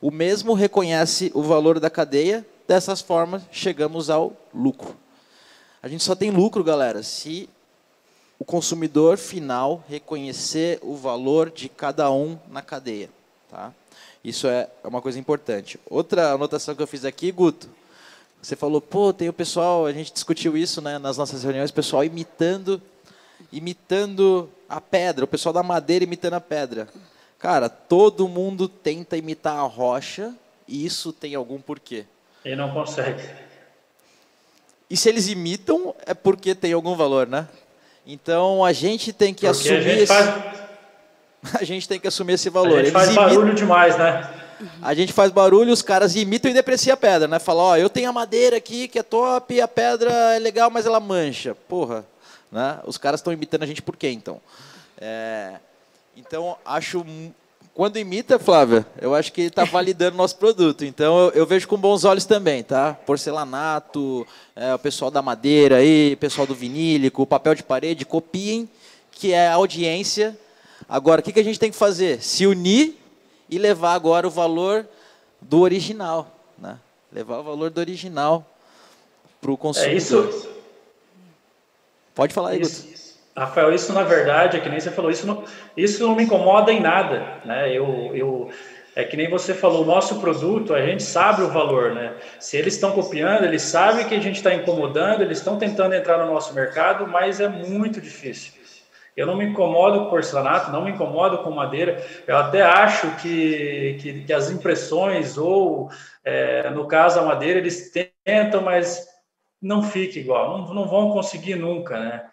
O 0.02 0.12
mesmo 0.12 0.54
reconhece 0.54 1.32
o 1.34 1.42
valor 1.42 1.80
da 1.80 1.90
cadeia, 1.90 2.46
dessas 2.68 3.02
formas 3.02 3.44
chegamos 3.52 4.10
ao 4.10 4.36
lucro. 4.54 4.96
A 5.82 5.88
gente 5.88 6.04
só 6.04 6.16
tem 6.16 6.30
lucro, 6.30 6.64
galera, 6.64 7.04
se 7.04 7.50
o 8.38 8.46
consumidor 8.46 9.18
final 9.18 9.84
reconhecer 9.88 10.80
o 10.82 10.96
valor 10.96 11.50
de 11.50 11.68
cada 11.68 12.10
um 12.12 12.38
na 12.50 12.62
cadeia. 12.62 13.10
Tá? 13.50 13.74
Isso 14.24 14.48
é 14.48 14.70
uma 14.84 15.02
coisa 15.02 15.20
importante. 15.20 15.80
Outra 15.90 16.32
anotação 16.32 16.76
que 16.76 16.82
eu 16.82 16.88
fiz 16.88 17.04
aqui, 17.04 17.32
Guto, 17.32 17.70
você 18.42 18.56
falou, 18.56 18.80
pô, 18.80 19.12
tem 19.12 19.28
o 19.28 19.34
pessoal, 19.34 19.86
a 19.86 19.92
gente 19.92 20.14
discutiu 20.14 20.56
isso 20.56 20.82
né, 20.82 20.98
nas 20.98 21.18
nossas 21.18 21.44
reuniões, 21.44 21.72
pessoal 21.72 22.06
imitando, 22.06 22.82
imitando 23.52 24.50
a 24.68 24.80
pedra, 24.80 25.26
o 25.26 25.28
pessoal 25.28 25.54
da 25.54 25.64
madeira 25.64 26.04
imitando 26.04 26.36
a 26.36 26.42
pedra. 26.42 26.88
Cara, 27.38 27.70
todo 27.70 28.28
mundo 28.28 28.68
tenta 28.68 29.18
imitar 29.18 29.58
a 29.58 29.64
rocha 29.64 30.34
e 30.68 30.86
isso 30.86 31.14
tem 31.14 31.36
algum 31.36 31.60
porquê. 31.60 32.06
E 32.44 32.56
não 32.56 32.72
consegue. 32.72 33.24
E 34.90 34.98
se 34.98 35.08
eles 35.08 35.28
imitam, 35.28 35.96
é 36.06 36.14
porque 36.14 36.56
tem 36.56 36.74
algum 36.74 36.96
valor, 36.96 37.28
né? 37.28 37.48
Então 38.06 38.66
a 38.66 38.74
gente 38.74 39.14
tem 39.14 39.34
que 39.34 39.46
porque 39.46 39.70
assumir. 39.70 39.78
A 39.78 39.82
gente, 39.82 40.02
esse... 40.02 40.08
faz... 40.08 41.56
a 41.62 41.64
gente 41.64 41.88
tem 41.88 42.00
que 42.00 42.08
assumir 42.08 42.34
esse 42.34 42.50
valor. 42.50 42.80
A 42.80 42.84
gente 42.84 42.86
eles 42.86 42.94
faz 42.94 43.08
imitam... 43.08 43.26
barulho 43.26 43.56
demais, 43.56 43.98
né? 43.98 44.40
A 44.82 44.94
gente 44.94 45.14
faz 45.14 45.32
barulho, 45.32 45.72
os 45.72 45.82
caras 45.82 46.16
imitam 46.16 46.52
e 46.52 46.54
depreciam 46.54 46.94
a 46.94 46.98
pedra, 46.98 47.28
né? 47.28 47.40
Fala, 47.40 47.64
ó, 47.64 47.78
eu 47.78 47.90
tenho 47.90 48.10
a 48.10 48.14
madeira 48.14 48.58
aqui 48.58 48.90
que 48.90 49.00
é 49.00 49.04
top, 49.04 49.62
a 49.62 49.68
pedra 49.68 50.12
é 50.36 50.40
legal, 50.40 50.70
mas 50.70 50.86
ela 50.86 51.00
mancha. 51.00 51.56
Porra, 51.68 52.06
né? 52.52 52.80
Os 52.86 52.98
caras 52.98 53.20
estão 53.20 53.34
imitando 53.34 53.64
a 53.64 53.66
gente 53.66 53.82
por 53.82 53.96
quê, 53.96 54.10
então? 54.10 54.42
É... 54.98 55.56
Então, 56.16 56.58
acho... 56.66 57.06
Quando 57.74 57.98
imita, 57.98 58.38
Flávia, 58.38 58.86
eu 59.00 59.16
acho 59.16 59.32
que 59.32 59.44
está 59.44 59.64
validando 59.64 60.18
nosso 60.18 60.36
produto. 60.36 60.84
Então, 60.84 61.18
eu, 61.18 61.30
eu, 61.32 61.46
vejo 61.46 61.66
com 61.66 61.78
bons 61.78 62.04
olhos 62.04 62.26
também, 62.26 62.62
tá? 62.62 62.94
Porcelanato, 63.06 64.28
é, 64.54 64.74
o 64.74 64.80
pessoal 64.80 65.10
da 65.10 65.22
madeira 65.22 65.78
aí, 65.78 66.18
pessoal 66.18 66.46
do 66.46 66.54
vinílico, 66.54 67.26
papel 67.26 67.56
de 67.56 67.64
parede, 67.64 68.06
copiem, 68.06 68.68
que 69.12 69.32
é 69.32 69.48
a 69.48 69.54
audiência. 69.54 70.38
Agora, 70.90 71.22
o 71.22 71.24
que, 71.24 71.32
que 71.32 71.40
a 71.40 71.44
gente 71.44 71.60
tem 71.60 71.72
que 71.72 71.78
fazer? 71.78 72.22
Se 72.22 72.46
unir 72.46 72.98
e 73.50 73.58
levar 73.58 73.94
agora 73.94 74.28
o 74.28 74.32
valor 74.32 74.86
do 75.40 75.62
original, 75.62 76.36
né? 76.58 76.78
Levar 77.12 77.40
o 77.40 77.44
valor 77.44 77.70
do 77.70 77.80
original 77.80 78.46
para 79.40 79.52
o 79.52 79.58
consumidor. 79.58 79.94
É 79.94 79.98
isso. 79.98 80.59
Pode 82.20 82.34
falar 82.34 82.50
aí, 82.50 82.60
Guto. 82.60 82.76
Rafael, 83.34 83.74
isso 83.74 83.94
na 83.94 84.04
verdade, 84.04 84.58
é 84.58 84.60
que 84.60 84.68
nem 84.68 84.78
você 84.78 84.92
falou, 84.92 85.10
isso 85.10 85.26
não, 85.26 85.46
isso 85.78 86.06
não 86.06 86.18
me 86.18 86.24
incomoda 86.24 86.70
em 86.70 86.82
nada, 86.82 87.38
né? 87.46 87.72
Eu, 87.72 88.12
eu, 88.14 88.50
é 88.94 89.06
que 89.06 89.16
nem 89.16 89.30
você 89.30 89.54
falou, 89.54 89.84
o 89.84 89.86
nosso 89.86 90.20
produto, 90.20 90.74
a 90.74 90.86
gente 90.86 91.02
sabe 91.02 91.44
o 91.44 91.48
valor, 91.48 91.96
né? 91.96 92.16
Se 92.38 92.58
eles 92.58 92.74
estão 92.74 92.92
copiando, 92.92 93.46
eles 93.46 93.62
sabem 93.62 94.06
que 94.06 94.14
a 94.14 94.20
gente 94.20 94.36
está 94.36 94.54
incomodando, 94.54 95.22
eles 95.22 95.38
estão 95.38 95.58
tentando 95.58 95.96
entrar 95.96 96.18
no 96.18 96.34
nosso 96.34 96.54
mercado, 96.54 97.08
mas 97.08 97.40
é 97.40 97.48
muito 97.48 98.02
difícil. 98.02 98.52
Eu 99.16 99.26
não 99.26 99.38
me 99.38 99.46
incomodo 99.46 100.00
com 100.00 100.10
porcelanato, 100.10 100.72
não 100.72 100.84
me 100.84 100.92
incomodo 100.92 101.38
com 101.38 101.52
madeira. 101.52 102.06
Eu 102.28 102.36
até 102.36 102.64
acho 102.64 103.10
que, 103.22 103.98
que, 104.02 104.24
que 104.26 104.34
as 104.34 104.52
impressões, 104.52 105.38
ou 105.38 105.90
é, 106.26 106.70
no 106.70 106.86
caso 106.86 107.18
a 107.18 107.24
madeira, 107.24 107.60
eles 107.60 107.94
tentam, 108.26 108.62
mas 108.62 109.08
não 109.62 109.84
fica 109.84 110.20
igual, 110.20 110.60
não, 110.60 110.74
não 110.74 110.88
vão 110.88 111.12
conseguir 111.12 111.56
nunca, 111.56 112.00
né? 112.00 112.26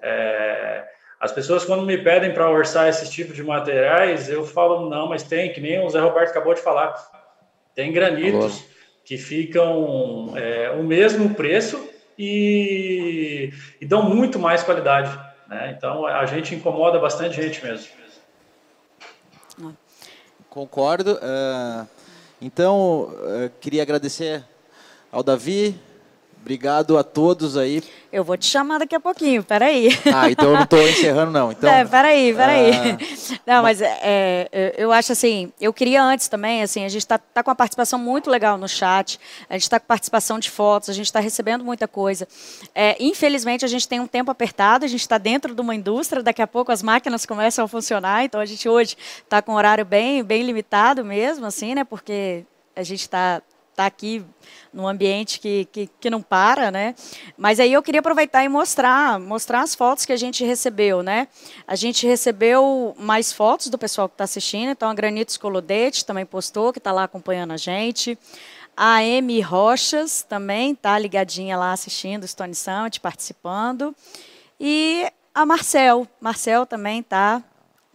É, 0.00 0.84
as 1.20 1.30
pessoas, 1.30 1.64
quando 1.64 1.84
me 1.84 1.96
pedem 1.98 2.34
para 2.34 2.50
orçar 2.50 2.88
esse 2.88 3.08
tipo 3.10 3.32
de 3.32 3.42
materiais, 3.42 4.28
eu 4.28 4.44
falo, 4.44 4.88
não, 4.90 5.08
mas 5.08 5.22
tem, 5.22 5.52
que 5.52 5.60
nem 5.60 5.84
o 5.84 5.88
Zé 5.88 6.00
Roberto 6.00 6.30
acabou 6.30 6.52
de 6.52 6.60
falar. 6.60 6.94
Tem 7.74 7.92
granitos 7.92 8.64
que 9.04 9.16
ficam 9.16 10.32
é, 10.36 10.70
o 10.70 10.82
mesmo 10.82 11.32
preço 11.34 11.88
e, 12.18 13.52
e, 13.80 13.86
dão 13.86 14.02
muito 14.02 14.38
mais 14.38 14.62
qualidade. 14.62 15.16
Né? 15.48 15.74
Então, 15.76 16.06
a 16.06 16.26
gente 16.26 16.54
incomoda 16.54 16.98
bastante 16.98 17.36
gente 17.36 17.64
mesmo. 17.64 18.02
Concordo. 20.52 21.14
Uh, 21.14 21.86
então, 22.40 23.04
uh, 23.04 23.50
queria 23.58 23.82
agradecer 23.82 24.44
ao 25.10 25.22
Davi, 25.22 25.74
Obrigado 26.42 26.98
a 26.98 27.04
todos 27.04 27.56
aí. 27.56 27.84
Eu 28.12 28.24
vou 28.24 28.36
te 28.36 28.46
chamar 28.46 28.78
daqui 28.78 28.96
a 28.96 29.00
pouquinho, 29.00 29.44
peraí. 29.44 29.88
Ah, 30.12 30.28
então 30.28 30.46
eu 30.46 30.54
não 30.56 30.64
estou 30.64 30.88
encerrando, 30.88 31.30
não. 31.30 31.52
Então, 31.52 31.70
é, 31.72 31.84
peraí, 31.84 32.34
peraí. 32.34 32.72
Ah, 32.72 33.38
não, 33.46 33.62
mas 33.62 33.80
é, 33.80 34.48
é, 34.50 34.74
eu 34.76 34.90
acho 34.90 35.12
assim, 35.12 35.52
eu 35.60 35.72
queria 35.72 36.02
antes 36.02 36.26
também, 36.26 36.60
assim, 36.60 36.84
a 36.84 36.88
gente 36.88 37.02
está 37.02 37.16
tá 37.16 37.44
com 37.44 37.50
uma 37.50 37.54
participação 37.54 37.96
muito 37.96 38.28
legal 38.28 38.58
no 38.58 38.68
chat, 38.68 39.20
a 39.48 39.52
gente 39.54 39.62
está 39.62 39.78
com 39.78 39.86
participação 39.86 40.40
de 40.40 40.50
fotos, 40.50 40.90
a 40.90 40.92
gente 40.92 41.06
está 41.06 41.20
recebendo 41.20 41.64
muita 41.64 41.86
coisa. 41.86 42.26
É, 42.74 42.96
infelizmente, 42.98 43.64
a 43.64 43.68
gente 43.68 43.86
tem 43.86 44.00
um 44.00 44.06
tempo 44.08 44.28
apertado, 44.28 44.84
a 44.84 44.88
gente 44.88 45.02
está 45.02 45.18
dentro 45.18 45.54
de 45.54 45.60
uma 45.60 45.76
indústria, 45.76 46.24
daqui 46.24 46.42
a 46.42 46.46
pouco 46.46 46.72
as 46.72 46.82
máquinas 46.82 47.24
começam 47.24 47.64
a 47.64 47.68
funcionar, 47.68 48.24
então 48.24 48.40
a 48.40 48.46
gente 48.46 48.68
hoje 48.68 48.96
está 49.22 49.40
com 49.40 49.52
um 49.52 49.54
horário 49.54 49.84
bem, 49.84 50.24
bem 50.24 50.42
limitado 50.42 51.04
mesmo, 51.04 51.46
assim, 51.46 51.76
né, 51.76 51.84
porque 51.84 52.44
a 52.74 52.82
gente 52.82 53.02
está 53.02 53.40
tá 53.74 53.86
aqui 53.86 54.24
num 54.72 54.86
ambiente 54.86 55.40
que, 55.40 55.66
que, 55.66 55.90
que, 56.00 56.10
não 56.10 56.22
para, 56.22 56.70
né? 56.70 56.94
Mas 57.36 57.58
aí 57.60 57.72
eu 57.72 57.82
queria 57.82 58.00
aproveitar 58.00 58.44
e 58.44 58.48
mostrar, 58.48 59.18
mostrar 59.18 59.62
as 59.62 59.74
fotos 59.74 60.04
que 60.04 60.12
a 60.12 60.16
gente 60.16 60.44
recebeu, 60.44 61.02
né? 61.02 61.28
A 61.66 61.74
gente 61.74 62.06
recebeu 62.06 62.94
mais 62.98 63.32
fotos 63.32 63.68
do 63.68 63.78
pessoal 63.78 64.08
que 64.08 64.14
está 64.14 64.24
assistindo, 64.24 64.70
então 64.70 64.88
a 64.88 64.94
Granitos 64.94 65.36
Colodete 65.36 66.04
também 66.04 66.26
postou, 66.26 66.72
que 66.72 66.78
está 66.78 66.92
lá 66.92 67.04
acompanhando 67.04 67.52
a 67.52 67.56
gente. 67.56 68.18
A 68.76 68.96
Amy 68.96 69.40
Rochas 69.40 70.22
também 70.22 70.72
está 70.72 70.98
ligadinha 70.98 71.56
lá 71.56 71.72
assistindo 71.72 72.26
Stone 72.26 72.54
Summit, 72.54 73.00
participando. 73.00 73.94
E 74.58 75.06
a 75.34 75.44
Marcel, 75.44 76.06
Marcel 76.20 76.66
também 76.66 77.00
está 77.00 77.42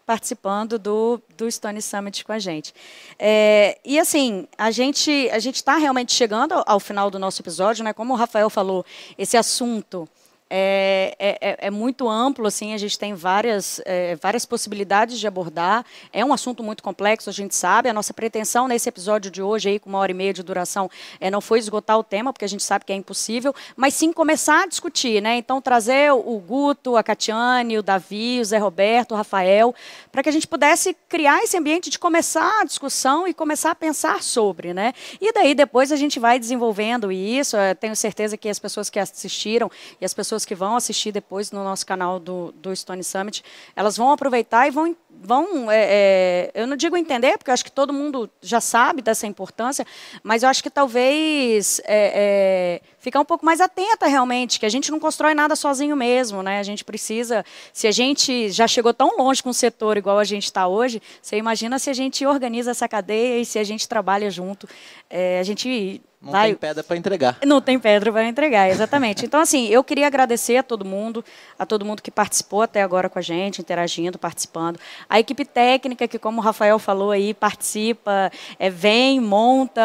participando 0.08 0.80
do, 0.80 1.22
do 1.36 1.52
Stone 1.52 1.82
Summit 1.82 2.24
com 2.24 2.32
a 2.32 2.40
gente. 2.40 2.74
É, 3.20 3.78
e 3.84 4.00
assim, 4.00 4.48
a 4.58 4.72
gente 4.72 5.30
a 5.32 5.38
gente 5.38 5.56
está 5.56 5.76
realmente 5.76 6.14
chegando 6.14 6.54
ao, 6.54 6.64
ao, 6.66 6.80
final 6.80 7.12
do 7.12 7.20
nosso 7.20 7.42
episódio, 7.42 7.84
né? 7.84 7.92
Como 7.92 8.14
o 8.14 8.16
Rafael 8.16 8.50
falou, 8.50 8.86
esse 9.18 9.36
assunto 9.36 10.08
é, 10.50 11.14
é, 11.20 11.38
é, 11.42 11.58
é, 11.68 11.72
muito 11.72 12.08
amplo, 12.08 12.48
assim, 12.48 12.74
a 12.74 12.78
gente 12.78 12.98
tem 12.98 13.14
várias, 13.14 13.82
é, 13.86 14.16
várias 14.16 14.46
possibilidades 14.46 15.20
de 15.20 15.28
abordar. 15.28 15.86
É 16.14 16.24
um 16.24 16.34
assunto 16.34 16.64
muito 16.64 16.82
complexo, 16.82 17.30
a 17.30 17.34
gente 17.34 17.56
sabe. 17.56 17.90
A 17.90 17.94
nossa 17.94 18.14
pretensão 18.14 18.68
nesse 18.68 18.88
episódio 18.88 19.30
de 19.30 19.42
hoje, 19.42 19.70
aí, 19.70 19.80
com 19.80 19.90
uma 19.90 20.00
hora 20.00 20.12
e 20.12 20.16
meia 20.16 20.34
de 20.34 20.42
duração, 20.42 20.90
é, 21.20 21.30
não 21.30 21.42
foi 21.42 21.60
esgotar 21.60 21.98
o 21.98 22.04
tema, 22.04 22.32
porque 22.32 22.46
a 22.46 22.50
gente 22.50 22.64
sabe 22.64 22.86
que 22.86 22.94
é 22.94 22.96
impossível, 22.96 23.54
mas 23.76 23.94
sim 23.94 24.14
começar 24.14 24.64
a 24.64 24.68
discutir. 24.68 25.22
Né? 25.22 25.38
Então, 25.38 25.62
trazer 25.62 26.14
o 26.14 26.40
Guto, 26.40 26.96
a 26.96 27.04
Catiane, 27.04 27.78
o 27.78 27.84
Davi, 27.84 28.40
o 28.40 28.46
Zé 28.46 28.58
Roberto, 28.58 29.12
o 29.12 29.16
Rafael, 29.16 29.76
para 30.12 30.24
que 30.24 30.30
a 30.30 30.32
gente 30.32 30.48
pudesse 30.48 30.96
criar 31.10 31.44
esse 31.44 31.58
ambiente 31.58 31.90
de 31.90 32.00
começar 32.00 32.62
a 32.62 32.64
discussão 32.64 33.28
e 33.28 33.34
começar 33.34 33.72
a 33.72 33.76
pensar 33.76 34.24
sobre. 34.24 34.74
Né? 34.74 34.94
E 35.20 35.34
daí, 35.34 35.54
depois, 35.54 35.92
a 35.92 35.98
gente 35.98 36.20
vai 36.20 36.40
desenvolvendo 36.40 37.12
isso. 37.12 37.58
Eu 37.58 37.76
tenho 37.76 37.96
certeza 37.96 38.38
que 38.38 38.48
as 38.48 38.60
pessoas 38.60 38.90
que 38.90 39.00
assistiram 39.00 39.70
e 40.00 40.06
as 40.06 40.14
pessoas 40.14 40.37
pessoas 40.38 40.46
que 40.46 40.56
vão 40.56 40.76
assistir 40.76 41.12
depois 41.12 41.52
no 41.52 41.64
nosso 41.64 41.86
canal 41.86 42.20
do, 42.20 42.54
do 42.58 42.76
Stone 42.76 43.04
Summit, 43.04 43.44
elas 43.76 43.98
vão 43.98 44.12
aproveitar 44.12 44.68
e 44.68 44.72
vão, 44.72 44.96
vão 45.10 45.72
é, 45.72 46.52
é, 46.54 46.62
eu 46.62 46.68
não 46.68 46.76
digo 46.76 46.96
entender, 46.96 47.38
porque 47.38 47.50
eu 47.50 47.54
acho 47.54 47.66
que 47.66 47.72
todo 47.72 47.92
mundo 47.92 48.30
já 48.42 48.62
sabe 48.62 49.02
dessa 49.02 49.26
importância, 49.26 49.86
mas 50.22 50.44
eu 50.44 50.50
acho 50.50 50.62
que 50.62 50.70
talvez 50.70 51.82
é, 51.86 52.12
é, 52.14 52.82
ficar 53.00 53.20
um 53.20 53.26
pouco 53.26 53.46
mais 53.46 53.60
atenta 53.60 54.06
realmente, 54.06 54.60
que 54.60 54.66
a 54.66 54.70
gente 54.70 54.92
não 54.92 55.00
constrói 55.00 55.34
nada 55.34 55.56
sozinho 55.56 55.96
mesmo, 55.96 56.44
né? 56.44 56.60
A 56.60 56.64
gente 56.64 56.84
precisa, 56.86 57.44
se 57.74 57.88
a 57.88 57.92
gente 57.92 58.50
já 58.50 58.68
chegou 58.68 58.94
tão 58.94 59.18
longe 59.18 59.42
com 59.42 59.50
o 59.50 59.54
setor 59.54 59.98
igual 59.98 60.20
a 60.20 60.24
gente 60.24 60.46
está 60.46 60.68
hoje, 60.68 61.02
você 61.22 61.38
imagina 61.38 61.80
se 61.80 61.90
a 61.90 61.94
gente 61.94 62.26
organiza 62.26 62.72
essa 62.72 62.88
cadeia 62.88 63.42
e 63.42 63.46
se 63.46 63.58
a 63.58 63.64
gente 63.64 63.88
trabalha 63.88 64.30
junto, 64.30 64.68
é, 65.10 65.40
a 65.40 65.44
gente 65.44 66.02
não 66.22 66.32
vai... 66.32 66.50
tem 66.50 66.56
pedra 66.56 66.84
para 66.84 66.98
entregar. 66.98 67.38
Não 67.46 67.62
tem 67.62 67.80
pedra 67.80 68.12
para 68.12 68.26
entregar, 68.26 68.70
exatamente. 68.70 69.26
Então, 69.26 69.40
assim, 69.40 69.68
eu 69.68 69.84
queria 69.84 70.08
agradecer 70.08 70.58
a 70.58 70.64
todo 70.64 70.84
mundo, 70.84 71.24
a 71.58 71.66
todo 71.66 71.86
mundo 71.86 72.02
que 72.02 72.10
participou 72.10 72.64
até 72.64 72.82
agora 72.82 73.08
com 73.08 73.20
a 73.20 73.22
gente, 73.22 73.62
interagindo, 73.62 74.18
participando. 74.18 74.80
A 75.08 75.20
equipe 75.20 75.46
técnica, 75.46 76.08
que, 76.08 76.18
como 76.18 76.40
o 76.40 76.44
Rafael 76.44 76.80
falou 76.80 77.12
aí, 77.12 77.34
participa, 77.34 78.32
é, 78.58 78.70
vem, 78.70 79.20
monta, 79.20 79.82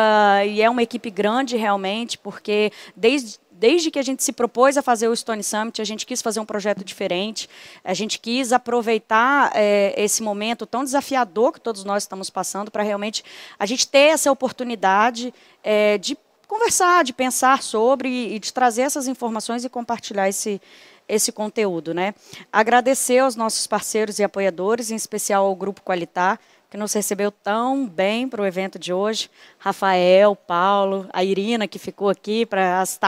e 0.47 0.63
é 0.63 0.71
uma 0.71 0.83
equipe 0.83 1.11
grande 1.11 1.57
realmente, 1.57 2.17
porque 2.17 2.73
desde 2.97 3.42
desde 3.63 3.93
que 3.93 3.99
a 4.01 4.03
gente 4.03 4.25
se 4.25 4.33
propôs 4.33 4.77
a 4.77 4.83
fazer 4.83 5.07
o 5.07 5.15
Stone 5.15 5.41
Summit, 5.41 5.81
a 5.81 5.85
gente 5.85 6.05
quis 6.05 6.21
fazer 6.21 6.41
um 6.41 6.45
projeto 6.45 6.83
diferente, 6.85 7.49
a 7.85 7.95
gente 7.95 8.19
quis 8.19 8.53
aproveitar 8.53 9.53
é, 9.55 9.95
esse 9.97 10.21
momento 10.21 10.67
tão 10.67 10.83
desafiador 10.83 11.53
que 11.53 11.61
todos 11.61 11.85
nós 11.85 12.03
estamos 12.03 12.29
passando 12.29 12.73
para 12.73 12.83
realmente 12.83 13.23
a 13.57 13.65
gente 13.65 13.87
ter 13.87 14.09
essa 14.09 14.33
oportunidade 14.33 15.33
é, 15.63 15.97
de 15.97 16.19
conversar, 16.49 17.05
de 17.05 17.13
pensar 17.13 17.63
sobre 17.63 18.35
e 18.35 18.41
de 18.41 18.53
trazer 18.53 18.83
essas 18.83 19.07
informações 19.07 19.65
e 19.65 19.69
compartilhar 19.69 20.29
esse, 20.29 20.61
esse 21.09 21.31
conteúdo. 21.31 21.95
Né? 21.95 22.17
Agradecer 22.53 23.21
aos 23.21 23.37
nossos 23.37 23.69
parceiros 23.69 24.19
e 24.19 24.25
apoiadores, 24.25 24.91
em 24.91 24.97
especial 24.97 25.47
ao 25.47 25.55
Grupo 25.55 25.83
Qualitar, 25.83 26.41
que 26.73 26.79
nos 26.79 26.95
recebeu 26.95 27.31
tão 27.31 27.87
bem 27.87 28.27
para 28.27 28.41
o 28.41 28.47
evento 28.47 28.79
de 28.79 28.95
hoje. 28.95 29.31
Rafael, 29.59 30.35
Paulo, 30.35 31.07
a 31.13 31.23
Irina, 31.23 31.69
que 31.69 31.79
ficou 31.79 32.09
aqui 32.09 32.47
para 32.47 32.81
as, 32.81 32.99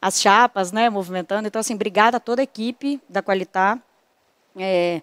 as, 0.00 0.20
chapas, 0.20 0.70
né, 0.70 0.88
movimentando. 0.88 1.48
Então, 1.48 1.58
assim, 1.58 1.74
obrigada 1.74 2.18
a 2.18 2.20
toda 2.20 2.42
a 2.42 2.44
equipe 2.44 3.00
da 3.08 3.20
Qualitar, 3.20 3.76
é, 4.56 5.02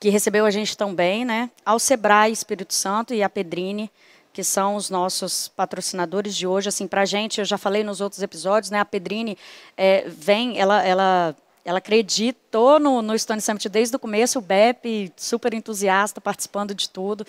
que 0.00 0.08
recebeu 0.08 0.44
a 0.44 0.50
gente 0.50 0.76
tão 0.76 0.92
bem, 0.92 1.24
né? 1.24 1.48
Ao 1.64 1.78
Sebrae 1.78 2.32
Espírito 2.32 2.74
Santo 2.74 3.14
e 3.14 3.22
a 3.22 3.28
Pedrine, 3.28 3.88
que 4.32 4.42
são 4.42 4.74
os 4.74 4.90
nossos 4.90 5.46
patrocinadores 5.46 6.34
de 6.34 6.48
hoje. 6.48 6.68
Assim, 6.68 6.88
para 6.88 7.02
a 7.02 7.06
gente, 7.06 7.38
eu 7.38 7.44
já 7.44 7.56
falei 7.56 7.84
nos 7.84 8.00
outros 8.00 8.24
episódios, 8.24 8.72
né? 8.72 8.80
A 8.80 8.84
Pedrine 8.84 9.38
é, 9.76 10.02
vem, 10.08 10.58
ela, 10.58 10.84
ela 10.84 11.36
ela 11.70 11.78
acreditou 11.78 12.80
no, 12.80 13.00
no 13.00 13.16
Stone 13.16 13.40
Summit 13.40 13.68
desde 13.68 13.94
o 13.94 13.98
começo, 13.98 14.40
o 14.40 14.42
BEP, 14.42 15.12
super 15.16 15.54
entusiasta, 15.54 16.20
participando 16.20 16.74
de 16.74 16.90
tudo. 16.90 17.24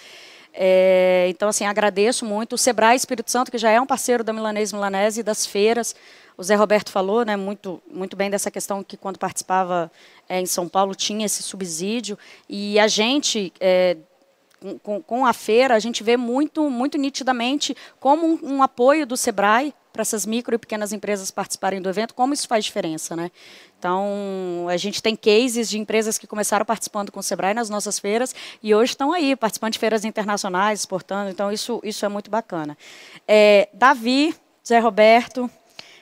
É, 0.52 1.28
então, 1.30 1.48
assim, 1.48 1.64
agradeço 1.64 2.26
muito. 2.26 2.54
O 2.54 2.58
Sebrae 2.58 2.96
Espírito 2.96 3.30
Santo, 3.30 3.52
que 3.52 3.58
já 3.60 3.70
é 3.70 3.80
um 3.80 3.86
parceiro 3.86 4.24
da 4.24 4.34
Milanese 4.34 4.74
Milanese 4.74 5.20
e 5.20 5.24
das 5.24 5.46
feiras. 5.46 5.96
O 6.36 6.42
Zé 6.42 6.56
Roberto 6.56 6.90
falou 6.92 7.24
né, 7.24 7.36
muito, 7.36 7.80
muito 7.88 8.18
bem 8.18 8.32
dessa 8.32 8.50
questão 8.50 8.84
que, 8.84 8.98
quando 8.98 9.20
participava 9.20 9.92
é, 10.28 10.42
em 10.42 10.48
São 10.48 10.68
Paulo, 10.68 10.96
tinha 10.96 11.28
esse 11.28 11.44
subsídio. 11.44 12.18
E 12.50 12.80
a 12.80 12.88
gente, 12.88 13.54
é, 13.60 13.96
com, 14.82 15.04
com, 15.04 15.24
a 15.24 15.34
feira, 15.34 15.76
a 15.76 15.80
gente 15.80 16.02
vê 16.02 16.18
muito, 16.18 16.68
muito 16.68 16.98
nitidamente 16.98 17.78
como 18.00 18.26
um, 18.26 18.56
um 18.56 18.64
apoio 18.64 19.06
do 19.06 19.16
Sebrae 19.16 19.72
para 19.92 20.02
essas 20.02 20.26
micro 20.26 20.56
e 20.56 20.58
pequenas 20.58 20.94
empresas 20.94 21.32
participarem 21.32 21.82
do 21.82 21.90
evento, 21.90 22.14
como 22.14 22.34
isso 22.34 22.48
faz 22.48 22.66
diferença, 22.66 23.16
né? 23.16 23.32
Então, 23.78 24.68
a 24.70 24.78
gente 24.78 25.02
tem 25.02 25.16
cases 25.16 25.70
de 25.70 25.80
empresas 25.80 26.18
que 26.18 26.28
começaram 26.28 26.66
participando 26.66 27.12
com 27.12 27.20
o 27.20 27.24
Sebrae 27.24 27.54
nas 27.54 27.70
nossas 27.70 27.98
feiras 27.98 28.36
e 28.62 28.76
hoje 28.76 28.92
estão 28.92 29.12
aí, 29.12 29.36
participando 29.36 29.74
de 29.74 29.80
feiras 29.80 30.06
internacionais, 30.06 30.82
exportando. 30.82 31.32
Então, 31.32 31.52
isso, 31.52 31.82
isso 31.84 32.06
é 32.06 32.08
muito 32.08 32.30
bacana. 32.30 32.78
É, 33.28 33.70
Davi, 33.74 34.36
Zé 34.66 34.80
Roberto, 34.80 35.50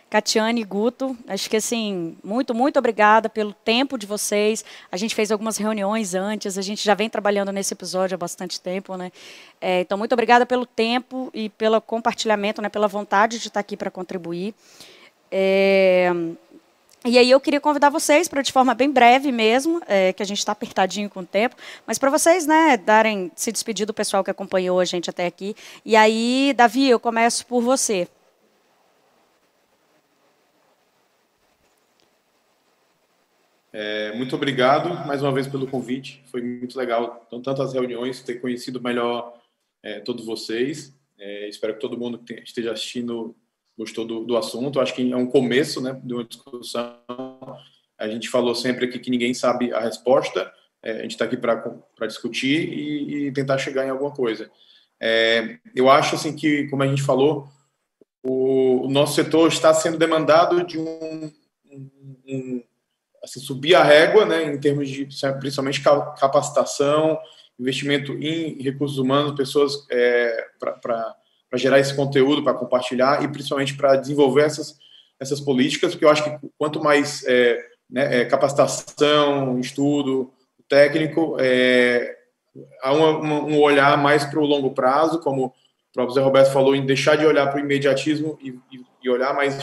Catiane 0.10 0.62
e 0.62 0.64
Guto, 0.64 1.16
acho 1.28 1.48
que 1.50 1.58
assim, 1.58 2.18
muito, 2.24 2.56
muito 2.56 2.80
obrigada 2.80 3.30
pelo 3.30 3.54
tempo 3.54 3.98
de 3.98 4.08
vocês. 4.08 4.66
A 4.92 4.98
gente 4.98 5.14
fez 5.14 5.32
algumas 5.32 5.58
reuniões 5.58 6.16
antes, 6.16 6.58
a 6.58 6.62
gente 6.64 6.84
já 6.84 6.96
vem 6.96 7.10
trabalhando 7.10 7.52
nesse 7.52 7.74
episódio 7.74 8.16
há 8.16 8.18
bastante 8.18 8.60
tempo, 8.60 8.98
né? 8.98 9.12
É, 9.62 9.82
então, 9.82 9.98
muito 9.98 10.14
obrigada 10.14 10.46
pelo 10.46 10.66
tempo 10.66 11.30
e 11.34 11.50
pelo 11.50 11.80
compartilhamento, 11.80 12.62
né, 12.62 12.70
pela 12.70 12.88
vontade 12.88 13.38
de 13.38 13.48
estar 13.50 13.60
aqui 13.60 13.78
para 13.78 13.92
contribuir. 13.92 14.56
É, 15.32 16.12
E 17.06 17.18
aí 17.18 17.30
eu 17.32 17.40
queria 17.40 17.62
convidar 17.62 17.90
vocês 17.90 18.28
para 18.28 18.42
de 18.42 18.52
forma 18.52 18.74
bem 18.74 18.92
breve 18.92 19.32
mesmo, 19.32 19.82
é, 19.88 20.12
que 20.12 20.22
a 20.22 20.26
gente 20.26 20.40
está 20.40 20.52
apertadinho 20.52 21.10
com 21.10 21.22
o 21.22 21.26
tempo, 21.26 21.56
mas 21.88 21.98
para 21.98 22.10
vocês, 22.10 22.46
né, 22.46 22.76
darem 22.76 23.32
se 23.36 23.52
despedir 23.54 23.86
do 23.86 23.94
pessoal 23.94 24.22
que 24.22 24.30
acompanhou 24.30 24.80
a 24.80 24.86
gente 24.86 25.10
até 25.10 25.26
aqui. 25.26 25.56
E 25.86 25.96
aí, 25.96 26.54
Davi, 26.58 26.90
eu 26.90 27.00
começo 27.00 27.46
por 27.46 27.62
você. 27.62 28.08
É, 33.72 34.14
muito 34.14 34.36
obrigado 34.36 34.90
mais 35.06 35.22
uma 35.22 35.32
vez 35.32 35.48
pelo 35.48 35.68
convite. 35.68 36.24
Foi 36.32 36.42
muito 36.42 36.78
legal, 36.78 37.24
então, 37.28 37.42
tantas 37.42 37.74
reuniões, 37.74 38.22
ter 38.22 38.42
conhecido 38.42 38.82
melhor 38.82 39.40
é, 39.84 40.00
todos 40.00 40.26
vocês. 40.26 40.94
É, 41.18 41.48
espero 41.48 41.74
que 41.76 41.80
todo 41.80 41.98
mundo 41.98 42.20
que 42.20 42.34
esteja 42.34 42.72
assistindo 42.72 43.36
gostou 43.78 44.06
do, 44.06 44.26
do 44.26 44.36
assunto. 44.36 44.80
Acho 44.80 44.94
que 44.94 45.12
é 45.12 45.16
um 45.16 45.28
começo 45.28 45.82
né, 45.82 46.00
de 46.04 46.14
uma 46.14 46.24
discussão. 46.24 46.98
A 47.98 48.08
gente 48.08 48.30
falou 48.30 48.56
sempre 48.56 48.86
aqui 48.86 49.00
que 49.00 49.12
ninguém 49.12 49.34
sabe 49.34 49.72
a 49.74 49.80
resposta. 49.80 50.52
É, 50.82 50.92
a 50.92 51.02
gente 51.04 51.12
está 51.12 51.26
aqui 51.26 51.38
para 51.38 52.08
discutir 52.08 52.70
e, 52.70 53.28
e, 53.28 53.32
tentar 53.32 53.58
chegar 53.58 53.86
em 53.86 53.90
alguma 53.90 54.12
coisa. 54.12 54.50
É, 55.00 55.60
eu 55.76 55.90
acho 55.90 56.16
assim 56.16 56.36
que, 56.36 56.68
como 56.70 56.84
a 56.84 56.88
gente 56.88 57.04
falou, 57.04 57.48
o, 58.24 58.86
o 58.86 58.90
nosso 58.90 59.16
setor 59.16 59.48
está 59.50 59.74
sendo 59.74 59.98
demandado 59.98 60.66
de 60.66 60.78
um, 60.78 61.32
um, 61.70 61.90
um 62.28 62.59
assim, 63.24 63.40
subir 63.40 63.76
a 63.76 63.84
régua, 63.84 64.26
né, 64.26 64.44
em 64.44 64.60
termos 64.60 64.90
de 64.90 65.08
principalmente 65.40 65.82
capacitação, 65.82 67.18
investimento 67.60 68.14
em 68.14 68.62
recursos 68.62 68.98
humanos, 68.98 69.36
pessoas 69.36 69.86
é, 69.92 70.48
para 70.82 71.16
gerar 71.56 71.80
esse 71.80 71.96
conteúdo, 71.96 72.44
para 72.44 72.54
compartilhar 72.54 73.24
e 73.24 73.28
principalmente 73.28 73.76
para 73.76 73.96
desenvolver 73.96 74.44
essas, 74.44 74.78
essas 75.20 75.40
políticas, 75.40 75.92
porque 75.92 76.06
eu 76.06 76.10
acho 76.10 76.24
que 76.24 76.50
quanto 76.58 76.82
mais 76.82 77.24
é, 77.28 77.60
né, 77.90 78.22
é, 78.22 78.26
capacitação, 78.26 79.60
estudo 79.60 80.32
técnico, 80.70 81.36
é, 81.40 82.16
há 82.82 82.94
um, 82.94 83.54
um 83.54 83.62
olhar 83.62 83.98
mais 83.98 84.24
para 84.24 84.40
o 84.40 84.46
longo 84.46 84.72
prazo, 84.72 85.20
como 85.20 85.48
o 85.48 85.54
próprio 85.92 86.14
Zé 86.14 86.22
Roberto 86.22 86.54
falou, 86.54 86.76
em 86.76 86.86
deixar 86.86 87.18
de 87.18 87.26
olhar 87.26 87.48
para 87.48 87.58
o 87.58 87.64
imediatismo 87.64 88.38
e, 88.42 88.50
e, 88.72 88.86
e 89.04 89.10
olhar 89.10 89.34
mais 89.34 89.58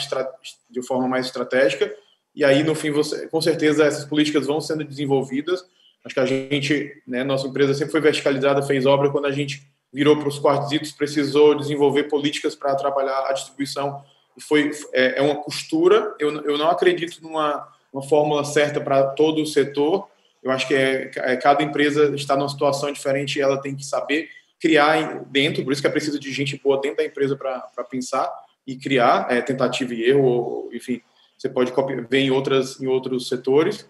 de 0.68 0.82
forma 0.82 1.08
mais 1.08 1.26
estratégica, 1.26 1.92
e 2.36 2.44
aí, 2.44 2.62
no 2.62 2.74
fim, 2.74 2.90
você, 2.90 3.26
com 3.28 3.40
certeza, 3.40 3.84
essas 3.84 4.04
políticas 4.04 4.46
vão 4.46 4.60
sendo 4.60 4.84
desenvolvidas. 4.84 5.64
Acho 6.04 6.14
que 6.14 6.20
a 6.20 6.26
gente, 6.26 7.02
né, 7.06 7.24
nossa 7.24 7.48
empresa 7.48 7.72
sempre 7.72 7.92
foi 7.92 8.00
verticalizada, 8.00 8.62
fez 8.62 8.84
obra 8.84 9.10
quando 9.10 9.24
a 9.24 9.32
gente 9.32 9.66
virou 9.92 10.18
para 10.18 10.28
os 10.28 10.38
quartzitos, 10.38 10.92
precisou 10.92 11.54
desenvolver 11.54 12.04
políticas 12.04 12.54
para 12.54 12.74
trabalhar 12.74 13.26
a 13.28 13.32
distribuição 13.32 14.04
e 14.36 14.42
foi 14.42 14.70
é, 14.92 15.18
é, 15.18 15.22
uma 15.22 15.36
costura. 15.36 16.14
Eu, 16.20 16.30
eu 16.44 16.58
não 16.58 16.68
acredito 16.68 17.22
numa 17.22 17.66
uma 17.92 18.02
fórmula 18.02 18.44
certa 18.44 18.78
para 18.78 19.02
todo 19.04 19.40
o 19.40 19.46
setor. 19.46 20.06
Eu 20.42 20.50
acho 20.50 20.68
que 20.68 20.74
é, 20.74 21.10
é, 21.16 21.36
cada 21.36 21.62
empresa 21.62 22.14
está 22.14 22.36
numa 22.36 22.48
situação 22.48 22.92
diferente 22.92 23.38
e 23.38 23.42
ela 23.42 23.60
tem 23.60 23.74
que 23.74 23.84
saber 23.84 24.28
criar 24.60 25.24
dentro, 25.26 25.64
por 25.64 25.72
isso 25.72 25.80
que 25.80 25.88
é 25.88 25.90
preciso 25.90 26.18
de 26.18 26.30
gente 26.30 26.60
boa 26.62 26.80
dentro 26.80 26.98
da 26.98 27.04
empresa 27.04 27.36
para 27.36 27.84
pensar 27.90 28.30
e 28.66 28.76
criar 28.76 29.26
é, 29.30 29.40
tentativa 29.40 29.94
e 29.94 30.04
erro, 30.04 30.68
enfim, 30.72 31.00
você 31.36 31.48
pode 31.48 31.72
ver 32.08 32.20
em 32.20 32.30
outras 32.30 32.80
em 32.80 32.86
outros 32.86 33.28
setores. 33.28 33.88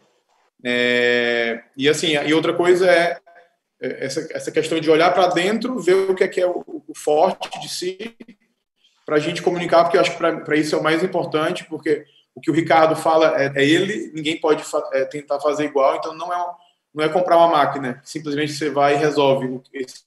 É, 0.64 1.62
e 1.77 1.89
assim, 1.89 2.12
e 2.16 2.35
outra 2.35 2.52
coisa 2.52 2.90
é 2.90 3.20
é, 3.81 4.06
essa, 4.06 4.27
essa 4.31 4.51
questão 4.51 4.81
de 4.81 4.90
olhar 4.90 5.12
para 5.12 5.28
dentro, 5.28 5.78
ver 5.78 5.94
o 5.94 6.14
que 6.14 6.24
é, 6.24 6.28
que 6.28 6.40
é 6.40 6.47
o, 6.47 6.64
o 6.66 6.94
forte 6.94 7.60
de 7.60 7.68
si, 7.68 8.16
para 9.05 9.16
a 9.16 9.20
gente 9.20 9.43
comunicar, 9.43 9.85
porque 9.85 9.97
eu 9.97 10.01
acho 10.01 10.12
que 10.12 10.18
para 10.18 10.56
isso 10.56 10.74
é 10.74 10.78
o 10.78 10.82
mais 10.82 11.02
importante, 11.02 11.64
porque 11.64 12.05
o 12.35 12.40
que 12.40 12.51
o 12.51 12.55
Ricardo 12.55 12.97
fala 12.97 13.40
é, 13.40 13.52
é 13.55 13.64
ele, 13.64 14.12
ninguém 14.14 14.40
pode 14.40 14.64
fa 14.64 14.82
é, 14.93 15.05
tentar 15.05 15.39
fazer 15.40 15.64
igual, 15.64 15.97
então 15.97 16.14
não 16.14 16.32
é, 16.32 16.47
não 16.94 17.05
é 17.05 17.09
comprar 17.09 17.36
uma 17.36 17.48
máquina, 17.48 18.01
simplesmente 18.02 18.52
você 18.52 18.70
vai 18.70 18.94
e 18.94 18.98
resolve 18.98 19.60
esse, 19.73 20.05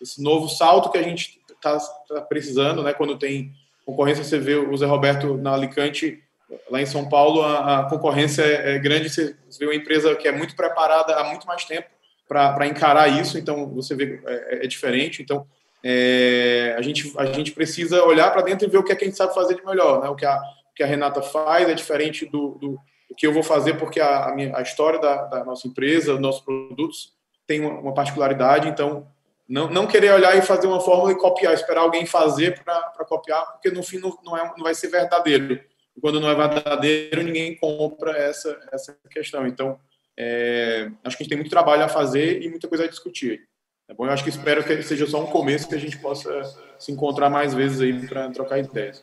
esse 0.00 0.22
novo 0.22 0.48
salto 0.48 0.90
que 0.90 0.98
a 0.98 1.02
gente 1.02 1.40
está 1.50 1.78
tá 2.08 2.20
precisando, 2.20 2.82
né? 2.82 2.92
Quando 2.92 3.18
tem 3.18 3.52
concorrência, 3.84 4.22
você 4.22 4.38
vê 4.38 4.54
o 4.54 4.76
Zé 4.76 4.86
Roberto 4.86 5.36
na 5.38 5.54
Alicante, 5.54 6.22
lá 6.70 6.80
em 6.80 6.86
São 6.86 7.08
Paulo, 7.08 7.42
a, 7.42 7.80
a 7.80 7.84
concorrência 7.84 8.42
é, 8.42 8.76
é 8.76 8.78
grande, 8.78 9.08
você 9.08 9.34
vê 9.58 9.66
uma 9.66 9.74
empresa 9.74 10.14
que 10.16 10.28
é 10.28 10.32
muito 10.32 10.56
preparada 10.56 11.14
há 11.14 11.24
muito 11.24 11.46
mais 11.46 11.64
tempo, 11.64 11.88
para 12.28 12.66
encarar 12.66 13.08
isso, 13.08 13.38
então 13.38 13.66
você 13.74 13.94
vê, 13.94 14.20
é, 14.26 14.64
é 14.64 14.66
diferente. 14.66 15.22
Então, 15.22 15.46
é, 15.82 16.74
a, 16.76 16.82
gente, 16.82 17.12
a 17.16 17.24
gente 17.26 17.52
precisa 17.52 18.04
olhar 18.04 18.30
para 18.30 18.42
dentro 18.42 18.66
e 18.66 18.70
ver 18.70 18.78
o 18.78 18.84
que, 18.84 18.92
é 18.92 18.96
que 18.96 19.04
a 19.04 19.06
gente 19.06 19.16
sabe 19.16 19.34
fazer 19.34 19.54
de 19.54 19.64
melhor. 19.64 20.02
Né? 20.02 20.08
O, 20.08 20.14
que 20.14 20.26
a, 20.26 20.36
o 20.36 20.74
que 20.74 20.82
a 20.82 20.86
Renata 20.86 21.22
faz 21.22 21.68
é 21.68 21.74
diferente 21.74 22.26
do, 22.26 22.58
do, 22.60 22.78
do 23.08 23.14
que 23.16 23.26
eu 23.26 23.32
vou 23.32 23.42
fazer, 23.42 23.74
porque 23.74 23.98
a, 23.98 24.26
a, 24.26 24.34
minha, 24.34 24.54
a 24.56 24.60
história 24.60 24.98
da, 24.98 25.24
da, 25.24 25.44
nossa 25.44 25.66
empresa, 25.66 26.12
dos 26.12 26.20
nossos 26.20 26.42
produtos, 26.42 27.14
tem 27.46 27.60
uma, 27.60 27.80
uma, 27.80 27.94
particularidade. 27.94 28.68
Então, 28.68 29.06
não, 29.48 29.70
não 29.70 29.86
querer 29.86 30.12
olhar 30.12 30.36
e 30.36 30.42
fazer 30.42 30.66
uma 30.66 30.80
fórmula 30.80 31.12
e 31.12 31.16
copiar, 31.16 31.54
esperar 31.54 31.80
alguém 31.80 32.04
fazer 32.04 32.62
para 32.62 33.04
copiar, 33.06 33.52
porque 33.52 33.70
no 33.70 33.82
fim 33.82 33.98
não, 33.98 34.18
não, 34.22 34.36
é, 34.36 34.52
não 34.54 34.64
vai 34.64 34.74
ser 34.74 34.88
verdadeiro. 34.88 35.58
E 35.98 36.00
quando 36.00 36.20
não 36.20 36.30
é 36.30 36.48
verdadeiro, 36.48 37.24
ninguém 37.24 37.56
compra 37.56 38.16
essa, 38.16 38.56
essa 38.70 38.96
questão. 39.10 39.48
Então, 39.48 39.76
é, 40.16 40.88
acho 41.02 41.16
que 41.16 41.22
a 41.22 41.24
gente 41.24 41.28
tem 41.28 41.38
muito 41.38 41.50
trabalho 41.50 41.82
a 41.82 41.88
fazer 41.88 42.40
e 42.40 42.48
muita 42.48 42.68
coisa 42.68 42.84
a 42.84 42.88
discutir. 42.88 43.48
Tá 43.84 43.94
bom? 43.94 44.06
Eu 44.06 44.12
acho 44.12 44.22
que 44.22 44.30
espero 44.30 44.62
que 44.62 44.80
seja 44.84 45.08
só 45.08 45.20
um 45.20 45.26
começo 45.26 45.68
que 45.68 45.74
a 45.74 45.80
gente 45.80 45.98
possa 45.98 46.30
se 46.78 46.92
encontrar 46.92 47.28
mais 47.28 47.52
vezes 47.52 47.80
aí 47.80 48.06
para 48.06 48.30
trocar 48.30 48.60
ideias. 48.60 49.02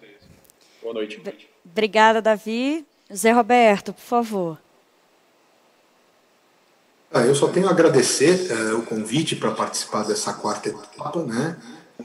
Boa 0.81 0.93
noite. 0.93 1.22
Obrigada, 1.65 2.22
Davi. 2.22 2.85
Zé 3.13 3.31
Roberto, 3.31 3.91
por 3.91 4.01
favor. 4.01 4.57
Ah, 7.11 7.26
eu 7.26 7.35
só 7.35 7.49
tenho 7.49 7.67
a 7.67 7.72
agradecer 7.72 8.49
é, 8.49 8.73
o 8.73 8.84
convite 8.84 9.35
para 9.35 9.51
participar 9.51 10.05
dessa 10.05 10.34
quarta 10.34 10.69
etapa, 10.69 11.26
né? 11.26 11.57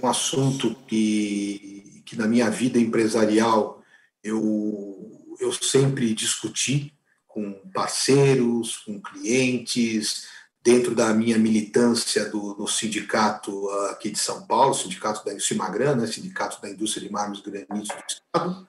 Um 0.02 0.08
assunto 0.08 0.74
que, 0.88 2.02
que 2.04 2.16
na 2.16 2.26
minha 2.26 2.50
vida 2.50 2.76
empresarial 2.76 3.79
eu, 4.22 5.36
eu 5.38 5.52
sempre 5.52 6.14
discuti, 6.14 6.92
com 7.26 7.52
parceiros, 7.72 8.78
com 8.78 9.00
clientes, 9.00 10.26
dentro 10.62 10.94
da 10.94 11.14
minha 11.14 11.38
militância 11.38 12.28
do, 12.28 12.54
no 12.58 12.68
sindicato 12.68 13.70
aqui 13.90 14.10
de 14.10 14.18
São 14.18 14.46
Paulo, 14.46 14.74
sindicato 14.74 15.24
da 15.24 15.38
Cimagran, 15.38 15.96
né, 15.96 16.06
sindicato 16.06 16.60
da 16.60 16.68
indústria 16.68 17.06
de 17.06 17.12
mármores 17.12 17.42
granitos 17.42 17.88
do 17.88 18.04
Estado, 18.06 18.68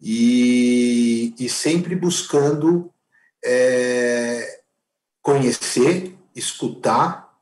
e, 0.00 1.34
e 1.38 1.48
sempre 1.48 1.96
buscando 1.96 2.92
é, 3.44 4.60
conhecer, 5.20 6.16
escutar, 6.34 7.36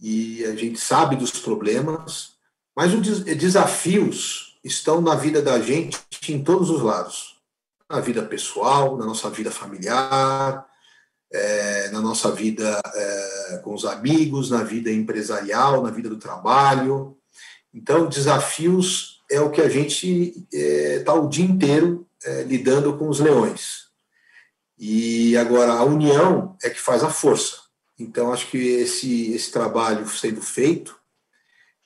e 0.00 0.44
a 0.44 0.54
gente 0.54 0.78
sabe 0.78 1.16
dos 1.16 1.32
problemas, 1.32 2.36
mas 2.74 2.94
os 2.94 3.20
desafios 3.24 4.49
estão 4.62 5.00
na 5.00 5.14
vida 5.14 5.40
da 5.40 5.60
gente 5.60 5.98
em 6.28 6.42
todos 6.42 6.70
os 6.70 6.82
lados 6.82 7.40
na 7.90 8.00
vida 8.00 8.22
pessoal, 8.22 8.96
na 8.96 9.04
nossa 9.04 9.28
vida 9.28 9.50
familiar, 9.50 10.64
é, 11.32 11.90
na 11.90 12.00
nossa 12.00 12.30
vida 12.30 12.80
é, 12.94 13.60
com 13.64 13.74
os 13.74 13.84
amigos, 13.84 14.50
na 14.50 14.62
vida 14.62 14.92
empresarial, 14.92 15.82
na 15.82 15.90
vida 15.90 16.08
do 16.08 16.16
trabalho. 16.16 17.18
Então, 17.74 18.08
desafios 18.08 19.20
é 19.28 19.40
o 19.40 19.50
que 19.50 19.60
a 19.60 19.68
gente 19.68 20.46
está 20.52 21.12
é, 21.12 21.16
o 21.16 21.28
dia 21.28 21.44
inteiro 21.44 22.06
é, 22.24 22.44
lidando 22.44 22.96
com 22.96 23.08
os 23.08 23.18
leões. 23.18 23.90
E 24.78 25.36
agora, 25.36 25.72
a 25.72 25.84
união 25.84 26.56
é 26.62 26.70
que 26.70 26.80
faz 26.80 27.02
a 27.02 27.10
força. 27.10 27.58
Então, 27.98 28.32
acho 28.32 28.46
que 28.46 28.56
esse, 28.56 29.32
esse 29.32 29.50
trabalho 29.50 30.08
sendo 30.08 30.40
feito, 30.40 30.96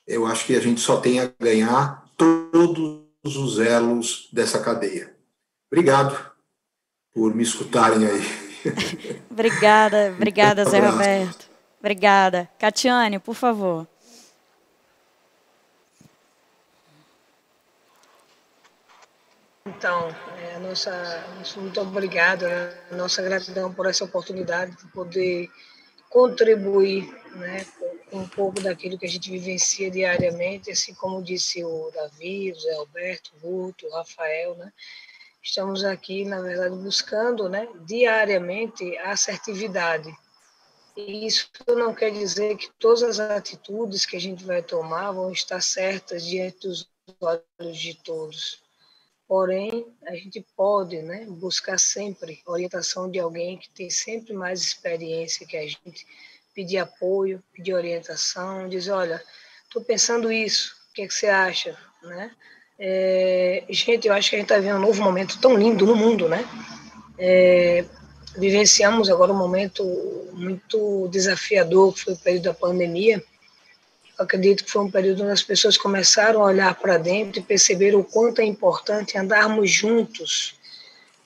eu 0.06 0.26
acho 0.26 0.44
que 0.44 0.54
a 0.54 0.60
gente 0.60 0.80
só 0.80 0.98
tem 0.98 1.18
a 1.18 1.32
ganhar 1.40 2.03
todos 2.16 3.04
os 3.24 3.58
elos 3.58 4.28
dessa 4.32 4.60
cadeia. 4.60 5.14
Obrigado 5.70 6.32
por 7.12 7.34
me 7.34 7.42
escutarem 7.42 8.06
aí. 8.06 9.24
obrigada, 9.30 10.12
obrigada, 10.14 10.64
Zé 10.64 10.80
Roberto. 10.80 11.48
Obrigada. 11.78 12.48
Catiane, 12.58 13.18
por 13.18 13.34
favor. 13.34 13.86
Então, 19.66 20.08
é, 20.38 20.58
nossa, 20.58 21.24
muito 21.56 21.80
obrigado, 21.80 22.42
né? 22.46 22.72
nossa 22.92 23.22
gratidão 23.22 23.72
por 23.72 23.86
essa 23.86 24.04
oportunidade 24.04 24.76
de 24.76 24.86
poder 24.88 25.50
contribuir 26.10 27.10
né, 27.36 27.66
um 28.12 28.26
pouco 28.28 28.60
daquilo 28.60 28.98
que 28.98 29.06
a 29.06 29.08
gente 29.08 29.30
vivencia 29.30 29.90
diariamente, 29.90 30.70
assim 30.70 30.94
como 30.94 31.22
disse 31.22 31.64
o 31.64 31.90
Davi, 31.92 32.52
o 32.52 32.60
Zé 32.60 32.74
Alberto, 32.74 33.32
o 33.36 33.40
Guto, 33.40 33.86
o 33.86 33.90
Rafael, 33.90 34.54
né? 34.56 34.72
Estamos 35.42 35.84
aqui, 35.84 36.24
na 36.24 36.40
verdade, 36.40 36.74
buscando 36.74 37.48
né, 37.48 37.68
diariamente 37.86 38.96
a 38.98 39.10
assertividade. 39.10 40.10
E 40.96 41.26
isso 41.26 41.50
não 41.68 41.94
quer 41.94 42.10
dizer 42.12 42.56
que 42.56 42.70
todas 42.78 43.02
as 43.02 43.20
atitudes 43.20 44.06
que 44.06 44.16
a 44.16 44.20
gente 44.20 44.44
vai 44.44 44.62
tomar 44.62 45.10
vão 45.12 45.30
estar 45.32 45.60
certas 45.60 46.24
diante 46.24 46.68
dos 46.68 46.88
olhos 47.20 47.78
de 47.78 47.94
todos. 47.94 48.62
Porém, 49.26 49.86
a 50.06 50.14
gente 50.14 50.44
pode 50.56 51.02
né, 51.02 51.26
buscar 51.26 51.78
sempre 51.78 52.42
orientação 52.46 53.10
de 53.10 53.18
alguém 53.18 53.58
que 53.58 53.70
tem 53.70 53.90
sempre 53.90 54.32
mais 54.32 54.62
experiência 54.62 55.46
que 55.46 55.56
a 55.56 55.66
gente, 55.66 56.06
pedir 56.54 56.78
apoio, 56.78 57.42
pedir 57.52 57.74
orientação, 57.74 58.68
dizer, 58.68 58.92
olha, 58.92 59.22
estou 59.64 59.82
pensando 59.82 60.30
isso, 60.30 60.74
o 60.90 60.94
que, 60.94 61.02
é 61.02 61.06
que 61.06 61.14
você 61.14 61.26
acha? 61.26 61.76
Né? 62.02 62.30
É, 62.78 63.64
gente, 63.70 64.06
eu 64.06 64.14
acho 64.14 64.30
que 64.30 64.36
a 64.36 64.38
gente 64.38 64.46
está 64.46 64.58
vivendo 64.58 64.76
um 64.76 64.86
novo 64.86 65.02
momento 65.02 65.38
tão 65.40 65.56
lindo 65.56 65.86
no 65.86 65.96
mundo, 65.96 66.28
né? 66.28 66.48
É, 67.18 67.84
vivenciamos 68.36 69.08
agora 69.08 69.32
um 69.32 69.36
momento 69.38 69.84
muito 70.32 71.08
desafiador, 71.08 71.94
que 71.94 72.00
foi 72.00 72.14
o 72.14 72.18
período 72.18 72.44
da 72.44 72.54
pandemia, 72.54 73.22
acredito 74.18 74.64
que 74.64 74.70
foi 74.70 74.82
um 74.82 74.90
período 74.90 75.22
onde 75.22 75.32
as 75.32 75.42
pessoas 75.42 75.76
começaram 75.76 76.42
a 76.42 76.46
olhar 76.46 76.74
para 76.74 76.98
dentro 76.98 77.40
e 77.40 77.42
perceberam 77.42 78.00
o 78.00 78.04
quanto 78.04 78.40
é 78.40 78.44
importante 78.44 79.18
andarmos 79.18 79.70
juntos, 79.70 80.54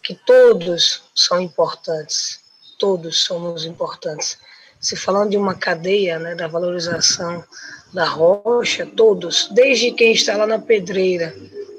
que 0.03 0.15
todos 0.15 1.03
são 1.15 1.41
importantes, 1.41 2.41
todos 2.79 3.21
somos 3.21 3.65
importantes. 3.65 4.39
Se 4.81 4.97
falando 4.97 5.31
de 5.31 5.37
uma 5.37 5.55
cadeia 5.55 6.19
né, 6.19 6.35
da 6.35 6.47
valorização 6.47 7.45
da 7.93 8.05
rocha, 8.05 8.87
todos, 8.87 9.49
desde 9.53 9.93
quem 9.93 10.13
está 10.13 10.37
lá 10.37 10.47
na 10.47 10.59
pedreira, 10.59 11.35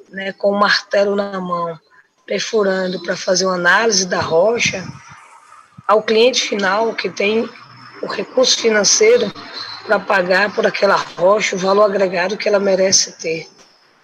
né, 0.09 0.33
com 0.33 0.51
o 0.51 0.59
martelo 0.59 1.15
na 1.15 1.39
mão, 1.39 1.79
perfurando 2.25 3.01
para 3.01 3.15
fazer 3.15 3.45
uma 3.45 3.55
análise 3.55 4.05
da 4.05 4.21
rocha, 4.21 4.83
ao 5.87 6.03
cliente 6.03 6.47
final 6.47 6.93
que 6.93 7.09
tem 7.09 7.49
o 8.01 8.07
recurso 8.07 8.59
financeiro 8.59 9.31
para 9.85 9.99
pagar 9.99 10.53
por 10.53 10.67
aquela 10.67 10.95
rocha 10.95 11.55
o 11.55 11.59
valor 11.59 11.85
agregado 11.85 12.37
que 12.37 12.47
ela 12.47 12.59
merece 12.59 13.13
ter. 13.13 13.47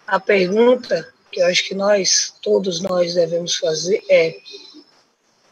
A 0.08 0.20
pergunta 0.20 1.08
que 1.32 1.42
eu 1.42 1.48
acho 1.48 1.68
que 1.68 1.76
nós, 1.76 2.34
todos 2.42 2.82
nós 2.82 3.14
devemos 3.14 3.56
fazer 3.56 4.04
é, 4.10 4.38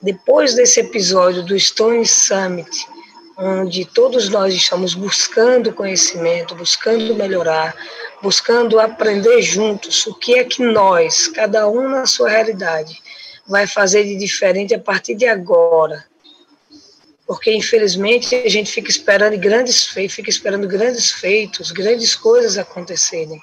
depois 0.02 0.56
desse 0.56 0.80
episódio 0.80 1.44
do 1.44 1.60
Stone 1.60 2.06
Summit, 2.06 2.88
onde 3.38 3.86
todos 3.86 4.30
nós 4.30 4.54
estamos 4.54 4.94
buscando 4.94 5.74
conhecimento, 5.74 6.56
buscando 6.56 7.16
melhorar, 7.16 7.76
buscando 8.22 8.80
aprender 8.80 9.42
juntos 9.42 10.06
o 10.08 10.14
que 10.14 10.36
é 10.36 10.44
que 10.44 10.64
nós, 10.64 11.28
cada 11.28 11.68
um 11.68 11.90
na 11.90 12.06
sua 12.06 12.30
realidade, 12.30 13.02
vai 13.48 13.68
fazer 13.68 14.04
de 14.04 14.16
diferente 14.16 14.74
a 14.74 14.80
partir 14.80 15.16
de 15.16 15.26
agora, 15.26 16.06
porque 17.26 17.54
infelizmente 17.54 18.36
a 18.36 18.50
gente 18.50 18.72
fica 18.72 18.90
esperando 18.90 19.38
grandes 19.38 19.86
feitos, 19.86 20.16
fica 20.16 20.30
esperando 20.30 20.68
grandes 20.68 21.12
feitos, 21.12 21.72
grandes 21.72 22.16
coisas 22.16 22.58
acontecerem. 22.58 23.42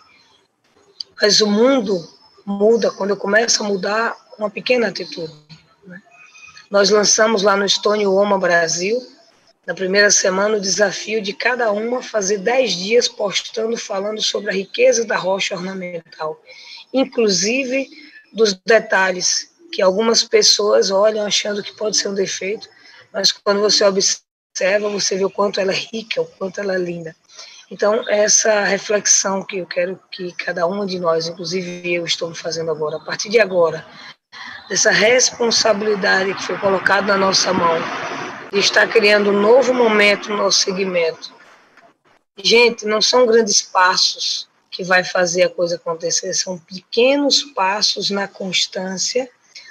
Mas 1.20 1.40
o 1.40 1.46
mundo 1.46 2.08
muda 2.46 2.90
quando 2.90 3.10
eu 3.10 3.16
começo 3.16 3.62
a 3.62 3.66
mudar 3.66 4.16
uma 4.38 4.48
pequena 4.48 4.88
atitude. 4.88 5.32
Né? 5.86 6.00
Nós 6.70 6.88
lançamos 6.90 7.42
lá 7.42 7.56
no 7.56 7.68
Stone 7.68 8.06
Woman 8.06 8.38
Brasil, 8.38 9.00
na 9.70 9.74
primeira 9.74 10.10
semana, 10.10 10.56
o 10.56 10.60
desafio 10.60 11.22
de 11.22 11.32
cada 11.32 11.70
uma 11.70 12.02
fazer 12.02 12.38
dez 12.38 12.72
dias 12.72 13.06
postando, 13.06 13.76
falando 13.76 14.20
sobre 14.20 14.50
a 14.50 14.52
riqueza 14.52 15.04
da 15.04 15.16
rocha 15.16 15.54
ornamental, 15.54 16.42
inclusive 16.92 17.88
dos 18.32 18.52
detalhes 18.66 19.48
que 19.72 19.80
algumas 19.80 20.24
pessoas 20.24 20.90
olham 20.90 21.24
achando 21.24 21.62
que 21.62 21.72
pode 21.72 21.96
ser 21.96 22.08
um 22.08 22.14
defeito, 22.14 22.68
mas 23.12 23.30
quando 23.30 23.60
você 23.60 23.84
observa, 23.84 24.88
você 24.88 25.16
vê 25.16 25.24
o 25.24 25.30
quanto 25.30 25.60
ela 25.60 25.70
é 25.70 25.76
rica, 25.76 26.20
o 26.20 26.26
quanto 26.26 26.60
ela 26.60 26.74
é 26.74 26.78
linda. 26.78 27.14
Então, 27.70 28.04
essa 28.08 28.64
reflexão 28.64 29.44
que 29.44 29.58
eu 29.58 29.66
quero 29.66 30.00
que 30.10 30.32
cada 30.32 30.66
uma 30.66 30.84
de 30.84 30.98
nós, 30.98 31.28
inclusive 31.28 31.94
eu, 31.94 32.04
estou 32.04 32.34
fazendo 32.34 32.72
agora, 32.72 32.96
a 32.96 33.04
partir 33.04 33.28
de 33.28 33.38
agora, 33.38 33.86
dessa 34.68 34.90
responsabilidade 34.90 36.34
que 36.34 36.42
foi 36.42 36.58
colocada 36.58 37.06
na 37.06 37.16
nossa 37.16 37.52
mão, 37.52 37.78
estar 38.52 38.88
criando 38.88 39.30
um 39.30 39.40
novo 39.40 39.72
momento 39.72 40.30
no 40.30 40.36
nosso 40.36 40.60
segmento. 40.60 41.32
Gente, 42.42 42.86
não 42.86 43.00
são 43.00 43.26
grandes 43.26 43.62
passos 43.62 44.48
que 44.70 44.82
vai 44.84 45.04
fazer 45.04 45.44
a 45.44 45.48
coisa 45.48 45.76
acontecer, 45.76 46.32
são 46.32 46.58
pequenos 46.58 47.42
passos 47.42 48.10
na 48.10 48.26
constância, 48.26 49.28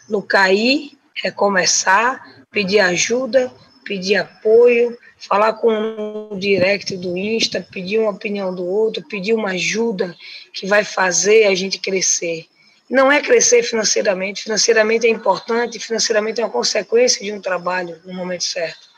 no 0.08 0.22
cair, 0.22 0.98
recomeçar, 1.16 2.44
pedir 2.52 2.80
ajuda, 2.80 3.52
pedir 3.84 4.18
apoio, 4.18 4.98
falar 5.18 5.54
com 5.54 6.30
o 6.32 6.38
direct 6.38 6.96
do 6.98 7.18
Insta, 7.18 7.66
pedir 7.72 8.00
uma 8.00 8.12
opinião 8.12 8.54
do 8.54 8.66
outro, 8.66 9.04
pedir 9.08 9.34
uma 9.34 9.52
ajuda 9.52 10.16
que 10.54 10.68
vai 10.68 10.84
fazer 10.84 11.46
a 11.46 11.56
gente 11.56 11.80
crescer. 11.80 12.46
Não 12.90 13.12
é 13.12 13.22
crescer 13.22 13.62
financeiramente, 13.62 14.44
financeiramente 14.44 15.06
é 15.06 15.10
importante, 15.10 15.80
financeiramente 15.80 16.42
é 16.42 16.44
uma 16.44 16.50
consequência 16.50 17.24
de 17.24 17.32
um 17.32 17.40
trabalho 17.40 18.02
no 18.04 18.14
momento 18.14 18.44
certo. 18.44 18.90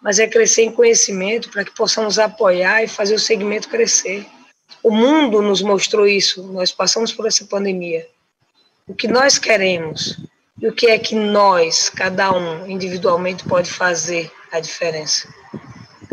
Mas 0.00 0.18
é 0.18 0.26
crescer 0.28 0.62
em 0.62 0.72
conhecimento 0.72 1.50
para 1.50 1.64
que 1.64 1.74
possamos 1.74 2.18
apoiar 2.18 2.84
e 2.84 2.88
fazer 2.88 3.14
o 3.14 3.18
segmento 3.18 3.68
crescer. 3.68 4.24
O 4.82 4.90
mundo 4.90 5.42
nos 5.42 5.62
mostrou 5.62 6.06
isso, 6.06 6.44
nós 6.52 6.70
passamos 6.70 7.12
por 7.12 7.26
essa 7.26 7.44
pandemia. 7.46 8.06
O 8.86 8.94
que 8.94 9.08
nós 9.08 9.38
queremos 9.38 10.16
e 10.60 10.68
o 10.68 10.72
que 10.72 10.86
é 10.86 10.98
que 10.98 11.16
nós, 11.16 11.88
cada 11.88 12.30
um, 12.32 12.68
individualmente, 12.68 13.42
pode 13.44 13.68
fazer 13.70 14.30
a 14.52 14.60
diferença. 14.60 15.28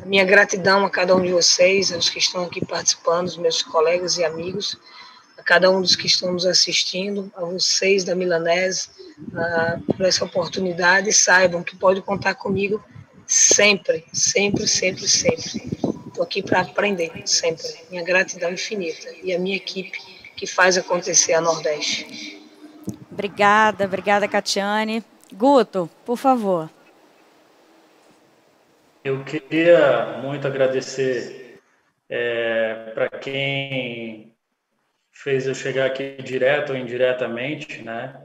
Minha 0.06 0.26
gratidão 0.26 0.84
a 0.84 0.90
cada 0.90 1.16
um 1.16 1.22
de 1.22 1.32
vocês, 1.32 1.92
aos 1.92 2.10
que 2.10 2.18
estão 2.18 2.46
aqui 2.46 2.66
participando, 2.66 3.28
os 3.28 3.38
meus 3.38 3.62
colegas 3.62 4.18
e 4.18 4.24
amigos, 4.24 4.78
a 5.42 5.44
cada 5.44 5.72
um 5.72 5.82
dos 5.82 5.96
que 5.96 6.06
estão 6.06 6.32
nos 6.32 6.46
assistindo, 6.46 7.32
a 7.36 7.44
vocês 7.44 8.04
da 8.04 8.14
Milanese, 8.14 8.90
por 9.98 10.06
essa 10.06 10.24
oportunidade, 10.24 11.12
saibam 11.12 11.64
que 11.64 11.76
pode 11.76 12.00
contar 12.02 12.36
comigo 12.36 12.82
sempre, 13.26 14.06
sempre, 14.14 14.68
sempre, 14.68 15.08
sempre. 15.08 15.64
Estou 16.08 16.24
aqui 16.24 16.44
para 16.44 16.62
aprender, 16.62 17.12
sempre. 17.26 17.66
Minha 17.90 18.04
gratidão 18.04 18.52
infinita. 18.52 19.10
E 19.24 19.34
a 19.34 19.40
minha 19.40 19.56
equipe 19.56 19.98
que 20.36 20.46
faz 20.46 20.78
acontecer 20.78 21.34
a 21.34 21.42
Nordeste. 21.42 22.40
Obrigada, 23.12 23.86
obrigada, 23.86 24.28
Catiane. 24.28 25.04
Guto, 25.34 25.90
por 26.06 26.18
favor. 26.18 26.70
Eu 29.04 29.24
queria 29.24 30.20
muito 30.22 30.46
agradecer 30.46 31.60
é, 32.08 32.92
para 32.94 33.10
quem 33.10 34.31
fez 35.24 35.46
eu 35.46 35.54
chegar 35.54 35.86
aqui 35.86 36.18
direto 36.24 36.72
ou 36.72 36.78
indiretamente, 36.78 37.84
né? 37.84 38.20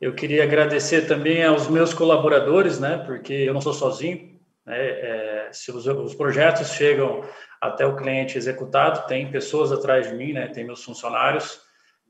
Eu 0.00 0.14
queria 0.14 0.42
agradecer 0.42 1.02
também 1.02 1.44
aos 1.44 1.68
meus 1.68 1.94
colaboradores, 1.94 2.80
né? 2.80 2.98
Porque 3.06 3.32
eu 3.32 3.54
não 3.54 3.60
sou 3.60 3.72
sozinho. 3.72 4.40
Né? 4.64 4.76
É, 4.76 5.48
se 5.52 5.70
os, 5.70 5.86
os, 5.86 6.14
projetos 6.14 6.72
chegam 6.72 7.22
até 7.60 7.86
o 7.86 7.94
cliente 7.94 8.36
executado, 8.36 9.06
tem 9.06 9.30
pessoas 9.30 9.70
atrás 9.70 10.08
de 10.08 10.14
mim, 10.14 10.32
né? 10.32 10.48
Tem 10.48 10.64
meus 10.64 10.82
funcionários 10.82 11.60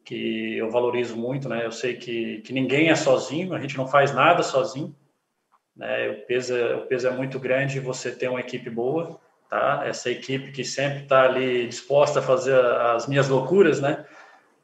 que 0.05 0.57
eu 0.57 0.71
valorizo 0.71 1.17
muito, 1.17 1.49
né? 1.49 1.67
Eu 1.67 1.73
sei 1.73 1.97
que, 1.97 2.41
que 2.43 2.53
ninguém 2.53 2.91
é 2.91 2.95
sozinho, 2.95 3.53
a 3.53 3.61
gente 3.61 3.77
não 3.77 3.87
faz 3.87 4.15
nada 4.15 4.43
sozinho, 4.43 4.95
né? 5.77 6.09
O 6.11 6.27
peso, 6.27 6.57
é, 6.57 6.77
o 6.77 6.87
peso 6.87 7.09
é 7.09 7.11
muito 7.11 7.39
grande 7.39 7.81
você 7.81 8.11
ter 8.11 8.29
uma 8.29 8.41
equipe 8.41 8.71
boa, 8.71 9.21
tá? 9.51 9.83
Essa 9.85 10.11
equipe 10.11 10.53
que 10.53 10.65
sempre 10.65 11.03
está 11.03 11.25
ali 11.25 11.67
disposta 11.67 12.21
a 12.21 12.23
fazer 12.23 12.55
as 12.55 13.07
minhas 13.07 13.29
loucuras, 13.29 13.81
né? 13.81 14.07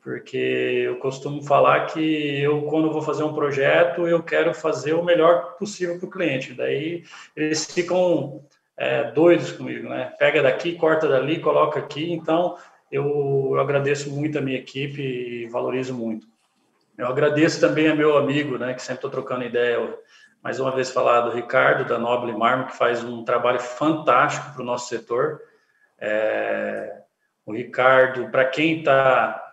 Porque 0.08 0.38
eu 0.38 0.96
costumo 0.96 1.42
falar 1.42 1.84
que 1.84 2.40
eu, 2.40 2.62
quando 2.62 2.90
vou 2.90 3.02
fazer 3.02 3.24
um 3.24 3.34
projeto, 3.34 4.08
eu 4.08 4.22
quero 4.22 4.54
fazer 4.54 4.94
o 4.94 5.04
melhor 5.04 5.58
possível 5.58 5.98
para 5.98 6.06
o 6.06 6.10
cliente. 6.10 6.54
Daí 6.54 7.04
eles 7.36 7.66
ficam 7.66 8.42
é, 8.74 9.10
doidos 9.10 9.52
comigo, 9.52 9.86
né? 9.86 10.10
Pega 10.18 10.42
daqui, 10.42 10.76
corta 10.76 11.06
dali, 11.06 11.40
coloca 11.40 11.78
aqui. 11.78 12.10
Então, 12.10 12.56
eu, 12.90 13.50
eu 13.52 13.60
agradeço 13.60 14.10
muito 14.10 14.38
a 14.38 14.40
minha 14.40 14.56
equipe 14.56 15.02
e 15.02 15.46
valorizo 15.48 15.92
muito. 15.92 16.26
Eu 16.96 17.06
agradeço 17.06 17.60
também 17.60 17.88
a 17.88 17.94
meu 17.94 18.16
amigo, 18.16 18.56
né, 18.56 18.72
que 18.72 18.80
sempre 18.80 19.00
estou 19.00 19.10
trocando 19.10 19.44
ideia, 19.44 19.94
mais 20.42 20.58
uma 20.58 20.70
vez 20.70 20.90
falar 20.90 21.20
do 21.20 21.32
Ricardo, 21.32 21.86
da 21.86 21.98
Noble 21.98 22.32
Marmo, 22.32 22.64
que 22.64 22.78
faz 22.78 23.04
um 23.04 23.24
trabalho 23.24 23.60
fantástico 23.60 24.54
para 24.54 24.62
o 24.62 24.64
nosso 24.64 24.88
setor. 24.88 25.42
É, 26.00 26.96
o 27.44 27.52
Ricardo, 27.52 28.30
para 28.30 28.46
quem 28.46 28.78
está 28.78 29.47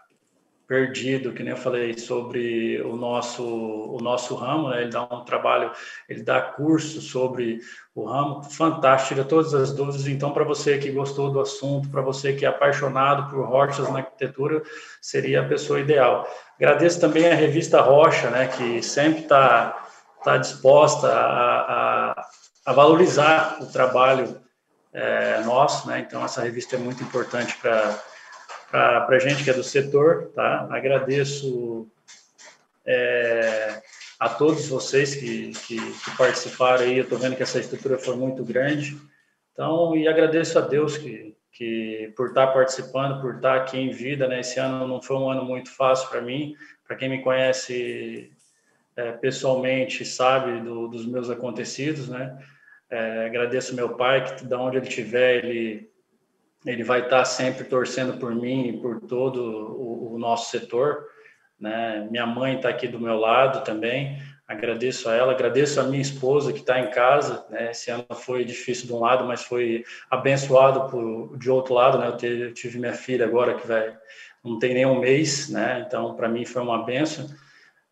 perdido, 0.67 1.31
que 1.31 1.43
nem 1.43 1.51
eu 1.51 1.57
falei 1.57 1.97
sobre 1.97 2.81
o 2.81 2.95
nosso 2.95 3.43
o 3.43 3.99
nosso 4.01 4.35
ramo, 4.35 4.69
né? 4.69 4.81
ele 4.81 4.91
dá 4.91 5.03
um 5.03 5.23
trabalho, 5.23 5.71
ele 6.09 6.23
dá 6.23 6.41
curso 6.41 7.01
sobre 7.01 7.59
o 7.93 8.05
ramo, 8.05 8.43
fantástico, 8.43 9.13
tira 9.13 9.23
todas 9.23 9.53
as 9.53 9.71
dúvidas. 9.71 10.07
Então, 10.07 10.31
para 10.31 10.43
você 10.43 10.77
que 10.77 10.91
gostou 10.91 11.31
do 11.31 11.39
assunto, 11.39 11.89
para 11.89 12.01
você 12.01 12.33
que 12.33 12.45
é 12.45 12.49
apaixonado 12.49 13.29
por 13.29 13.45
rochas 13.45 13.89
na 13.89 13.99
arquitetura, 13.99 14.61
seria 15.01 15.41
a 15.41 15.47
pessoa 15.47 15.79
ideal. 15.79 16.27
Agradeço 16.57 16.99
também 16.99 17.31
a 17.31 17.35
revista 17.35 17.81
Rocha, 17.81 18.29
né, 18.29 18.47
que 18.47 18.81
sempre 18.81 19.21
está 19.21 19.87
tá 20.23 20.37
disposta 20.37 21.07
a, 21.07 22.11
a, 22.11 22.27
a, 22.65 22.73
valorizar 22.73 23.59
o 23.61 23.67
trabalho 23.67 24.41
é, 24.91 25.41
nosso, 25.41 25.87
né? 25.87 25.99
Então, 25.99 26.23
essa 26.23 26.41
revista 26.41 26.75
é 26.75 26.79
muito 26.79 27.03
importante 27.03 27.55
para 27.57 27.97
para 28.75 29.15
a 29.15 29.19
gente 29.19 29.43
que 29.43 29.49
é 29.49 29.53
do 29.53 29.63
setor, 29.63 30.31
tá? 30.35 30.67
Agradeço 30.69 31.87
é, 32.85 33.81
a 34.19 34.29
todos 34.29 34.67
vocês 34.67 35.15
que, 35.15 35.51
que, 35.65 35.77
que 35.77 36.17
participaram 36.17 36.83
aí. 36.83 36.97
Eu 36.97 37.03
estou 37.03 37.17
vendo 37.17 37.35
que 37.35 37.43
essa 37.43 37.59
estrutura 37.59 37.97
foi 37.97 38.15
muito 38.15 38.43
grande. 38.43 38.97
Então, 39.53 39.95
e 39.95 40.07
agradeço 40.07 40.59
a 40.59 40.61
Deus 40.61 40.97
que, 40.97 41.35
que 41.53 42.13
por 42.17 42.27
estar 42.27 42.47
participando, 42.47 43.21
por 43.21 43.35
estar 43.35 43.55
aqui 43.55 43.77
em 43.77 43.91
vida, 43.91 44.27
né? 44.27 44.41
Esse 44.41 44.59
ano 44.59 44.87
não 44.87 45.01
foi 45.01 45.15
um 45.15 45.29
ano 45.29 45.45
muito 45.45 45.71
fácil 45.71 46.09
para 46.09 46.21
mim. 46.21 46.55
Para 46.85 46.97
quem 46.97 47.09
me 47.09 47.21
conhece 47.21 48.31
é, 48.95 49.11
pessoalmente, 49.13 50.05
sabe 50.05 50.59
do, 50.59 50.87
dos 50.87 51.05
meus 51.05 51.29
acontecidos, 51.29 52.09
né? 52.09 52.37
É, 52.89 53.25
agradeço 53.25 53.75
meu 53.75 53.95
pai, 53.95 54.23
que 54.23 54.45
de 54.45 54.55
onde 54.55 54.77
ele 54.77 54.87
estiver, 54.87 55.43
ele, 55.43 55.89
ele 56.65 56.83
vai 56.83 57.01
estar 57.01 57.23
sempre 57.25 57.63
torcendo 57.63 58.17
por 58.17 58.33
mim 58.33 58.69
e 58.69 58.81
por 58.81 58.99
todo 59.01 59.39
o, 59.39 60.15
o 60.15 60.19
nosso 60.19 60.49
setor. 60.49 61.05
Né? 61.59 62.07
Minha 62.09 62.25
mãe 62.25 62.55
está 62.55 62.69
aqui 62.69 62.87
do 62.87 62.99
meu 62.99 63.17
lado 63.17 63.63
também, 63.63 64.17
agradeço 64.47 65.07
a 65.09 65.15
ela, 65.15 65.31
agradeço 65.31 65.79
a 65.79 65.83
minha 65.83 66.01
esposa 66.01 66.51
que 66.51 66.59
está 66.59 66.79
em 66.79 66.89
casa. 66.89 67.45
Né? 67.49 67.71
Esse 67.71 67.91
ano 67.91 68.05
foi 68.13 68.43
difícil 68.43 68.87
de 68.87 68.93
um 68.93 68.99
lado, 68.99 69.25
mas 69.25 69.43
foi 69.43 69.83
abençoado 70.09 70.89
por, 70.89 71.37
de 71.37 71.49
outro 71.49 71.73
lado. 71.73 71.97
Né? 71.97 72.07
Eu, 72.07 72.37
eu 72.39 72.53
tive 72.53 72.79
minha 72.79 72.93
filha 72.93 73.25
agora 73.25 73.53
que 73.53 73.67
vai 73.67 73.95
não 74.43 74.59
tem 74.59 74.75
nem 74.75 74.85
um 74.85 74.99
mês, 74.99 75.49
né? 75.49 75.83
então 75.87 76.15
para 76.15 76.29
mim 76.29 76.45
foi 76.45 76.61
uma 76.61 76.85
benção. 76.85 77.27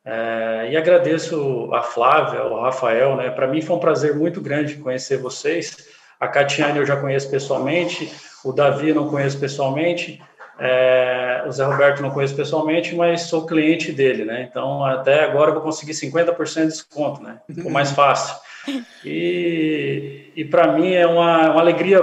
É, 0.06 0.70
e 0.72 0.78
agradeço 0.78 1.74
a 1.74 1.82
Flávia, 1.82 2.42
ao 2.42 2.62
Rafael, 2.62 3.16
né? 3.16 3.30
Para 3.30 3.48
mim 3.48 3.62
foi 3.62 3.76
um 3.78 3.80
prazer 3.80 4.14
muito 4.14 4.42
grande 4.42 4.76
conhecer 4.76 5.18
vocês. 5.18 5.88
A 6.24 6.28
Catiane 6.30 6.80
eu 6.80 6.86
já 6.86 6.96
conheço 6.96 7.30
pessoalmente, 7.30 8.12
o 8.46 8.54
Davi 8.54 8.94
não 8.94 9.10
conheço 9.10 9.38
pessoalmente, 9.38 10.22
é, 10.58 11.44
o 11.46 11.52
Zé 11.52 11.66
Roberto 11.66 12.02
não 12.02 12.12
conheço 12.12 12.36
pessoalmente, 12.36 12.96
mas 12.96 13.24
sou 13.24 13.46
cliente 13.46 13.92
dele, 13.92 14.24
né? 14.24 14.48
Então 14.50 14.86
até 14.86 15.26
agora 15.26 15.50
eu 15.50 15.56
vou 15.56 15.64
conseguir 15.64 15.92
50% 15.92 16.62
de 16.62 16.68
desconto, 16.68 17.22
né? 17.22 17.40
Ficou 17.54 17.70
mais 17.70 17.92
fácil. 17.94 18.36
E, 19.04 20.32
e 20.34 20.46
para 20.46 20.72
mim 20.72 20.94
é 20.94 21.06
uma, 21.06 21.52
uma 21.52 21.60
alegria 21.60 22.00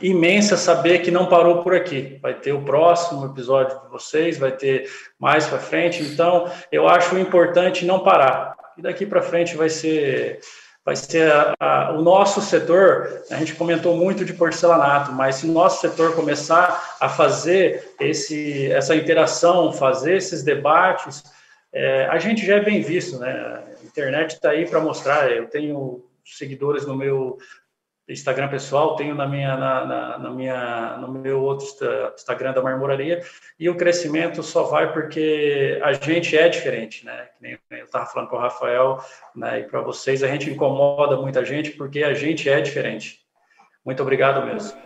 imensa 0.00 0.56
saber 0.56 1.00
que 1.00 1.10
não 1.10 1.26
parou 1.26 1.62
por 1.62 1.74
aqui. 1.74 2.18
Vai 2.22 2.32
ter 2.32 2.52
o 2.52 2.62
próximo 2.62 3.26
episódio 3.26 3.78
de 3.78 3.88
vocês, 3.90 4.38
vai 4.38 4.52
ter 4.52 4.88
mais 5.18 5.46
para 5.46 5.58
frente. 5.58 6.02
Então, 6.02 6.50
eu 6.70 6.88
acho 6.88 7.18
importante 7.18 7.84
não 7.84 8.00
parar. 8.00 8.56
E 8.78 8.80
daqui 8.80 9.04
para 9.04 9.20
frente 9.20 9.54
vai 9.54 9.68
ser 9.68 10.40
vai 10.84 10.96
ser 10.96 11.30
a, 11.30 11.54
a, 11.58 11.92
o 11.92 12.02
nosso 12.02 12.40
setor. 12.40 13.22
A 13.30 13.36
gente 13.36 13.54
comentou 13.54 13.96
muito 13.96 14.24
de 14.24 14.32
porcelanato, 14.32 15.12
mas 15.12 15.36
se 15.36 15.46
o 15.46 15.52
nosso 15.52 15.80
setor 15.80 16.14
começar 16.14 16.96
a 17.00 17.08
fazer 17.08 17.94
esse 18.00 18.70
essa 18.72 18.94
interação, 18.94 19.72
fazer 19.72 20.16
esses 20.16 20.42
debates, 20.42 21.22
é, 21.72 22.06
a 22.06 22.18
gente 22.18 22.44
já 22.44 22.56
é 22.56 22.60
bem 22.60 22.82
visto, 22.82 23.18
né? 23.18 23.62
A 23.80 23.84
internet 23.84 24.34
está 24.34 24.50
aí 24.50 24.68
para 24.68 24.80
mostrar. 24.80 25.30
Eu 25.30 25.46
tenho 25.48 26.04
seguidores 26.24 26.86
no 26.86 26.96
meu 26.96 27.38
Instagram 28.12 28.48
pessoal, 28.48 28.96
tenho 28.96 29.14
na 29.14 29.26
minha, 29.26 29.56
na, 29.56 29.84
na, 29.84 30.18
na, 30.18 30.30
minha, 30.30 30.96
no 30.98 31.08
meu 31.08 31.42
outro 31.42 31.66
Instagram 32.14 32.52
da 32.52 32.62
Marmoraria, 32.62 33.24
e 33.58 33.68
o 33.68 33.76
crescimento 33.76 34.42
só 34.42 34.64
vai 34.64 34.92
porque 34.92 35.80
a 35.82 35.92
gente 35.92 36.36
é 36.36 36.48
diferente, 36.48 37.04
né? 37.04 37.28
Que 37.36 37.42
nem 37.42 37.58
eu 37.70 37.84
estava 37.84 38.06
falando 38.06 38.28
com 38.28 38.36
o 38.36 38.40
Rafael, 38.40 39.02
né? 39.34 39.60
E 39.60 39.64
para 39.64 39.80
vocês, 39.80 40.22
a 40.22 40.28
gente 40.28 40.50
incomoda 40.50 41.16
muita 41.16 41.44
gente 41.44 41.70
porque 41.72 42.02
a 42.04 42.14
gente 42.14 42.48
é 42.48 42.60
diferente. 42.60 43.20
Muito 43.84 44.02
obrigado 44.02 44.46
mesmo. 44.46 44.78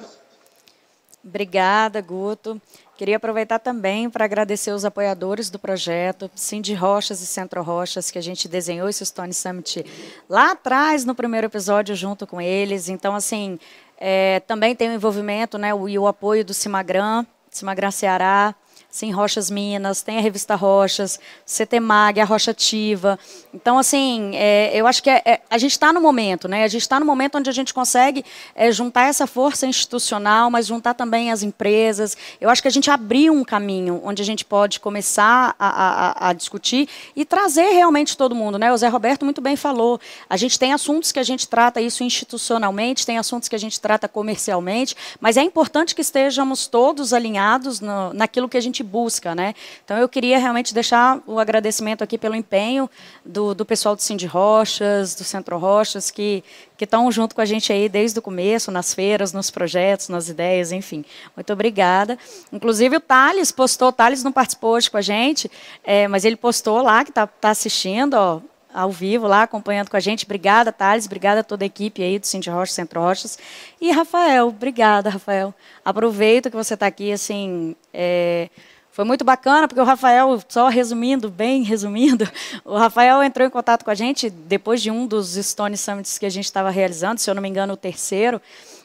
Obrigada, 1.22 2.00
Guto. 2.00 2.60
Queria 2.96 3.18
aproveitar 3.18 3.58
também 3.58 4.08
para 4.08 4.24
agradecer 4.24 4.70
os 4.70 4.82
apoiadores 4.82 5.50
do 5.50 5.58
projeto, 5.58 6.30
Cindy 6.34 6.72
Rochas 6.72 7.20
e 7.20 7.26
Centro 7.26 7.62
Rochas, 7.62 8.10
que 8.10 8.18
a 8.18 8.22
gente 8.22 8.48
desenhou 8.48 8.88
esse 8.88 9.04
Stone 9.04 9.34
Summit 9.34 9.84
lá 10.26 10.52
atrás, 10.52 11.04
no 11.04 11.14
primeiro 11.14 11.46
episódio, 11.46 11.94
junto 11.94 12.26
com 12.26 12.40
eles. 12.40 12.88
Então, 12.88 13.14
assim, 13.14 13.58
é, 13.98 14.40
também 14.40 14.74
tem 14.74 14.88
o 14.88 14.94
envolvimento 14.94 15.58
né, 15.58 15.72
e 15.88 15.98
o 15.98 16.06
apoio 16.06 16.42
do 16.42 16.54
Cimagran, 16.54 17.26
Cimagran 17.50 17.90
Ceará, 17.90 18.54
Sim 18.96 19.10
Rochas 19.10 19.50
Minas, 19.50 20.00
tem 20.00 20.16
a 20.16 20.22
revista 20.22 20.54
Rochas, 20.54 21.20
CTMAG, 21.44 22.18
a 22.18 22.24
Rocha 22.24 22.52
Ativa. 22.52 23.18
Então, 23.52 23.78
assim, 23.78 24.30
é, 24.34 24.70
eu 24.74 24.86
acho 24.86 25.02
que 25.02 25.10
é, 25.10 25.20
é, 25.22 25.40
a 25.50 25.58
gente 25.58 25.72
está 25.72 25.92
no 25.92 26.00
momento, 26.00 26.48
né? 26.48 26.64
A 26.64 26.68
gente 26.68 26.80
está 26.80 26.98
no 26.98 27.04
momento 27.04 27.36
onde 27.36 27.50
a 27.50 27.52
gente 27.52 27.74
consegue 27.74 28.24
é, 28.54 28.72
juntar 28.72 29.02
essa 29.02 29.26
força 29.26 29.66
institucional, 29.66 30.50
mas 30.50 30.66
juntar 30.66 30.94
também 30.94 31.30
as 31.30 31.42
empresas. 31.42 32.16
Eu 32.40 32.48
acho 32.48 32.62
que 32.62 32.68
a 32.68 32.70
gente 32.70 32.90
abriu 32.90 33.34
um 33.34 33.44
caminho 33.44 34.00
onde 34.02 34.22
a 34.22 34.24
gente 34.24 34.46
pode 34.46 34.80
começar 34.80 35.54
a, 35.58 35.68
a, 35.68 36.30
a 36.30 36.32
discutir 36.32 36.88
e 37.14 37.26
trazer 37.26 37.72
realmente 37.74 38.16
todo 38.16 38.34
mundo, 38.34 38.58
né? 38.58 38.72
O 38.72 38.76
Zé 38.78 38.88
Roberto 38.88 39.26
muito 39.26 39.42
bem 39.42 39.56
falou. 39.56 40.00
A 40.26 40.38
gente 40.38 40.58
tem 40.58 40.72
assuntos 40.72 41.12
que 41.12 41.18
a 41.18 41.22
gente 41.22 41.46
trata 41.46 41.82
isso 41.82 42.02
institucionalmente, 42.02 43.04
tem 43.04 43.18
assuntos 43.18 43.46
que 43.46 43.54
a 43.56 43.58
gente 43.58 43.78
trata 43.78 44.08
comercialmente, 44.08 44.96
mas 45.20 45.36
é 45.36 45.42
importante 45.42 45.94
que 45.94 46.00
estejamos 46.00 46.66
todos 46.66 47.12
alinhados 47.12 47.78
no, 47.78 48.14
naquilo 48.14 48.48
que 48.48 48.56
a 48.56 48.60
gente 48.62 48.85
busca, 48.86 49.34
né? 49.34 49.54
Então 49.84 49.98
eu 49.98 50.08
queria 50.08 50.38
realmente 50.38 50.72
deixar 50.72 51.20
o 51.26 51.38
agradecimento 51.38 52.02
aqui 52.02 52.16
pelo 52.16 52.34
empenho 52.34 52.88
do, 53.24 53.54
do 53.54 53.64
pessoal 53.64 53.94
do 53.94 54.02
Cindy 54.02 54.26
Rochas, 54.26 55.14
do 55.14 55.24
Centro 55.24 55.58
Rochas, 55.58 56.10
que 56.10 56.42
estão 56.80 57.10
junto 57.10 57.34
com 57.34 57.40
a 57.40 57.44
gente 57.44 57.72
aí 57.72 57.88
desde 57.88 58.18
o 58.18 58.22
começo, 58.22 58.70
nas 58.70 58.94
feiras, 58.94 59.32
nos 59.32 59.50
projetos, 59.50 60.08
nas 60.08 60.28
ideias, 60.28 60.72
enfim. 60.72 61.04
Muito 61.34 61.52
obrigada. 61.52 62.18
Inclusive 62.52 62.96
o 62.96 63.00
Thales 63.00 63.52
postou, 63.52 63.88
o 63.88 63.92
Thales 63.92 64.22
não 64.22 64.32
participou 64.32 64.74
hoje 64.74 64.90
com 64.90 64.96
a 64.96 65.02
gente, 65.02 65.50
é, 65.84 66.06
mas 66.08 66.24
ele 66.24 66.36
postou 66.36 66.82
lá 66.82 67.04
que 67.04 67.10
está 67.10 67.26
tá 67.26 67.50
assistindo, 67.50 68.14
ó, 68.14 68.40
ao 68.76 68.90
vivo 68.90 69.26
lá, 69.26 69.44
acompanhando 69.44 69.88
com 69.88 69.96
a 69.96 70.00
gente. 70.00 70.26
Obrigada, 70.26 70.70
Thales. 70.70 71.06
Obrigada 71.06 71.40
a 71.40 71.42
toda 71.42 71.64
a 71.64 71.66
equipe 71.66 72.02
aí 72.02 72.18
do 72.18 72.26
Cindy 72.26 72.50
Rocha, 72.50 72.74
Centro 72.74 73.00
Rochas. 73.00 73.38
E 73.80 73.90
Rafael, 73.90 74.48
obrigada, 74.48 75.08
Rafael. 75.08 75.54
Aproveito 75.82 76.50
que 76.50 76.56
você 76.56 76.74
está 76.74 76.86
aqui, 76.86 77.10
assim, 77.10 77.74
é, 77.92 78.50
foi 78.96 79.04
muito 79.04 79.26
bacana, 79.26 79.68
porque 79.68 79.78
o 79.78 79.84
Rafael, 79.84 80.42
só 80.48 80.68
resumindo, 80.68 81.28
bem 81.28 81.62
resumindo, 81.62 82.26
o 82.64 82.78
Rafael 82.78 83.22
entrou 83.22 83.46
em 83.46 83.50
contato 83.50 83.84
com 83.84 83.90
a 83.90 83.94
gente 83.94 84.30
depois 84.30 84.80
de 84.80 84.90
um 84.90 85.06
dos 85.06 85.34
Stone 85.34 85.76
Summits 85.76 86.16
que 86.16 86.24
a 86.24 86.30
gente 86.30 86.46
estava 86.46 86.70
realizando, 86.70 87.20
se 87.20 87.28
eu 87.28 87.34
não 87.34 87.42
me 87.42 87.48
engano, 87.50 87.74
o 87.74 87.76
terceiro, 87.76 88.40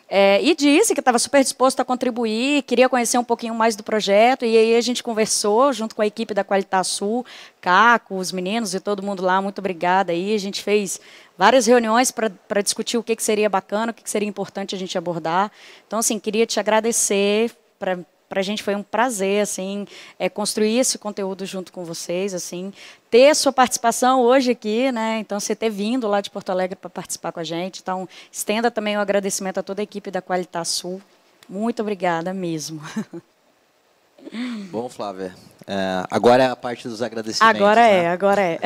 é, 0.10 0.44
e 0.44 0.54
disse 0.54 0.94
que 0.94 1.00
estava 1.00 1.18
super 1.18 1.42
disposto 1.42 1.80
a 1.80 1.86
contribuir, 1.86 2.64
queria 2.64 2.90
conhecer 2.90 3.18
um 3.18 3.24
pouquinho 3.24 3.56
mais 3.56 3.78
do 3.78 3.84
projeto, 3.84 4.44
e 4.44 4.58
aí 4.58 4.76
a 4.76 4.82
gente 4.82 5.02
conversou 5.02 5.72
junto 5.72 5.96
com 5.96 6.02
a 6.02 6.06
equipe 6.06 6.34
da 6.34 6.44
Qualitas 6.44 6.88
Sul, 6.88 7.26
Caco, 7.62 8.18
os 8.18 8.34
meninos 8.34 8.74
e 8.74 8.82
todo 8.82 9.02
mundo 9.02 9.24
lá, 9.24 9.42
muito 9.42 9.60
obrigada 9.60 10.12
aí, 10.12 10.36
a 10.36 10.40
gente 10.40 10.62
fez 10.62 11.00
várias 11.38 11.68
reuniões 11.68 12.12
para 12.12 12.62
discutir 12.62 12.98
o 12.98 13.04
que, 13.04 13.16
que 13.16 13.24
seria 13.24 13.50
bacana, 13.50 13.94
o 13.94 13.96
que, 13.96 14.04
que 14.04 14.10
seria 14.10 14.28
importante 14.28 14.76
a 14.76 14.78
gente 14.78 14.98
abordar. 14.98 15.50
Então, 15.88 16.00
assim, 16.00 16.20
queria 16.20 16.46
te 16.46 16.60
agradecer 16.60 17.50
para 17.80 17.98
para 18.32 18.40
a 18.40 18.44
gente 18.44 18.64
foi 18.64 18.76
um 18.76 18.82
prazer 18.82 19.42
assim 19.42 19.86
é, 20.18 20.30
construir 20.30 20.80
esse 20.80 20.98
conteúdo 20.98 21.46
junto 21.46 21.70
com 21.70 21.84
vocês, 21.84 22.34
assim 22.34 22.72
ter 23.10 23.36
sua 23.36 23.52
participação 23.52 24.22
hoje 24.22 24.52
aqui, 24.52 24.90
né? 24.90 25.20
Então 25.20 25.38
você 25.38 25.54
ter 25.54 25.70
vindo 25.70 26.08
lá 26.08 26.22
de 26.22 26.30
Porto 26.30 26.50
Alegre 26.50 26.78
para 26.78 26.90
participar 26.90 27.34
com 27.34 27.42
a 27.42 27.44
gente. 27.44 27.82
Então 27.82 28.08
estenda 28.32 28.72
também 28.72 28.96
o 28.96 29.00
um 29.00 29.02
agradecimento 29.02 29.58
a 29.58 29.64
toda 29.64 29.82
a 29.82 29.84
equipe 29.84 30.10
da 30.10 30.22
Qualitas 30.22 30.70
Sul. 30.70 31.02
Muito 31.50 31.82
obrigada 31.82 32.34
mesmo. 32.34 32.82
Bom, 34.72 34.88
Flávia, 34.88 35.36
é, 35.68 36.06
agora 36.10 36.44
é 36.44 36.48
a 36.48 36.56
parte 36.56 36.88
dos 36.88 37.02
agradecimentos. 37.02 37.60
Agora 37.60 37.82
é, 37.82 38.04
né? 38.04 38.08
agora 38.12 38.42
é. 38.42 38.60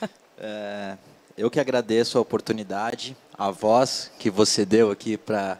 é. 0.40 0.96
Eu 1.36 1.50
que 1.50 1.60
agradeço 1.60 2.16
a 2.16 2.22
oportunidade, 2.22 3.14
a 3.36 3.50
voz 3.50 4.10
que 4.18 4.30
você 4.30 4.64
deu 4.64 4.90
aqui 4.90 5.18
para 5.18 5.58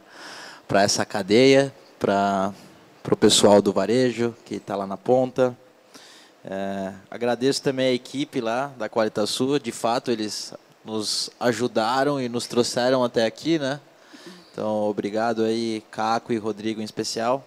para 0.67 0.83
essa 0.83 1.05
cadeia, 1.05 1.75
para 1.99 2.55
para 3.03 3.15
o 3.15 3.17
pessoal 3.17 3.63
do 3.63 3.73
varejo 3.73 4.35
que 4.45 4.57
está 4.57 4.77
lá 4.77 4.87
na 4.87 4.97
ponta. 4.97 5.57
É, 6.45 6.93
agradeço 7.11 7.63
também 7.63 7.89
a 7.89 7.93
equipe 7.93 8.41
lá 8.41 8.73
da 8.79 8.89
Qualitas 8.89 9.31
Sul, 9.31 9.59
de 9.59 9.73
fato 9.73 10.11
eles 10.11 10.55
nos 10.85 11.31
ajudaram 11.39 12.21
e 12.21 12.29
nos 12.29 12.47
trouxeram 12.47 13.05
até 13.05 13.27
aqui, 13.27 13.59
né? 13.59 13.81
Então, 14.53 14.85
obrigado 14.85 15.45
aí, 15.45 15.83
Caco 15.91 16.33
e 16.33 16.39
Rodrigo 16.39 16.81
em 16.81 16.85
especial. 16.85 17.45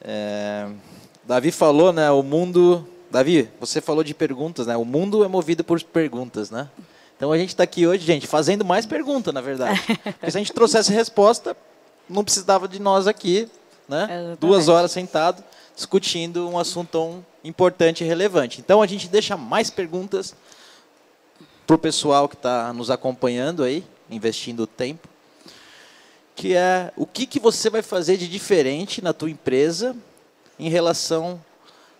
É, 0.00 0.68
Davi 1.24 1.50
falou, 1.50 1.92
né? 1.92 2.10
O 2.10 2.22
mundo. 2.22 2.86
Davi, 3.10 3.48
você 3.60 3.80
falou 3.80 4.02
de 4.02 4.14
perguntas, 4.14 4.66
né? 4.66 4.76
O 4.76 4.84
mundo 4.84 5.24
é 5.24 5.28
movido 5.28 5.62
por 5.62 5.80
perguntas, 5.82 6.50
né? 6.50 6.68
Então 7.16 7.30
a 7.30 7.38
gente 7.38 7.50
está 7.50 7.62
aqui 7.62 7.86
hoje, 7.86 8.04
gente, 8.04 8.26
fazendo 8.26 8.64
mais 8.64 8.86
perguntas, 8.86 9.32
na 9.32 9.40
verdade. 9.40 9.80
Porque 10.02 10.30
se 10.30 10.36
a 10.36 10.40
gente 10.40 10.52
trouxesse 10.52 10.92
resposta, 10.92 11.56
não 12.08 12.24
precisava 12.24 12.66
de 12.66 12.80
nós 12.80 13.06
aqui 13.06 13.48
né? 13.88 14.04
Exatamente. 14.04 14.38
Duas 14.38 14.68
horas 14.68 14.92
sentado 14.92 15.42
discutindo 15.74 16.48
um 16.48 16.58
assunto 16.58 16.90
tão 16.90 17.26
importante 17.42 18.04
e 18.04 18.06
relevante. 18.06 18.60
Então 18.60 18.82
a 18.82 18.86
gente 18.86 19.08
deixa 19.08 19.36
mais 19.36 19.70
perguntas 19.70 20.34
para 21.66 21.76
o 21.76 21.78
pessoal 21.78 22.28
que 22.28 22.34
está 22.34 22.72
nos 22.72 22.90
acompanhando 22.90 23.62
aí, 23.62 23.84
investindo 24.10 24.66
tempo, 24.66 25.08
que 26.34 26.54
é 26.54 26.92
o 26.96 27.06
que, 27.06 27.26
que 27.26 27.40
você 27.40 27.70
vai 27.70 27.82
fazer 27.82 28.16
de 28.16 28.28
diferente 28.28 29.02
na 29.02 29.12
tua 29.12 29.30
empresa 29.30 29.96
em 30.58 30.68
relação 30.68 31.40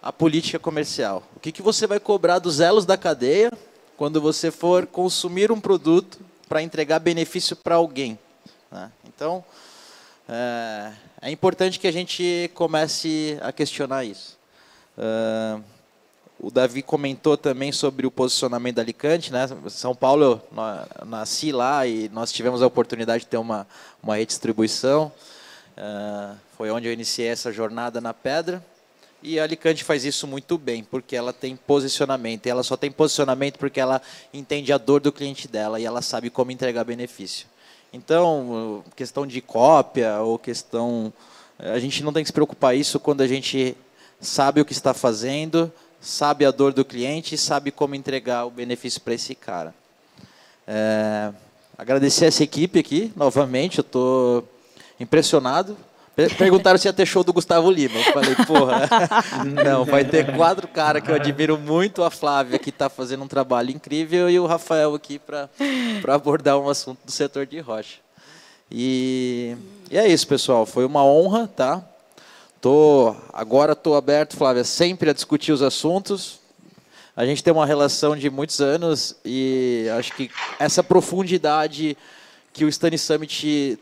a 0.02 0.12
política 0.12 0.58
comercial. 0.58 1.22
O 1.36 1.40
que, 1.40 1.52
que 1.52 1.62
você 1.62 1.86
vai 1.86 2.00
cobrar 2.00 2.38
dos 2.38 2.60
elos 2.60 2.84
da 2.84 2.96
cadeia 2.96 3.52
quando 3.96 4.20
você 4.20 4.50
for 4.50 4.86
consumir 4.86 5.52
um 5.52 5.60
produto 5.60 6.18
para 6.48 6.60
entregar 6.60 6.98
benefício 6.98 7.54
para 7.54 7.76
alguém? 7.76 8.18
Né? 8.70 8.90
Então, 9.06 9.44
é, 10.28 10.92
é, 11.22 11.30
importante 11.30 11.78
que 11.78 11.86
a 11.86 11.92
gente 11.92 12.50
comece 12.54 13.38
a 13.40 13.52
questionar 13.52 14.04
isso. 14.04 14.36
Uh, 14.98 15.62
o 16.40 16.50
Davi 16.50 16.82
comentou 16.82 17.36
também 17.36 17.70
sobre 17.70 18.06
o 18.06 18.10
posicionamento 18.10 18.76
da 18.76 18.82
Alicante, 18.82 19.32
né? 19.32 19.48
São 19.68 19.94
Paulo, 19.94 20.42
eu 20.52 21.06
nasci 21.06 21.52
lá 21.52 21.86
e 21.86 22.08
nós 22.08 22.32
tivemos 22.32 22.60
a 22.60 22.66
oportunidade 22.66 23.22
de 23.22 23.28
ter 23.28 23.36
uma, 23.36 23.66
uma 24.02 24.16
redistribuição. 24.16 25.12
Uh, 25.78 26.36
foi 26.56 26.70
onde 26.72 26.88
eu 26.88 26.92
iniciei 26.92 27.28
essa 27.28 27.52
jornada 27.52 28.00
na 28.00 28.12
pedra. 28.12 28.64
E 29.22 29.38
a 29.38 29.44
Alicante 29.44 29.84
faz 29.84 30.04
isso 30.04 30.26
muito 30.26 30.58
bem, 30.58 30.82
porque 30.82 31.14
ela 31.14 31.32
tem 31.32 31.54
posicionamento. 31.54 32.46
E 32.46 32.50
ela 32.50 32.64
só 32.64 32.76
tem 32.76 32.90
posicionamento 32.90 33.56
porque 33.56 33.78
ela 33.78 34.02
entende 34.34 34.72
a 34.72 34.78
dor 34.78 35.00
do 35.00 35.12
cliente 35.12 35.46
dela 35.46 35.78
e 35.78 35.84
ela 35.84 36.02
sabe 36.02 36.28
como 36.28 36.50
entregar 36.50 36.82
benefício. 36.82 37.46
Então, 37.92 38.82
questão 38.96 39.26
de 39.26 39.40
cópia 39.40 40.20
ou 40.20 40.38
questão. 40.38 41.12
A 41.58 41.78
gente 41.78 42.02
não 42.02 42.12
tem 42.12 42.24
que 42.24 42.28
se 42.28 42.32
preocupar 42.32 42.74
isso 42.74 42.98
quando 42.98 43.20
a 43.20 43.26
gente 43.26 43.76
sabe 44.20 44.60
o 44.60 44.64
que 44.64 44.72
está 44.72 44.94
fazendo, 44.94 45.70
sabe 46.00 46.46
a 46.46 46.50
dor 46.50 46.72
do 46.72 46.84
cliente 46.84 47.34
e 47.34 47.38
sabe 47.38 47.70
como 47.70 47.94
entregar 47.94 48.46
o 48.46 48.50
benefício 48.50 49.00
para 49.00 49.14
esse 49.14 49.34
cara. 49.34 49.74
É, 50.66 51.32
agradecer 51.76 52.26
essa 52.26 52.42
equipe 52.42 52.78
aqui, 52.78 53.12
novamente, 53.14 53.78
eu 53.78 53.82
estou 53.82 54.48
impressionado 54.98 55.76
Perguntaram 56.14 56.78
se 56.78 56.86
ia 56.86 56.92
ter 56.92 57.06
show 57.06 57.24
do 57.24 57.32
Gustavo 57.32 57.70
Lima. 57.70 57.98
Eu 57.98 58.12
falei, 58.12 58.34
porra, 58.46 58.88
não, 59.64 59.84
vai 59.84 60.04
ter 60.04 60.36
quatro 60.36 60.68
caras 60.68 61.02
que 61.02 61.10
eu 61.10 61.14
admiro 61.14 61.58
muito. 61.58 62.02
A 62.02 62.10
Flávia, 62.10 62.58
que 62.58 62.68
está 62.68 62.90
fazendo 62.90 63.24
um 63.24 63.28
trabalho 63.28 63.70
incrível, 63.70 64.28
e 64.28 64.38
o 64.38 64.46
Rafael 64.46 64.94
aqui 64.94 65.18
para 65.18 65.48
abordar 66.08 66.58
um 66.58 66.68
assunto 66.68 66.98
do 67.04 67.10
setor 67.10 67.46
de 67.46 67.58
rocha. 67.60 67.98
E, 68.70 69.56
e, 69.90 69.96
é 69.96 70.06
isso, 70.06 70.26
pessoal. 70.26 70.66
Foi 70.66 70.84
uma 70.84 71.02
honra, 71.04 71.48
tá? 71.48 71.82
Tô, 72.60 73.16
agora 73.32 73.72
estou 73.72 73.96
aberto, 73.96 74.36
Flávia, 74.36 74.64
sempre 74.64 75.08
a 75.08 75.14
discutir 75.14 75.50
os 75.50 75.62
assuntos. 75.62 76.40
A 77.16 77.24
gente 77.26 77.42
tem 77.42 77.52
uma 77.52 77.66
relação 77.66 78.16
de 78.16 78.30
muitos 78.30 78.60
anos 78.60 79.16
e 79.24 79.86
acho 79.98 80.14
que 80.14 80.30
essa 80.58 80.82
profundidade 80.82 81.96
que 82.52 82.64
o 82.64 82.68
Stanley 82.68 82.98
Summit 82.98 83.78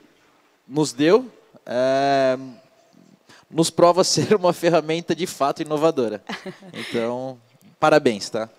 nos 0.67 0.93
deu, 0.93 1.31
é, 1.71 2.37
nos 3.49 3.71
prova 3.71 4.03
ser 4.03 4.35
uma 4.35 4.53
ferramenta 4.53 5.15
de 5.15 5.27
fato 5.27 5.63
inovadora. 5.63 6.23
Então, 6.75 7.39
parabéns, 7.79 8.29
tá? 8.29 8.51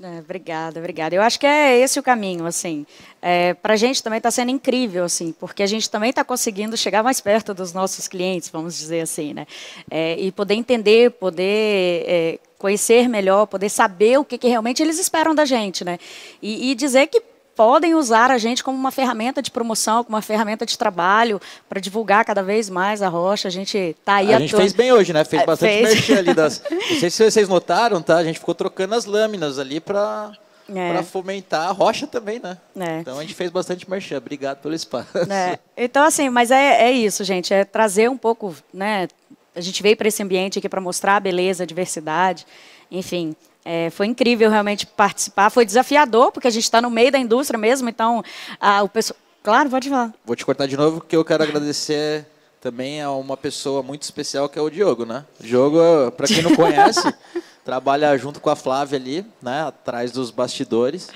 É, 0.00 0.20
obrigada, 0.20 0.78
obrigada. 0.78 1.16
Eu 1.16 1.22
acho 1.22 1.40
que 1.40 1.46
é 1.46 1.76
esse 1.76 1.98
o 1.98 2.02
caminho, 2.04 2.46
assim. 2.46 2.86
É, 3.20 3.54
Para 3.54 3.74
a 3.74 3.76
gente 3.76 4.00
também 4.00 4.18
está 4.18 4.30
sendo 4.30 4.50
incrível, 4.50 5.02
assim, 5.02 5.32
porque 5.32 5.60
a 5.60 5.66
gente 5.66 5.90
também 5.90 6.10
está 6.10 6.22
conseguindo 6.22 6.76
chegar 6.76 7.02
mais 7.02 7.20
perto 7.20 7.52
dos 7.52 7.72
nossos 7.72 8.06
clientes, 8.06 8.48
vamos 8.48 8.78
dizer 8.78 9.00
assim, 9.00 9.34
né? 9.34 9.44
É, 9.90 10.14
e 10.16 10.30
poder 10.30 10.54
entender, 10.54 11.10
poder 11.12 12.04
é, 12.06 12.38
conhecer 12.58 13.08
melhor, 13.08 13.46
poder 13.46 13.68
saber 13.68 14.20
o 14.20 14.24
que, 14.24 14.38
que, 14.38 14.46
realmente 14.46 14.80
eles 14.80 15.00
esperam 15.00 15.34
da 15.34 15.44
gente, 15.44 15.84
né? 15.84 15.98
E, 16.40 16.70
e 16.70 16.74
dizer 16.76 17.08
que 17.08 17.20
podem 17.58 17.96
usar 17.96 18.30
a 18.30 18.38
gente 18.38 18.62
como 18.62 18.78
uma 18.78 18.92
ferramenta 18.92 19.42
de 19.42 19.50
promoção, 19.50 20.04
como 20.04 20.14
uma 20.14 20.22
ferramenta 20.22 20.64
de 20.64 20.78
trabalho 20.78 21.40
para 21.68 21.80
divulgar 21.80 22.24
cada 22.24 22.40
vez 22.40 22.70
mais 22.70 23.02
a 23.02 23.08
rocha. 23.08 23.48
A 23.48 23.50
gente 23.50 23.76
está 23.76 24.14
aí. 24.14 24.32
A 24.32 24.38
gente 24.38 24.54
fez 24.54 24.72
bem 24.72 24.92
hoje, 24.92 25.12
né? 25.12 25.24
Fez 25.24 25.42
é, 25.42 25.44
bastante 25.46 25.72
fez. 25.72 25.94
merchan 25.94 26.18
ali 26.18 26.34
das. 26.34 26.62
Não 26.70 27.00
sei 27.00 27.10
se 27.10 27.28
vocês 27.28 27.48
notaram, 27.48 28.00
tá? 28.00 28.18
A 28.18 28.22
gente 28.22 28.38
ficou 28.38 28.54
trocando 28.54 28.94
as 28.94 29.06
lâminas 29.06 29.58
ali 29.58 29.80
para 29.80 30.30
é. 30.72 30.92
para 30.92 31.02
fomentar 31.02 31.68
a 31.68 31.72
rocha 31.72 32.06
também, 32.06 32.38
né? 32.38 32.56
É. 32.78 33.00
Então 33.00 33.18
a 33.18 33.22
gente 33.22 33.34
fez 33.34 33.50
bastante 33.50 33.90
merchan. 33.90 34.18
Obrigado 34.18 34.58
pelo 34.58 34.74
espaço. 34.74 35.18
É. 35.28 35.58
Então, 35.76 36.04
assim, 36.04 36.30
mas 36.30 36.52
é, 36.52 36.84
é 36.84 36.92
isso, 36.92 37.24
gente. 37.24 37.52
É 37.52 37.64
trazer 37.64 38.08
um 38.08 38.16
pouco, 38.16 38.54
né? 38.72 39.08
A 39.56 39.60
gente 39.60 39.82
veio 39.82 39.96
para 39.96 40.06
esse 40.06 40.22
ambiente 40.22 40.60
aqui 40.60 40.68
para 40.68 40.80
mostrar 40.80 41.16
a 41.16 41.20
beleza, 41.20 41.64
a 41.64 41.66
diversidade, 41.66 42.46
enfim. 42.88 43.34
É, 43.70 43.90
foi 43.90 44.06
incrível 44.06 44.48
realmente 44.48 44.86
participar. 44.86 45.50
Foi 45.50 45.66
desafiador, 45.66 46.32
porque 46.32 46.48
a 46.48 46.50
gente 46.50 46.62
está 46.62 46.80
no 46.80 46.88
meio 46.88 47.12
da 47.12 47.18
indústria 47.18 47.58
mesmo, 47.58 47.86
então 47.86 48.24
a, 48.58 48.82
o 48.82 48.88
pessoal. 48.88 49.18
Claro, 49.42 49.68
pode 49.68 49.90
falar. 49.90 50.14
Vou 50.24 50.34
te 50.34 50.42
cortar 50.42 50.66
de 50.66 50.74
novo, 50.74 51.00
porque 51.00 51.14
eu 51.14 51.22
quero 51.22 51.42
agradecer 51.42 52.24
também 52.62 53.02
a 53.02 53.10
uma 53.10 53.36
pessoa 53.36 53.82
muito 53.82 54.02
especial 54.02 54.48
que 54.48 54.58
é 54.58 54.62
o 54.62 54.70
Diogo, 54.70 55.04
né? 55.04 55.22
O 55.38 55.42
Diogo, 55.42 55.78
para 56.12 56.26
quem 56.26 56.40
não 56.42 56.56
conhece, 56.56 57.14
trabalha 57.62 58.16
junto 58.16 58.40
com 58.40 58.48
a 58.48 58.56
Flávia 58.56 58.98
ali, 58.98 59.26
né? 59.42 59.66
Atrás 59.66 60.12
dos 60.12 60.30
bastidores. 60.30 61.10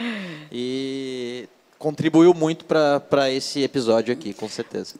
E 0.53 1.49
contribuiu 1.79 2.35
muito 2.35 2.66
para 2.66 3.31
esse 3.31 3.62
episódio 3.62 4.12
aqui, 4.12 4.35
com 4.35 4.49
certeza. 4.49 4.97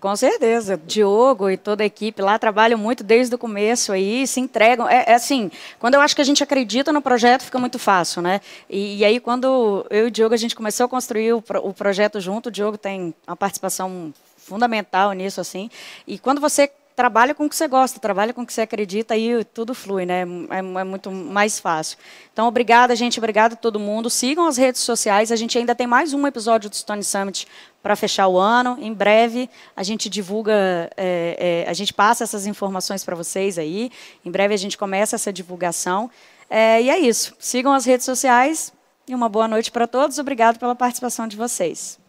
Com 0.00 0.14
certeza. 0.14 0.80
Diogo 0.86 1.50
e 1.50 1.56
toda 1.56 1.82
a 1.82 1.86
equipe 1.86 2.22
lá 2.22 2.38
trabalham 2.38 2.78
muito 2.78 3.02
desde 3.02 3.34
o 3.34 3.38
começo 3.38 3.92
aí, 3.92 4.26
se 4.26 4.40
entregam. 4.40 4.88
É, 4.88 5.04
é 5.08 5.14
assim, 5.14 5.50
quando 5.78 5.94
eu 5.94 6.00
acho 6.00 6.14
que 6.14 6.22
a 6.22 6.24
gente 6.24 6.42
acredita 6.42 6.92
no 6.92 7.02
projeto, 7.02 7.42
fica 7.42 7.58
muito 7.58 7.78
fácil, 7.78 8.22
né? 8.22 8.40
E, 8.70 8.98
e 8.98 9.04
aí, 9.04 9.20
quando 9.20 9.86
eu 9.90 10.04
e 10.04 10.08
o 10.08 10.10
Diogo, 10.10 10.34
a 10.34 10.38
gente 10.38 10.54
começou 10.54 10.86
a 10.86 10.88
construir 10.88 11.32
o, 11.32 11.42
o 11.62 11.74
projeto 11.74 12.20
junto, 12.20 12.48
o 12.48 12.52
Diogo 12.52 12.78
tem 12.78 13.14
uma 13.26 13.36
participação 13.36 14.12
fundamental 14.36 15.12
nisso, 15.12 15.40
assim. 15.40 15.68
E 16.06 16.18
quando 16.18 16.40
você 16.40 16.70
trabalha 16.96 17.34
com 17.34 17.44
o 17.44 17.48
que 17.48 17.54
você 17.54 17.68
gosta, 17.68 18.00
trabalha 18.00 18.32
com 18.32 18.40
o 18.40 18.46
que 18.46 18.52
você 18.52 18.62
acredita 18.62 19.14
e 19.14 19.44
tudo 19.44 19.74
flui, 19.74 20.06
né? 20.06 20.22
É, 20.50 20.58
é, 20.58 20.84
muito 20.84 21.12
mais 21.12 21.60
fácil. 21.60 21.98
Então, 22.32 22.48
obrigada, 22.48 22.96
gente, 22.96 23.20
obrigada 23.20 23.52
a 23.52 23.56
todo 23.56 23.78
mundo. 23.78 24.08
Sigam 24.08 24.46
as 24.46 24.56
redes 24.56 24.80
sociais. 24.80 25.30
A 25.30 25.36
gente 25.36 25.58
ainda 25.58 25.74
tem 25.74 25.86
mais 25.86 26.14
um 26.14 26.26
episódio 26.26 26.70
do 26.70 26.74
Stone 26.74 27.04
Summit 27.04 27.46
para 27.82 27.94
fechar 27.94 28.26
o 28.28 28.38
ano. 28.38 28.78
Em 28.80 28.94
breve 28.94 29.50
a 29.76 29.82
gente 29.82 30.08
divulga, 30.08 30.90
é, 30.96 31.64
é, 31.66 31.70
a 31.70 31.74
gente 31.74 31.92
passa 31.92 32.24
essas 32.24 32.46
informações 32.46 33.04
para 33.04 33.14
vocês 33.14 33.58
aí. 33.58 33.90
Em 34.24 34.30
breve 34.30 34.54
a 34.54 34.58
gente 34.58 34.78
começa 34.78 35.16
essa 35.16 35.30
divulgação. 35.30 36.10
É, 36.48 36.80
e 36.80 36.88
é 36.88 36.98
isso. 36.98 37.36
Sigam 37.38 37.74
as 37.74 37.84
redes 37.84 38.06
sociais 38.06 38.72
e 39.06 39.14
uma 39.14 39.28
boa 39.28 39.46
noite 39.46 39.70
para 39.70 39.86
todos. 39.86 40.18
Obrigado 40.18 40.58
pela 40.58 40.74
participação 40.74 41.28
de 41.28 41.36
vocês. 41.36 42.05